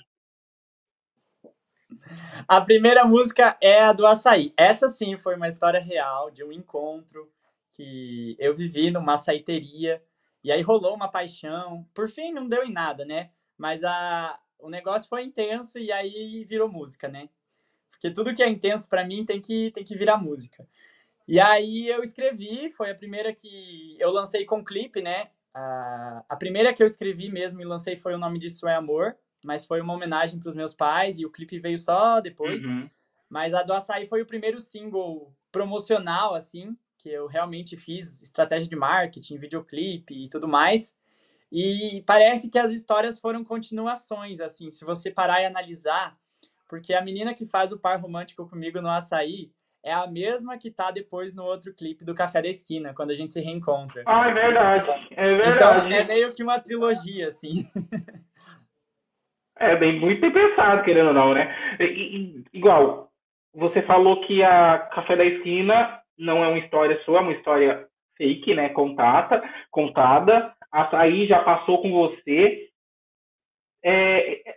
A 2.47 2.61
primeira 2.61 3.05
música 3.05 3.57
é 3.61 3.81
a 3.81 3.93
do 3.93 4.05
açaí. 4.05 4.53
Essa 4.57 4.89
sim 4.89 5.17
foi 5.17 5.35
uma 5.35 5.47
história 5.47 5.79
real 5.79 6.29
de 6.31 6.43
um 6.43 6.51
encontro 6.51 7.31
que 7.71 8.35
eu 8.39 8.55
vivi 8.55 8.91
numa 8.91 9.15
açaiteria 9.15 10.01
e 10.43 10.51
aí 10.51 10.61
rolou 10.61 10.95
uma 10.95 11.07
paixão. 11.07 11.87
Por 11.93 12.09
fim, 12.09 12.31
não 12.31 12.47
deu 12.47 12.63
em 12.63 12.71
nada, 12.71 13.05
né? 13.05 13.31
Mas 13.57 13.83
a, 13.83 14.39
o 14.59 14.69
negócio 14.69 15.07
foi 15.07 15.23
intenso 15.23 15.79
e 15.79 15.91
aí 15.91 16.43
virou 16.45 16.69
música, 16.69 17.07
né? 17.07 17.29
Porque 17.91 18.11
tudo 18.11 18.33
que 18.33 18.43
é 18.43 18.49
intenso 18.49 18.89
para 18.89 19.05
mim 19.05 19.25
tem 19.25 19.39
que, 19.39 19.71
tem 19.71 19.83
que 19.83 19.95
virar 19.95 20.17
música. 20.17 20.67
E 21.27 21.39
aí 21.39 21.87
eu 21.87 22.03
escrevi, 22.03 22.71
foi 22.71 22.91
a 22.91 22.95
primeira 22.95 23.33
que 23.33 23.95
eu 23.99 24.11
lancei 24.11 24.45
com 24.45 24.63
clipe, 24.63 25.01
né? 25.01 25.29
A, 25.53 26.25
a 26.27 26.35
primeira 26.35 26.73
que 26.73 26.83
eu 26.83 26.87
escrevi 26.87 27.29
mesmo 27.29 27.61
e 27.61 27.65
lancei 27.65 27.95
foi 27.95 28.13
o 28.13 28.17
nome 28.17 28.39
disso 28.39 28.67
é 28.67 28.75
Amor, 28.75 29.15
mas 29.43 29.65
foi 29.65 29.81
uma 29.81 29.93
homenagem 29.93 30.39
para 30.39 30.49
os 30.49 30.55
meus 30.55 30.73
pais 30.73 31.19
e 31.19 31.25
o 31.25 31.31
clipe 31.31 31.59
veio 31.59 31.77
só 31.77 32.19
depois. 32.19 32.63
Uhum. 32.63 32.89
Mas 33.29 33.53
a 33.53 33.63
do 33.63 33.73
Açaí 33.73 34.07
foi 34.07 34.21
o 34.21 34.25
primeiro 34.25 34.59
single 34.59 35.33
promocional, 35.51 36.33
assim, 36.33 36.77
que 36.97 37.09
eu 37.09 37.27
realmente 37.27 37.75
fiz 37.75 38.21
estratégia 38.21 38.69
de 38.69 38.75
marketing, 38.75 39.37
videoclipe 39.37 40.25
e 40.25 40.29
tudo 40.29 40.47
mais. 40.47 40.95
E 41.51 42.03
parece 42.07 42.49
que 42.49 42.57
as 42.57 42.71
histórias 42.71 43.19
foram 43.19 43.43
continuações, 43.43 44.39
assim, 44.39 44.71
se 44.71 44.85
você 44.85 45.11
parar 45.11 45.41
e 45.41 45.45
analisar, 45.45 46.17
porque 46.67 46.93
a 46.93 47.01
menina 47.01 47.33
que 47.33 47.45
faz 47.45 47.71
o 47.71 47.77
par 47.77 47.99
romântico 47.99 48.49
comigo 48.49 48.81
no 48.81 48.89
açaí 48.89 49.51
é 49.83 49.93
a 49.93 50.07
mesma 50.07 50.57
que 50.57 50.71
tá 50.71 50.89
depois 50.89 51.35
no 51.35 51.43
outro 51.43 51.73
clipe 51.73 52.05
do 52.05 52.15
Café 52.15 52.41
da 52.41 52.47
Esquina, 52.47 52.93
quando 52.93 53.11
a 53.11 53.13
gente 53.13 53.33
se 53.33 53.41
reencontra. 53.41 54.01
Ah, 54.07 54.29
é 54.29 54.33
verdade. 54.33 54.89
É 55.11 55.35
verdade. 55.35 55.87
Então, 55.87 55.97
é 55.99 56.03
meio 56.05 56.31
que 56.31 56.41
uma 56.41 56.59
trilogia, 56.59 57.27
assim. 57.27 57.69
É 59.71 59.75
bem 59.75 59.99
muito 59.99 60.31
pensado, 60.31 60.83
querendo 60.83 61.07
ou 61.07 61.13
não, 61.13 61.33
né? 61.33 61.55
I, 61.79 62.43
igual, 62.53 63.09
você 63.53 63.81
falou 63.83 64.21
que 64.21 64.43
a 64.43 64.79
Café 64.93 65.15
da 65.15 65.25
Esquina 65.25 65.99
não 66.17 66.43
é 66.43 66.47
uma 66.47 66.59
história 66.59 66.99
sua, 67.03 67.19
é 67.19 67.21
uma 67.21 67.33
história 67.33 67.87
fake, 68.17 68.53
né? 68.55 68.69
Contada, 68.69 69.43
contada. 69.71 70.53
Açaí 70.71 71.27
já 71.27 71.43
passou 71.43 71.81
com 71.81 71.91
você. 71.91 72.69
É, 73.85 74.55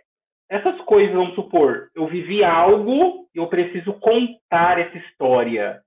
essas 0.49 0.79
coisas, 0.81 1.13
vamos 1.13 1.35
supor, 1.35 1.89
eu 1.93 2.07
vivi 2.07 2.43
algo 2.43 3.27
e 3.35 3.37
eu 3.37 3.47
preciso 3.47 3.93
contar 3.93 4.79
essa 4.79 4.97
história. 4.97 5.81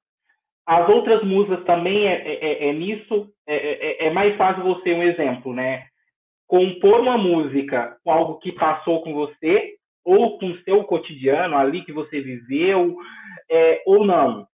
As 0.67 0.89
outras 0.89 1.25
musas 1.25 1.65
também 1.65 2.07
é, 2.07 2.13
é, 2.13 2.35
é, 2.35 2.69
é 2.69 2.73
nisso. 2.73 3.29
É, 3.47 3.57
é, 3.57 4.07
é, 4.07 4.11
mais 4.11 4.37
fácil 4.37 4.63
você 4.63 4.93
um 4.93 5.03
exemplo, 5.03 5.53
né? 5.53 5.87
Compor 6.51 6.99
uma 6.99 7.17
música 7.17 7.97
com 8.03 8.11
algo 8.11 8.41
que 8.41 8.51
passou 8.51 9.05
com 9.05 9.15
você 9.15 9.79
ou 10.05 10.37
com 10.37 10.51
o 10.51 10.61
seu 10.65 10.83
cotidiano 10.83 11.57
ali 11.57 11.85
que 11.85 11.93
você 11.93 12.21
viveu, 12.21 12.97
ou 13.87 14.05
não. 14.05 14.49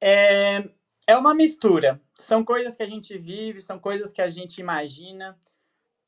É, 0.00 0.64
é 1.06 1.16
uma 1.18 1.34
mistura. 1.34 2.00
São 2.14 2.42
coisas 2.42 2.74
que 2.74 2.82
a 2.82 2.86
gente 2.86 3.18
vive, 3.18 3.60
são 3.60 3.78
coisas 3.78 4.10
que 4.10 4.22
a 4.22 4.30
gente 4.30 4.58
imagina, 4.58 5.38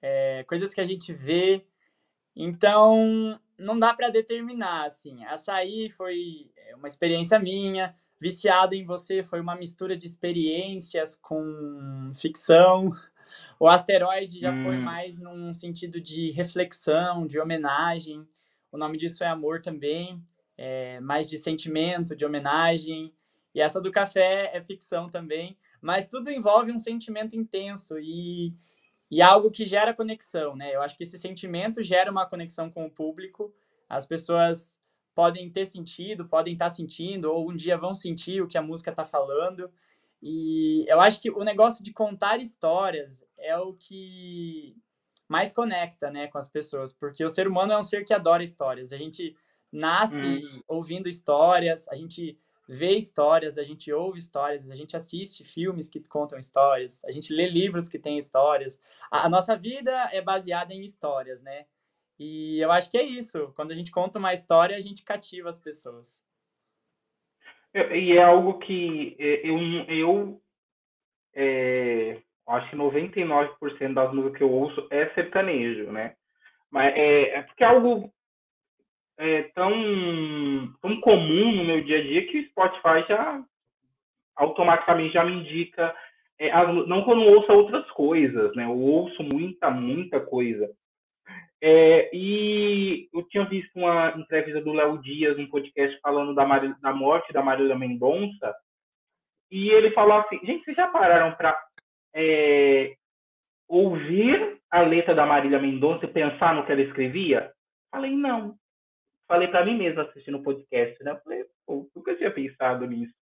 é, 0.01 0.43
coisas 0.45 0.73
que 0.73 0.81
a 0.81 0.87
gente 0.87 1.13
vê. 1.13 1.67
Então, 2.35 3.39
não 3.59 3.79
dá 3.79 3.93
para 3.93 4.09
determinar, 4.09 4.87
assim. 4.87 5.23
Açaí 5.27 5.91
foi 5.91 6.51
é, 6.57 6.75
uma 6.75 6.89
experiência 6.89 7.39
minha, 7.39 7.95
Viciado 8.19 8.75
em 8.75 8.87
Você 8.87 9.23
foi 9.23 9.39
uma 9.39 9.55
mistura 9.55 9.95
de 9.95 10.07
experiências 10.07 11.15
com 11.15 12.11
ficção. 12.15 12.91
O 13.59 13.69
Asteroide 13.69 14.41
já 14.41 14.53
hum. 14.53 14.63
foi 14.65 14.77
mais 14.77 15.19
num 15.19 15.53
sentido 15.53 16.01
de 16.01 16.31
reflexão, 16.31 17.27
de 17.27 17.39
homenagem. 17.41 18.27
O 18.71 18.79
nome 18.79 18.99
disso 18.99 19.25
é 19.25 19.29
Amor 19.29 19.61
também, 19.61 20.23
é 20.57 21.01
mais 21.01 21.29
de 21.29 21.39
sentimento, 21.39 22.17
de 22.17 22.25
homenagem. 22.25 23.13
E 23.55 23.61
essa 23.61 23.81
do 23.81 23.91
café 23.91 24.51
é 24.55 24.63
ficção 24.63 25.09
também, 25.09 25.59
mas 25.81 26.09
tudo 26.09 26.31
envolve 26.31 26.71
um 26.71 26.79
sentimento 26.79 27.35
intenso 27.35 27.99
e, 27.99 28.55
e 29.11 29.23
algo 29.23 29.51
que 29.51 29.67
gera 29.67 29.95
conexão, 29.95 30.55
né? 30.55 30.75
Eu 30.75 30.83
acho 30.83 30.97
que 30.97 31.03
esse 31.03 31.19
sentimento 31.19 31.83
gera 31.83 32.11
uma 32.11 32.27
conexão 32.27 32.71
com 32.71 32.87
o 32.87 32.91
público. 32.91 33.53
As 33.89 34.07
pessoas 34.07 34.77
podem 35.15 35.51
ter 35.51 35.65
sentido, 35.65 36.29
podem 36.29 36.53
estar 36.53 36.71
sentindo, 36.71 37.33
ou 37.33 37.51
um 37.51 37.57
dia 37.57 37.77
vão 37.77 37.93
sentir 37.95 38.41
o 38.41 38.47
que 38.47 38.57
a 38.57 38.63
música 38.63 38.91
está 38.91 39.05
falando. 39.05 39.69
E 40.23 40.85
eu 40.89 41.01
acho 41.01 41.21
que 41.21 41.31
o 41.31 41.45
negócio 41.45 41.85
de 41.85 41.93
contar 41.93 42.41
histórias 42.41 43.25
é 43.39 43.57
o 43.57 43.73
que 43.75 44.77
mais 45.29 45.53
conecta, 45.53 46.11
né, 46.11 46.27
com 46.27 46.39
as 46.39 46.49
pessoas, 46.49 46.93
porque 46.93 47.23
o 47.23 47.29
ser 47.29 47.47
humano 47.47 47.73
é 47.73 47.79
um 47.79 47.83
ser 47.83 48.05
que 48.05 48.15
adora 48.15 48.43
histórias. 48.43 48.93
A 48.93 48.97
gente 48.97 49.37
nasce 49.71 50.25
hum. 50.25 50.63
ouvindo 50.67 51.09
histórias, 51.09 51.87
a 51.89 51.95
gente 51.95 52.39
vê 52.69 52.97
histórias, 52.97 53.57
a 53.57 53.63
gente 53.63 53.91
ouve 53.93 54.19
histórias, 54.19 54.71
a 54.71 54.75
gente 54.75 54.97
assiste 54.97 55.43
filmes 55.45 55.89
que 55.89 56.01
contam 56.01 56.39
histórias, 56.39 57.01
a 57.07 57.11
gente 57.11 57.33
lê 57.33 57.49
livros 57.49 57.89
que 57.89 57.99
têm 57.99 58.19
histórias. 58.19 58.79
A, 59.11 59.27
a, 59.27 59.29
nossa 59.29 59.57
vida 59.57 59.91
é 60.13 60.21
baseada 60.21 60.75
em 60.75 60.83
histórias, 60.83 61.43
né? 61.43 61.67
E 62.19 62.59
eu 62.59 62.71
acho 62.71 62.91
que 62.91 62.99
é 62.99 63.03
isso. 63.03 63.53
Quando 63.55 63.71
a 63.71 63.75
gente 63.75 63.91
conta 63.91 64.19
uma 64.19 64.35
história, 64.35 64.77
a 64.77 64.81
gente 64.81 65.03
cativa 65.03 65.49
as 65.49 65.61
pessoas. 65.61 66.21
E 67.75 68.13
é 68.17 68.23
algo 68.23 68.59
que 68.59 69.17
é, 69.19 69.49
eu, 69.49 69.59
eu 69.89 70.41
é, 71.35 72.19
acho 72.49 72.71
que 72.71 72.77
99% 72.77 73.95
das 73.95 74.13
músicas 74.13 74.39
que 74.39 74.43
eu 74.43 74.51
ouço 74.51 74.87
é 74.91 75.09
sertanejo, 75.11 75.91
né? 75.93 76.15
Mas 76.71 76.95
é, 76.97 77.37
é 77.37 77.43
porque 77.43 77.65
é 77.65 77.67
algo 77.67 78.13
é 79.19 79.43
tão, 79.55 80.73
tão 80.81 81.01
comum 81.01 81.53
no 81.53 81.65
meu 81.65 81.83
dia 81.83 81.99
a 81.99 82.03
dia 82.03 82.27
que 82.27 82.39
o 82.39 82.45
Spotify 82.47 83.05
já 83.09 83.43
automaticamente 84.37 85.15
já 85.15 85.25
me 85.25 85.33
indica, 85.33 85.95
é, 86.39 86.51
não 86.87 87.05
que 87.05 87.11
eu 87.11 87.17
não 87.17 87.57
outras 87.57 87.91
coisas, 87.91 88.55
né? 88.55 88.65
Eu 88.65 88.79
ouço 88.79 89.23
muita, 89.25 89.69
muita 89.71 90.21
coisa. 90.21 90.71
É, 91.61 92.11
e 92.15 93.09
eu 93.13 93.23
tinha 93.29 93.45
visto 93.45 93.71
uma 93.75 94.15
entrevista 94.17 94.61
do 94.61 94.73
Léo 94.73 94.99
Dias, 95.03 95.39
um 95.39 95.49
podcast 95.49 95.99
falando 96.01 96.35
da, 96.35 96.45
da 96.81 96.93
morte 96.93 97.33
da 97.33 97.43
Marília 97.43 97.77
Mendonça, 97.77 98.55
e 99.51 99.71
ele 99.71 99.91
falou 99.93 100.19
assim, 100.19 100.39
gente, 100.45 100.65
vocês 100.65 100.77
já 100.77 100.87
pararam 100.89 101.35
para 101.35 101.59
é, 102.15 102.95
ouvir 103.67 104.59
a 104.71 104.83
letra 104.83 105.15
da 105.15 105.27
Marília 105.27 105.59
Mendonça 105.59 106.05
e 106.05 106.13
pensar 106.13 106.55
no 106.55 106.65
que 106.65 106.73
ela 106.73 106.83
escrevia? 106.83 107.51
Falei, 107.91 108.15
não 108.15 108.57
falei 109.29 109.47
para 109.47 109.65
mim 109.65 109.77
mesmo 109.77 110.01
assistindo 110.01 110.39
o 110.39 110.43
podcast, 110.43 111.05
né? 111.05 111.15
Falei, 111.23 111.45
pô, 111.67 111.89
nunca 111.95 112.17
tinha 112.17 112.31
pensado 112.31 112.87
nisso. 112.87 113.13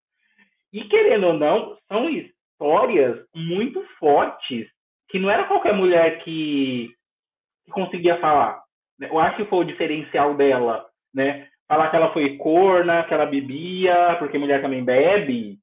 E 0.73 0.85
querendo 0.85 1.27
ou 1.27 1.33
não, 1.35 1.77
são 1.89 2.09
histórias 2.09 3.27
muito 3.35 3.85
fortes 3.99 4.69
que 5.09 5.19
não 5.19 5.29
era 5.29 5.45
qualquer 5.45 5.75
mulher 5.75 6.23
que, 6.23 6.95
que 7.67 7.73
conseguia 7.73 8.19
falar. 8.19 8.63
Eu 9.01 9.19
acho 9.19 9.37
que 9.37 9.45
foi 9.45 9.59
o 9.59 9.67
diferencial 9.67 10.35
dela, 10.35 10.87
né? 11.15 11.47
Falar 11.69 11.91
que 11.91 11.97
ela 11.97 12.13
foi 12.13 12.37
corna, 12.37 13.05
que 13.05 13.13
ela 13.13 13.27
bebia, 13.27 14.17
porque 14.19 14.39
mulher 14.39 14.63
também 14.63 14.85
bebe, 14.85 15.59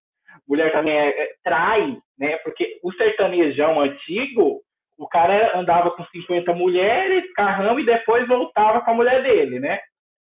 mulher 0.48 0.72
também 0.72 0.96
é, 0.96 1.10
é, 1.10 1.34
trai, 1.44 1.98
né? 2.20 2.38
Porque 2.38 2.80
o 2.84 2.92
sertanejão 2.94 3.80
antigo, 3.80 4.62
o 4.98 5.08
cara 5.08 5.58
andava 5.58 5.92
com 5.92 6.06
50 6.06 6.54
mulheres, 6.54 7.34
carrão, 7.34 7.80
e 7.80 7.86
depois 7.86 8.28
voltava 8.28 8.82
com 8.82 8.92
a 8.92 8.94
mulher 8.94 9.24
dele, 9.24 9.60
né? 9.60 9.80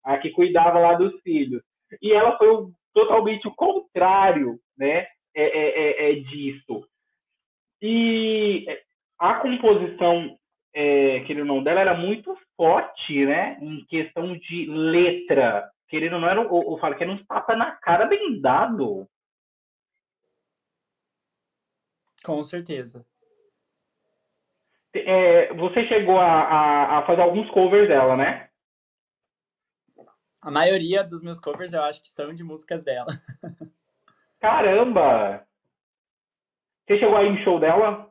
a 0.09 0.17
que 0.17 0.31
cuidava 0.31 0.79
lá 0.79 0.95
dos 0.95 1.21
filhos. 1.21 1.63
E 2.01 2.13
ela 2.13 2.37
foi 2.39 2.49
o, 2.49 2.71
totalmente 2.95 3.47
o 3.47 3.55
contrário 3.55 4.59
né, 4.77 5.07
é, 5.35 5.43
é, 5.43 5.81
é, 5.81 6.13
é 6.13 6.15
disso. 6.15 6.87
E 7.83 8.67
a 9.19 9.35
composição, 9.35 10.38
é, 10.75 11.21
querendo 11.21 11.49
ou 11.51 11.57
não, 11.57 11.63
dela 11.63 11.81
era 11.81 11.97
muito 11.97 12.37
forte, 12.57 13.25
né? 13.27 13.59
Em 13.61 13.85
questão 13.87 14.37
de 14.37 14.67
letra. 14.67 15.71
Querendo 15.89 16.15
ou 16.15 16.21
não, 16.21 16.29
era, 16.29 16.43
eu, 16.43 16.63
eu 16.73 16.79
falo 16.79 16.95
que 16.95 17.03
era 17.03 17.13
um 17.13 17.25
tapa 17.25 17.57
na 17.57 17.73
cara 17.73 18.07
bem 18.07 18.41
dado. 18.41 19.09
Com 22.25 22.43
certeza. 22.43 23.07
É, 24.95 25.53
você 25.55 25.87
chegou 25.87 26.19
a, 26.19 26.25
a, 26.25 26.99
a, 26.99 27.07
fazer 27.07 27.23
alguns 27.23 27.49
covers 27.51 27.89
dela, 27.89 28.17
né? 28.17 28.49
A 30.43 30.51
maioria 30.51 31.05
dos 31.05 31.23
meus 31.23 31.41
covers 31.41 31.73
eu 31.73 31.83
acho 31.83 32.01
que 32.01 32.09
são 32.09 32.33
de 32.33 32.43
músicas 32.43 32.83
dela. 32.83 33.09
Caramba! 34.41 35.47
Você 36.87 36.99
chegou 36.99 37.17
aí 37.17 37.31
no 37.31 37.43
show 37.45 37.61
dela? 37.61 38.08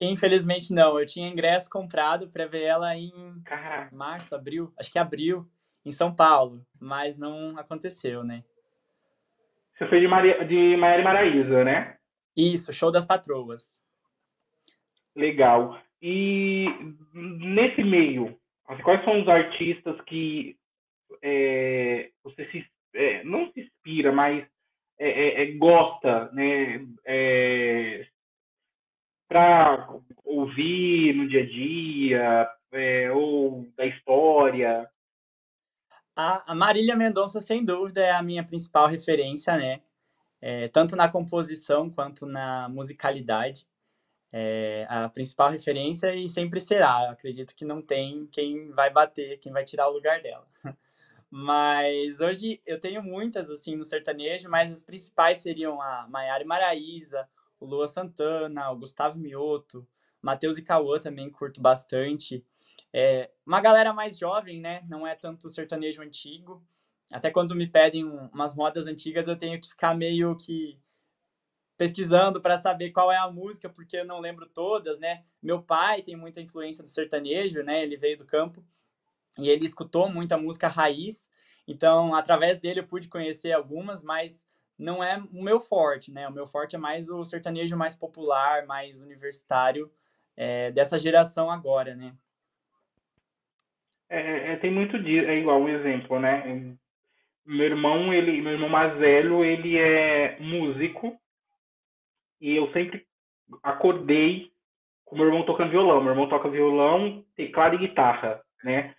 Infelizmente 0.00 0.72
não. 0.72 0.98
Eu 0.98 1.04
tinha 1.04 1.28
ingresso 1.28 1.68
comprado 1.68 2.28
para 2.28 2.46
ver 2.46 2.62
ela 2.62 2.96
em 2.96 3.12
março, 3.92 4.34
abril, 4.34 4.72
acho 4.78 4.90
que 4.90 4.98
abril, 4.98 5.46
em 5.84 5.90
São 5.90 6.14
Paulo, 6.14 6.64
mas 6.80 7.18
não 7.18 7.58
aconteceu, 7.58 8.24
né? 8.24 8.42
Você 9.76 9.86
foi 9.88 10.00
de, 10.00 10.08
Maria, 10.08 10.44
de 10.44 10.76
Maiara 10.76 11.02
Maraíza, 11.02 11.64
né? 11.64 11.96
Isso, 12.36 12.72
show 12.72 12.90
das 12.90 13.06
patroas. 13.06 13.78
Legal. 15.16 15.78
E 16.02 16.66
nesse 17.12 17.82
meio, 17.82 18.38
quais 18.82 19.04
são 19.04 19.20
os 19.20 19.28
artistas 19.28 20.00
que 20.02 20.56
é, 21.22 22.10
você 22.22 22.46
se, 22.50 22.66
é, 22.94 23.24
não 23.24 23.50
se 23.52 23.60
inspira, 23.60 24.12
mas 24.12 24.46
é, 24.98 25.08
é, 25.08 25.42
é 25.42 25.52
gosta, 25.52 26.30
né? 26.32 26.86
Para 29.30 29.88
ouvir 30.24 31.14
no 31.14 31.28
dia 31.28 31.44
a 31.44 31.46
dia, 31.46 32.50
ou 33.14 33.64
da 33.76 33.86
história? 33.86 34.90
A, 36.16 36.50
a 36.50 36.54
Marília 36.54 36.96
Mendonça, 36.96 37.40
sem 37.40 37.64
dúvida, 37.64 38.00
é 38.00 38.10
a 38.10 38.22
minha 38.24 38.42
principal 38.42 38.88
referência, 38.88 39.56
né? 39.56 39.82
É, 40.40 40.66
tanto 40.66 40.96
na 40.96 41.08
composição 41.08 41.88
quanto 41.88 42.26
na 42.26 42.68
musicalidade. 42.68 43.68
É 44.32 44.84
a 44.88 45.08
principal 45.08 45.50
referência 45.50 46.12
e 46.12 46.28
sempre 46.28 46.58
será. 46.60 47.04
Eu 47.04 47.10
acredito 47.10 47.54
que 47.54 47.64
não 47.64 47.80
tem 47.80 48.26
quem 48.32 48.72
vai 48.72 48.90
bater, 48.90 49.38
quem 49.38 49.52
vai 49.52 49.62
tirar 49.62 49.88
o 49.88 49.92
lugar 49.92 50.20
dela. 50.20 50.46
Mas 51.30 52.20
hoje 52.20 52.60
eu 52.66 52.80
tenho 52.80 53.00
muitas, 53.00 53.48
assim, 53.48 53.76
no 53.76 53.84
sertanejo, 53.84 54.50
mas 54.50 54.72
as 54.72 54.82
principais 54.82 55.38
seriam 55.38 55.80
a 55.80 56.08
Maiara 56.08 56.42
e 56.42 56.46
Maraíza, 56.46 57.28
o 57.60 57.66
Lua 57.66 57.86
Santana, 57.86 58.70
o 58.70 58.78
Gustavo 58.78 59.18
Mioto, 59.18 59.86
Matheus 60.20 60.58
e 60.58 60.62
Cauã 60.62 60.98
também 60.98 61.30
curto 61.30 61.60
bastante. 61.60 62.44
É, 62.92 63.30
uma 63.46 63.60
galera 63.60 63.92
mais 63.92 64.18
jovem, 64.18 64.60
né? 64.60 64.84
Não 64.88 65.06
é 65.06 65.14
tanto 65.14 65.48
sertanejo 65.48 66.02
antigo. 66.02 66.62
Até 67.12 67.30
quando 67.30 67.54
me 67.54 67.66
pedem 67.66 68.04
umas 68.04 68.54
modas 68.54 68.86
antigas, 68.86 69.28
eu 69.28 69.36
tenho 69.36 69.60
que 69.60 69.68
ficar 69.68 69.94
meio 69.94 70.36
que 70.36 70.78
pesquisando 71.76 72.40
para 72.40 72.58
saber 72.58 72.90
qual 72.90 73.10
é 73.10 73.16
a 73.16 73.30
música, 73.30 73.68
porque 73.68 73.96
eu 73.96 74.04
não 74.04 74.20
lembro 74.20 74.46
todas, 74.46 75.00
né? 75.00 75.24
Meu 75.42 75.62
pai 75.62 76.02
tem 76.02 76.14
muita 76.14 76.40
influência 76.40 76.84
do 76.84 76.90
sertanejo, 76.90 77.62
né? 77.62 77.82
Ele 77.82 77.96
veio 77.96 78.18
do 78.18 78.26
campo 78.26 78.62
e 79.38 79.48
ele 79.48 79.64
escutou 79.64 80.08
muita 80.08 80.36
música 80.36 80.68
raiz. 80.68 81.26
Então, 81.66 82.14
através 82.14 82.58
dele 82.58 82.80
eu 82.80 82.86
pude 82.86 83.08
conhecer 83.08 83.52
algumas, 83.52 84.04
mas 84.04 84.44
não 84.80 85.04
é 85.04 85.22
o 85.32 85.42
meu 85.42 85.60
forte, 85.60 86.10
né? 86.10 86.26
O 86.26 86.32
meu 86.32 86.46
forte 86.46 86.74
é 86.74 86.78
mais 86.78 87.08
o 87.08 87.24
sertanejo 87.24 87.76
mais 87.76 87.94
popular, 87.94 88.66
mais 88.66 89.02
universitário 89.02 89.90
é, 90.36 90.70
dessa 90.70 90.98
geração 90.98 91.50
agora, 91.50 91.94
né? 91.94 92.14
É, 94.08 94.52
é, 94.52 94.56
tem 94.56 94.72
muito 94.72 95.00
disso, 95.00 95.28
é 95.28 95.36
igual 95.36 95.60
um 95.60 95.68
exemplo, 95.68 96.18
né? 96.18 96.76
Meu 97.46 97.66
irmão, 97.66 98.12
ele, 98.12 98.40
meu 98.40 98.52
irmão 98.52 98.68
mais 98.68 98.96
velho, 98.98 99.44
ele 99.44 99.76
é 99.78 100.38
músico 100.40 101.16
e 102.40 102.56
eu 102.56 102.72
sempre 102.72 103.06
acordei 103.62 104.50
com 105.04 105.16
meu 105.16 105.26
irmão 105.26 105.44
tocando 105.44 105.70
violão. 105.70 106.00
Meu 106.00 106.12
irmão 106.12 106.28
toca 106.28 106.48
violão, 106.48 107.24
teclado 107.36 107.74
e 107.74 107.78
guitarra, 107.78 108.40
né? 108.64 108.94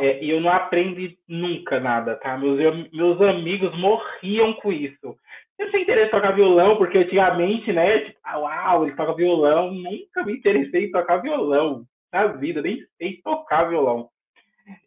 É, 0.00 0.22
e 0.22 0.30
eu 0.30 0.40
não 0.40 0.50
aprendi 0.50 1.16
nunca 1.28 1.78
nada, 1.78 2.16
tá? 2.16 2.36
Meus, 2.36 2.58
meus 2.92 3.20
amigos 3.20 3.76
morriam 3.78 4.52
com 4.54 4.72
isso. 4.72 5.16
Eu 5.58 5.70
tenho 5.70 5.82
interesse 5.84 6.08
em 6.08 6.10
tocar 6.10 6.32
violão, 6.32 6.76
porque 6.76 6.98
antigamente, 6.98 7.72
né? 7.72 8.00
Tipo, 8.00 8.18
ah, 8.24 8.38
uau, 8.38 8.86
ele 8.86 8.96
toca 8.96 9.14
violão. 9.14 9.72
Nunca 9.72 10.24
me 10.24 10.34
interessei 10.34 10.86
em 10.86 10.90
tocar 10.90 11.18
violão 11.18 11.84
na 12.12 12.26
vida, 12.26 12.60
nem 12.60 12.84
sei 12.98 13.20
tocar 13.22 13.68
violão. 13.68 14.08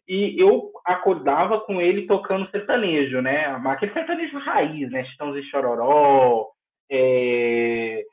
E 0.06 0.40
eu 0.40 0.70
acordava 0.84 1.60
com 1.60 1.80
ele 1.80 2.06
tocando 2.06 2.50
sertanejo, 2.50 3.20
né? 3.22 3.46
Aquele 3.64 3.92
sertanejo 3.92 4.38
raiz, 4.38 4.90
né? 4.90 5.04
Chitãozinho 5.04 5.42
e 5.42 5.50
Chororó, 5.50 6.48
é, 6.90 8.04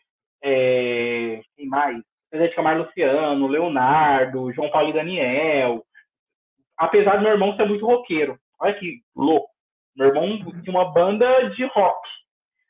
é, 0.42 1.42
quem 1.56 1.68
mais? 1.68 2.02
Zé 2.36 2.48
de 2.48 2.56
Camargo 2.56 2.84
Luciano, 2.84 3.48
Leonardo, 3.48 4.52
João 4.54 4.70
Paulo 4.70 4.90
e 4.90 4.94
Daniel. 4.94 5.84
Apesar 6.78 7.18
do 7.18 7.24
meu 7.24 7.32
irmão 7.32 7.56
ser 7.56 7.66
muito 7.66 7.86
roqueiro. 7.86 8.38
Olha 8.60 8.74
que 8.74 9.02
louco. 9.16 9.50
Meu 9.96 10.08
irmão 10.10 10.38
tinha 10.62 10.78
uma 10.78 10.92
banda 10.92 11.50
de 11.50 11.66
rock, 11.66 12.08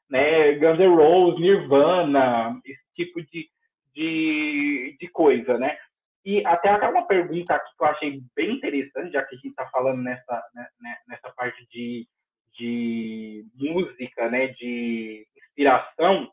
né? 0.10 0.54
Guns 0.54 0.80
N' 0.80 0.96
Roses, 0.96 1.40
Nirvana, 1.42 2.60
esse 2.66 2.84
tipo 2.96 3.22
de, 3.22 3.50
de, 3.94 4.98
de 5.00 5.08
coisa, 5.10 5.58
né? 5.58 5.78
E 6.26 6.46
até 6.46 6.70
até 6.70 6.88
uma 6.88 7.06
pergunta 7.06 7.54
aqui 7.54 7.70
que 7.78 7.84
eu 7.84 7.88
achei 7.88 8.22
bem 8.36 8.56
interessante, 8.56 9.12
já 9.12 9.24
que 9.24 9.36
a 9.36 9.38
gente 9.38 9.50
está 9.50 9.66
falando 9.68 10.02
nessa, 10.02 10.44
né, 10.54 10.68
né, 10.82 10.98
nessa 11.08 11.30
parte 11.32 11.66
de, 11.72 12.06
de 12.58 13.46
música, 13.56 14.30
né, 14.30 14.48
de 14.48 15.26
inspiração. 15.38 16.30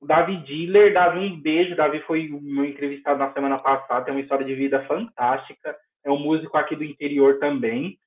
O 0.00 0.06
Davi 0.06 0.36
Diller, 0.38 0.92
Davi, 0.92 1.18
um 1.18 1.40
beijo. 1.40 1.74
Davi 1.74 2.00
foi 2.00 2.28
meu 2.28 2.64
entrevistado 2.64 3.18
na 3.18 3.32
semana 3.32 3.58
passada, 3.58 4.04
tem 4.04 4.14
uma 4.14 4.20
história 4.20 4.44
de 4.44 4.54
vida 4.54 4.84
fantástica. 4.86 5.74
É 6.04 6.10
um 6.10 6.18
músico 6.18 6.56
aqui 6.56 6.76
do 6.76 6.84
interior 6.84 7.38
também. 7.38 7.98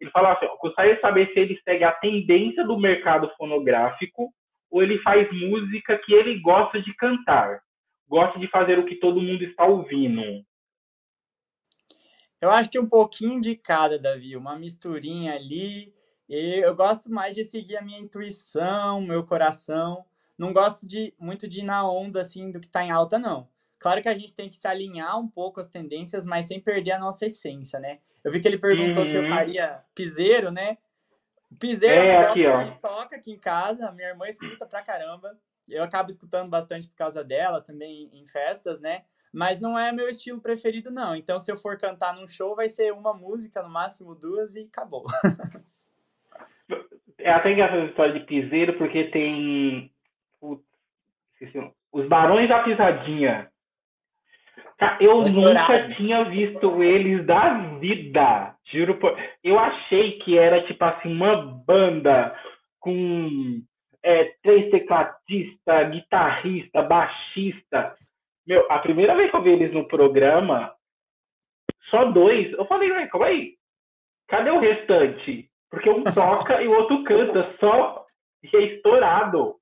Ele 0.00 0.10
fala 0.10 0.32
assim: 0.32 0.46
gostaria 0.60 0.96
de 0.96 1.00
saber 1.00 1.32
se 1.32 1.38
ele 1.38 1.60
segue 1.64 1.84
a 1.84 1.92
tendência 1.92 2.64
do 2.64 2.78
mercado 2.78 3.30
fonográfico 3.36 4.32
ou 4.70 4.82
ele 4.82 4.98
faz 4.98 5.28
música 5.32 5.98
que 5.98 6.12
ele 6.12 6.40
gosta 6.40 6.82
de 6.82 6.92
cantar, 6.94 7.62
gosta 8.08 8.38
de 8.38 8.48
fazer 8.48 8.78
o 8.78 8.84
que 8.84 8.96
todo 8.96 9.22
mundo 9.22 9.44
está 9.44 9.64
ouvindo. 9.64 10.44
Eu 12.40 12.50
acho 12.50 12.68
que 12.68 12.78
um 12.78 12.88
pouquinho 12.88 13.40
de 13.40 13.56
cada, 13.56 13.98
Davi, 13.98 14.36
uma 14.36 14.58
misturinha 14.58 15.34
ali. 15.34 15.94
E 16.28 16.60
eu 16.62 16.74
gosto 16.74 17.10
mais 17.10 17.34
de 17.34 17.44
seguir 17.44 17.76
a 17.76 17.82
minha 17.82 17.98
intuição, 17.98 19.00
meu 19.00 19.24
coração. 19.24 20.04
Não 20.36 20.52
gosto 20.52 20.86
de 20.86 21.14
muito 21.18 21.48
de 21.48 21.60
ir 21.60 21.64
na 21.64 21.88
onda 21.88 22.20
assim 22.20 22.50
do 22.50 22.60
que 22.60 22.66
está 22.66 22.84
em 22.84 22.90
alta, 22.90 23.18
não. 23.18 23.48
Claro 23.78 24.02
que 24.02 24.08
a 24.08 24.14
gente 24.14 24.34
tem 24.34 24.48
que 24.48 24.56
se 24.56 24.66
alinhar 24.66 25.18
um 25.18 25.28
pouco 25.28 25.60
às 25.60 25.68
tendências, 25.68 26.24
mas 26.24 26.46
sem 26.46 26.60
perder 26.60 26.92
a 26.92 26.98
nossa 26.98 27.26
essência, 27.26 27.78
né? 27.78 27.98
Eu 28.24 28.32
vi 28.32 28.40
que 28.40 28.48
ele 28.48 28.58
perguntou 28.58 29.02
uhum. 29.02 29.08
se 29.08 29.14
eu 29.14 29.22
uhum. 29.22 29.28
faria 29.28 29.84
piseiro, 29.94 30.50
né? 30.50 30.78
Piseiro 31.60 32.00
é, 32.00 32.08
é 32.08 32.16
aqui, 32.18 32.42
que 32.42 32.80
toca 32.80 33.16
aqui 33.16 33.32
em 33.32 33.38
casa, 33.38 33.92
minha 33.92 34.08
irmã 34.08 34.26
escuta 34.26 34.66
pra 34.66 34.82
caramba. 34.82 35.38
Eu 35.68 35.82
acabo 35.82 36.10
escutando 36.10 36.48
bastante 36.48 36.88
por 36.88 36.96
causa 36.96 37.22
dela, 37.22 37.60
também 37.60 38.10
em 38.12 38.26
festas, 38.26 38.80
né? 38.80 39.04
Mas 39.32 39.60
não 39.60 39.78
é 39.78 39.92
meu 39.92 40.08
estilo 40.08 40.40
preferido, 40.40 40.90
não. 40.90 41.14
Então, 41.14 41.38
se 41.38 41.52
eu 41.52 41.56
for 41.56 41.76
cantar 41.76 42.14
num 42.14 42.28
show, 42.28 42.56
vai 42.56 42.68
ser 42.68 42.92
uma 42.92 43.12
música, 43.12 43.62
no 43.62 43.68
máximo 43.68 44.14
duas, 44.14 44.56
e 44.56 44.62
acabou. 44.62 45.04
é 47.18 47.30
até 47.30 47.52
engraçado 47.52 47.80
a 47.80 47.86
história 47.86 48.14
de 48.14 48.26
piseiro, 48.26 48.78
porque 48.78 49.04
tem. 49.10 49.92
os 51.92 52.08
Barões 52.08 52.48
da 52.48 52.62
Pisadinha. 52.62 53.50
Eu 55.00 55.22
nunca 55.22 55.88
tinha 55.94 56.24
visto 56.24 56.82
eles 56.82 57.24
da 57.24 57.78
vida. 57.78 58.54
Juro 58.70 58.96
por. 58.96 59.16
Eu 59.42 59.58
achei 59.58 60.18
que 60.18 60.38
era 60.38 60.66
tipo 60.66 60.84
assim, 60.84 61.12
uma 61.12 61.36
banda 61.36 62.36
com 62.78 63.62
é, 64.02 64.34
três 64.42 64.70
tecladistas, 64.70 65.90
guitarrista, 65.90 66.82
baixista. 66.82 67.96
Meu, 68.46 68.66
a 68.70 68.78
primeira 68.78 69.14
vez 69.16 69.30
que 69.30 69.36
eu 69.36 69.42
vi 69.42 69.50
eles 69.50 69.72
no 69.72 69.88
programa, 69.88 70.72
só 71.90 72.04
dois, 72.04 72.52
eu 72.52 72.64
falei, 72.66 72.92
ué, 72.92 73.06
calma 73.06 73.26
aí. 73.26 73.54
Cadê 74.28 74.50
o 74.50 74.60
restante? 74.60 75.48
Porque 75.70 75.90
um 75.90 76.04
toca 76.04 76.62
e 76.62 76.68
o 76.68 76.72
outro 76.72 77.02
canta, 77.04 77.54
só 77.58 78.06
e 78.42 78.56
é 78.56 78.60
estourado. 78.74 79.56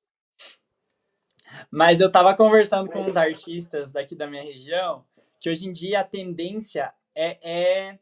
Mas 1.70 2.00
eu 2.00 2.10
tava 2.10 2.34
conversando 2.34 2.90
com 2.90 3.06
os 3.06 3.16
artistas 3.16 3.92
daqui 3.92 4.14
da 4.14 4.26
minha 4.26 4.42
região 4.42 5.04
que 5.40 5.50
hoje 5.50 5.68
em 5.68 5.72
dia 5.72 6.00
a 6.00 6.04
tendência 6.04 6.92
é, 7.14 7.38
é 7.42 7.98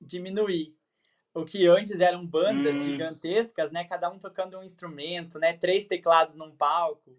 diminuir. 0.00 0.76
O 1.32 1.44
que 1.44 1.66
antes 1.66 2.00
eram 2.00 2.26
bandas 2.26 2.76
hum. 2.76 2.84
gigantescas, 2.84 3.72
né? 3.72 3.84
Cada 3.84 4.10
um 4.10 4.18
tocando 4.18 4.58
um 4.58 4.62
instrumento, 4.62 5.38
né? 5.38 5.52
Três 5.52 5.86
teclados 5.86 6.34
num 6.34 6.50
palco 6.50 7.16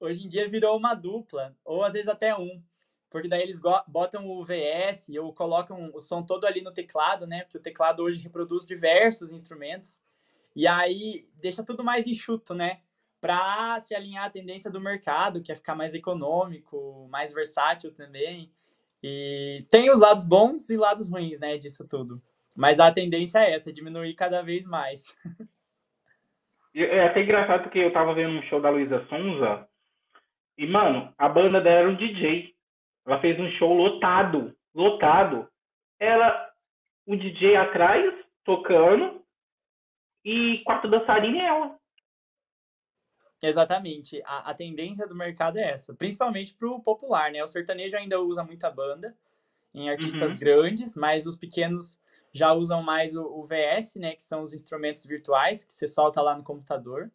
hoje 0.00 0.24
em 0.24 0.28
dia 0.28 0.48
virou 0.48 0.76
uma 0.76 0.94
dupla, 0.94 1.56
ou 1.64 1.82
às 1.82 1.92
vezes 1.92 2.08
até 2.08 2.36
um. 2.36 2.62
Porque 3.10 3.28
daí 3.28 3.42
eles 3.42 3.58
botam 3.86 4.28
o 4.28 4.44
VS 4.44 5.08
ou 5.18 5.32
colocam 5.32 5.90
o 5.94 6.00
som 6.00 6.22
todo 6.22 6.44
ali 6.46 6.60
no 6.60 6.72
teclado, 6.72 7.26
né? 7.26 7.42
Porque 7.42 7.56
o 7.56 7.62
teclado 7.62 8.02
hoje 8.02 8.20
reproduz 8.20 8.66
diversos 8.66 9.32
instrumentos. 9.32 9.98
E 10.54 10.66
aí 10.66 11.26
deixa 11.34 11.64
tudo 11.64 11.82
mais 11.82 12.06
enxuto, 12.06 12.54
né? 12.54 12.80
Para 13.20 13.78
se 13.80 13.94
alinhar 13.94 14.26
à 14.26 14.30
tendência 14.30 14.70
do 14.70 14.80
mercado, 14.80 15.42
que 15.42 15.50
é 15.50 15.54
ficar 15.54 15.74
mais 15.74 15.94
econômico, 15.94 17.08
mais 17.10 17.32
versátil 17.32 17.92
também. 17.92 18.50
E 19.02 19.66
tem 19.70 19.90
os 19.90 20.00
lados 20.00 20.26
bons 20.26 20.70
e 20.70 20.76
lados 20.76 21.10
ruins, 21.10 21.40
né, 21.40 21.56
disso 21.56 21.86
tudo. 21.88 22.22
Mas 22.56 22.78
a 22.80 22.92
tendência 22.92 23.38
é 23.40 23.54
essa, 23.54 23.70
é 23.70 23.72
diminuir 23.72 24.14
cada 24.14 24.42
vez 24.42 24.66
mais. 24.66 25.14
É 26.74 27.06
até 27.06 27.22
engraçado 27.22 27.62
porque 27.64 27.78
eu 27.78 27.92
tava 27.92 28.14
vendo 28.14 28.38
um 28.38 28.42
show 28.42 28.60
da 28.60 28.70
Luísa 28.70 29.04
Sonza 29.08 29.68
e, 30.58 30.66
mano, 30.66 31.14
a 31.16 31.28
banda 31.28 31.60
dela 31.60 31.80
era 31.80 31.88
um 31.88 31.96
DJ. 31.96 32.52
Ela 33.06 33.20
fez 33.20 33.38
um 33.38 33.48
show 33.52 33.72
lotado. 33.72 34.52
Lotado. 34.74 35.48
Ela, 36.00 36.50
o 37.06 37.16
DJ 37.16 37.54
atrás, 37.56 38.12
tocando, 38.44 39.22
e 40.24 40.58
quatro 40.64 40.90
dançarinas 40.90 41.40
e 41.40 41.44
ela. 41.44 41.78
Exatamente. 43.42 44.20
A, 44.24 44.50
a 44.50 44.54
tendência 44.54 45.06
do 45.06 45.14
mercado 45.14 45.58
é 45.58 45.70
essa. 45.70 45.94
Principalmente 45.94 46.54
pro 46.54 46.80
popular, 46.80 47.30
né? 47.30 47.42
O 47.42 47.48
sertanejo 47.48 47.96
ainda 47.96 48.20
usa 48.20 48.42
muita 48.42 48.70
banda 48.70 49.16
em 49.72 49.88
artistas 49.88 50.32
uhum. 50.32 50.38
grandes, 50.38 50.96
mas 50.96 51.26
os 51.26 51.36
pequenos 51.36 52.00
já 52.32 52.52
usam 52.52 52.82
mais 52.82 53.14
o, 53.14 53.22
o, 53.22 53.46
VS, 53.46 53.94
né? 53.96 54.14
Que 54.14 54.24
são 54.24 54.42
os 54.42 54.52
instrumentos 54.52 55.04
virtuais 55.06 55.64
que 55.64 55.74
você 55.74 55.86
solta 55.86 56.20
lá 56.20 56.36
no 56.36 56.42
computador. 56.42 57.10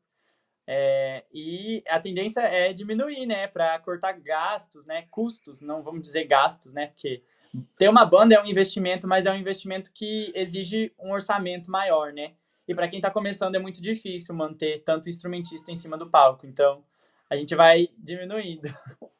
É, 0.65 1.25
e 1.31 1.83
a 1.89 1.99
tendência 1.99 2.39
é 2.39 2.71
diminuir, 2.71 3.25
né, 3.25 3.47
para 3.47 3.77
cortar 3.79 4.13
gastos, 4.13 4.85
né, 4.85 5.05
custos, 5.11 5.59
não 5.59 5.83
vamos 5.83 6.01
dizer 6.01 6.23
gastos, 6.23 6.73
né, 6.73 6.87
porque 6.87 7.21
ter 7.77 7.89
uma 7.89 8.05
banda 8.05 8.35
é 8.35 8.41
um 8.41 8.45
investimento, 8.45 9.05
mas 9.05 9.25
é 9.25 9.31
um 9.31 9.35
investimento 9.35 9.91
que 9.93 10.31
exige 10.33 10.93
um 10.97 11.11
orçamento 11.11 11.69
maior, 11.69 12.13
né, 12.13 12.33
e 12.67 12.73
para 12.73 12.87
quem 12.87 12.99
está 12.99 13.11
começando 13.11 13.55
é 13.55 13.59
muito 13.59 13.81
difícil 13.81 14.35
manter 14.35 14.83
tanto 14.83 15.09
instrumentista 15.09 15.71
em 15.71 15.75
cima 15.75 15.97
do 15.97 16.09
palco, 16.09 16.45
então 16.45 16.83
a 17.29 17.35
gente 17.35 17.55
vai 17.55 17.89
diminuindo. 17.97 18.69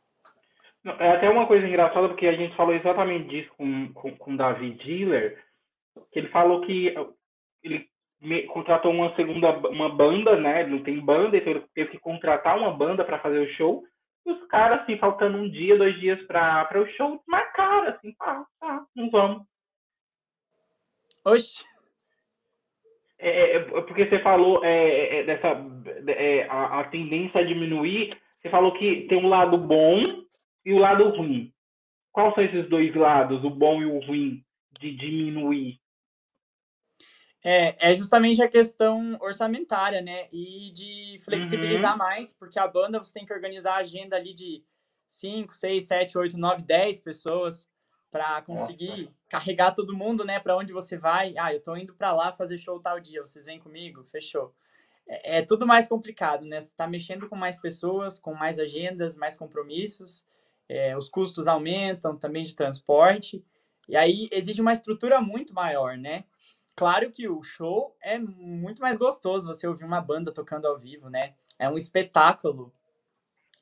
É 0.99 1.07
até 1.07 1.29
uma 1.29 1.47
coisa 1.47 1.65
engraçada, 1.65 2.09
porque 2.09 2.27
a 2.27 2.35
gente 2.35 2.57
falou 2.57 2.73
exatamente 2.75 3.29
disso 3.29 3.49
com, 3.55 3.93
com, 3.93 4.17
com 4.17 4.35
David 4.35 4.83
Diller, 4.83 5.41
que 6.11 6.19
ele 6.19 6.27
falou 6.27 6.59
que 6.59 6.93
ele 7.63 7.89
contratou 8.47 8.91
uma 8.91 9.15
segunda 9.15 9.49
uma 9.69 9.87
banda, 9.87 10.35
né? 10.35 10.65
Não 10.65 10.83
tem 10.83 10.99
banda, 10.99 11.37
então 11.37 11.53
ele 11.53 11.65
teve 11.73 11.91
que 11.91 11.99
contratar 11.99 12.57
uma 12.57 12.71
banda 12.71 13.05
para 13.05 13.19
fazer 13.19 13.39
o 13.39 13.53
show. 13.53 13.83
E 14.25 14.31
os 14.31 14.45
caras, 14.47 14.81
assim, 14.81 14.97
faltando 14.97 15.37
um 15.37 15.49
dia, 15.49 15.77
dois 15.77 15.97
dias 15.99 16.21
para 16.27 16.81
o 16.81 16.87
show, 16.97 17.21
marcaram, 17.27 17.87
assim, 17.87 18.13
tá, 18.13 18.45
tá, 18.59 18.85
não 18.95 19.09
vamos. 19.09 19.43
Oxe. 21.25 21.63
É, 23.23 23.29
é, 23.29 23.55
é 23.55 23.59
porque 23.61 24.05
você 24.05 24.19
falou 24.19 24.63
é, 24.65 24.69
é, 24.69 25.19
é 25.19 25.23
dessa 25.23 25.47
é, 26.07 26.43
a, 26.49 26.81
a, 26.81 26.83
tendência 26.89 27.39
a 27.39 27.45
diminuir. 27.45 28.17
Você 28.41 28.49
falou 28.49 28.73
que 28.73 29.07
tem 29.07 29.17
um 29.17 29.29
lado 29.29 29.57
bom 29.57 30.03
e 30.65 30.73
o 30.73 30.77
lado 30.77 31.07
ruim. 31.07 31.53
Quais 32.11 32.35
são 32.35 32.43
esses 32.43 32.69
dois 32.69 32.93
lados, 32.93 33.41
o 33.45 33.49
bom 33.49 33.81
e 33.81 33.85
o 33.85 33.99
ruim, 33.99 34.43
de 34.77 34.93
diminuir? 34.93 35.79
É, 37.41 37.91
é 37.91 37.95
justamente 37.95 38.41
a 38.41 38.47
questão 38.47 39.17
orçamentária, 39.21 40.01
né? 40.01 40.27
E 40.31 40.71
de 40.71 41.17
flexibilizar 41.23 41.93
uhum. 41.93 41.97
mais, 41.99 42.33
porque 42.33 42.59
a 42.59 42.67
banda 42.67 42.99
você 42.99 43.13
tem 43.13 43.25
que 43.25 43.33
organizar 43.33 43.75
a 43.75 43.79
agenda 43.79 44.17
ali 44.17 44.33
de 44.33 44.63
5, 45.07 45.53
6, 45.53 45.87
7, 45.87 46.17
8, 46.17 46.37
9, 46.37 46.63
10 46.63 46.99
pessoas 46.99 47.67
para 48.13 48.43
conseguir 48.43 49.09
carregar 49.27 49.71
todo 49.71 49.97
mundo, 49.97 50.23
né? 50.23 50.39
Para 50.39 50.55
onde 50.55 50.71
você 50.71 50.95
vai. 50.95 51.33
Ah, 51.35 51.51
eu 51.51 51.59
tô 51.59 51.75
indo 51.75 51.95
para 51.95 52.13
lá 52.13 52.31
fazer 52.31 52.59
show 52.59 52.79
tal 52.79 52.99
dia, 52.99 53.25
vocês 53.25 53.47
vêm 53.47 53.59
comigo? 53.59 54.03
Fechou. 54.03 54.53
É, 55.07 55.39
é 55.39 55.41
tudo 55.41 55.65
mais 55.65 55.87
complicado, 55.87 56.45
né? 56.45 56.61
Você 56.61 56.71
tá 56.75 56.85
mexendo 56.85 57.27
com 57.27 57.35
mais 57.35 57.59
pessoas, 57.59 58.19
com 58.19 58.35
mais 58.35 58.59
agendas, 58.59 59.17
mais 59.17 59.35
compromissos. 59.35 60.23
É, 60.69 60.95
os 60.95 61.09
custos 61.09 61.47
aumentam 61.47 62.15
também 62.15 62.43
de 62.43 62.53
transporte. 62.55 63.43
E 63.89 63.97
aí 63.97 64.29
exige 64.31 64.61
uma 64.61 64.73
estrutura 64.73 65.19
muito 65.19 65.51
maior, 65.51 65.97
né? 65.97 66.23
Claro 66.75 67.09
que 67.09 67.27
o 67.27 67.41
show 67.41 67.97
é 67.99 68.19
muito 68.19 68.79
mais 68.79 68.99
gostoso 68.99 69.47
você 69.47 69.67
ouvir 69.67 69.85
uma 69.85 70.01
banda 70.01 70.31
tocando 70.31 70.67
ao 70.67 70.77
vivo, 70.77 71.09
né? 71.09 71.33
É 71.57 71.67
um 71.67 71.77
espetáculo. 71.77 72.71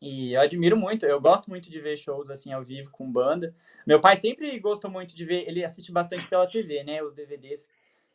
E 0.02 0.34
eu 0.34 0.42
admiro 0.42 0.76
muito, 0.76 1.06
eu 1.06 1.22
gosto 1.22 1.48
muito 1.48 1.70
de 1.70 1.80
ver 1.80 1.96
shows 1.96 2.30
assim 2.30 2.52
ao 2.52 2.64
vivo 2.64 2.90
com 2.90 3.12
banda. 3.12 3.54
Meu 3.86 4.02
pai 4.02 4.16
sempre 4.16 4.60
gostou 4.60 4.90
muito 4.90 5.16
de 5.16 5.24
ver, 5.24 5.48
ele 5.48 5.64
assiste 5.64 5.92
bastante 5.92 6.28
pela 6.28 6.48
TV, 6.48 6.84
né? 6.84 7.04
Os 7.04 7.14
DVDs 7.14 7.70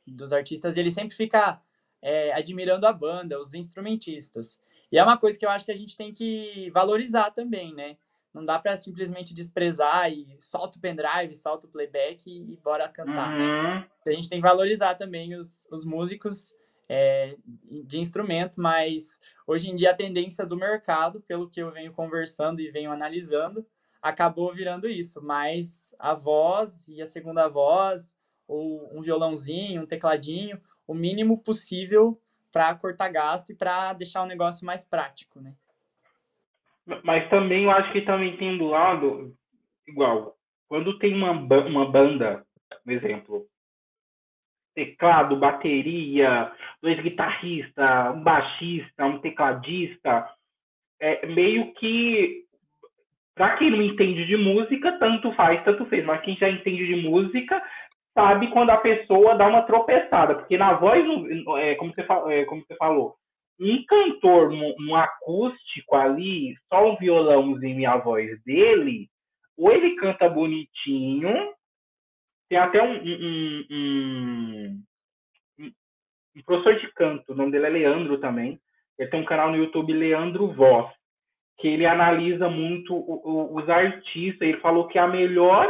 dos 0.04 0.32
artistas, 0.32 0.76
e 0.76 0.80
ele 0.80 0.90
sempre 0.90 1.16
fica 1.16 1.60
é, 2.02 2.32
admirando 2.32 2.86
a 2.86 2.92
banda, 2.92 3.40
os 3.40 3.54
instrumentistas. 3.54 4.58
E 4.90 4.98
é 4.98 5.02
uma 5.02 5.16
coisa 5.16 5.38
que 5.38 5.46
eu 5.46 5.50
acho 5.50 5.64
que 5.64 5.72
a 5.72 5.76
gente 5.76 5.96
tem 5.96 6.12
que 6.12 6.70
valorizar 6.70 7.30
também, 7.30 7.72
né? 7.72 7.96
Não 8.34 8.44
dá 8.44 8.58
para 8.58 8.76
simplesmente 8.76 9.32
desprezar 9.32 10.12
e 10.12 10.36
solta 10.38 10.78
o 10.78 10.80
pendrive, 10.80 11.34
solta 11.34 11.66
o 11.66 11.70
playback 11.70 12.28
e, 12.28 12.52
e 12.52 12.56
bora 12.58 12.88
cantar, 12.88 13.30
né? 13.30 13.44
uhum. 13.44 13.62
né? 13.62 13.86
A 14.06 14.10
gente 14.10 14.28
tem 14.28 14.40
que 14.40 14.46
valorizar 14.46 14.94
também 14.96 15.34
os, 15.34 15.66
os 15.70 15.84
músicos 15.84 16.52
é, 16.88 17.36
de 17.84 17.98
instrumento, 17.98 18.60
mas 18.60 19.18
hoje 19.46 19.70
em 19.70 19.76
dia 19.76 19.90
a 19.90 19.96
tendência 19.96 20.46
do 20.46 20.56
mercado, 20.56 21.20
pelo 21.20 21.48
que 21.48 21.60
eu 21.60 21.70
venho 21.70 21.92
conversando 21.92 22.60
e 22.60 22.70
venho 22.70 22.90
analisando, 22.90 23.66
acabou 24.00 24.52
virando 24.52 24.88
isso. 24.88 25.22
Mas 25.22 25.94
a 25.98 26.14
voz 26.14 26.88
e 26.88 27.02
a 27.02 27.06
segunda 27.06 27.48
voz, 27.48 28.16
ou 28.46 28.88
um 28.96 29.00
violãozinho, 29.00 29.82
um 29.82 29.86
tecladinho, 29.86 30.60
o 30.86 30.94
mínimo 30.94 31.42
possível 31.42 32.20
para 32.52 32.74
cortar 32.74 33.08
gasto 33.08 33.50
e 33.50 33.54
para 33.54 33.92
deixar 33.92 34.22
o 34.22 34.26
negócio 34.26 34.64
mais 34.64 34.84
prático, 34.84 35.40
né? 35.40 35.54
Mas 37.02 37.28
também 37.28 37.64
eu 37.64 37.70
acho 37.70 37.92
que 37.92 38.02
também 38.02 38.36
tem 38.36 38.56
do 38.56 38.66
lado, 38.66 39.36
igual, 39.88 40.36
quando 40.68 40.98
tem 40.98 41.12
uma, 41.12 41.32
uma 41.32 41.90
banda, 41.90 42.46
por 42.84 42.92
exemplo, 42.92 43.46
teclado, 44.76 45.36
bateria, 45.36 46.52
dois 46.82 47.00
guitarristas, 47.00 48.14
um 48.14 48.22
baixista, 48.22 49.06
um 49.06 49.18
tecladista, 49.18 50.28
é 51.00 51.26
meio 51.26 51.72
que 51.74 52.44
para 53.34 53.56
quem 53.56 53.70
não 53.70 53.82
entende 53.82 54.24
de 54.24 54.36
música, 54.36 54.92
tanto 54.98 55.32
faz, 55.32 55.62
tanto 55.64 55.84
fez, 55.86 56.04
mas 56.04 56.22
quem 56.22 56.36
já 56.36 56.48
entende 56.48 56.86
de 56.86 56.96
música 56.96 57.62
sabe 58.14 58.48
quando 58.48 58.70
a 58.70 58.78
pessoa 58.78 59.34
dá 59.34 59.46
uma 59.46 59.62
tropeçada, 59.62 60.34
porque 60.36 60.56
na 60.56 60.72
voz, 60.74 61.04
é, 61.58 61.74
como, 61.74 61.92
você, 61.92 62.06
é, 62.32 62.44
como 62.46 62.62
você 62.62 62.74
falou, 62.76 63.14
um 63.60 63.84
cantor 63.86 64.50
no, 64.50 64.96
acústico 64.96 65.96
ali, 65.96 66.54
só 66.68 66.92
um 66.92 66.96
violãozinho 66.96 67.80
e 67.80 67.86
a 67.86 67.96
voz 67.96 68.42
dele, 68.44 69.08
ou 69.58 69.70
ele 69.70 69.96
canta 69.96 70.28
bonitinho, 70.28 71.52
tem 72.48 72.58
até 72.58 72.82
um, 72.82 72.94
um, 72.94 73.66
um, 73.70 74.82
um, 76.36 76.42
professor 76.44 76.78
de 76.78 76.92
canto, 76.92 77.32
o 77.32 77.34
nome 77.34 77.52
dele 77.52 77.66
é 77.66 77.70
Leandro 77.70 78.18
também, 78.18 78.60
ele 78.98 79.10
tem 79.10 79.20
um 79.20 79.24
canal 79.24 79.50
no 79.50 79.56
YouTube, 79.56 79.92
Leandro 79.92 80.52
Voz, 80.52 80.90
que 81.58 81.68
ele 81.68 81.86
analisa 81.86 82.48
muito 82.48 82.94
o, 82.94 83.20
o, 83.24 83.56
os 83.56 83.68
artistas, 83.68 84.46
ele 84.46 84.60
falou 84.60 84.86
que 84.88 84.98
a 84.98 85.06
melhor, 85.06 85.66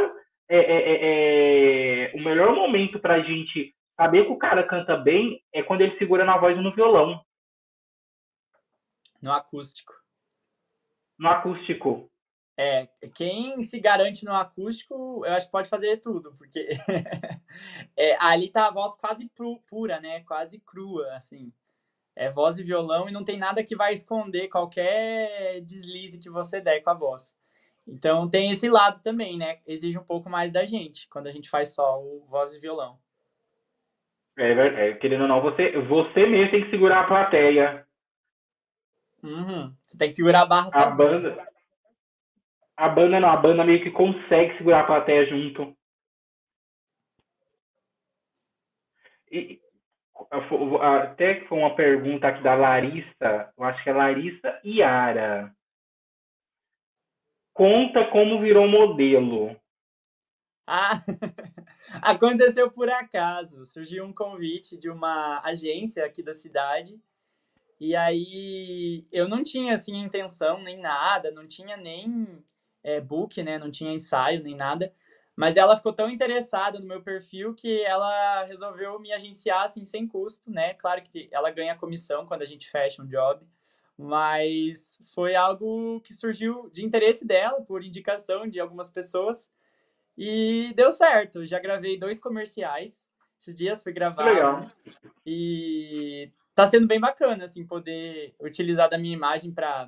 é, 0.49 0.57
é, 0.57 0.77
é, 0.91 2.11
é 2.11 2.15
o 2.15 2.23
melhor 2.23 2.55
momento 2.55 2.99
para 2.99 3.15
a 3.15 3.21
gente 3.21 3.73
saber 3.95 4.25
que 4.25 4.31
o 4.31 4.37
cara 4.37 4.63
canta 4.63 4.95
bem 4.95 5.41
é 5.51 5.63
quando 5.63 5.81
ele 5.81 5.97
segura 5.97 6.23
na 6.23 6.37
voz 6.37 6.55
no 6.57 6.73
violão. 6.73 7.21
No 9.21 9.31
acústico. 9.31 9.93
No 11.17 11.29
acústico. 11.29 12.09
É, 12.59 12.87
quem 13.13 13.61
se 13.61 13.79
garante 13.79 14.25
no 14.25 14.33
acústico, 14.33 15.23
eu 15.23 15.31
acho 15.33 15.45
que 15.45 15.51
pode 15.51 15.69
fazer 15.69 15.97
tudo, 15.97 16.33
porque 16.39 16.67
é, 17.95 18.15
ali 18.19 18.49
tá 18.49 18.67
a 18.67 18.71
voz 18.71 18.95
quase 18.95 19.29
pura, 19.67 20.01
né? 20.01 20.21
Quase 20.21 20.59
crua, 20.59 21.07
assim. 21.13 21.53
É 22.15 22.31
voz 22.31 22.57
e 22.57 22.63
violão 22.63 23.07
e 23.07 23.11
não 23.11 23.23
tem 23.23 23.37
nada 23.37 23.63
que 23.63 23.75
vai 23.75 23.93
esconder 23.93 24.47
qualquer 24.47 25.61
deslize 25.61 26.17
que 26.17 26.31
você 26.31 26.59
der 26.59 26.81
com 26.81 26.89
a 26.89 26.95
voz. 26.95 27.37
Então 27.87 28.27
tem 28.27 28.49
esse 28.49 28.67
lado 28.67 29.03
também, 29.03 29.37
né? 29.37 29.59
Exige 29.67 29.99
um 29.99 30.03
pouco 30.03 30.27
mais 30.27 30.51
da 30.51 30.65
gente 30.65 31.07
quando 31.09 31.27
a 31.27 31.31
gente 31.31 31.51
faz 31.51 31.75
só 31.75 32.01
o 32.01 32.25
voz 32.27 32.55
e 32.55 32.59
violão. 32.59 32.97
É, 34.35 34.89
é 34.89 34.93
querendo 34.95 35.21
ou 35.21 35.27
não, 35.27 35.41
você, 35.41 35.79
você 35.81 36.25
mesmo 36.25 36.51
tem 36.51 36.63
que 36.63 36.71
segurar 36.71 37.01
a 37.01 37.07
plateia. 37.07 37.85
Uhum. 39.21 39.73
Você 39.85 39.97
tem 39.97 40.09
que 40.09 40.15
segurar 40.15 40.41
a 40.41 40.45
barra 40.45 40.67
a 40.67 40.71
sozinho. 40.71 40.97
Banda, 40.97 41.47
a 42.77 42.87
banda 42.87 43.19
não, 43.19 43.29
a 43.29 43.37
banda 43.37 43.65
meio 43.65 43.83
que 43.83 43.91
consegue 43.91 44.55
segurar 44.57 44.81
a 44.81 44.85
plateia 44.85 45.25
junto. 45.25 45.75
E, 49.31 49.59
até 50.81 51.35
que 51.35 51.47
foi 51.47 51.57
uma 51.57 51.75
pergunta 51.75 52.27
aqui 52.27 52.41
da 52.43 52.55
Larissa, 52.55 53.51
eu 53.57 53.63
acho 53.63 53.83
que 53.83 53.89
é 53.89 53.93
Larissa 53.93 54.61
Iara. 54.63 55.53
Conta 57.53 58.05
como 58.11 58.39
virou 58.39 58.67
modelo. 58.67 59.59
Ah, 60.65 61.01
aconteceu 62.01 62.69
por 62.69 62.89
acaso. 62.89 63.65
Surgiu 63.65 64.05
um 64.05 64.13
convite 64.13 64.77
de 64.77 64.89
uma 64.89 65.41
agência 65.43 66.05
aqui 66.05 66.21
da 66.21 66.33
cidade 66.33 66.99
e 67.79 67.95
aí 67.95 69.05
eu 69.11 69.27
não 69.27 69.43
tinha 69.43 69.73
assim 69.73 69.95
intenção 69.97 70.59
nem 70.61 70.79
nada, 70.79 71.31
não 71.31 71.47
tinha 71.47 71.77
nem 71.77 72.43
é, 72.87 73.01
book, 73.01 73.43
né? 73.43 73.59
Não 73.59 73.69
tinha 73.69 73.91
ensaio 73.91 74.41
nem 74.41 74.55
nada. 74.55 74.93
Mas 75.35 75.57
ela 75.57 75.75
ficou 75.75 75.93
tão 75.93 76.09
interessada 76.09 76.79
no 76.79 76.87
meu 76.87 77.01
perfil 77.01 77.53
que 77.53 77.83
ela 77.83 78.45
resolveu 78.45 78.97
me 78.97 79.11
agenciar 79.11 79.65
assim 79.65 79.83
sem 79.83 80.07
custo, 80.07 80.49
né? 80.49 80.73
Claro 80.73 81.01
que 81.03 81.27
ela 81.31 81.51
ganha 81.51 81.75
comissão 81.75 82.25
quando 82.25 82.41
a 82.41 82.45
gente 82.45 82.67
fecha 82.69 83.03
um 83.03 83.05
job, 83.05 83.45
mas 83.97 84.97
foi 85.13 85.35
algo 85.35 85.99
que 86.01 86.13
surgiu 86.13 86.69
de 86.71 86.83
interesse 86.83 87.27
dela 87.27 87.61
por 87.61 87.83
indicação 87.83 88.47
de 88.47 88.59
algumas 88.59 88.89
pessoas 88.89 89.51
e 90.17 90.73
deu 90.75 90.91
certo. 90.91 91.45
Já 91.45 91.59
gravei 91.59 91.99
dois 91.99 92.19
comerciais. 92.19 93.05
Esses 93.37 93.53
dias 93.53 93.83
fui 93.83 93.91
gravar. 93.91 94.25
Legal. 94.25 94.67
E 95.23 96.31
tá 96.55 96.65
sendo 96.65 96.87
bem 96.87 96.99
bacana, 96.99 97.43
assim, 97.43 97.67
poder 97.67 98.33
utilizar 98.41 98.89
da 98.89 98.97
minha 98.97 99.13
imagem 99.13 99.51
para 99.51 99.87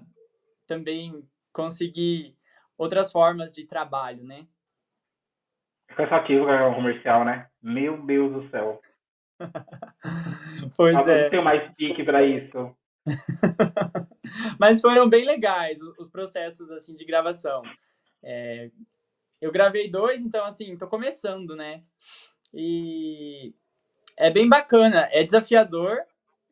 também 0.67 1.27
conseguir 1.51 2.37
outras 2.79 3.11
formas 3.11 3.53
de 3.53 3.65
trabalho, 3.65 4.23
né? 4.23 4.47
É 5.89 5.93
cansativo 5.93 6.45
gravar 6.45 6.69
um 6.69 6.75
comercial, 6.75 7.25
né? 7.25 7.49
Meu 7.61 8.01
Deus 8.05 8.31
do 8.31 8.49
céu. 8.49 8.79
pois 10.77 10.95
é. 10.95 11.23
Não 11.23 11.29
tenho 11.29 11.43
mais 11.43 11.75
pique 11.75 12.03
para 12.03 12.23
isso. 12.23 12.75
Mas 14.57 14.79
foram 14.79 15.09
bem 15.09 15.25
legais 15.25 15.81
os 15.81 16.09
processos 16.09 16.71
assim 16.71 16.95
de 16.95 17.03
gravação. 17.03 17.63
É, 18.23 18.71
eu 19.41 19.51
gravei 19.51 19.89
dois, 19.89 20.21
então 20.21 20.45
assim, 20.45 20.77
tô 20.77 20.87
começando, 20.87 21.55
né? 21.55 21.81
E 22.53 23.53
é 24.15 24.29
bem 24.29 24.47
bacana, 24.47 25.09
é 25.11 25.23
desafiador, 25.23 25.97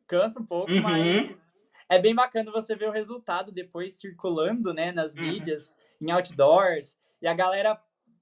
cansa 0.06 0.40
um 0.40 0.46
pouco, 0.46 0.70
uhum. 0.70 0.82
mas 0.82 1.47
é 1.88 1.98
bem 1.98 2.14
bacana 2.14 2.50
você 2.50 2.76
ver 2.76 2.88
o 2.88 2.92
resultado 2.92 3.50
depois 3.50 3.94
circulando, 3.94 4.74
né, 4.74 4.92
nas 4.92 5.14
uhum. 5.14 5.22
mídias, 5.22 5.76
em 6.00 6.10
outdoors, 6.10 6.96
e 7.20 7.26
a 7.26 7.34
galera 7.34 7.78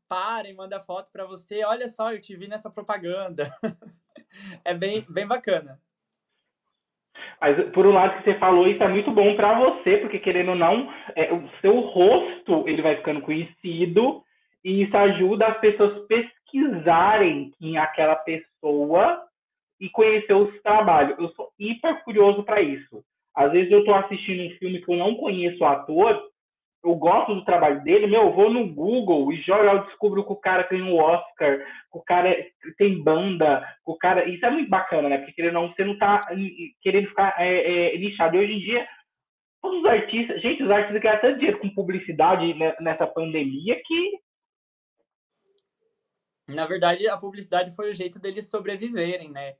para 0.08 0.48
e 0.48 0.54
manda 0.54 0.80
foto 0.80 1.10
para 1.10 1.24
você, 1.24 1.64
olha 1.64 1.88
só, 1.88 2.12
eu 2.12 2.20
te 2.20 2.36
vi 2.36 2.46
nessa 2.46 2.70
propaganda. 2.70 3.50
é 4.64 4.72
bem, 4.72 5.04
bem 5.08 5.26
bacana. 5.26 5.80
Mas 7.40 7.70
por 7.70 7.86
um 7.86 7.92
lado 7.92 8.18
que 8.18 8.24
você 8.24 8.38
falou, 8.38 8.66
isso 8.66 8.82
é 8.82 8.88
muito 8.88 9.10
bom 9.10 9.34
para 9.36 9.58
você, 9.58 9.98
porque 9.98 10.18
querendo 10.18 10.50
ou 10.50 10.56
não, 10.56 10.92
é, 11.14 11.32
o 11.32 11.48
seu 11.60 11.80
rosto 11.80 12.68
ele 12.68 12.82
vai 12.82 12.96
ficando 12.96 13.20
conhecido 13.20 14.22
e 14.64 14.82
isso 14.82 14.96
ajuda 14.96 15.46
as 15.46 15.60
pessoas 15.60 16.06
pesquisarem 16.06 17.52
quem 17.58 17.76
é 17.76 17.80
aquela 17.80 18.16
pessoa 18.16 19.22
e 19.78 19.90
conhecer 19.90 20.32
os 20.32 20.60
trabalhos. 20.62 21.18
Eu 21.18 21.28
sou 21.30 21.50
hiper 21.58 22.02
curioso 22.04 22.42
para 22.42 22.62
isso. 22.62 23.04
Às 23.36 23.52
vezes 23.52 23.70
eu 23.70 23.80
estou 23.80 23.94
assistindo 23.94 24.42
um 24.42 24.58
filme 24.58 24.80
que 24.80 24.90
eu 24.90 24.96
não 24.96 25.14
conheço 25.14 25.62
o 25.62 25.66
ator, 25.66 26.20
eu 26.86 26.94
gosto 26.94 27.34
do 27.34 27.44
trabalho 27.44 27.82
dele, 27.82 28.06
meu, 28.06 28.22
eu 28.22 28.32
vou 28.32 28.48
no 28.48 28.72
Google 28.72 29.32
e 29.32 29.42
já 29.42 29.58
eu 29.58 29.84
descubro 29.84 30.24
que 30.24 30.32
o 30.32 30.36
cara 30.36 30.64
tem 30.64 30.80
um 30.80 30.96
Oscar, 30.96 31.58
que 31.58 31.98
o 31.98 32.02
cara 32.02 32.34
tem 32.78 33.02
banda, 33.02 33.60
que 33.84 33.90
o 33.90 33.96
cara. 33.96 34.28
Isso 34.28 34.44
é 34.46 34.50
muito 34.50 34.70
bacana, 34.70 35.08
né? 35.08 35.18
Porque 35.18 35.32
querendo 35.32 35.54
não, 35.54 35.68
você 35.68 35.84
não 35.84 35.98
tá 35.98 36.26
querendo 36.80 37.08
ficar 37.08 37.34
é, 37.38 37.94
é, 37.94 37.96
lixado. 37.96 38.36
E 38.36 38.38
hoje 38.38 38.52
em 38.52 38.60
dia, 38.60 38.88
todos 39.60 39.80
os 39.80 39.84
artistas, 39.84 40.40
gente, 40.40 40.62
os 40.62 40.70
artistas 40.70 41.02
ganham 41.02 41.20
tanto 41.20 41.38
dinheiro 41.38 41.58
com 41.58 41.74
publicidade 41.74 42.54
nessa 42.80 43.06
pandemia 43.06 43.80
que. 43.84 44.20
Na 46.48 46.64
verdade, 46.66 47.08
a 47.08 47.16
publicidade 47.16 47.74
foi 47.74 47.90
o 47.90 47.94
jeito 47.94 48.20
deles 48.20 48.48
sobreviverem, 48.48 49.30
né? 49.32 49.54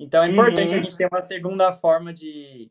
Então 0.00 0.24
é 0.24 0.28
importante 0.28 0.72
uhum. 0.72 0.80
a 0.80 0.82
gente 0.82 0.96
ter 0.96 1.06
uma 1.06 1.20
segunda 1.20 1.70
forma 1.74 2.14
de, 2.14 2.70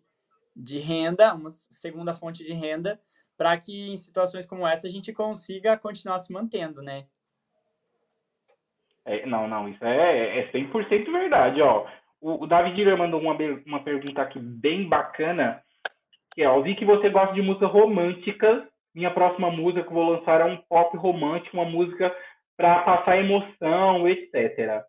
de 0.62 0.80
renda, 0.80 1.34
uma 1.34 1.50
segunda 1.50 2.14
fonte 2.14 2.44
de 2.44 2.54
renda 2.54 3.00
para 3.38 3.58
que 3.58 3.92
em 3.92 3.98
situações 3.98 4.46
como 4.46 4.68
essa 4.68 4.88
a 4.88 4.90
gente 4.90 5.12
consiga 5.12 5.78
continuar 5.78 6.20
se 6.20 6.32
mantendo, 6.32 6.82
né? 6.82 7.06
É, 9.04 9.26
não, 9.26 9.48
não, 9.48 9.68
isso 9.68 9.84
é, 9.84 10.40
é 10.42 10.52
100% 10.52 11.12
verdade, 11.12 11.62
ó. 11.62 11.88
O, 12.22 12.44
o 12.44 12.48
David 12.48 12.76
Diller 12.76 12.96
mandou 12.96 13.20
uma, 13.20 13.36
uma 13.66 13.84
pergunta 13.84 14.22
aqui 14.22 14.38
bem 14.40 14.88
bacana, 14.88 15.60
que 16.36 16.44
é, 16.44 16.48
ó, 16.48 16.62
vi 16.62 16.76
que 16.76 16.86
você 16.86 17.10
gosta 17.10 17.34
de 17.34 17.42
músicas 17.42 17.72
românticas, 17.72 18.64
minha 18.94 19.10
próxima 19.10 19.50
música 19.50 19.84
que 19.84 19.94
vou 19.94 20.12
lançar 20.12 20.42
é 20.42 20.46
um 20.46 20.58
pop 20.58 20.96
romântico, 20.98 21.58
uma 21.58 21.66
música 21.66 22.16
para 22.56 22.84
passar 22.84 23.18
emoção, 23.18 24.08
etc. 24.08 24.84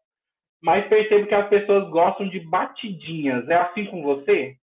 Mas 0.62 0.86
percebo 0.88 1.26
que 1.26 1.34
as 1.34 1.48
pessoas 1.48 1.88
gostam 1.88 2.28
de 2.28 2.38
batidinhas. 2.40 3.48
É 3.48 3.54
assim 3.54 3.86
com 3.86 4.02
você? 4.02 4.56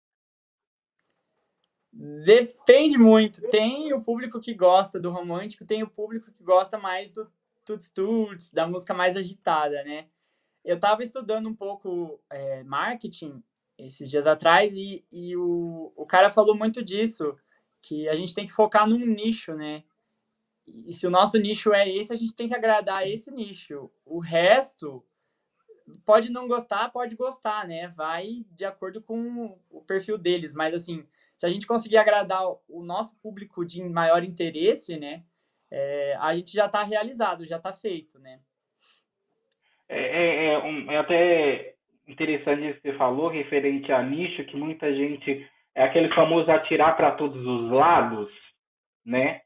Depende 1.93 2.99
muito. 2.99 3.41
Tem 3.49 3.93
o 3.93 4.01
público 4.01 4.41
que 4.41 4.55
gosta 4.55 5.01
do 5.01 5.11
romântico, 5.11 5.67
tem 5.67 5.83
o 5.83 5.89
público 5.89 6.31
que 6.31 6.43
gosta 6.43 6.79
mais 6.79 7.13
do 7.13 7.31
tuts 7.65 7.91
tuts, 7.91 8.51
da 8.51 8.67
música 8.67 8.95
mais 8.95 9.17
agitada, 9.17 9.83
né? 9.85 10.07
Eu 10.65 10.77
estava 10.77 11.03
estudando 11.03 11.49
um 11.49 11.55
pouco 11.55 12.21
é, 12.31 12.63
marketing 12.63 13.43
esses 13.79 14.09
dias 14.11 14.27
atrás 14.27 14.75
e, 14.75 15.05
e 15.11 15.37
o, 15.37 15.93
o 15.95 16.07
cara 16.07 16.31
falou 16.31 16.57
muito 16.57 16.83
disso, 16.83 17.37
que 17.81 18.09
a 18.09 18.15
gente 18.15 18.35
tem 18.35 18.47
que 18.47 18.53
focar 18.53 18.89
num 18.89 19.05
nicho, 19.07 19.55
né? 19.55 19.85
E 20.67 20.93
se 20.93 21.07
o 21.07 21.11
nosso 21.11 21.39
nicho 21.39 21.73
é 21.73 21.89
esse, 21.89 22.13
a 22.13 22.17
gente 22.17 22.35
tem 22.35 22.49
que 22.49 22.55
agradar 22.55 23.09
esse 23.09 23.31
nicho. 23.31 23.91
O 24.05 24.19
resto 24.19 25.05
pode 26.05 26.31
não 26.31 26.47
gostar, 26.47 26.91
pode 26.91 27.17
gostar, 27.17 27.67
né? 27.67 27.89
Vai 27.89 28.45
de 28.51 28.65
acordo 28.65 29.01
com 29.01 29.59
o 29.71 29.83
perfil 29.83 30.19
deles, 30.19 30.55
mas 30.55 30.75
assim, 30.75 31.07
se 31.39 31.47
a 31.47 31.49
gente 31.49 31.67
conseguir 31.67 31.97
agradar 31.97 32.43
o 32.69 32.83
nosso 32.83 33.17
público 33.23 33.65
de 33.65 33.83
maior 33.85 34.25
interesse, 34.25 34.99
né, 34.99 35.23
é, 35.71 36.17
a 36.19 36.35
gente 36.35 36.53
já 36.53 36.67
está 36.67 36.83
realizado, 36.83 37.47
já 37.47 37.59
está 37.59 37.73
feito, 37.73 38.19
né? 38.19 38.41
É, 39.89 40.01
é, 40.01 40.45
é, 40.53 40.59
um, 40.59 40.91
é, 40.91 40.99
até 40.99 41.75
interessante 42.09 42.69
isso 42.69 42.81
que 42.81 42.91
você 42.91 42.99
falou, 42.99 43.29
referente 43.29 43.93
a 43.93 44.03
nicho, 44.03 44.45
que 44.47 44.57
muita 44.57 44.93
gente 44.93 45.49
é 45.75 45.85
aquele 45.85 46.13
famoso 46.15 46.51
atirar 46.51 46.97
para 46.97 47.13
todos 47.13 47.47
os 47.47 47.71
lados, 47.71 48.29
né? 49.07 49.43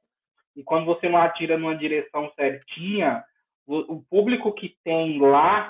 E 0.56 0.62
quando 0.62 0.86
você 0.86 1.08
não 1.08 1.18
atira 1.18 1.58
numa 1.58 1.76
direção 1.76 2.32
certinha, 2.34 3.22
o, 3.66 3.96
o 3.96 4.02
público 4.04 4.52
que 4.52 4.76
tem 4.82 5.20
lá 5.20 5.68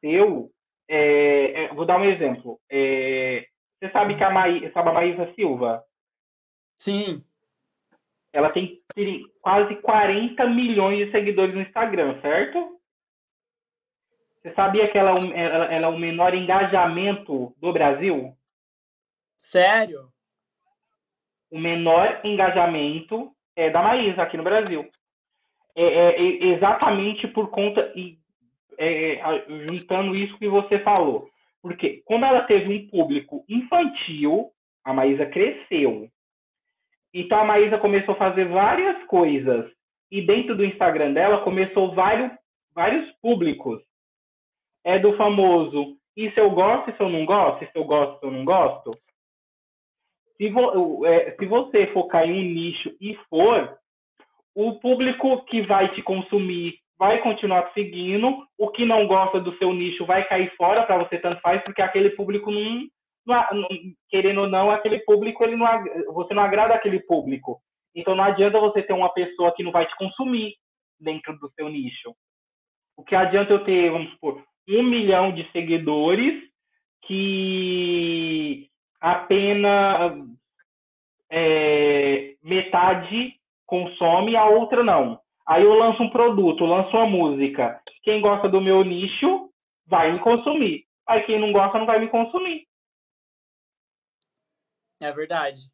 seu, 0.00 0.50
é, 0.88 1.64
é, 1.64 1.74
vou 1.74 1.84
dar 1.84 1.98
um 1.98 2.04
exemplo. 2.04 2.60
É, 2.70 3.46
você 3.84 3.90
sabe 3.90 4.16
que 4.16 4.24
a, 4.24 4.30
Maí, 4.30 4.70
sabe 4.72 4.88
a 4.88 4.92
Maísa 4.92 5.34
Silva? 5.34 5.84
Sim. 6.78 7.22
Ela 8.32 8.50
tem 8.50 8.82
quase 9.42 9.76
40 9.76 10.46
milhões 10.46 11.04
de 11.04 11.12
seguidores 11.12 11.54
no 11.54 11.60
Instagram, 11.60 12.18
certo? 12.22 12.80
Você 14.40 14.54
sabia 14.54 14.90
que 14.90 14.96
ela, 14.96 15.18
é 15.18 15.40
ela, 15.40 15.64
ela 15.66 15.86
é 15.86 15.90
o 15.90 15.98
menor 15.98 16.34
engajamento 16.34 17.54
do 17.58 17.72
Brasil? 17.72 18.34
Sério? 19.36 20.08
O 21.50 21.58
menor 21.58 22.20
engajamento 22.24 23.30
é 23.54 23.68
da 23.68 23.82
Maísa 23.82 24.22
aqui 24.22 24.36
no 24.38 24.42
Brasil. 24.42 24.90
É, 25.76 25.82
é, 25.82 26.20
é 26.20 26.44
exatamente 26.54 27.28
por 27.28 27.50
conta, 27.50 27.92
e, 27.94 28.18
é, 28.78 29.20
juntando 29.68 30.16
isso 30.16 30.38
que 30.38 30.48
você 30.48 30.78
falou. 30.78 31.30
Porque 31.64 32.02
como 32.04 32.26
ela 32.26 32.42
teve 32.42 32.68
um 32.68 32.88
público 32.88 33.42
infantil, 33.48 34.50
a 34.84 34.92
Maísa 34.92 35.24
cresceu. 35.24 36.10
Então 37.14 37.38
a 37.38 37.44
Maísa 37.46 37.78
começou 37.78 38.14
a 38.14 38.18
fazer 38.18 38.46
várias 38.48 39.02
coisas. 39.04 39.72
E 40.10 40.20
dentro 40.20 40.54
do 40.54 40.62
Instagram 40.62 41.14
dela 41.14 41.42
começou 41.42 41.94
vários, 41.94 42.30
vários 42.74 43.10
públicos. 43.22 43.82
É 44.84 44.98
do 44.98 45.16
famoso, 45.16 45.96
e 46.14 46.30
se 46.32 46.38
eu 46.38 46.50
gosto, 46.50 46.90
e 46.90 46.96
se 46.98 47.02
eu 47.02 47.08
não 47.08 47.24
gosto, 47.24 47.64
e 47.64 47.66
se 47.66 47.78
eu 47.78 47.84
gosto, 47.84 48.20
se 48.20 48.26
eu 48.26 48.30
não 48.30 48.44
gosto. 48.44 48.90
Se, 50.36 50.50
vo, 50.50 51.06
é, 51.06 51.30
se 51.30 51.46
você 51.46 51.86
focar 51.94 52.28
em 52.28 52.32
um 52.32 52.54
nicho 52.54 52.94
e 53.00 53.14
for, 53.30 53.74
o 54.54 54.78
público 54.80 55.42
que 55.46 55.62
vai 55.62 55.94
te 55.94 56.02
consumir 56.02 56.78
vai 57.04 57.20
continuar 57.20 57.70
seguindo. 57.74 58.46
O 58.58 58.70
que 58.70 58.86
não 58.86 59.06
gosta 59.06 59.38
do 59.38 59.54
seu 59.58 59.74
nicho 59.74 60.06
vai 60.06 60.26
cair 60.26 60.50
fora 60.56 60.84
para 60.84 60.96
você 60.96 61.18
tanto 61.18 61.38
faz, 61.40 61.62
porque 61.62 61.82
aquele 61.82 62.10
público 62.10 62.50
não, 62.50 62.88
não, 63.26 63.68
querendo 64.08 64.40
ou 64.40 64.48
não, 64.48 64.70
aquele 64.70 65.00
público 65.00 65.44
ele 65.44 65.54
não 65.54 65.66
você 66.14 66.32
não 66.32 66.42
agrada 66.42 66.74
aquele 66.74 67.00
público. 67.00 67.60
Então 67.94 68.14
não 68.14 68.24
adianta 68.24 68.58
você 68.58 68.82
ter 68.82 68.94
uma 68.94 69.12
pessoa 69.12 69.54
que 69.54 69.62
não 69.62 69.70
vai 69.70 69.86
te 69.86 69.94
consumir 69.96 70.54
dentro 70.98 71.38
do 71.38 71.50
seu 71.50 71.68
nicho. 71.68 72.14
O 72.96 73.04
que 73.04 73.14
adianta 73.14 73.52
eu 73.52 73.64
ter, 73.64 73.90
vamos 73.90 74.10
supor, 74.12 74.42
um 74.66 74.82
milhão 74.82 75.32
de 75.32 75.46
seguidores 75.52 76.42
que 77.02 78.68
apenas 78.98 80.16
é, 81.30 82.34
metade 82.42 83.34
consome, 83.66 84.36
a 84.36 84.46
outra 84.46 84.82
não. 84.82 85.20
Aí 85.46 85.62
eu 85.62 85.74
lanço 85.74 86.02
um 86.02 86.10
produto, 86.10 86.64
lanço 86.64 86.96
uma 86.96 87.06
música. 87.06 87.80
Quem 88.02 88.20
gosta 88.20 88.48
do 88.48 88.60
meu 88.60 88.82
nicho 88.82 89.50
vai 89.86 90.12
me 90.12 90.20
consumir. 90.20 90.86
Aí 91.06 91.22
quem 91.24 91.38
não 91.38 91.52
gosta 91.52 91.78
não 91.78 91.86
vai 91.86 91.98
me 91.98 92.08
consumir. 92.08 92.66
É 95.00 95.12
verdade. 95.12 95.70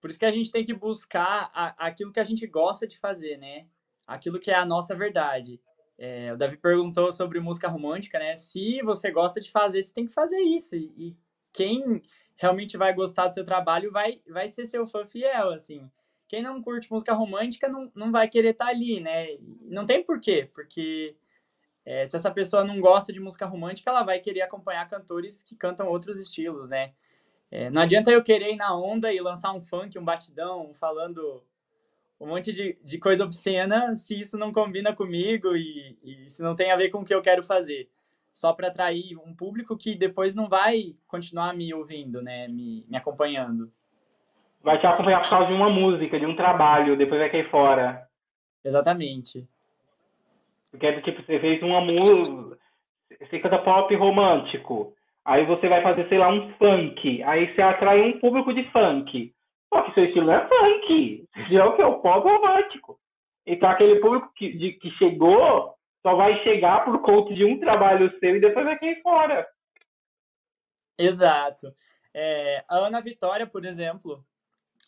Por 0.00 0.08
isso 0.08 0.18
que 0.18 0.24
a 0.24 0.30
gente 0.30 0.50
tem 0.50 0.64
que 0.64 0.72
buscar 0.72 1.50
a, 1.52 1.86
aquilo 1.86 2.12
que 2.12 2.20
a 2.20 2.24
gente 2.24 2.46
gosta 2.46 2.86
de 2.86 2.98
fazer, 2.98 3.36
né? 3.36 3.66
Aquilo 4.06 4.40
que 4.40 4.50
é 4.50 4.54
a 4.54 4.64
nossa 4.64 4.94
verdade. 4.94 5.60
É, 5.98 6.32
o 6.32 6.36
Davi 6.36 6.56
perguntou 6.56 7.12
sobre 7.12 7.40
música 7.40 7.68
romântica, 7.68 8.18
né? 8.18 8.36
Se 8.36 8.80
você 8.82 9.10
gosta 9.10 9.40
de 9.40 9.50
fazer, 9.50 9.82
você 9.82 9.92
tem 9.92 10.06
que 10.06 10.12
fazer 10.12 10.40
isso. 10.40 10.74
E, 10.74 10.94
e 10.96 11.16
quem 11.52 12.00
realmente 12.36 12.78
vai 12.78 12.94
gostar 12.94 13.26
do 13.26 13.34
seu 13.34 13.44
trabalho 13.44 13.90
vai, 13.92 14.22
vai 14.26 14.48
ser 14.48 14.64
seu 14.64 14.86
fã 14.86 15.04
fiel, 15.04 15.50
assim 15.50 15.90
quem 16.28 16.42
não 16.42 16.60
curte 16.62 16.92
música 16.92 17.14
romântica 17.14 17.68
não, 17.68 17.90
não 17.94 18.12
vai 18.12 18.28
querer 18.28 18.50
estar 18.50 18.66
tá 18.66 18.70
ali, 18.70 19.00
né? 19.00 19.38
Não 19.62 19.86
tem 19.86 20.04
porquê, 20.04 20.48
porque 20.54 21.16
é, 21.86 22.04
se 22.04 22.16
essa 22.16 22.30
pessoa 22.30 22.64
não 22.64 22.80
gosta 22.80 23.10
de 23.12 23.18
música 23.18 23.46
romântica, 23.46 23.90
ela 23.90 24.02
vai 24.02 24.20
querer 24.20 24.42
acompanhar 24.42 24.88
cantores 24.88 25.42
que 25.42 25.56
cantam 25.56 25.88
outros 25.88 26.20
estilos, 26.20 26.68
né? 26.68 26.92
É, 27.50 27.70
não 27.70 27.80
adianta 27.80 28.10
eu 28.10 28.22
querer 28.22 28.52
ir 28.52 28.56
na 28.56 28.76
onda 28.76 29.10
e 29.10 29.18
lançar 29.20 29.54
um 29.54 29.62
funk, 29.62 29.98
um 29.98 30.04
batidão, 30.04 30.74
falando 30.74 31.42
um 32.20 32.26
monte 32.26 32.52
de, 32.52 32.78
de 32.84 32.98
coisa 32.98 33.24
obscena 33.24 33.96
se 33.96 34.20
isso 34.20 34.36
não 34.36 34.52
combina 34.52 34.94
comigo 34.94 35.56
e, 35.56 35.98
e 36.02 36.30
se 36.30 36.42
não 36.42 36.54
tem 36.54 36.70
a 36.70 36.76
ver 36.76 36.90
com 36.90 36.98
o 36.98 37.04
que 37.04 37.14
eu 37.14 37.22
quero 37.22 37.42
fazer. 37.42 37.88
Só 38.34 38.52
para 38.52 38.68
atrair 38.68 39.16
um 39.16 39.34
público 39.34 39.76
que 39.78 39.94
depois 39.94 40.34
não 40.34 40.46
vai 40.46 40.94
continuar 41.06 41.54
me 41.54 41.72
ouvindo, 41.72 42.20
né? 42.20 42.48
Me, 42.48 42.84
me 42.86 42.96
acompanhando 42.98 43.72
vai 44.62 44.78
te 44.78 44.86
acompanhar 44.86 45.22
por 45.22 45.30
causa 45.30 45.46
de 45.46 45.52
uma 45.52 45.70
música, 45.70 46.18
de 46.18 46.26
um 46.26 46.36
trabalho, 46.36 46.96
depois 46.96 47.20
vai 47.20 47.30
cair 47.30 47.50
fora. 47.50 48.06
Exatamente. 48.64 49.48
Porque 50.70 51.00
tipo, 51.02 51.22
você 51.22 51.38
fez 51.38 51.62
uma 51.62 51.80
música, 51.80 52.58
você 53.20 53.38
canta 53.38 53.58
pop 53.58 53.94
romântico, 53.94 54.94
aí 55.24 55.44
você 55.46 55.68
vai 55.68 55.82
fazer, 55.82 56.08
sei 56.08 56.18
lá, 56.18 56.28
um 56.28 56.52
funk, 56.54 57.22
aí 57.22 57.54
você 57.54 57.62
atrai 57.62 58.00
um 58.02 58.18
público 58.18 58.52
de 58.52 58.64
funk. 58.70 59.32
Só 59.72 59.82
que 59.82 59.94
seu 59.94 60.04
estilo 60.04 60.26
não 60.26 60.34
é 60.34 60.48
funk, 60.48 61.28
já 61.50 61.60
é 61.60 61.64
o 61.64 61.76
que 61.76 61.82
é 61.82 61.86
o 61.86 62.00
pop 62.00 62.28
romântico. 62.28 62.98
Então 63.46 63.68
aquele 63.68 64.00
público 64.00 64.30
que, 64.34 64.52
de, 64.56 64.72
que 64.72 64.90
chegou 64.92 65.74
só 66.02 66.14
vai 66.14 66.42
chegar 66.42 66.84
por 66.84 67.00
conta 67.00 67.34
de 67.34 67.44
um 67.44 67.58
trabalho 67.58 68.12
seu 68.18 68.36
e 68.36 68.40
depois 68.40 68.64
vai 68.64 68.78
cair 68.78 69.00
fora. 69.02 69.46
Exato. 70.98 71.74
É, 72.12 72.64
a 72.68 72.76
Ana 72.76 73.00
Vitória, 73.00 73.46
por 73.46 73.64
exemplo, 73.64 74.24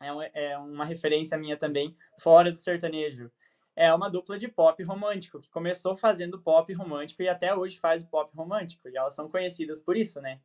é, 0.00 0.52
é 0.52 0.58
uma 0.58 0.84
referência 0.84 1.36
minha 1.36 1.56
também, 1.56 1.96
fora 2.18 2.50
do 2.50 2.58
sertanejo. 2.58 3.30
É 3.76 3.92
uma 3.94 4.10
dupla 4.10 4.38
de 4.38 4.48
pop 4.48 4.82
romântico, 4.82 5.40
que 5.40 5.50
começou 5.50 5.96
fazendo 5.96 6.40
pop 6.40 6.72
romântico 6.74 7.22
e 7.22 7.28
até 7.28 7.54
hoje 7.54 7.78
faz 7.78 8.02
pop 8.02 8.34
romântico. 8.36 8.88
E 8.88 8.96
elas 8.96 9.14
são 9.14 9.28
conhecidas 9.28 9.80
por 9.80 9.96
isso, 9.96 10.20
né? 10.20 10.40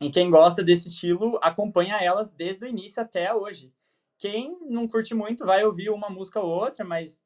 E 0.00 0.10
quem 0.10 0.30
gosta 0.30 0.62
desse 0.62 0.88
estilo 0.88 1.38
acompanha 1.42 1.96
elas 2.02 2.30
desde 2.30 2.66
o 2.66 2.68
início 2.68 3.02
até 3.02 3.32
hoje. 3.32 3.72
Quem 4.18 4.58
não 4.68 4.88
curte 4.88 5.14
muito 5.14 5.44
vai 5.44 5.64
ouvir 5.64 5.90
uma 5.90 6.10
música 6.10 6.40
ou 6.40 6.50
outra, 6.50 6.84
mas 6.84 7.20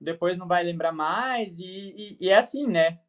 depois 0.00 0.38
não 0.38 0.46
vai 0.46 0.62
lembrar 0.62 0.92
mais, 0.92 1.58
e, 1.58 1.64
e, 1.64 2.16
e 2.20 2.28
é 2.28 2.36
assim, 2.36 2.66
né? 2.66 3.00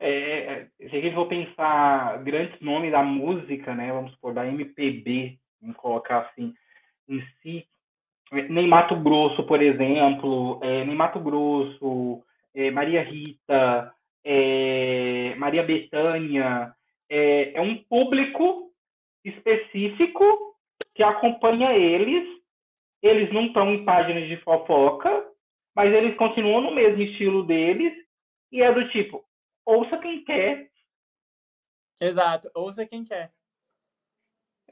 É, 0.00 0.66
é 0.80 0.88
se 0.88 0.96
a 0.96 1.00
gente 1.00 1.14
for 1.14 1.26
pensar 1.26 2.22
grandes 2.24 2.58
nomes 2.60 2.90
da 2.90 3.02
música, 3.02 3.74
né, 3.74 3.92
vamos 3.92 4.12
supor, 4.12 4.32
da 4.32 4.46
MPB, 4.46 5.38
vamos 5.60 5.76
colocar 5.76 6.20
assim, 6.20 6.54
em 7.08 7.22
si, 7.42 7.66
nem 8.48 8.66
Mato 8.66 8.96
Grosso, 8.96 9.42
por 9.44 9.60
exemplo, 9.60 10.60
é, 10.62 10.84
nem 10.84 10.94
Mato 10.94 11.20
Grosso, 11.20 12.22
é, 12.54 12.70
Maria 12.70 13.02
Rita, 13.02 13.92
é, 14.24 15.34
Maria 15.36 15.62
Bethânia, 15.62 16.72
é, 17.08 17.54
é 17.54 17.60
um 17.60 17.76
público 17.84 18.70
específico 19.24 20.24
que 20.94 21.02
acompanha 21.02 21.72
eles. 21.72 22.40
Eles 23.02 23.32
não 23.32 23.46
estão 23.46 23.72
em 23.72 23.84
páginas 23.84 24.28
de 24.28 24.36
fofoca, 24.38 25.26
mas 25.74 25.92
eles 25.92 26.16
continuam 26.16 26.60
no 26.60 26.70
mesmo 26.70 27.02
estilo 27.02 27.42
deles 27.42 27.92
e 28.52 28.62
é 28.62 28.72
do 28.72 28.88
tipo, 28.90 29.24
ouça 29.64 29.98
quem 29.98 30.24
quer. 30.24 30.68
Exato, 32.00 32.50
ouça 32.54 32.86
quem 32.86 33.04
quer. 33.04 33.32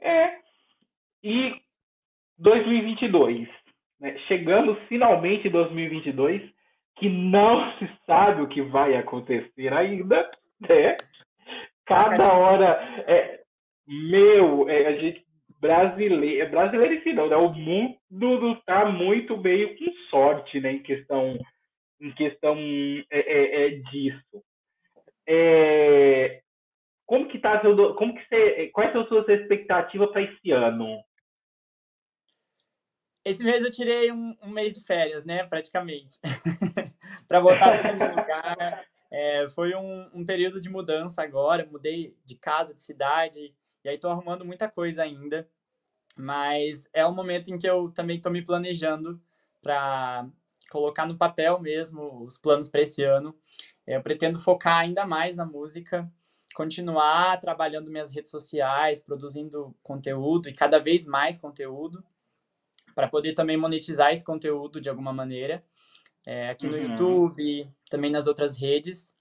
É. 0.01 0.39
E 1.23 1.61
2022, 2.37 3.47
né? 3.99 4.17
chegando 4.27 4.75
finalmente 4.87 5.47
em 5.47 5.51
2022, 5.51 6.49
que 6.97 7.09
não 7.09 7.71
se 7.77 7.89
sabe 8.05 8.41
o 8.41 8.47
que 8.47 8.61
vai 8.61 8.95
acontecer 8.95 9.73
ainda, 9.73 10.29
né? 10.61 10.97
Cada 11.85 12.33
hora 12.33 12.79
é 13.07 13.39
meu, 13.87 14.69
é, 14.69 14.85
a 14.87 14.97
gente 14.99 15.25
brasileiro, 15.59 16.41
é 16.41 16.45
brasileiro 16.45 17.03
si 17.03 17.13
não, 17.13 17.27
né? 17.27 17.35
O 17.35 17.51
mundo 17.51 18.53
está 18.53 18.85
muito 18.85 19.37
meio 19.37 19.77
com 19.77 19.91
sorte, 20.09 20.59
né, 20.59 20.73
em 20.73 20.83
questão 20.83 21.37
em 22.01 22.11
questão 22.13 22.57
é, 22.57 23.19
é, 23.19 23.65
é 23.65 23.69
disso. 23.91 24.43
É, 25.31 26.41
como 27.05 27.27
que 27.27 27.37
tá 27.37 27.61
seu, 27.61 27.93
como 27.93 28.15
que 28.15 28.27
você, 28.27 28.67
quais 28.73 28.91
são 28.91 29.01
as 29.01 29.07
suas 29.07 29.29
expectativas 29.29 30.09
para 30.09 30.23
esse 30.23 30.51
ano? 30.51 31.03
Esse 33.23 33.43
mês 33.43 33.63
eu 33.63 33.69
tirei 33.69 34.11
um, 34.11 34.35
um 34.41 34.49
mês 34.49 34.73
de 34.73 34.83
férias, 34.83 35.25
né, 35.25 35.43
praticamente, 35.43 36.19
para 37.27 37.39
voltar 37.39 37.77
tudo 37.77 37.99
no 37.99 38.09
lugar. 38.09 38.87
É, 39.11 39.47
foi 39.49 39.75
um, 39.75 40.09
um, 40.15 40.25
período 40.25 40.59
de 40.59 40.67
mudança 40.67 41.21
agora, 41.21 41.67
mudei 41.69 42.17
de 42.25 42.35
casa, 42.35 42.73
de 42.73 42.81
cidade, 42.81 43.53
e 43.83 43.89
aí 43.89 43.95
estou 43.95 44.09
arrumando 44.09 44.43
muita 44.43 44.67
coisa 44.67 45.03
ainda. 45.03 45.47
Mas 46.17 46.89
é 46.91 47.05
um 47.05 47.13
momento 47.13 47.49
em 47.49 47.57
que 47.59 47.69
eu 47.69 47.91
também 47.91 48.17
estou 48.17 48.31
me 48.31 48.43
planejando 48.43 49.21
para 49.61 50.27
colocar 50.71 51.05
no 51.05 51.17
papel 51.17 51.59
mesmo 51.59 52.23
os 52.23 52.37
planos 52.37 52.67
para 52.67 52.81
esse 52.81 53.03
ano. 53.03 53.35
É, 53.89 53.95
eu 53.95 54.03
pretendo 54.03 54.37
focar 54.37 54.77
ainda 54.77 55.03
mais 55.03 55.35
na 55.35 55.43
música, 55.43 56.07
continuar 56.53 57.39
trabalhando 57.41 57.89
minhas 57.89 58.13
redes 58.13 58.29
sociais, 58.29 59.03
produzindo 59.03 59.75
conteúdo 59.81 60.47
e 60.47 60.53
cada 60.53 60.77
vez 60.77 61.07
mais 61.07 61.39
conteúdo 61.39 62.03
para 62.93 63.07
poder 63.07 63.33
também 63.33 63.57
monetizar 63.57 64.11
esse 64.13 64.23
conteúdo 64.23 64.79
de 64.79 64.89
alguma 64.89 65.11
maneira, 65.11 65.63
é, 66.23 66.49
aqui 66.49 66.67
no 66.67 66.77
uhum. 66.77 66.83
YouTube, 66.83 67.67
também 67.89 68.11
nas 68.11 68.27
outras 68.27 68.55
redes. 68.55 69.17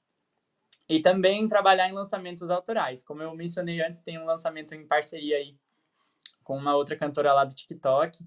E 0.87 1.01
também 1.01 1.49
trabalhar 1.49 1.89
em 1.89 1.93
lançamentos 1.93 2.51
autorais. 2.51 3.03
Como 3.03 3.23
eu 3.23 3.35
mencionei 3.35 3.81
antes, 3.81 4.03
tem 4.03 4.19
um 4.19 4.27
lançamento 4.27 4.75
em 4.75 4.87
parceria 4.87 5.39
aí 5.39 5.57
com 6.45 6.59
uma 6.59 6.77
outra 6.77 6.95
cantora 6.95 7.33
lá 7.33 7.45
do 7.45 7.55
TikTok, 7.55 8.23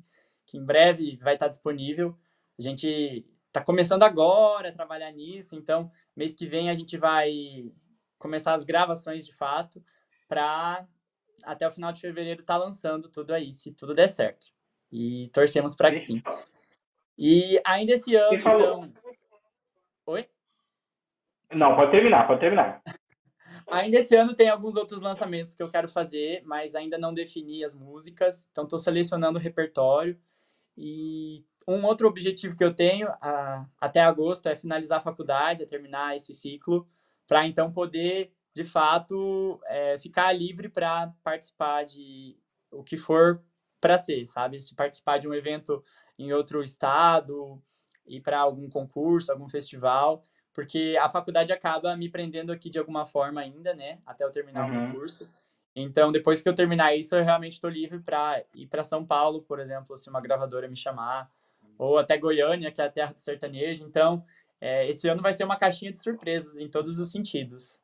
que 0.47 0.57
em 0.57 0.65
breve 0.65 1.17
vai 1.17 1.35
estar 1.35 1.47
disponível. 1.47 2.17
A 2.57 2.61
gente 2.63 3.27
está 3.51 3.61
começando 3.61 4.03
agora 4.03 4.69
a 4.69 4.73
trabalhar 4.73 5.11
nisso, 5.11 5.55
então 5.57 5.91
mês 6.15 6.33
que 6.33 6.47
vem 6.47 6.69
a 6.69 6.73
gente 6.73 6.97
vai 6.97 7.69
começar 8.17 8.53
as 8.53 8.63
gravações 8.63 9.25
de 9.25 9.35
fato 9.35 9.83
para 10.27 10.87
até 11.43 11.67
o 11.67 11.71
final 11.71 11.91
de 11.91 11.99
fevereiro 11.99 12.41
estar 12.41 12.57
tá 12.57 12.63
lançando 12.63 13.09
tudo 13.09 13.33
aí, 13.33 13.51
se 13.51 13.73
tudo 13.73 13.93
der 13.93 14.07
certo. 14.07 14.47
E 14.91 15.29
torcemos 15.33 15.75
para 15.75 15.91
que 15.91 15.97
sim. 15.97 16.21
E 17.17 17.61
ainda 17.65 17.93
esse 17.93 18.15
ano, 18.15 18.33
então. 18.33 18.93
Oi? 20.05 20.27
Não, 21.51 21.75
pode 21.75 21.91
terminar, 21.91 22.27
pode 22.27 22.39
terminar. 22.39 22.81
ainda 23.69 23.97
esse 23.97 24.15
ano 24.15 24.33
tem 24.33 24.49
alguns 24.49 24.75
outros 24.75 25.01
lançamentos 25.01 25.55
que 25.55 25.63
eu 25.63 25.69
quero 25.69 25.89
fazer, 25.89 26.41
mas 26.45 26.75
ainda 26.75 26.97
não 26.97 27.13
defini 27.13 27.63
as 27.63 27.75
músicas. 27.75 28.47
Então 28.51 28.63
estou 28.63 28.79
selecionando 28.79 29.37
o 29.37 29.41
repertório. 29.41 30.17
E 30.77 31.45
um 31.67 31.85
outro 31.85 32.07
objetivo 32.07 32.55
que 32.55 32.63
eu 32.63 32.73
tenho 32.73 33.07
a, 33.21 33.65
até 33.79 34.01
agosto 34.01 34.47
é 34.47 34.55
finalizar 34.55 34.97
a 34.97 35.01
faculdade, 35.01 35.63
é 35.63 35.65
terminar 35.65 36.15
esse 36.15 36.33
ciclo, 36.33 36.87
para 37.27 37.45
então 37.45 37.71
poder, 37.71 38.33
de 38.53 38.63
fato, 38.63 39.59
é, 39.65 39.97
ficar 39.97 40.31
livre 40.33 40.69
para 40.69 41.13
participar 41.23 41.85
de 41.85 42.37
o 42.71 42.83
que 42.83 42.97
for 42.97 43.43
para 43.79 43.97
ser, 43.97 44.27
sabe? 44.27 44.59
Se 44.59 44.75
participar 44.75 45.17
de 45.17 45.27
um 45.27 45.33
evento 45.33 45.83
em 46.17 46.31
outro 46.33 46.63
estado, 46.63 47.61
ir 48.05 48.21
para 48.21 48.39
algum 48.39 48.69
concurso, 48.69 49.31
algum 49.31 49.49
festival, 49.49 50.23
porque 50.53 50.97
a 51.01 51.09
faculdade 51.09 51.51
acaba 51.51 51.95
me 51.95 52.09
prendendo 52.09 52.51
aqui 52.51 52.69
de 52.69 52.77
alguma 52.77 53.05
forma 53.05 53.41
ainda, 53.41 53.73
né? 53.73 53.99
Até 54.05 54.23
eu 54.23 54.31
terminar 54.31 54.69
uhum. 54.69 54.89
o 54.89 54.91
concurso. 54.91 55.29
Então, 55.75 56.11
depois 56.11 56.41
que 56.41 56.49
eu 56.49 56.55
terminar 56.55 56.95
isso, 56.95 57.15
eu 57.15 57.23
realmente 57.23 57.53
estou 57.53 57.69
livre 57.69 57.99
para 57.99 58.43
ir 58.53 58.67
para 58.67 58.83
São 58.83 59.05
Paulo, 59.05 59.41
por 59.41 59.59
exemplo, 59.59 59.97
se 59.97 60.09
uma 60.09 60.21
gravadora 60.21 60.67
me 60.67 60.75
chamar, 60.75 61.29
ou 61.77 61.97
até 61.97 62.17
Goiânia, 62.17 62.71
que 62.71 62.81
é 62.81 62.85
a 62.85 62.89
terra 62.89 63.13
do 63.13 63.19
sertanejo. 63.19 63.85
Então, 63.85 64.23
é, 64.59 64.87
esse 64.87 65.07
ano 65.07 65.21
vai 65.21 65.33
ser 65.33 65.43
uma 65.43 65.57
caixinha 65.57 65.91
de 65.91 65.97
surpresas 65.97 66.59
em 66.59 66.69
todos 66.69 66.99
os 66.99 67.11
sentidos. 67.11 67.75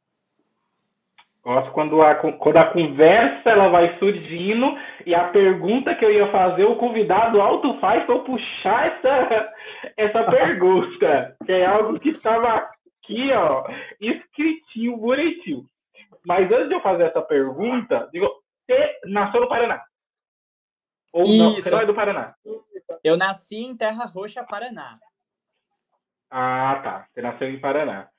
Gosto 1.43 1.71
quando 1.71 2.01
a, 2.01 2.15
quando 2.15 2.57
a 2.57 2.71
conversa 2.73 3.49
ela 3.49 3.69
vai 3.69 3.97
surgindo 3.99 4.77
e 5.05 5.15
a 5.15 5.29
pergunta 5.29 5.95
que 5.95 6.03
eu 6.03 6.11
ia 6.11 6.29
fazer, 6.29 6.65
o 6.65 6.75
convidado 6.75 7.39
alto 7.39 7.79
faz 7.79 8.05
para 8.05 8.15
eu 8.15 8.23
puxar 8.25 8.87
essa, 8.87 9.53
essa 9.95 10.23
pergunta, 10.29 11.37
que 11.45 11.51
é 11.53 11.65
algo 11.65 11.97
que 11.97 12.09
estava 12.09 12.67
aqui, 13.01 13.31
ó, 13.31 13.63
escritinho, 14.01 14.97
bonitinho. 14.97 15.65
Mas 16.27 16.51
antes 16.51 16.67
de 16.67 16.75
eu 16.75 16.81
fazer 16.81 17.03
essa 17.03 17.21
pergunta, 17.21 18.09
digo, 18.11 18.27
você 18.65 18.99
nasceu 19.05 19.39
no 19.39 19.47
Paraná? 19.47 19.81
Ou 21.13 21.23
Isso. 21.23 21.37
não, 21.37 21.55
você 21.55 21.69
não 21.69 21.79
é 21.79 21.85
do 21.85 21.95
Paraná? 21.95 22.35
Eu 23.01 23.15
nasci 23.15 23.55
em 23.55 23.77
Terra 23.77 24.03
Roxa, 24.05 24.43
Paraná. 24.43 24.99
Ah, 26.29 26.81
tá. 26.83 27.07
Você 27.09 27.21
nasceu 27.21 27.49
em 27.49 27.61
Paraná. 27.61 28.09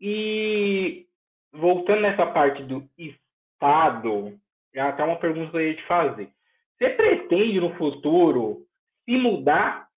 E 0.00 1.06
voltando 1.52 2.00
nessa 2.00 2.24
parte 2.24 2.62
do 2.62 2.88
Estado, 2.96 4.40
é 4.72 4.80
até 4.80 5.04
uma 5.04 5.18
pergunta 5.18 5.50
que 5.50 5.56
eu 5.58 5.60
ia 5.60 5.76
te 5.76 5.86
fazer. 5.86 6.32
Você 6.78 6.88
pretende 6.88 7.60
no 7.60 7.76
futuro 7.76 8.66
se 9.04 9.12
mudar, 9.18 9.88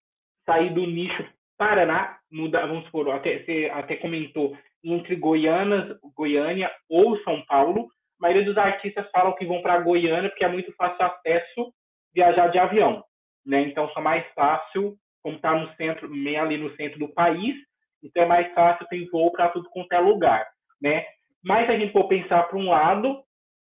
sair 0.44 0.74
do 0.74 0.86
nicho 0.86 1.26
Paraná, 1.56 2.18
mudar, 2.30 2.66
vamos 2.66 2.84
supor, 2.84 3.08
até, 3.12 3.42
você 3.42 3.70
até 3.72 3.96
comentou 3.96 4.54
entre 4.92 5.16
Goianas, 5.16 5.98
Goiânia 6.14 6.70
ou 6.88 7.18
São 7.22 7.44
Paulo. 7.46 7.88
A 8.20 8.22
maioria 8.22 8.44
dos 8.44 8.56
artistas 8.56 9.08
falam 9.10 9.34
que 9.34 9.44
vão 9.44 9.60
para 9.60 9.80
Goiânia 9.80 10.30
porque 10.30 10.44
é 10.44 10.48
muito 10.48 10.72
fácil 10.74 11.04
acesso 11.04 11.72
viajar 12.14 12.48
de 12.48 12.58
avião, 12.58 13.04
né? 13.44 13.62
Então, 13.62 13.90
é 13.94 14.00
mais 14.00 14.26
fácil, 14.34 14.96
como 15.22 15.36
está 15.36 15.54
no 15.54 15.70
centro, 15.74 16.08
meio 16.08 16.40
ali 16.40 16.56
no 16.56 16.74
centro 16.76 16.98
do 16.98 17.12
país, 17.12 17.54
então 18.02 18.22
é 18.22 18.26
mais 18.26 18.54
fácil, 18.54 18.86
tem 18.88 19.06
voo 19.10 19.30
para 19.30 19.50
tudo 19.50 19.68
quanto 19.70 19.92
é 19.92 19.98
lugar, 19.98 20.46
né? 20.80 21.04
Mas 21.44 21.66
se 21.66 21.72
a 21.72 21.78
gente 21.78 21.92
for 21.92 22.08
pensar 22.08 22.44
para 22.44 22.56
um 22.56 22.70
lado, 22.70 23.22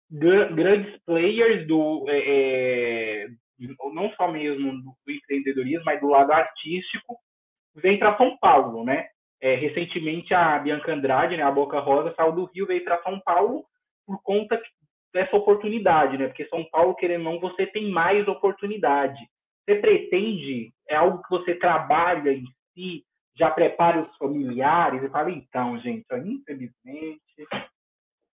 grandes 0.10 1.02
players 1.06 1.66
do 1.68 2.06
é, 2.10 2.18
é, 2.18 3.28
não 3.94 4.12
só 4.14 4.32
mesmo 4.32 4.72
do 4.82 4.96
empreendedorismo, 5.08 5.86
mas 5.86 6.02
do 6.02 6.08
lado 6.08 6.32
artístico, 6.32 7.18
vem 7.76 7.98
para 7.98 8.18
São 8.18 8.38
Paulo, 8.38 8.84
né? 8.84 9.08
É, 9.42 9.56
recentemente 9.56 10.34
a 10.34 10.60
Bianca 10.60 10.94
Andrade, 10.94 11.36
né, 11.36 11.42
a 11.42 11.52
Boca 11.52 11.80
Rosa, 11.80 12.14
saiu 12.16 12.32
do 12.32 12.46
Rio 12.46 12.68
veio 12.68 12.84
para 12.84 13.02
São 13.02 13.20
Paulo 13.20 13.66
por 14.06 14.22
conta 14.22 14.62
dessa 15.12 15.36
oportunidade, 15.36 16.18
né? 16.18 16.28
Porque 16.28 16.48
São 16.48 16.64
Paulo, 16.66 16.96
querendo 16.96 17.28
ou 17.28 17.34
não, 17.34 17.40
você 17.40 17.66
tem 17.66 17.90
mais 17.90 18.28
oportunidade. 18.28 19.20
Você 19.66 19.76
pretende, 19.76 20.72
é 20.88 20.96
algo 20.96 21.22
que 21.24 21.30
você 21.30 21.56
trabalha 21.56 22.32
em 22.32 22.46
si, 22.74 23.04
já 23.36 23.50
prepara 23.50 24.02
os 24.02 24.18
familiares 24.18 25.04
e 25.04 25.10
fala, 25.10 25.32
então, 25.32 25.80
gente, 25.80 26.06
infelizmente, 26.26 27.22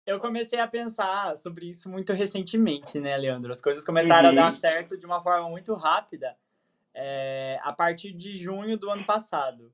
Eu 0.06 0.20
comecei 0.20 0.58
a 0.58 0.68
pensar 0.68 1.36
sobre 1.36 1.66
isso 1.66 1.90
muito 1.90 2.12
recentemente, 2.12 3.00
né, 3.00 3.16
Leandro? 3.16 3.52
As 3.52 3.62
coisas 3.62 3.84
começaram 3.84 4.30
uhum. 4.30 4.38
a 4.38 4.50
dar 4.50 4.52
certo 4.52 4.98
de 4.98 5.06
uma 5.06 5.22
forma 5.22 5.48
muito 5.48 5.74
rápida 5.74 6.36
é, 6.94 7.58
a 7.62 7.72
partir 7.72 8.12
de 8.12 8.36
junho 8.36 8.78
do 8.78 8.90
ano 8.90 9.04
passado. 9.04 9.72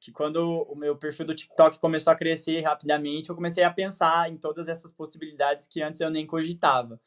Que 0.00 0.10
quando 0.10 0.62
o 0.62 0.74
meu 0.74 0.96
perfil 0.96 1.26
do 1.26 1.34
TikTok 1.34 1.78
começou 1.78 2.12
a 2.12 2.16
crescer 2.16 2.62
rapidamente, 2.62 3.28
eu 3.28 3.34
comecei 3.34 3.62
a 3.62 3.70
pensar 3.70 4.30
em 4.30 4.38
todas 4.38 4.66
essas 4.66 4.90
possibilidades 4.90 5.68
que 5.68 5.82
antes 5.82 6.00
eu 6.00 6.10
nem 6.10 6.26
cogitava. 6.26 6.98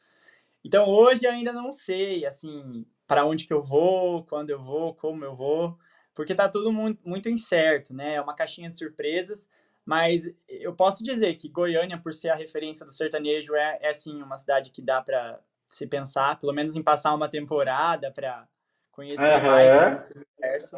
Então 0.64 0.88
hoje 0.88 1.26
eu 1.26 1.32
ainda 1.32 1.52
não 1.52 1.72
sei, 1.72 2.24
assim, 2.24 2.86
para 3.06 3.26
onde 3.26 3.46
que 3.46 3.52
eu 3.52 3.60
vou, 3.60 4.24
quando 4.24 4.50
eu 4.50 4.62
vou, 4.62 4.94
como 4.94 5.24
eu 5.24 5.34
vou, 5.34 5.76
porque 6.14 6.34
tá 6.34 6.48
tudo 6.48 6.72
muito, 6.72 7.06
muito 7.06 7.28
incerto, 7.28 7.92
né? 7.92 8.14
É 8.14 8.20
uma 8.20 8.34
caixinha 8.34 8.68
de 8.68 8.78
surpresas, 8.78 9.48
mas 9.84 10.32
eu 10.48 10.74
posso 10.74 11.04
dizer 11.04 11.34
que 11.34 11.48
Goiânia, 11.48 11.98
por 11.98 12.14
ser 12.14 12.30
a 12.30 12.34
referência 12.34 12.86
do 12.86 12.92
sertanejo, 12.92 13.54
é, 13.54 13.78
é 13.82 13.92
sim 13.92 14.22
uma 14.22 14.38
cidade 14.38 14.70
que 14.70 14.80
dá 14.80 15.02
para 15.02 15.38
se 15.66 15.86
pensar, 15.86 16.38
pelo 16.40 16.52
menos 16.52 16.76
em 16.76 16.82
passar 16.82 17.14
uma 17.14 17.28
temporada 17.28 18.10
para 18.10 18.46
conhecer 18.92 19.22
uhum. 19.22 19.42
mais 19.42 19.72
sobre 19.72 19.98
esse 19.98 20.14
universo. 20.16 20.76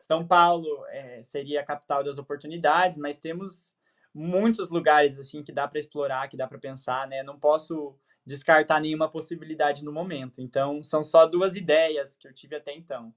São 0.00 0.26
Paulo 0.26 0.84
é, 0.88 1.22
seria 1.22 1.60
a 1.60 1.64
capital 1.64 2.04
das 2.04 2.18
oportunidades, 2.18 2.96
mas 2.96 3.18
temos 3.18 3.72
muitos 4.14 4.70
lugares 4.70 5.18
assim 5.18 5.42
que 5.42 5.52
dá 5.52 5.66
para 5.68 5.78
explorar, 5.78 6.28
que 6.28 6.36
dá 6.36 6.46
para 6.46 6.58
pensar, 6.58 7.06
né? 7.06 7.22
Não 7.22 7.38
posso 7.38 7.96
descartar 8.26 8.80
nenhuma 8.80 9.08
possibilidade 9.08 9.84
no 9.84 9.92
momento. 9.92 10.40
Então, 10.40 10.82
são 10.82 11.02
só 11.02 11.26
duas 11.26 11.56
ideias 11.56 12.16
que 12.16 12.28
eu 12.28 12.34
tive 12.34 12.56
até 12.56 12.74
então. 12.74 13.12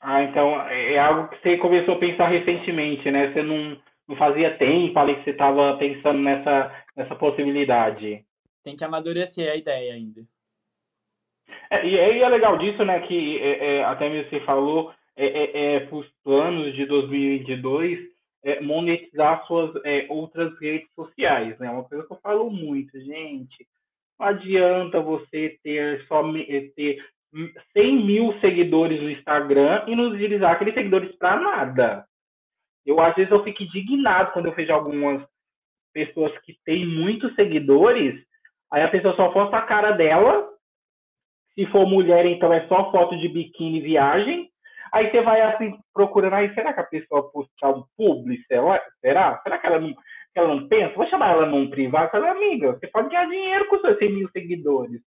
Ah, 0.00 0.22
então 0.22 0.60
é, 0.68 0.94
é 0.94 0.98
algo 0.98 1.28
que 1.28 1.40
você 1.40 1.56
começou 1.56 1.94
a 1.94 1.98
pensar 1.98 2.28
recentemente, 2.28 3.10
né? 3.10 3.32
Você 3.32 3.42
não, 3.42 3.80
não 4.06 4.16
fazia 4.16 4.56
tempo 4.58 4.98
ali 4.98 5.16
que 5.16 5.24
você 5.24 5.30
estava 5.30 5.76
pensando 5.78 6.20
nessa, 6.20 6.84
nessa 6.94 7.16
possibilidade. 7.16 8.24
Tem 8.62 8.76
que 8.76 8.84
amadurecer 8.84 9.50
a 9.50 9.56
ideia 9.56 9.94
ainda. 9.94 10.22
É, 11.70 11.86
e 11.86 11.98
aí 11.98 12.22
é 12.22 12.28
legal 12.28 12.58
disso, 12.58 12.84
né? 12.84 13.00
Que 13.00 13.38
é, 13.38 13.76
é, 13.76 13.84
até 13.84 14.08
mesmo 14.08 14.30
você 14.30 14.40
falou, 14.40 14.92
é, 15.16 15.26
é, 15.26 15.74
é 15.76 15.80
para 15.80 15.96
os 15.96 16.06
planos 16.22 16.74
de 16.74 16.86
2022, 16.86 17.98
é, 18.44 18.60
monetizar 18.60 19.46
suas 19.46 19.72
outras 20.08 20.58
redes 20.60 20.88
sociais, 20.94 21.58
né? 21.58 21.70
Uma 21.70 21.84
coisa 21.84 22.06
que 22.06 22.12
eu 22.12 22.20
falo 22.22 22.50
muito, 22.50 22.98
gente. 23.00 23.66
Não 24.18 24.26
adianta 24.26 25.00
você 25.00 25.58
ter 25.62 26.06
só 26.06 26.22
ter 26.76 27.02
100 27.72 28.04
mil 28.04 28.38
seguidores 28.40 29.00
no 29.02 29.10
Instagram 29.10 29.84
e 29.88 29.96
não 29.96 30.10
utilizar 30.10 30.52
aqueles 30.52 30.74
seguidores 30.74 31.14
para 31.16 31.40
nada. 31.40 32.04
Eu, 32.86 33.00
às 33.00 33.14
vezes, 33.14 33.32
eu 33.32 33.42
fico 33.42 33.62
indignado 33.62 34.32
quando 34.32 34.46
eu 34.46 34.54
vejo 34.54 34.72
algumas 34.72 35.26
pessoas 35.92 36.36
que 36.40 36.54
têm 36.64 36.86
muitos 36.86 37.34
seguidores, 37.34 38.20
aí 38.70 38.82
a 38.82 38.88
pessoa 38.88 39.16
só 39.16 39.28
posta 39.30 39.56
a 39.56 39.62
cara 39.62 39.92
dela, 39.92 40.53
se 41.54 41.66
for 41.66 41.86
mulher, 41.86 42.26
então 42.26 42.52
é 42.52 42.66
só 42.66 42.90
foto 42.90 43.16
de 43.18 43.28
biquíni 43.28 43.80
viagem, 43.80 44.48
aí 44.92 45.10
você 45.10 45.20
vai 45.22 45.40
assim 45.40 45.76
procurando, 45.92 46.34
aí 46.34 46.52
será 46.54 46.72
que 46.72 46.80
a 46.80 46.84
pessoa 46.84 47.30
postar 47.30 47.70
um 47.70 47.84
publi, 47.96 48.42
será? 48.46 48.82
Será? 49.00 49.58
Que 49.58 49.66
ela 49.66 49.80
não, 49.80 49.92
que 49.92 50.38
ela 50.38 50.48
não 50.48 50.68
pensa? 50.68 50.94
Vou 50.94 51.06
chamar 51.06 51.32
ela 51.32 51.46
num 51.46 51.70
privado, 51.70 52.10
falar, 52.10 52.32
amiga, 52.32 52.72
você 52.72 52.88
pode 52.88 53.08
ganhar 53.08 53.28
dinheiro 53.28 53.68
com 53.68 53.78
seus 53.78 53.98
100 53.98 54.12
mil 54.12 54.28
seguidores. 54.30 55.00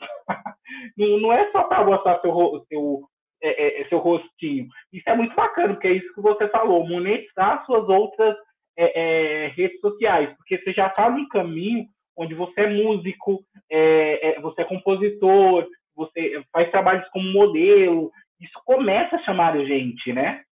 não 0.96 1.32
é 1.32 1.50
só 1.52 1.64
para 1.64 1.84
mostrar 1.84 2.20
seu, 2.20 2.64
seu, 2.68 3.00
é, 3.42 3.48
é, 3.48 3.80
é, 3.82 3.88
seu 3.88 3.98
rostinho. 3.98 4.66
Isso 4.92 5.08
é 5.08 5.16
muito 5.16 5.34
bacana, 5.36 5.74
porque 5.74 5.88
é 5.88 5.92
isso 5.92 6.14
que 6.14 6.20
você 6.20 6.48
falou, 6.48 6.86
monetizar 6.86 7.64
suas 7.66 7.88
outras 7.88 8.36
é, 8.76 9.44
é 9.44 9.48
redes 9.48 9.80
sociais, 9.80 10.34
porque 10.36 10.58
você 10.58 10.72
já 10.72 10.88
está 10.88 11.08
no 11.10 11.28
caminho 11.28 11.86
onde 12.16 12.34
você 12.34 12.62
é 12.62 12.68
músico, 12.68 13.40
é, 13.70 14.40
você 14.40 14.62
é 14.62 14.64
compositor, 14.64 15.66
você 15.94 16.44
faz 16.52 16.70
trabalhos 16.70 17.08
como 17.10 17.32
modelo, 17.32 18.12
isso 18.40 18.60
começa 18.64 19.16
a 19.16 19.22
chamar 19.24 19.54
a 19.54 19.64
gente, 19.64 20.12
né? 20.12 20.44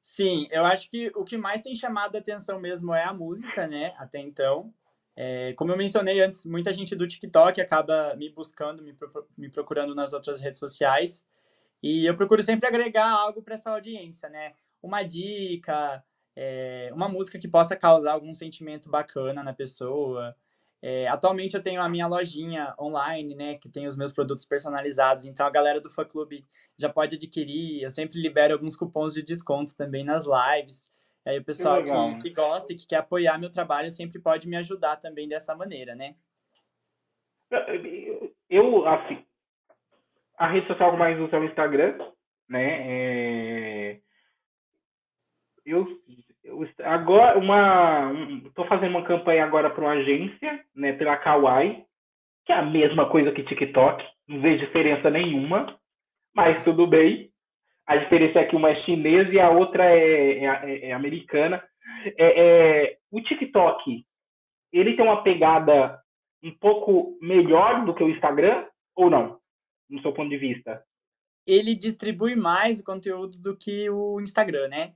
Sim, 0.00 0.48
eu 0.50 0.64
acho 0.64 0.90
que 0.90 1.12
o 1.14 1.24
que 1.24 1.36
mais 1.36 1.60
tem 1.60 1.74
chamado 1.74 2.16
a 2.16 2.18
atenção 2.18 2.58
mesmo 2.58 2.94
é 2.94 3.04
a 3.04 3.12
música, 3.12 3.66
né? 3.66 3.94
Até 3.98 4.18
então. 4.18 4.72
É, 5.14 5.52
como 5.54 5.72
eu 5.72 5.76
mencionei 5.76 6.20
antes, 6.20 6.46
muita 6.46 6.72
gente 6.72 6.94
do 6.96 7.06
TikTok 7.06 7.60
acaba 7.60 8.14
me 8.16 8.30
buscando, 8.30 8.82
me, 8.82 8.96
me 9.36 9.48
procurando 9.50 9.94
nas 9.94 10.12
outras 10.12 10.40
redes 10.40 10.58
sociais. 10.58 11.24
E 11.82 12.06
eu 12.06 12.16
procuro 12.16 12.42
sempre 12.42 12.66
agregar 12.66 13.10
algo 13.10 13.42
para 13.42 13.54
essa 13.54 13.70
audiência, 13.70 14.28
né? 14.28 14.54
Uma 14.82 15.02
dica, 15.02 16.02
é, 16.34 16.90
uma 16.94 17.08
música 17.08 17.38
que 17.38 17.48
possa 17.48 17.76
causar 17.76 18.12
algum 18.12 18.32
sentimento 18.32 18.88
bacana 18.88 19.42
na 19.42 19.52
pessoa. 19.52 20.36
É, 20.80 21.08
atualmente 21.08 21.54
eu 21.54 21.62
tenho 21.62 21.80
a 21.80 21.88
minha 21.88 22.06
lojinha 22.06 22.72
online, 22.78 23.34
né, 23.34 23.54
que 23.56 23.68
tem 23.68 23.86
os 23.86 23.96
meus 23.96 24.12
produtos 24.12 24.44
personalizados, 24.44 25.24
então 25.24 25.44
a 25.44 25.50
galera 25.50 25.80
do 25.80 25.90
fã 25.90 26.04
clube 26.04 26.46
já 26.78 26.88
pode 26.88 27.16
adquirir. 27.16 27.82
Eu 27.82 27.90
sempre 27.90 28.20
libero 28.20 28.54
alguns 28.54 28.76
cupons 28.76 29.14
de 29.14 29.22
desconto 29.22 29.76
também 29.76 30.04
nas 30.04 30.24
lives. 30.24 30.84
Aí 31.26 31.38
o 31.38 31.44
pessoal 31.44 31.82
que, 31.82 31.90
que, 31.90 32.28
que, 32.28 32.34
gosta 32.34 32.72
e 32.72 32.76
que 32.76 32.86
quer 32.86 32.96
apoiar 32.96 33.38
meu 33.38 33.50
trabalho 33.50 33.90
sempre 33.90 34.20
pode 34.20 34.48
me 34.48 34.56
ajudar 34.56 34.96
também 34.96 35.28
dessa 35.28 35.54
maneira, 35.54 35.94
né? 35.94 36.14
Eu, 38.48 38.86
assim, 38.86 39.24
a 40.38 40.48
rede 40.48 40.66
social 40.66 40.92
que 40.92 40.96
mais 40.96 41.18
uso 41.20 41.34
é 41.34 41.38
o 41.38 41.44
Instagram, 41.44 41.98
né? 42.48 42.76
É... 42.86 43.77
Eu, 45.68 45.86
eu, 46.42 46.66
agora, 46.84 47.38
uma, 47.38 48.10
estou 48.46 48.64
um, 48.64 48.68
fazendo 48.68 48.90
uma 48.90 49.04
campanha 49.04 49.44
agora 49.44 49.68
para 49.68 49.84
uma 49.84 49.92
agência, 49.92 50.64
né? 50.74 50.94
Pela 50.94 51.16
Kawaii, 51.18 51.84
que 52.46 52.52
é 52.52 52.56
a 52.56 52.62
mesma 52.62 53.10
coisa 53.10 53.30
que 53.32 53.42
TikTok, 53.42 54.02
não 54.26 54.40
vejo 54.40 54.64
diferença 54.64 55.10
nenhuma, 55.10 55.78
mas 56.34 56.64
tudo 56.64 56.86
bem. 56.86 57.30
A 57.86 57.96
diferença 57.96 58.38
é 58.38 58.44
que 58.46 58.56
uma 58.56 58.70
é 58.70 58.82
chinesa 58.84 59.30
e 59.30 59.38
a 59.38 59.50
outra 59.50 59.84
é, 59.84 60.38
é, 60.38 60.44
é, 60.44 60.88
é 60.88 60.92
americana. 60.92 61.62
É, 62.04 62.14
é, 62.86 62.98
o 63.10 63.20
TikTok, 63.20 64.06
ele 64.72 64.96
tem 64.96 65.04
uma 65.04 65.22
pegada 65.22 66.00
um 66.42 66.50
pouco 66.50 67.18
melhor 67.20 67.84
do 67.84 67.94
que 67.94 68.02
o 68.02 68.08
Instagram 68.08 68.66
ou 68.96 69.10
não, 69.10 69.38
no 69.90 70.00
seu 70.00 70.12
ponto 70.12 70.30
de 70.30 70.38
vista? 70.38 70.82
Ele 71.46 71.74
distribui 71.74 72.34
mais 72.34 72.80
o 72.80 72.84
conteúdo 72.84 73.38
do 73.40 73.56
que 73.56 73.90
o 73.90 74.20
Instagram, 74.20 74.68
né? 74.68 74.94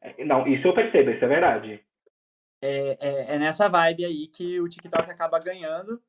É, 0.00 0.24
não, 0.24 0.46
isso 0.46 0.66
eu 0.66 0.74
percebo, 0.74 1.10
isso 1.10 1.24
é 1.24 1.28
verdade. 1.28 1.84
É, 2.62 2.96
é, 3.00 3.34
é, 3.34 3.38
nessa 3.38 3.68
vibe 3.68 4.04
aí 4.04 4.26
que 4.26 4.60
o 4.60 4.68
TikTok 4.68 5.10
acaba 5.10 5.38
ganhando 5.38 6.00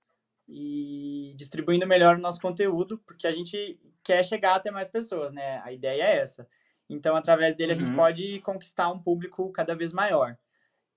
e 0.47 1.33
distribuindo 1.37 1.87
melhor 1.87 2.17
o 2.17 2.21
nosso 2.21 2.41
conteúdo, 2.41 2.97
porque 3.05 3.25
a 3.25 3.31
gente 3.31 3.79
quer 4.03 4.23
chegar 4.25 4.55
até 4.55 4.69
mais 4.69 4.89
pessoas, 4.89 5.33
né? 5.33 5.61
A 5.63 5.71
ideia 5.71 6.03
é 6.03 6.17
essa. 6.17 6.47
Então, 6.89 7.15
através 7.15 7.55
dele, 7.55 7.71
uhum. 7.71 7.77
a 7.77 7.79
gente 7.79 7.91
uhum. 7.91 7.97
pode 7.97 8.39
conquistar 8.41 8.91
um 8.91 8.99
público 8.99 9.49
cada 9.51 9.73
vez 9.75 9.93
maior. 9.93 10.37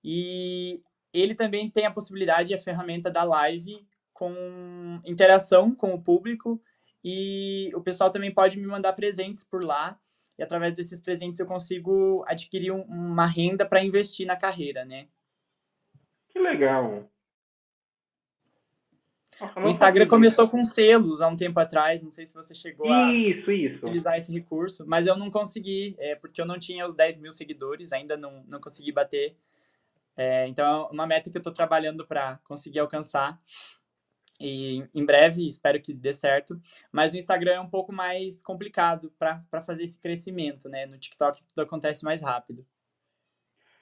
E 0.03 0.81
ele 1.13 1.33
também 1.33 1.69
tem 1.69 1.85
a 1.85 1.91
possibilidade, 1.91 2.53
a 2.53 2.59
ferramenta 2.59 3.09
da 3.09 3.23
live 3.23 3.87
com 4.13 4.99
interação 5.05 5.73
com 5.73 5.93
o 5.93 6.01
público 6.01 6.61
e 7.03 7.69
o 7.73 7.81
pessoal 7.81 8.09
também 8.09 8.33
pode 8.33 8.57
me 8.57 8.65
mandar 8.65 8.93
presentes 8.93 9.43
por 9.43 9.63
lá 9.63 9.99
e 10.37 10.43
através 10.43 10.73
desses 10.73 10.99
presentes 10.99 11.39
eu 11.39 11.45
consigo 11.45 12.23
adquirir 12.27 12.71
um, 12.71 12.81
uma 12.81 13.25
renda 13.25 13.65
para 13.65 13.83
investir 13.83 14.27
na 14.27 14.35
carreira, 14.35 14.83
né? 14.83 15.07
Que 16.29 16.39
legal. 16.39 17.09
O 19.57 19.67
Instagram 19.67 20.07
começou 20.07 20.47
com 20.47 20.63
selos 20.63 21.21
há 21.21 21.27
um 21.27 21.35
tempo 21.35 21.59
atrás, 21.59 22.01
não 22.01 22.09
sei 22.09 22.25
se 22.25 22.33
você 22.33 22.53
chegou 22.53 22.87
isso, 23.11 23.49
a 23.49 23.53
isso. 23.53 23.85
utilizar 23.85 24.17
esse 24.17 24.31
recurso, 24.31 24.85
mas 24.87 25.07
eu 25.07 25.17
não 25.17 25.29
consegui, 25.29 25.95
é, 25.99 26.15
porque 26.15 26.39
eu 26.39 26.45
não 26.45 26.57
tinha 26.57 26.85
os 26.85 26.95
10 26.95 27.17
mil 27.17 27.33
seguidores, 27.33 27.91
ainda 27.91 28.15
não, 28.15 28.43
não 28.47 28.61
consegui 28.61 28.93
bater. 28.93 29.35
É, 30.15 30.47
então, 30.47 30.87
é 30.89 30.93
uma 30.93 31.05
meta 31.05 31.29
que 31.29 31.35
eu 31.35 31.39
estou 31.39 31.51
trabalhando 31.51 32.05
para 32.05 32.39
conseguir 32.45 32.79
alcançar. 32.79 33.37
E 34.39 34.83
em 34.93 35.05
breve, 35.05 35.47
espero 35.47 35.81
que 35.81 35.93
dê 35.93 36.13
certo. 36.13 36.59
Mas 36.91 37.13
o 37.13 37.17
Instagram 37.17 37.53
é 37.53 37.59
um 37.59 37.69
pouco 37.69 37.93
mais 37.93 38.41
complicado 38.43 39.11
para 39.17 39.61
fazer 39.61 39.83
esse 39.83 39.99
crescimento, 39.99 40.69
né? 40.69 40.85
No 40.85 40.97
TikTok 40.97 41.43
tudo 41.45 41.61
acontece 41.61 42.03
mais 42.03 42.21
rápido. 42.21 42.65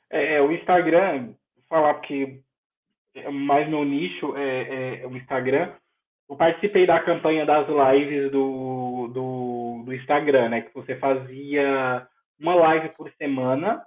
É, 0.10 0.40
o 0.42 0.52
Instagram, 0.52 1.34
falar 1.68 1.96
que 2.02 2.44
é 3.16 3.30
mais 3.30 3.68
meu 3.68 3.84
nicho 3.84 4.36
é, 4.38 5.02
é, 5.02 5.08
o 5.08 5.16
Instagram. 5.18 5.74
Eu 6.30 6.36
participei 6.36 6.86
da 6.86 7.00
campanha 7.00 7.46
das 7.46 7.68
lives 7.68 8.32
do, 8.32 9.08
do, 9.08 9.84
do 9.86 9.94
Instagram, 9.94 10.50
né? 10.50 10.62
Que 10.62 10.74
você 10.74 10.96
fazia 10.98 12.08
uma 12.40 12.56
live 12.56 12.90
por 12.90 13.12
semana. 13.14 13.86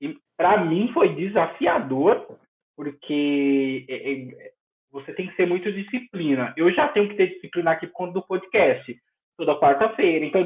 E 0.00 0.16
para 0.36 0.64
mim 0.64 0.90
foi 0.92 1.14
desafiador, 1.14 2.38
porque 2.76 3.84
é, 3.88 4.12
é, 4.12 4.52
você 4.92 5.12
tem 5.12 5.28
que 5.28 5.36
ser 5.36 5.46
muito 5.46 5.72
disciplina. 5.72 6.52
Eu 6.56 6.72
já 6.72 6.88
tenho 6.88 7.08
que 7.08 7.14
ter 7.14 7.28
disciplina 7.28 7.72
aqui 7.72 7.86
por 7.86 7.94
conta 7.94 8.12
do 8.14 8.26
podcast, 8.26 8.96
toda 9.36 9.58
quarta-feira. 9.58 10.24
Então, 10.24 10.40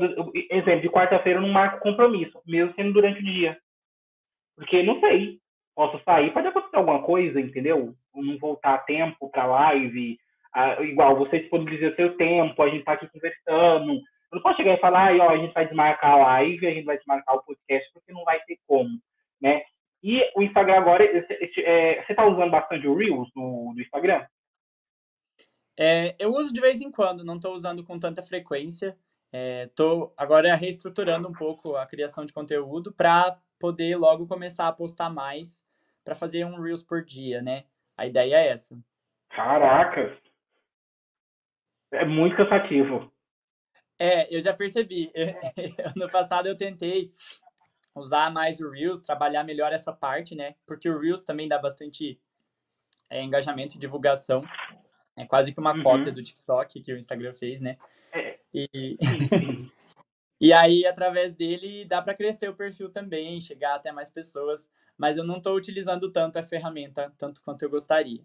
exemplo, 0.50 0.80
de 0.80 0.90
quarta-feira 0.90 1.38
eu 1.38 1.42
não 1.42 1.48
marco 1.50 1.80
compromisso, 1.80 2.40
mesmo 2.46 2.74
sendo 2.74 2.92
durante 2.92 3.20
o 3.20 3.24
dia. 3.24 3.58
Porque 4.56 4.82
não 4.82 5.00
sei, 5.00 5.38
posso 5.74 6.02
sair, 6.04 6.32
pode 6.32 6.46
acontecer 6.46 6.76
alguma 6.76 7.02
coisa, 7.02 7.40
entendeu? 7.40 7.94
Não 8.14 8.38
voltar 8.38 8.74
a 8.74 8.78
tempo 8.78 9.28
para 9.30 9.46
live, 9.46 10.18
ah, 10.54 10.80
igual 10.82 11.16
você 11.16 11.40
disponibiliza 11.40 11.94
seu 11.96 12.16
tempo, 12.16 12.62
a 12.62 12.68
gente 12.68 12.80
está 12.80 12.92
aqui 12.92 13.08
conversando. 13.08 13.94
Eu 13.94 14.36
não 14.36 14.42
posso 14.42 14.56
chegar 14.56 14.74
e 14.74 14.80
falar, 14.80 15.12
ah, 15.12 15.26
ó, 15.26 15.30
a 15.30 15.36
gente 15.36 15.52
vai 15.52 15.66
desmarcar 15.66 16.12
a 16.12 16.16
live, 16.16 16.66
a 16.66 16.70
gente 16.70 16.84
vai 16.84 16.96
desmarcar 16.96 17.36
o 17.36 17.42
podcast, 17.42 17.92
porque 17.92 18.12
não 18.12 18.24
vai 18.24 18.40
ter 18.40 18.58
como, 18.66 18.90
né? 19.42 19.62
E 20.02 20.22
o 20.36 20.42
Instagram 20.42 20.76
agora, 20.76 21.04
é, 21.04 22.02
você 22.02 22.12
está 22.12 22.26
usando 22.26 22.50
bastante 22.50 22.86
o 22.86 22.94
Reels 22.94 23.28
no, 23.34 23.72
no 23.74 23.80
Instagram? 23.80 24.24
É, 25.76 26.14
eu 26.18 26.32
uso 26.32 26.52
de 26.52 26.60
vez 26.60 26.80
em 26.80 26.90
quando, 26.90 27.24
não 27.24 27.36
estou 27.36 27.52
usando 27.52 27.84
com 27.84 27.98
tanta 27.98 28.22
frequência. 28.22 28.96
Estou 29.66 30.14
é, 30.16 30.22
agora 30.22 30.54
reestruturando 30.54 31.28
um 31.28 31.32
pouco 31.32 31.74
a 31.76 31.84
criação 31.86 32.24
de 32.24 32.32
conteúdo 32.32 32.92
para 32.92 33.36
poder 33.58 33.96
logo 33.96 34.28
começar 34.28 34.68
a 34.68 34.72
postar 34.72 35.10
mais 35.10 35.64
para 36.04 36.14
fazer 36.14 36.44
um 36.44 36.60
Reels 36.60 36.82
por 36.82 37.04
dia, 37.04 37.42
né? 37.42 37.64
A 37.96 38.06
ideia 38.06 38.36
é 38.36 38.48
essa. 38.48 38.78
Caracas! 39.30 40.16
É 41.92 42.04
muito 42.04 42.36
cansativo. 42.36 43.12
É, 43.98 44.34
eu 44.34 44.40
já 44.40 44.52
percebi. 44.52 45.10
ano 45.96 46.10
passado 46.10 46.46
eu 46.46 46.56
tentei 46.56 47.12
usar 47.94 48.30
mais 48.30 48.60
o 48.60 48.70
Reels, 48.70 49.00
trabalhar 49.00 49.44
melhor 49.44 49.72
essa 49.72 49.92
parte, 49.92 50.34
né? 50.34 50.56
Porque 50.66 50.88
o 50.88 50.98
Reels 50.98 51.24
também 51.24 51.48
dá 51.48 51.58
bastante 51.58 52.20
é, 53.08 53.22
engajamento 53.22 53.76
e 53.76 53.78
divulgação. 53.78 54.42
É 55.16 55.24
quase 55.24 55.52
que 55.52 55.60
uma 55.60 55.74
uhum. 55.74 55.82
cópia 55.82 56.12
do 56.12 56.22
TikTok 56.22 56.80
que 56.80 56.92
o 56.92 56.98
Instagram 56.98 57.34
fez, 57.34 57.60
né? 57.60 57.76
É. 58.12 58.38
E, 58.52 58.68
e 60.40 60.52
aí, 60.52 60.86
através 60.86 61.34
dele, 61.34 61.84
dá 61.84 62.02
para 62.02 62.14
crescer 62.14 62.48
o 62.48 62.56
perfil 62.56 62.90
também, 62.90 63.40
chegar 63.40 63.74
até 63.74 63.92
mais 63.92 64.10
pessoas. 64.10 64.68
Mas 64.96 65.16
eu 65.16 65.24
não 65.24 65.38
estou 65.38 65.56
utilizando 65.56 66.10
tanto 66.12 66.38
a 66.38 66.42
ferramenta, 66.42 67.12
tanto 67.18 67.42
quanto 67.42 67.62
eu 67.62 67.70
gostaria. 67.70 68.20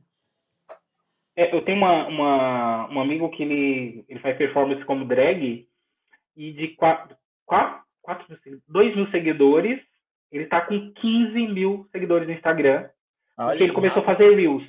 É, 1.35 1.55
eu 1.55 1.63
tenho 1.63 1.77
uma, 1.77 2.07
uma, 2.07 2.89
um 2.91 2.99
amigo 2.99 3.29
que 3.29 3.43
ele, 3.43 4.05
ele 4.09 4.19
faz 4.19 4.37
performance 4.37 4.83
como 4.85 5.05
drag 5.05 5.67
e 6.35 6.53
de 6.53 6.69
4, 6.69 7.15
4, 7.45 7.81
4 8.01 8.39
2 8.67 8.95
mil 8.95 9.09
seguidores, 9.09 9.79
ele 10.31 10.43
está 10.43 10.61
com 10.61 10.91
15 10.93 11.47
mil 11.47 11.87
seguidores 11.91 12.27
no 12.27 12.33
Instagram. 12.33 12.89
Olha 13.37 13.49
porque 13.49 13.63
ele 13.63 13.73
começou 13.73 14.01
a 14.01 14.05
fazer 14.05 14.35
Reels. 14.35 14.63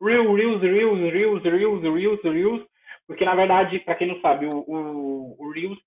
Reels, 0.00 0.34
Reels, 0.34 0.62
Reels, 0.62 1.12
Reels, 1.12 1.42
Reels, 1.42 1.82
Reels, 1.82 2.22
Reels. 2.22 2.66
Porque, 3.06 3.24
na 3.24 3.34
verdade, 3.34 3.78
para 3.80 3.94
quem 3.94 4.08
não 4.08 4.20
sabe, 4.20 4.46
o, 4.46 4.58
o, 4.66 5.36
o 5.38 5.52
Reels, 5.52 5.78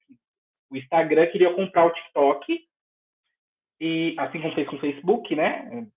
o 0.70 0.78
Instagram 0.78 1.28
queria 1.28 1.54
comprar 1.54 1.86
o 1.86 1.92
TikTok. 1.92 2.60
E 3.80 4.16
assim 4.18 4.42
como 4.42 4.54
fez 4.54 4.68
com 4.68 4.76
o 4.76 4.80
Facebook, 4.80 5.36
né? 5.36 5.88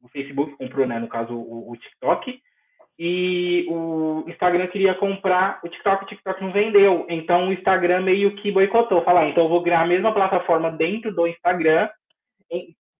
O 0.00 0.08
Facebook 0.08 0.56
comprou, 0.56 0.86
né, 0.86 0.98
no 0.98 1.08
caso, 1.08 1.34
o, 1.34 1.70
o 1.70 1.76
TikTok 1.76 2.40
e 2.98 3.66
o 3.68 4.24
Instagram 4.26 4.66
queria 4.68 4.94
comprar 4.94 5.60
o 5.62 5.68
TikTok, 5.68 6.04
o 6.04 6.06
TikTok 6.06 6.42
não 6.42 6.52
vendeu. 6.52 7.06
Então 7.10 7.48
o 7.48 7.52
Instagram 7.52 8.02
meio 8.02 8.34
que 8.36 8.50
boicotou, 8.50 9.04
falar, 9.04 9.22
ah, 9.22 9.28
então 9.28 9.44
eu 9.44 9.50
vou 9.50 9.62
criar 9.62 9.82
a 9.82 9.86
mesma 9.86 10.14
plataforma 10.14 10.70
dentro 10.70 11.14
do 11.14 11.26
Instagram. 11.26 11.88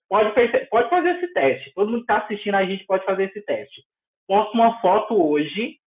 Pode, 0.09 0.33
pode 0.69 0.91
fazer 0.91 1.17
esse 1.17 1.33
teste. 1.33 1.73
Todo 1.75 1.91
mundo 1.91 2.05
que 2.05 2.13
está 2.13 2.19
assistindo 2.19 2.55
a 2.55 2.65
gente 2.65 2.85
pode 2.85 3.05
fazer 3.05 3.25
esse 3.25 3.41
teste. 3.43 3.83
Posta 4.27 4.53
uma 4.55 4.81
foto 4.81 5.15
hoje 5.15 5.79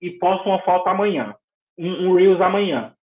e 0.00 0.10
posta 0.12 0.48
uma 0.48 0.60
foto 0.62 0.88
amanhã. 0.88 1.34
Um, 1.78 2.08
um 2.08 2.14
Reels 2.14 2.40
amanhã. 2.40 2.94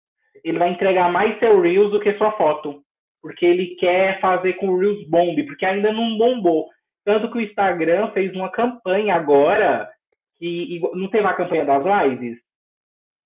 Ele 0.44 0.59
vai 0.59 0.70
entregar 0.70 1.11
mais 1.11 1.39
seu 1.39 1.61
Reels 1.61 1.90
do 1.90 2.01
que 2.01 2.15
sua 2.15 2.32
foto. 2.32 2.82
Porque 3.23 3.44
ele 3.44 3.77
quer 3.77 4.19
fazer 4.20 4.55
com 4.55 4.69
o 4.69 4.78
Reels 4.78 5.07
bombe, 5.09 5.44
porque 5.44 5.66
ainda 5.66 5.93
não 5.93 6.16
bombou. 6.16 6.69
Tanto 7.05 7.31
que 7.31 7.39
o 7.39 7.40
Instagram 7.40 8.11
fez 8.12 8.35
uma 8.35 8.51
campanha 8.51 9.15
agora 9.15 9.90
que 10.39 10.81
não 10.94 11.09
teve 11.09 11.27
a 11.27 11.35
campanha 11.35 11.65
das 11.65 11.85
lives? 11.85 12.39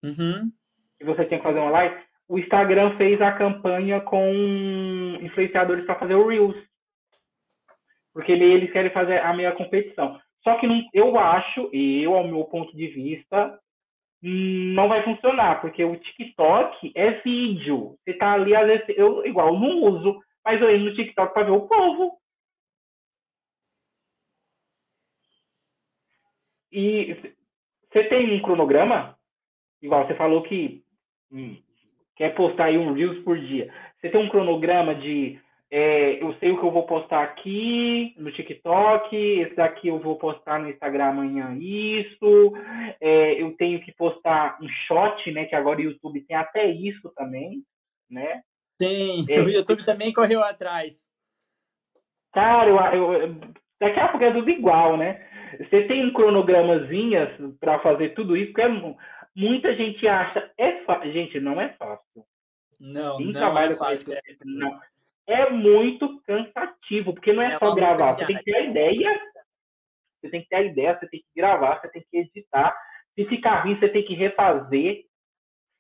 Uhum. 0.03 0.51
Que 0.99 1.05
você 1.05 1.25
tinha 1.27 1.39
que 1.39 1.47
fazer 1.47 1.61
uma 1.61 1.71
live? 1.71 2.03
O 2.29 2.39
Instagram 2.39 2.97
fez 2.97 3.21
a 3.21 3.33
campanha 3.33 4.01
com 4.01 5.19
influenciadores 5.21 5.85
para 5.85 5.99
fazer 5.99 6.15
o 6.15 6.27
Reels. 6.27 6.57
Porque 8.13 8.33
eles 8.33 8.73
querem 8.73 8.91
fazer 8.91 9.19
a 9.19 9.33
meia 9.33 9.53
competição. 9.53 10.21
Só 10.45 10.59
que 10.59 10.67
não, 10.67 10.81
eu 10.93 11.19
acho, 11.19 11.71
eu, 11.73 12.15
ao 12.15 12.29
meu 12.29 12.45
ponto 12.45 12.77
de 12.77 12.87
vista, 12.87 13.59
não 14.23 14.89
vai 14.89 15.03
funcionar, 15.03 15.61
porque 15.61 15.83
o 15.85 15.97
TikTok 15.97 16.93
é 16.95 17.13
vídeo. 17.23 17.97
Você 18.05 18.13
tá 18.15 18.35
ali, 18.35 18.55
às 18.55 18.67
vezes, 18.67 18.85
eu 18.91 19.27
igual, 19.27 19.59
não 19.59 19.83
uso, 19.83 20.21
mas 20.45 20.61
eu 20.61 20.71
entro 20.71 20.85
no 20.85 20.95
TikTok 20.95 21.33
para 21.33 21.45
ver 21.45 21.53
o 21.53 21.67
povo. 21.67 22.19
E 26.71 27.15
você 27.91 28.05
tem 28.05 28.35
um 28.35 28.43
cronograma? 28.43 29.17
Igual 29.81 30.07
você 30.07 30.15
falou 30.15 30.43
que 30.43 30.83
hum, 31.31 31.57
quer 32.17 32.35
postar 32.35 32.67
aí 32.67 32.77
um 32.79 32.93
Reels 32.93 33.23
por 33.23 33.39
dia. 33.39 33.73
Você 34.01 34.11
tem 34.11 34.21
um 34.21 34.29
cronograma 34.29 34.95
de 34.95 35.41
é, 35.77 36.23
eu 36.23 36.33
sei 36.35 36.53
o 36.53 36.61
que 36.61 36.65
eu 36.65 36.71
vou 36.71 36.87
postar 36.87 37.25
aqui 37.25 38.15
no 38.17 38.31
TikTok, 38.31 39.17
esse 39.17 39.57
daqui 39.57 39.89
eu 39.89 39.99
vou 39.99 40.17
postar 40.17 40.61
no 40.61 40.71
Instagram 40.71 41.07
amanhã 41.07 41.53
isso, 41.61 42.53
é, 43.01 43.43
eu 43.43 43.57
tenho 43.57 43.85
que 43.85 43.91
postar 43.91 44.57
um 44.63 44.69
shot, 44.87 45.33
né? 45.33 45.47
Que 45.47 45.57
agora 45.57 45.81
o 45.81 45.83
YouTube 45.83 46.21
tem 46.21 46.37
até 46.37 46.71
isso 46.71 47.13
também, 47.17 47.65
né? 48.09 48.43
Tem, 48.79 49.25
é, 49.29 49.41
o 49.41 49.49
YouTube 49.49 49.85
também 49.85 50.13
correu 50.13 50.45
atrás. 50.45 51.09
Cara, 52.33 52.71
eu, 52.95 53.13
eu, 53.13 53.35
daqui 53.81 53.99
a 53.99 54.07
pouco 54.11 54.25
é 54.25 54.33
tudo 54.33 54.49
igual, 54.49 54.97
né? 54.97 55.29
Você 55.59 55.89
tem 55.89 56.07
um 56.07 56.13
cronogramazinho 56.13 57.57
para 57.59 57.81
fazer 57.81 58.11
tudo 58.11 58.37
isso, 58.37 58.53
porque 58.53 58.63
é, 58.63 58.95
muita 59.35 59.75
gente 59.75 60.07
acha. 60.07 60.53
É 60.57 60.85
Gente, 61.13 61.41
não 61.41 61.61
é 61.61 61.71
fácil. 61.71 62.25
Não, 62.79 63.17
Quem 63.17 63.33
não 63.33 63.59
é 63.59 63.75
fácil. 63.75 64.13
É, 64.13 64.21
não. 64.45 64.81
É 65.27 65.51
muito 65.51 66.21
cansativo, 66.23 67.15
porque 67.15 67.33
não 67.33 67.43
é, 67.43 67.55
é 67.55 67.59
só 67.59 67.75
gravar, 67.75 68.11
você 68.11 68.27
tem 68.27 68.37
que 68.39 68.45
ter 68.45 68.57
a 68.57 68.61
ideia. 68.61 69.21
Você 70.21 70.31
tem 70.31 70.43
que 70.43 70.49
ter 70.49 70.57
a 70.57 70.63
ideia, 70.63 70.99
você 70.99 71.09
tem 71.09 71.21
que 71.21 71.27
gravar, 71.37 71.81
você 71.81 71.89
tem 71.89 72.05
que 72.11 72.17
editar. 72.19 72.77
Se 73.15 73.25
ficar 73.27 73.63
ruim, 73.63 73.79
você 73.79 73.89
tem 73.89 74.05
que 74.05 74.15
refazer. 74.15 75.05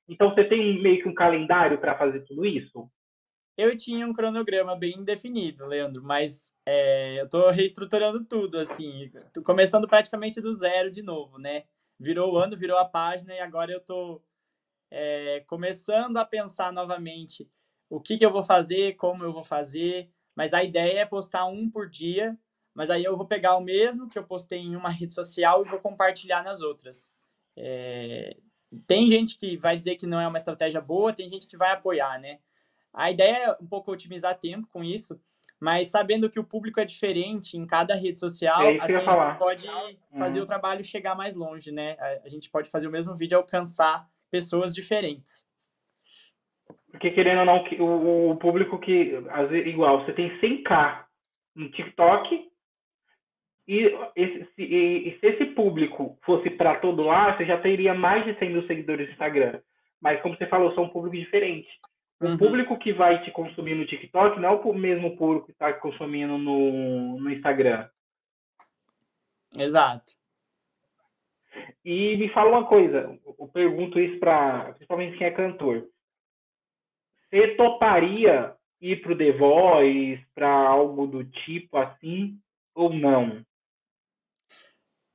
Então, 0.08 0.34
você 0.34 0.44
tem 0.44 0.82
meio 0.82 1.02
que 1.02 1.08
um 1.08 1.14
calendário 1.14 1.78
para 1.78 1.96
fazer 1.96 2.20
tudo 2.26 2.44
isso? 2.44 2.90
Eu 3.56 3.76
tinha 3.76 4.06
um 4.06 4.12
cronograma 4.12 4.76
bem 4.76 5.02
definido, 5.04 5.64
Leandro, 5.64 6.02
mas 6.02 6.52
é, 6.66 7.20
eu 7.20 7.24
estou 7.24 7.50
reestruturando 7.50 8.24
tudo, 8.24 8.58
assim, 8.58 9.10
começando 9.44 9.86
praticamente 9.86 10.40
do 10.40 10.52
zero 10.52 10.90
de 10.90 11.02
novo, 11.02 11.38
né? 11.38 11.64
Virou 11.98 12.34
o 12.34 12.36
ano, 12.36 12.56
virou 12.56 12.76
a 12.76 12.84
página 12.84 13.32
e 13.32 13.38
agora 13.38 13.70
eu 13.70 13.78
estou 13.78 14.22
é, 14.90 15.44
começando 15.46 16.16
a 16.16 16.24
pensar 16.24 16.72
novamente 16.72 17.48
o 17.88 18.00
que, 18.00 18.16
que 18.16 18.24
eu 18.24 18.32
vou 18.32 18.42
fazer, 18.42 18.96
como 18.96 19.24
eu 19.24 19.32
vou 19.32 19.44
fazer, 19.44 20.10
mas 20.34 20.52
a 20.52 20.64
ideia 20.64 21.00
é 21.00 21.04
postar 21.04 21.46
um 21.46 21.70
por 21.70 21.88
dia, 21.88 22.36
mas 22.74 22.90
aí 22.90 23.04
eu 23.04 23.16
vou 23.16 23.26
pegar 23.26 23.56
o 23.56 23.60
mesmo 23.60 24.08
que 24.08 24.18
eu 24.18 24.24
postei 24.24 24.58
em 24.58 24.76
uma 24.76 24.90
rede 24.90 25.12
social 25.12 25.64
e 25.64 25.68
vou 25.68 25.78
compartilhar 25.78 26.42
nas 26.42 26.60
outras. 26.60 27.12
É, 27.56 28.36
tem 28.86 29.06
gente 29.08 29.38
que 29.38 29.56
vai 29.56 29.76
dizer 29.76 29.96
que 29.96 30.06
não 30.06 30.20
é 30.20 30.26
uma 30.26 30.38
estratégia 30.38 30.80
boa, 30.80 31.12
tem 31.12 31.28
gente 31.28 31.46
que 31.46 31.56
vai 31.56 31.70
apoiar, 31.70 32.18
né? 32.18 32.40
A 32.92 33.10
ideia 33.10 33.36
é 33.36 33.56
um 33.60 33.66
pouco 33.66 33.92
otimizar 33.92 34.38
tempo 34.38 34.68
com 34.72 34.82
isso, 34.82 35.20
mas 35.60 35.88
sabendo 35.88 36.30
que 36.30 36.38
o 36.38 36.44
público 36.44 36.80
é 36.80 36.84
diferente 36.84 37.56
em 37.56 37.66
cada 37.66 37.94
rede 37.94 38.18
social, 38.18 38.62
é 38.62 38.78
assim 38.78 38.94
a 38.94 38.98
gente 38.98 39.38
pode 39.38 39.68
fazer 40.18 40.38
uhum. 40.38 40.44
o 40.44 40.46
trabalho 40.46 40.84
chegar 40.84 41.14
mais 41.14 41.34
longe, 41.34 41.72
né? 41.72 41.96
A 42.24 42.28
gente 42.28 42.50
pode 42.50 42.70
fazer 42.70 42.86
o 42.86 42.90
mesmo 42.90 43.16
vídeo 43.16 43.34
e 43.34 43.38
alcançar 43.38 44.08
pessoas 44.30 44.74
diferentes. 44.74 45.43
Porque 46.94 47.10
querendo 47.10 47.40
ou 47.40 47.44
não, 47.44 47.64
o, 47.80 48.30
o 48.30 48.36
público 48.36 48.78
que, 48.78 49.20
igual, 49.66 50.04
você 50.04 50.12
tem 50.12 50.30
100k 50.38 51.04
no 51.56 51.68
TikTok, 51.72 52.48
e, 53.66 53.92
esse, 54.14 54.48
e, 54.56 55.08
e 55.08 55.18
se 55.18 55.26
esse 55.26 55.46
público 55.46 56.16
fosse 56.24 56.50
para 56.50 56.76
todo 56.76 57.02
lado, 57.02 57.36
você 57.36 57.46
já 57.46 57.58
teria 57.58 57.94
mais 57.94 58.24
de 58.24 58.38
100 58.38 58.50
mil 58.50 58.66
seguidores 58.68 59.08
no 59.08 59.12
Instagram. 59.12 59.60
Mas 60.00 60.20
como 60.22 60.36
você 60.36 60.46
falou, 60.46 60.72
são 60.72 60.84
um 60.84 60.88
público 60.88 61.16
diferente. 61.16 61.68
O 62.20 62.26
uhum. 62.28 62.38
público 62.38 62.78
que 62.78 62.92
vai 62.92 63.24
te 63.24 63.32
consumir 63.32 63.74
no 63.74 63.86
TikTok 63.86 64.38
não 64.38 64.50
é 64.50 64.52
o 64.52 64.72
mesmo 64.72 65.16
público 65.16 65.46
que 65.46 65.52
está 65.52 65.72
consumindo 65.72 66.38
no, 66.38 67.18
no 67.18 67.28
Instagram. 67.28 67.88
Exato. 69.58 70.12
E 71.84 72.16
me 72.18 72.28
fala 72.28 72.50
uma 72.50 72.66
coisa, 72.66 73.18
eu 73.26 73.48
pergunto 73.48 73.98
isso 73.98 74.20
para 74.20 74.74
principalmente 74.74 75.18
quem 75.18 75.26
é 75.26 75.32
cantor. 75.32 75.88
Você 77.34 77.48
toparia 77.56 78.54
ir 78.80 79.02
para 79.02 79.12
o 79.12 79.18
The 79.18 79.32
Voice, 79.32 80.24
para 80.36 80.48
algo 80.48 81.04
do 81.04 81.24
tipo 81.24 81.76
assim, 81.76 82.38
ou 82.72 82.94
não? 82.94 83.44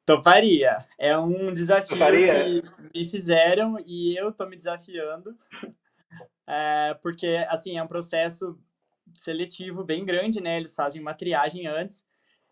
Toparia. 0.06 0.76
É 0.98 1.18
um 1.18 1.54
desafio 1.54 1.98
Toparia? 1.98 2.44
que 2.44 2.62
me 2.94 3.10
fizeram 3.10 3.78
e 3.86 4.18
eu 4.18 4.34
tô 4.34 4.46
me 4.46 4.58
desafiando 4.58 5.34
é, 6.46 6.94
porque, 7.02 7.46
assim, 7.48 7.78
é 7.78 7.84
um 7.84 7.88
processo 7.88 8.60
seletivo 9.16 9.86
bem 9.86 10.04
grande, 10.04 10.42
né? 10.42 10.58
Eles 10.58 10.76
fazem 10.76 11.02
uma 11.02 11.14
triagem 11.14 11.68
antes. 11.68 12.06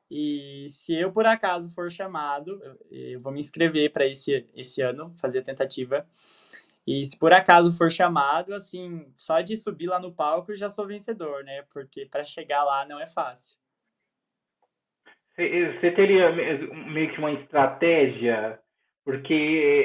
E 0.10 0.68
se 0.69 0.94
eu 0.94 1.11
por 1.11 1.26
acaso 1.26 1.69
for 1.72 1.91
chamado, 1.91 2.57
eu 2.89 3.19
vou 3.19 3.34
me 3.34 3.41
inscrever 3.41 3.91
para 3.91 4.07
esse, 4.07 4.48
esse 4.56 4.81
ano, 4.81 5.14
fazer 5.19 5.39
a 5.39 5.44
tentativa. 5.44 6.07
E 6.88 7.05
se 7.05 7.19
por 7.19 7.34
acaso 7.34 7.77
for 7.77 7.91
chamado, 7.91 8.53
assim, 8.53 9.05
só 9.18 9.41
de 9.41 9.57
subir 9.57 9.88
lá 9.88 9.99
no 9.99 10.14
palco 10.14 10.53
eu 10.53 10.55
já 10.55 10.69
sou 10.69 10.88
vencedor, 10.88 11.43
né? 11.43 11.64
Porque 11.73 12.05
para 12.05 12.23
chegar 12.23 12.64
lá 12.64 12.85
não 12.85 12.97
é 12.97 13.05
fácil. 13.05 13.57
Você 15.35 15.91
teria 15.91 16.31
meio 16.31 17.14
que 17.14 17.19
uma 17.19 17.34
estratégia? 17.34 18.57
Porque 19.03 19.34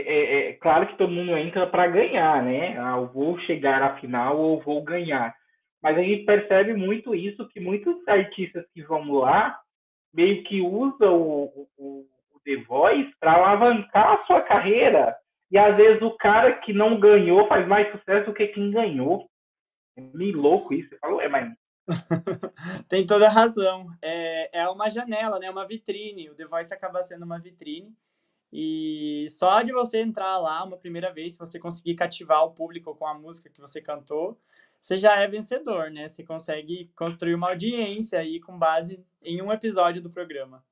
é, 0.06 0.12
é, 0.12 0.48
é 0.48 0.52
claro 0.54 0.86
que 0.86 0.96
todo 0.96 1.12
mundo 1.12 1.36
entra 1.36 1.66
para 1.66 1.88
ganhar, 1.88 2.42
né? 2.42 2.78
Ah, 2.78 2.96
eu 2.96 3.08
vou 3.08 3.38
chegar 3.40 3.82
à 3.82 3.96
final 4.00 4.38
ou 4.38 4.62
vou 4.62 4.82
ganhar. 4.82 5.34
Mas 5.82 5.98
a 5.98 6.02
gente 6.02 6.24
percebe 6.24 6.72
muito 6.72 7.14
isso, 7.14 7.48
que 7.48 7.58
muitos 7.58 7.96
artistas 8.06 8.64
que 8.72 8.82
vão 8.82 9.12
lá 9.12 9.58
meio 10.14 10.44
que 10.44 10.60
usam 10.60 11.20
o, 11.20 11.68
o, 11.76 12.06
o 12.32 12.40
The 12.44 12.56
Voice 12.62 13.12
para 13.18 13.32
alavancar 13.32 14.12
a 14.12 14.24
sua 14.26 14.40
carreira. 14.42 15.16
E 15.52 15.58
às 15.58 15.76
vezes 15.76 16.00
o 16.00 16.16
cara 16.16 16.54
que 16.60 16.72
não 16.72 16.98
ganhou 16.98 17.46
faz 17.46 17.68
mais 17.68 17.92
sucesso 17.92 18.26
do 18.26 18.34
que 18.34 18.48
quem 18.48 18.70
ganhou. 18.70 19.28
É 19.94 20.00
meio 20.00 20.40
louco 20.40 20.72
isso. 20.72 20.88
Você 20.88 20.98
falou, 20.98 21.20
é, 21.20 21.28
mas 21.28 21.52
Tem 22.88 23.04
toda 23.04 23.26
a 23.26 23.30
razão. 23.30 23.88
É, 24.00 24.60
é 24.60 24.68
uma 24.68 24.88
janela, 24.88 25.38
né? 25.38 25.50
Uma 25.50 25.66
vitrine. 25.66 26.30
O 26.30 26.34
The 26.34 26.46
Voice 26.46 26.72
acaba 26.72 27.02
sendo 27.02 27.26
uma 27.26 27.38
vitrine. 27.38 27.94
E 28.50 29.26
só 29.28 29.62
de 29.62 29.72
você 29.72 30.00
entrar 30.00 30.38
lá 30.38 30.64
uma 30.64 30.76
primeira 30.76 31.12
vez, 31.12 31.34
se 31.34 31.38
você 31.38 31.58
conseguir 31.58 31.94
cativar 31.94 32.44
o 32.44 32.52
público 32.52 32.94
com 32.94 33.06
a 33.06 33.14
música 33.14 33.50
que 33.50 33.60
você 33.60 33.80
cantou, 33.80 34.38
você 34.80 34.98
já 34.98 35.16
é 35.16 35.26
vencedor, 35.26 35.90
né? 35.90 36.08
Você 36.08 36.24
consegue 36.24 36.90
construir 36.96 37.34
uma 37.34 37.50
audiência 37.50 38.18
aí 38.18 38.40
com 38.40 38.58
base 38.58 39.04
em 39.22 39.42
um 39.42 39.52
episódio 39.52 40.02
do 40.02 40.10
programa. 40.10 40.64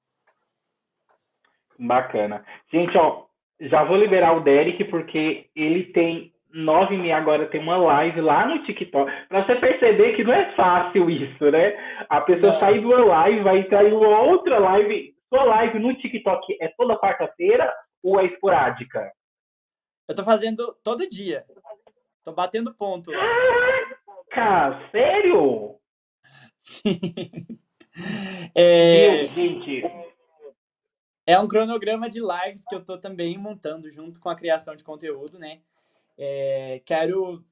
Bacana. 1.78 2.44
Gente, 2.70 2.96
ó, 2.98 3.29
já 3.60 3.84
vou 3.84 3.96
liberar 3.96 4.36
o 4.36 4.40
Derek 4.40 4.84
porque 4.84 5.46
ele 5.54 5.84
tem 5.92 6.32
nove 6.52 6.94
e 6.94 6.98
meia 6.98 7.16
agora 7.16 7.46
tem 7.46 7.60
uma 7.60 7.76
live 7.76 8.20
lá 8.20 8.46
no 8.46 8.62
TikTok. 8.64 9.10
Pra 9.28 9.44
você 9.44 9.54
perceber 9.56 10.16
que 10.16 10.24
não 10.24 10.32
é 10.32 10.54
fácil 10.54 11.08
isso, 11.08 11.50
né? 11.50 12.04
A 12.08 12.20
pessoa 12.20 12.52
não. 12.52 12.60
sai 12.60 12.78
de 12.78 12.84
uma 12.84 13.04
live, 13.04 13.42
vai 13.42 13.58
entrar 13.58 13.84
em 13.84 13.92
uma 13.92 14.20
outra 14.20 14.58
live. 14.58 15.14
Sua 15.28 15.44
live 15.44 15.78
no 15.78 15.94
TikTok 15.94 16.56
é 16.60 16.68
toda 16.76 16.98
quarta-feira 16.98 17.72
ou 18.02 18.18
é 18.18 18.26
esporádica? 18.26 19.12
Eu 20.08 20.14
tô 20.14 20.24
fazendo 20.24 20.74
todo 20.82 21.08
dia. 21.08 21.44
Tô 22.24 22.32
batendo 22.32 22.74
ponto. 22.76 23.12
Caraca, 24.30 24.90
sério? 24.90 25.76
Sim. 26.58 26.98
É... 28.54 29.22
gente. 29.34 29.82
É 31.30 31.38
um 31.38 31.46
cronograma 31.46 32.08
de 32.08 32.18
lives 32.18 32.64
que 32.68 32.74
eu 32.74 32.84
tô 32.84 32.98
também 32.98 33.38
montando 33.38 33.88
junto 33.88 34.18
com 34.18 34.28
a 34.28 34.34
criação 34.34 34.74
de 34.74 34.82
conteúdo, 34.82 35.38
né? 35.38 35.60
É, 36.18 36.82
quero 36.84 37.44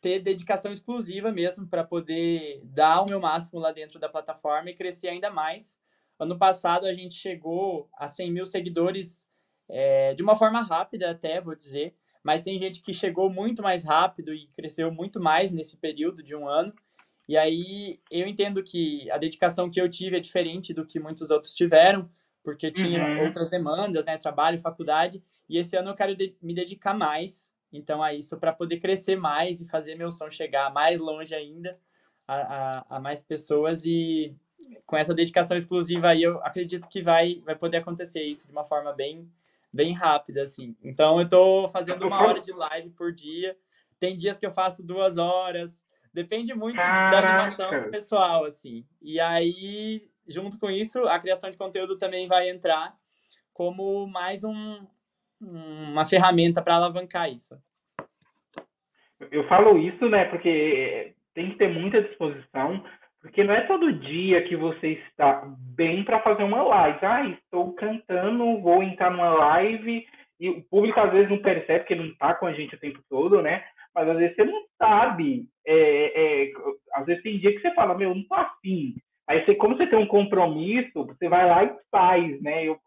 ter 0.00 0.18
dedicação 0.18 0.72
exclusiva 0.72 1.30
mesmo 1.30 1.68
para 1.68 1.84
poder 1.84 2.60
dar 2.64 3.00
o 3.00 3.06
meu 3.08 3.20
máximo 3.20 3.60
lá 3.60 3.70
dentro 3.70 4.00
da 4.00 4.08
plataforma 4.08 4.70
e 4.70 4.74
crescer 4.74 5.06
ainda 5.06 5.30
mais. 5.30 5.78
Ano 6.18 6.36
passado 6.36 6.84
a 6.84 6.92
gente 6.92 7.14
chegou 7.14 7.88
a 7.96 8.08
100 8.08 8.32
mil 8.32 8.44
seguidores 8.44 9.24
é, 9.68 10.14
de 10.14 10.22
uma 10.24 10.34
forma 10.34 10.60
rápida 10.60 11.08
até, 11.08 11.40
vou 11.40 11.54
dizer, 11.54 11.94
mas 12.24 12.42
tem 12.42 12.58
gente 12.58 12.82
que 12.82 12.92
chegou 12.92 13.30
muito 13.30 13.62
mais 13.62 13.84
rápido 13.84 14.34
e 14.34 14.48
cresceu 14.48 14.90
muito 14.90 15.20
mais 15.20 15.52
nesse 15.52 15.76
período 15.76 16.24
de 16.24 16.34
um 16.34 16.48
ano. 16.48 16.74
E 17.28 17.38
aí 17.38 18.00
eu 18.10 18.26
entendo 18.26 18.64
que 18.64 19.08
a 19.12 19.16
dedicação 19.16 19.70
que 19.70 19.80
eu 19.80 19.88
tive 19.88 20.16
é 20.16 20.20
diferente 20.20 20.74
do 20.74 20.84
que 20.84 20.98
muitos 20.98 21.30
outros 21.30 21.54
tiveram, 21.54 22.10
porque 22.42 22.70
tinha 22.70 23.04
uhum. 23.04 23.24
outras 23.24 23.48
demandas, 23.48 24.06
né, 24.06 24.18
trabalho, 24.18 24.58
faculdade, 24.58 25.22
e 25.48 25.58
esse 25.58 25.76
ano 25.76 25.90
eu 25.90 25.94
quero 25.94 26.14
de 26.16 26.36
me 26.42 26.54
dedicar 26.54 26.94
mais 26.94 27.52
então, 27.72 28.04
é 28.04 28.14
isso 28.14 28.36
para 28.38 28.52
poder 28.52 28.78
crescer 28.78 29.16
mais 29.16 29.60
e 29.60 29.68
fazer 29.68 29.94
meu 29.94 30.10
som 30.10 30.30
chegar 30.30 30.72
mais 30.72 31.00
longe 31.00 31.34
ainda 31.34 31.78
a, 32.28 32.34
a, 32.34 32.84
a, 32.96 33.00
mais 33.00 33.24
pessoas. 33.24 33.84
E 33.84 34.36
com 34.84 34.96
essa 34.96 35.14
dedicação 35.14 35.56
exclusiva 35.56 36.08
aí, 36.08 36.22
eu 36.22 36.38
acredito 36.44 36.88
que 36.88 37.00
vai, 37.00 37.40
vai 37.44 37.56
poder 37.56 37.78
acontecer 37.78 38.22
isso 38.22 38.46
de 38.46 38.52
uma 38.52 38.64
forma 38.64 38.92
bem, 38.92 39.26
bem 39.72 39.94
rápida, 39.94 40.42
assim. 40.42 40.76
Então, 40.84 41.18
eu 41.18 41.24
estou 41.24 41.68
fazendo 41.70 42.06
uma 42.06 42.22
hora 42.22 42.40
de 42.40 42.52
live 42.52 42.90
por 42.90 43.10
dia. 43.10 43.56
Tem 43.98 44.16
dias 44.16 44.38
que 44.38 44.44
eu 44.44 44.52
faço 44.52 44.82
duas 44.82 45.16
horas. 45.16 45.82
Depende 46.12 46.52
muito 46.52 46.76
Caraca. 46.76 47.10
da 47.10 47.18
animação 47.18 47.90
pessoal, 47.90 48.44
assim. 48.44 48.84
E 49.00 49.18
aí, 49.18 50.10
junto 50.26 50.58
com 50.58 50.70
isso, 50.70 51.06
a 51.06 51.18
criação 51.18 51.50
de 51.50 51.56
conteúdo 51.56 51.98
também 51.98 52.26
vai 52.26 52.48
entrar 52.48 52.92
como 53.52 54.06
mais 54.06 54.44
um, 54.44 54.86
uma 55.40 56.06
ferramenta 56.06 56.62
para 56.62 56.76
alavancar 56.76 57.30
isso. 57.30 57.56
Eu 59.30 59.46
falo 59.46 59.78
isso, 59.78 60.08
né, 60.08 60.24
porque 60.26 61.14
tem 61.34 61.50
que 61.50 61.58
ter 61.58 61.68
muita 61.68 62.02
disposição, 62.02 62.82
porque 63.20 63.44
não 63.44 63.54
é 63.54 63.66
todo 63.66 63.92
dia 64.00 64.42
que 64.42 64.56
você 64.56 65.00
está 65.08 65.44
bem 65.58 66.04
para 66.04 66.20
fazer 66.22 66.42
uma 66.42 66.62
live. 66.62 66.98
Ah, 67.02 67.28
estou 67.28 67.72
cantando, 67.74 68.60
vou 68.60 68.82
entrar 68.82 69.10
numa 69.10 69.32
live, 69.32 70.04
e 70.40 70.50
o 70.50 70.62
público 70.64 70.98
às 70.98 71.12
vezes 71.12 71.30
não 71.30 71.38
percebe, 71.38 71.80
porque 71.80 71.94
não 71.94 72.06
está 72.06 72.34
com 72.34 72.46
a 72.46 72.52
gente 72.52 72.74
o 72.74 72.80
tempo 72.80 73.00
todo, 73.08 73.40
né? 73.40 73.64
Mas 73.94 74.08
às 74.08 74.16
vezes 74.16 74.34
você 74.34 74.44
não 74.44 74.60
sabe. 74.76 75.46
É, 75.64 76.46
é, 76.46 76.52
às 76.94 77.06
vezes 77.06 77.22
tem 77.22 77.38
dia 77.38 77.54
que 77.54 77.60
você 77.60 77.72
fala, 77.74 77.96
meu, 77.96 78.12
não 78.12 78.24
tô 78.24 78.34
afim. 78.34 78.96
Aí 79.28 79.44
você, 79.44 79.54
como 79.54 79.76
você 79.76 79.86
tem 79.86 79.98
um 79.98 80.06
compromisso, 80.06 81.04
você 81.06 81.28
vai 81.28 81.46
lá 81.48 81.64
e 81.64 81.74
faz, 81.90 82.40
né? 82.42 82.64
Eu, 82.64 82.78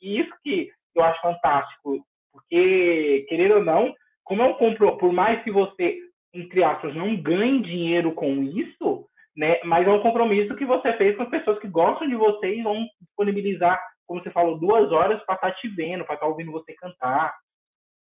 isso 0.00 0.32
que 0.42 0.70
eu 0.94 1.02
acho 1.02 1.20
fantástico, 1.20 2.04
porque, 2.32 3.26
querendo 3.28 3.56
ou 3.56 3.64
não, 3.64 3.94
como 4.24 4.42
é 4.42 4.46
um 4.46 4.54
compro, 4.54 4.96
por 4.98 5.12
mais 5.12 5.42
que 5.44 5.50
você, 5.50 5.98
entre 6.34 6.64
aspas, 6.64 6.94
não 6.94 7.16
ganhe 7.16 7.62
dinheiro 7.62 8.12
com 8.12 8.42
isso, 8.42 9.06
né, 9.36 9.60
mas 9.64 9.86
é 9.86 9.90
um 9.90 10.02
compromisso 10.02 10.56
que 10.56 10.64
você 10.64 10.92
fez 10.94 11.16
com 11.16 11.22
as 11.22 11.30
pessoas 11.30 11.58
que 11.60 11.68
gostam 11.68 12.08
de 12.08 12.16
você 12.16 12.56
e 12.56 12.62
vão 12.62 12.86
disponibilizar, 13.00 13.78
como 14.06 14.22
você 14.22 14.30
falou, 14.30 14.58
duas 14.58 14.90
horas 14.90 15.22
para 15.24 15.34
estar 15.34 15.50
tá 15.50 15.54
te 15.54 15.68
vendo, 15.68 16.04
para 16.04 16.14
estar 16.14 16.26
tá 16.26 16.30
ouvindo 16.30 16.50
você 16.50 16.72
cantar. 16.74 17.34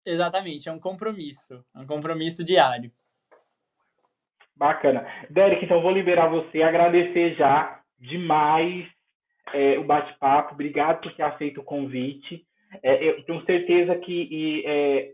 Exatamente, 0.05 0.68
é 0.68 0.72
um 0.72 0.78
compromisso, 0.78 1.64
é 1.74 1.80
um 1.80 1.86
compromisso 1.86 2.44
diário. 2.44 2.93
Bacana. 4.56 5.06
Derek, 5.28 5.64
então 5.64 5.82
vou 5.82 5.92
liberar 5.92 6.28
você, 6.28 6.62
agradecer 6.62 7.34
já 7.34 7.80
demais 7.98 8.86
é, 9.52 9.78
o 9.78 9.84
bate-papo, 9.84 10.54
obrigado 10.54 11.02
por 11.02 11.12
ter 11.12 11.22
aceito 11.22 11.60
o 11.60 11.64
convite. 11.64 12.44
É, 12.82 13.08
eu 13.08 13.22
tenho 13.24 13.44
certeza 13.44 13.94
que 13.96 14.28
e, 14.30 14.66
é, 14.66 15.12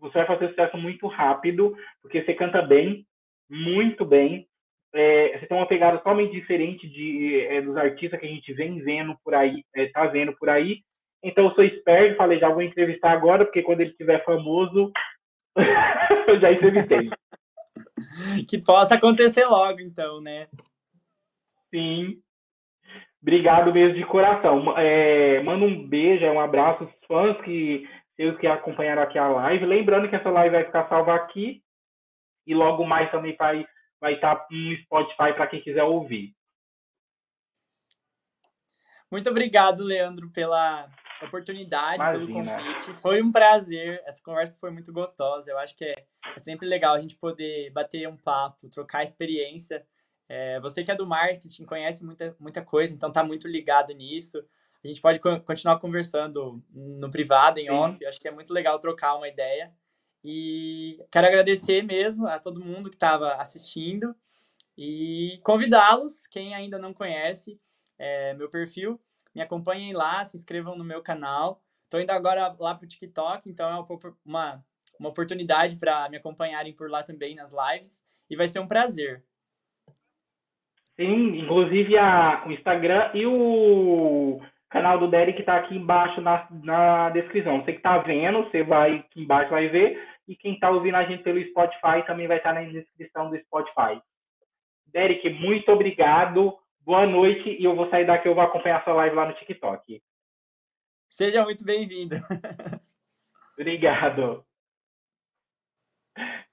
você 0.00 0.18
vai 0.18 0.26
fazer 0.26 0.48
sucesso 0.48 0.76
muito 0.76 1.06
rápido, 1.06 1.76
porque 2.02 2.22
você 2.22 2.34
canta 2.34 2.62
bem, 2.62 3.04
muito 3.48 4.04
bem. 4.04 4.46
É, 4.94 5.38
você 5.38 5.46
tem 5.46 5.56
uma 5.56 5.66
pegada 5.66 5.98
totalmente 5.98 6.32
diferente 6.32 6.88
de, 6.88 7.46
é, 7.46 7.60
dos 7.60 7.76
artistas 7.76 8.18
que 8.18 8.26
a 8.26 8.28
gente 8.28 8.52
vem 8.54 8.80
vendo 8.80 9.16
por 9.22 9.34
aí, 9.34 9.62
é, 9.76 9.86
tá 9.86 10.06
vendo 10.06 10.34
por 10.36 10.48
aí. 10.48 10.80
Então 11.22 11.44
eu 11.44 11.54
sou 11.54 11.64
esperto, 11.64 12.16
falei, 12.16 12.38
já 12.38 12.48
vou 12.48 12.62
entrevistar 12.62 13.12
agora, 13.12 13.44
porque 13.44 13.62
quando 13.62 13.80
ele 13.80 13.90
estiver 13.90 14.24
famoso, 14.24 14.90
eu 16.26 16.40
já 16.40 16.52
entrevistei. 16.52 17.10
Que 18.48 18.58
possa 18.58 18.94
acontecer 18.94 19.44
logo, 19.44 19.80
então, 19.80 20.20
né? 20.20 20.48
Sim. 21.70 22.20
Obrigado 23.20 23.72
mesmo 23.72 23.94
de 23.96 24.04
coração. 24.04 24.76
É, 24.78 25.42
manda 25.42 25.64
um 25.64 25.86
beijo, 25.86 26.24
um 26.26 26.40
abraço 26.40 26.84
aos 26.84 26.92
fãs 27.06 27.44
que 27.44 27.88
os 28.18 28.36
que 28.38 28.46
acompanharam 28.46 29.02
aqui 29.02 29.18
a 29.18 29.28
live. 29.28 29.64
Lembrando 29.64 30.08
que 30.08 30.16
essa 30.16 30.30
live 30.30 30.54
vai 30.54 30.64
ficar 30.64 30.88
salva 30.88 31.14
aqui 31.14 31.62
e 32.46 32.54
logo 32.54 32.84
mais 32.84 33.10
também 33.10 33.36
vai 33.36 33.66
vai 34.00 34.14
estar 34.14 34.46
no 34.50 34.76
Spotify 34.78 35.32
para 35.34 35.46
quem 35.48 35.60
quiser 35.60 35.82
ouvir. 35.82 36.32
Muito 39.10 39.28
obrigado, 39.30 39.82
Leandro, 39.82 40.30
pela 40.30 40.88
oportunidade, 41.22 41.96
Imagina. 41.96 42.26
pelo 42.26 42.44
convite. 42.44 42.92
Foi 43.00 43.22
um 43.22 43.32
prazer. 43.32 44.02
Essa 44.04 44.22
conversa 44.22 44.56
foi 44.60 44.70
muito 44.70 44.92
gostosa. 44.92 45.50
Eu 45.50 45.58
acho 45.58 45.76
que 45.76 45.84
é, 45.84 46.06
é 46.34 46.38
sempre 46.38 46.66
legal 46.66 46.94
a 46.94 47.00
gente 47.00 47.16
poder 47.16 47.70
bater 47.70 48.08
um 48.08 48.16
papo, 48.16 48.68
trocar 48.68 49.04
experiência 49.04 49.84
é, 50.28 50.60
você 50.60 50.84
que 50.84 50.90
é 50.90 50.94
do 50.94 51.06
marketing 51.06 51.64
conhece 51.64 52.04
muita, 52.04 52.36
muita 52.38 52.62
coisa, 52.62 52.92
então 52.92 53.08
está 53.08 53.24
muito 53.24 53.48
ligado 53.48 53.92
nisso. 53.94 54.44
A 54.84 54.86
gente 54.86 55.00
pode 55.00 55.18
continuar 55.18 55.80
conversando 55.80 56.62
no 56.72 57.10
privado, 57.10 57.58
em 57.58 57.64
Sim. 57.64 57.70
off. 57.70 58.06
Acho 58.06 58.20
que 58.20 58.28
é 58.28 58.30
muito 58.30 58.52
legal 58.52 58.78
trocar 58.78 59.16
uma 59.16 59.26
ideia. 59.26 59.72
E 60.22 61.02
quero 61.10 61.26
agradecer 61.26 61.82
mesmo 61.82 62.26
a 62.26 62.38
todo 62.38 62.64
mundo 62.64 62.90
que 62.90 62.96
estava 62.96 63.34
assistindo 63.36 64.14
e 64.76 65.40
convidá-los, 65.42 66.22
quem 66.30 66.54
ainda 66.54 66.78
não 66.78 66.92
conhece 66.92 67.58
é, 67.98 68.34
meu 68.34 68.48
perfil, 68.48 69.00
me 69.38 69.44
acompanhem 69.44 69.92
lá, 69.92 70.24
se 70.24 70.36
inscrevam 70.36 70.76
no 70.76 70.82
meu 70.82 71.00
canal. 71.00 71.62
Estou 71.84 72.00
indo 72.00 72.10
agora 72.10 72.56
lá 72.58 72.74
para 72.74 72.84
o 72.84 72.88
TikTok, 72.88 73.48
então 73.48 73.68
é 73.68 73.96
uma, 74.26 74.64
uma 74.98 75.08
oportunidade 75.08 75.76
para 75.76 76.08
me 76.08 76.16
acompanharem 76.16 76.74
por 76.74 76.90
lá 76.90 77.04
também 77.04 77.36
nas 77.36 77.52
lives. 77.52 78.02
E 78.28 78.34
vai 78.34 78.48
ser 78.48 78.58
um 78.58 78.66
prazer. 78.66 79.22
Tem, 80.96 81.38
inclusive, 81.38 81.96
a, 81.96 82.44
o 82.48 82.50
Instagram 82.50 83.12
e 83.14 83.24
o 83.26 84.40
canal 84.68 84.98
do 84.98 85.06
Derek 85.08 85.38
está 85.38 85.56
aqui 85.56 85.76
embaixo 85.76 86.20
na, 86.20 86.48
na 86.50 87.10
descrição. 87.10 87.60
Você 87.60 87.72
que 87.72 87.78
está 87.78 87.96
vendo, 87.98 88.42
você 88.42 88.64
vai 88.64 88.96
aqui 88.96 89.22
embaixo 89.22 89.50
vai 89.50 89.68
ver. 89.68 90.04
E 90.26 90.34
quem 90.34 90.54
está 90.54 90.68
ouvindo 90.68 90.96
a 90.96 91.04
gente 91.04 91.22
pelo 91.22 91.40
Spotify 91.44 92.04
também 92.08 92.26
vai 92.26 92.38
estar 92.38 92.52
tá 92.52 92.60
na 92.60 92.68
descrição 92.68 93.30
do 93.30 93.38
Spotify. 93.38 94.02
Derek, 94.88 95.30
muito 95.30 95.70
obrigado. 95.70 96.58
Boa 96.88 97.06
noite. 97.06 97.50
E 97.50 97.64
eu 97.64 97.76
vou 97.76 97.90
sair 97.90 98.06
daqui, 98.06 98.26
eu 98.26 98.34
vou 98.34 98.42
acompanhar 98.42 98.82
sua 98.82 98.94
live 98.94 99.14
lá 99.14 99.26
no 99.26 99.34
TikTok. 99.34 100.00
Seja 101.10 101.44
muito 101.44 101.62
bem-vindo. 101.62 102.16
Obrigado. 103.52 104.42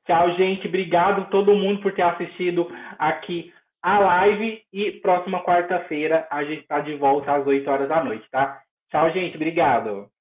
Tchau, 0.05 0.35
gente. 0.35 0.67
Obrigado 0.67 1.29
todo 1.29 1.55
mundo 1.55 1.81
por 1.81 1.95
ter 1.95 2.01
assistido 2.01 2.67
aqui 2.99 3.53
a 3.81 3.97
live. 3.97 4.61
E 4.73 4.91
próxima 4.99 5.41
quarta-feira 5.41 6.27
a 6.29 6.43
gente 6.43 6.63
está 6.63 6.81
de 6.81 6.97
volta 6.97 7.33
às 7.33 7.47
8 7.47 7.71
horas 7.71 7.87
da 7.87 8.03
noite, 8.03 8.29
tá? 8.29 8.61
Tchau, 8.91 9.09
gente. 9.11 9.37
Obrigado. 9.37 10.11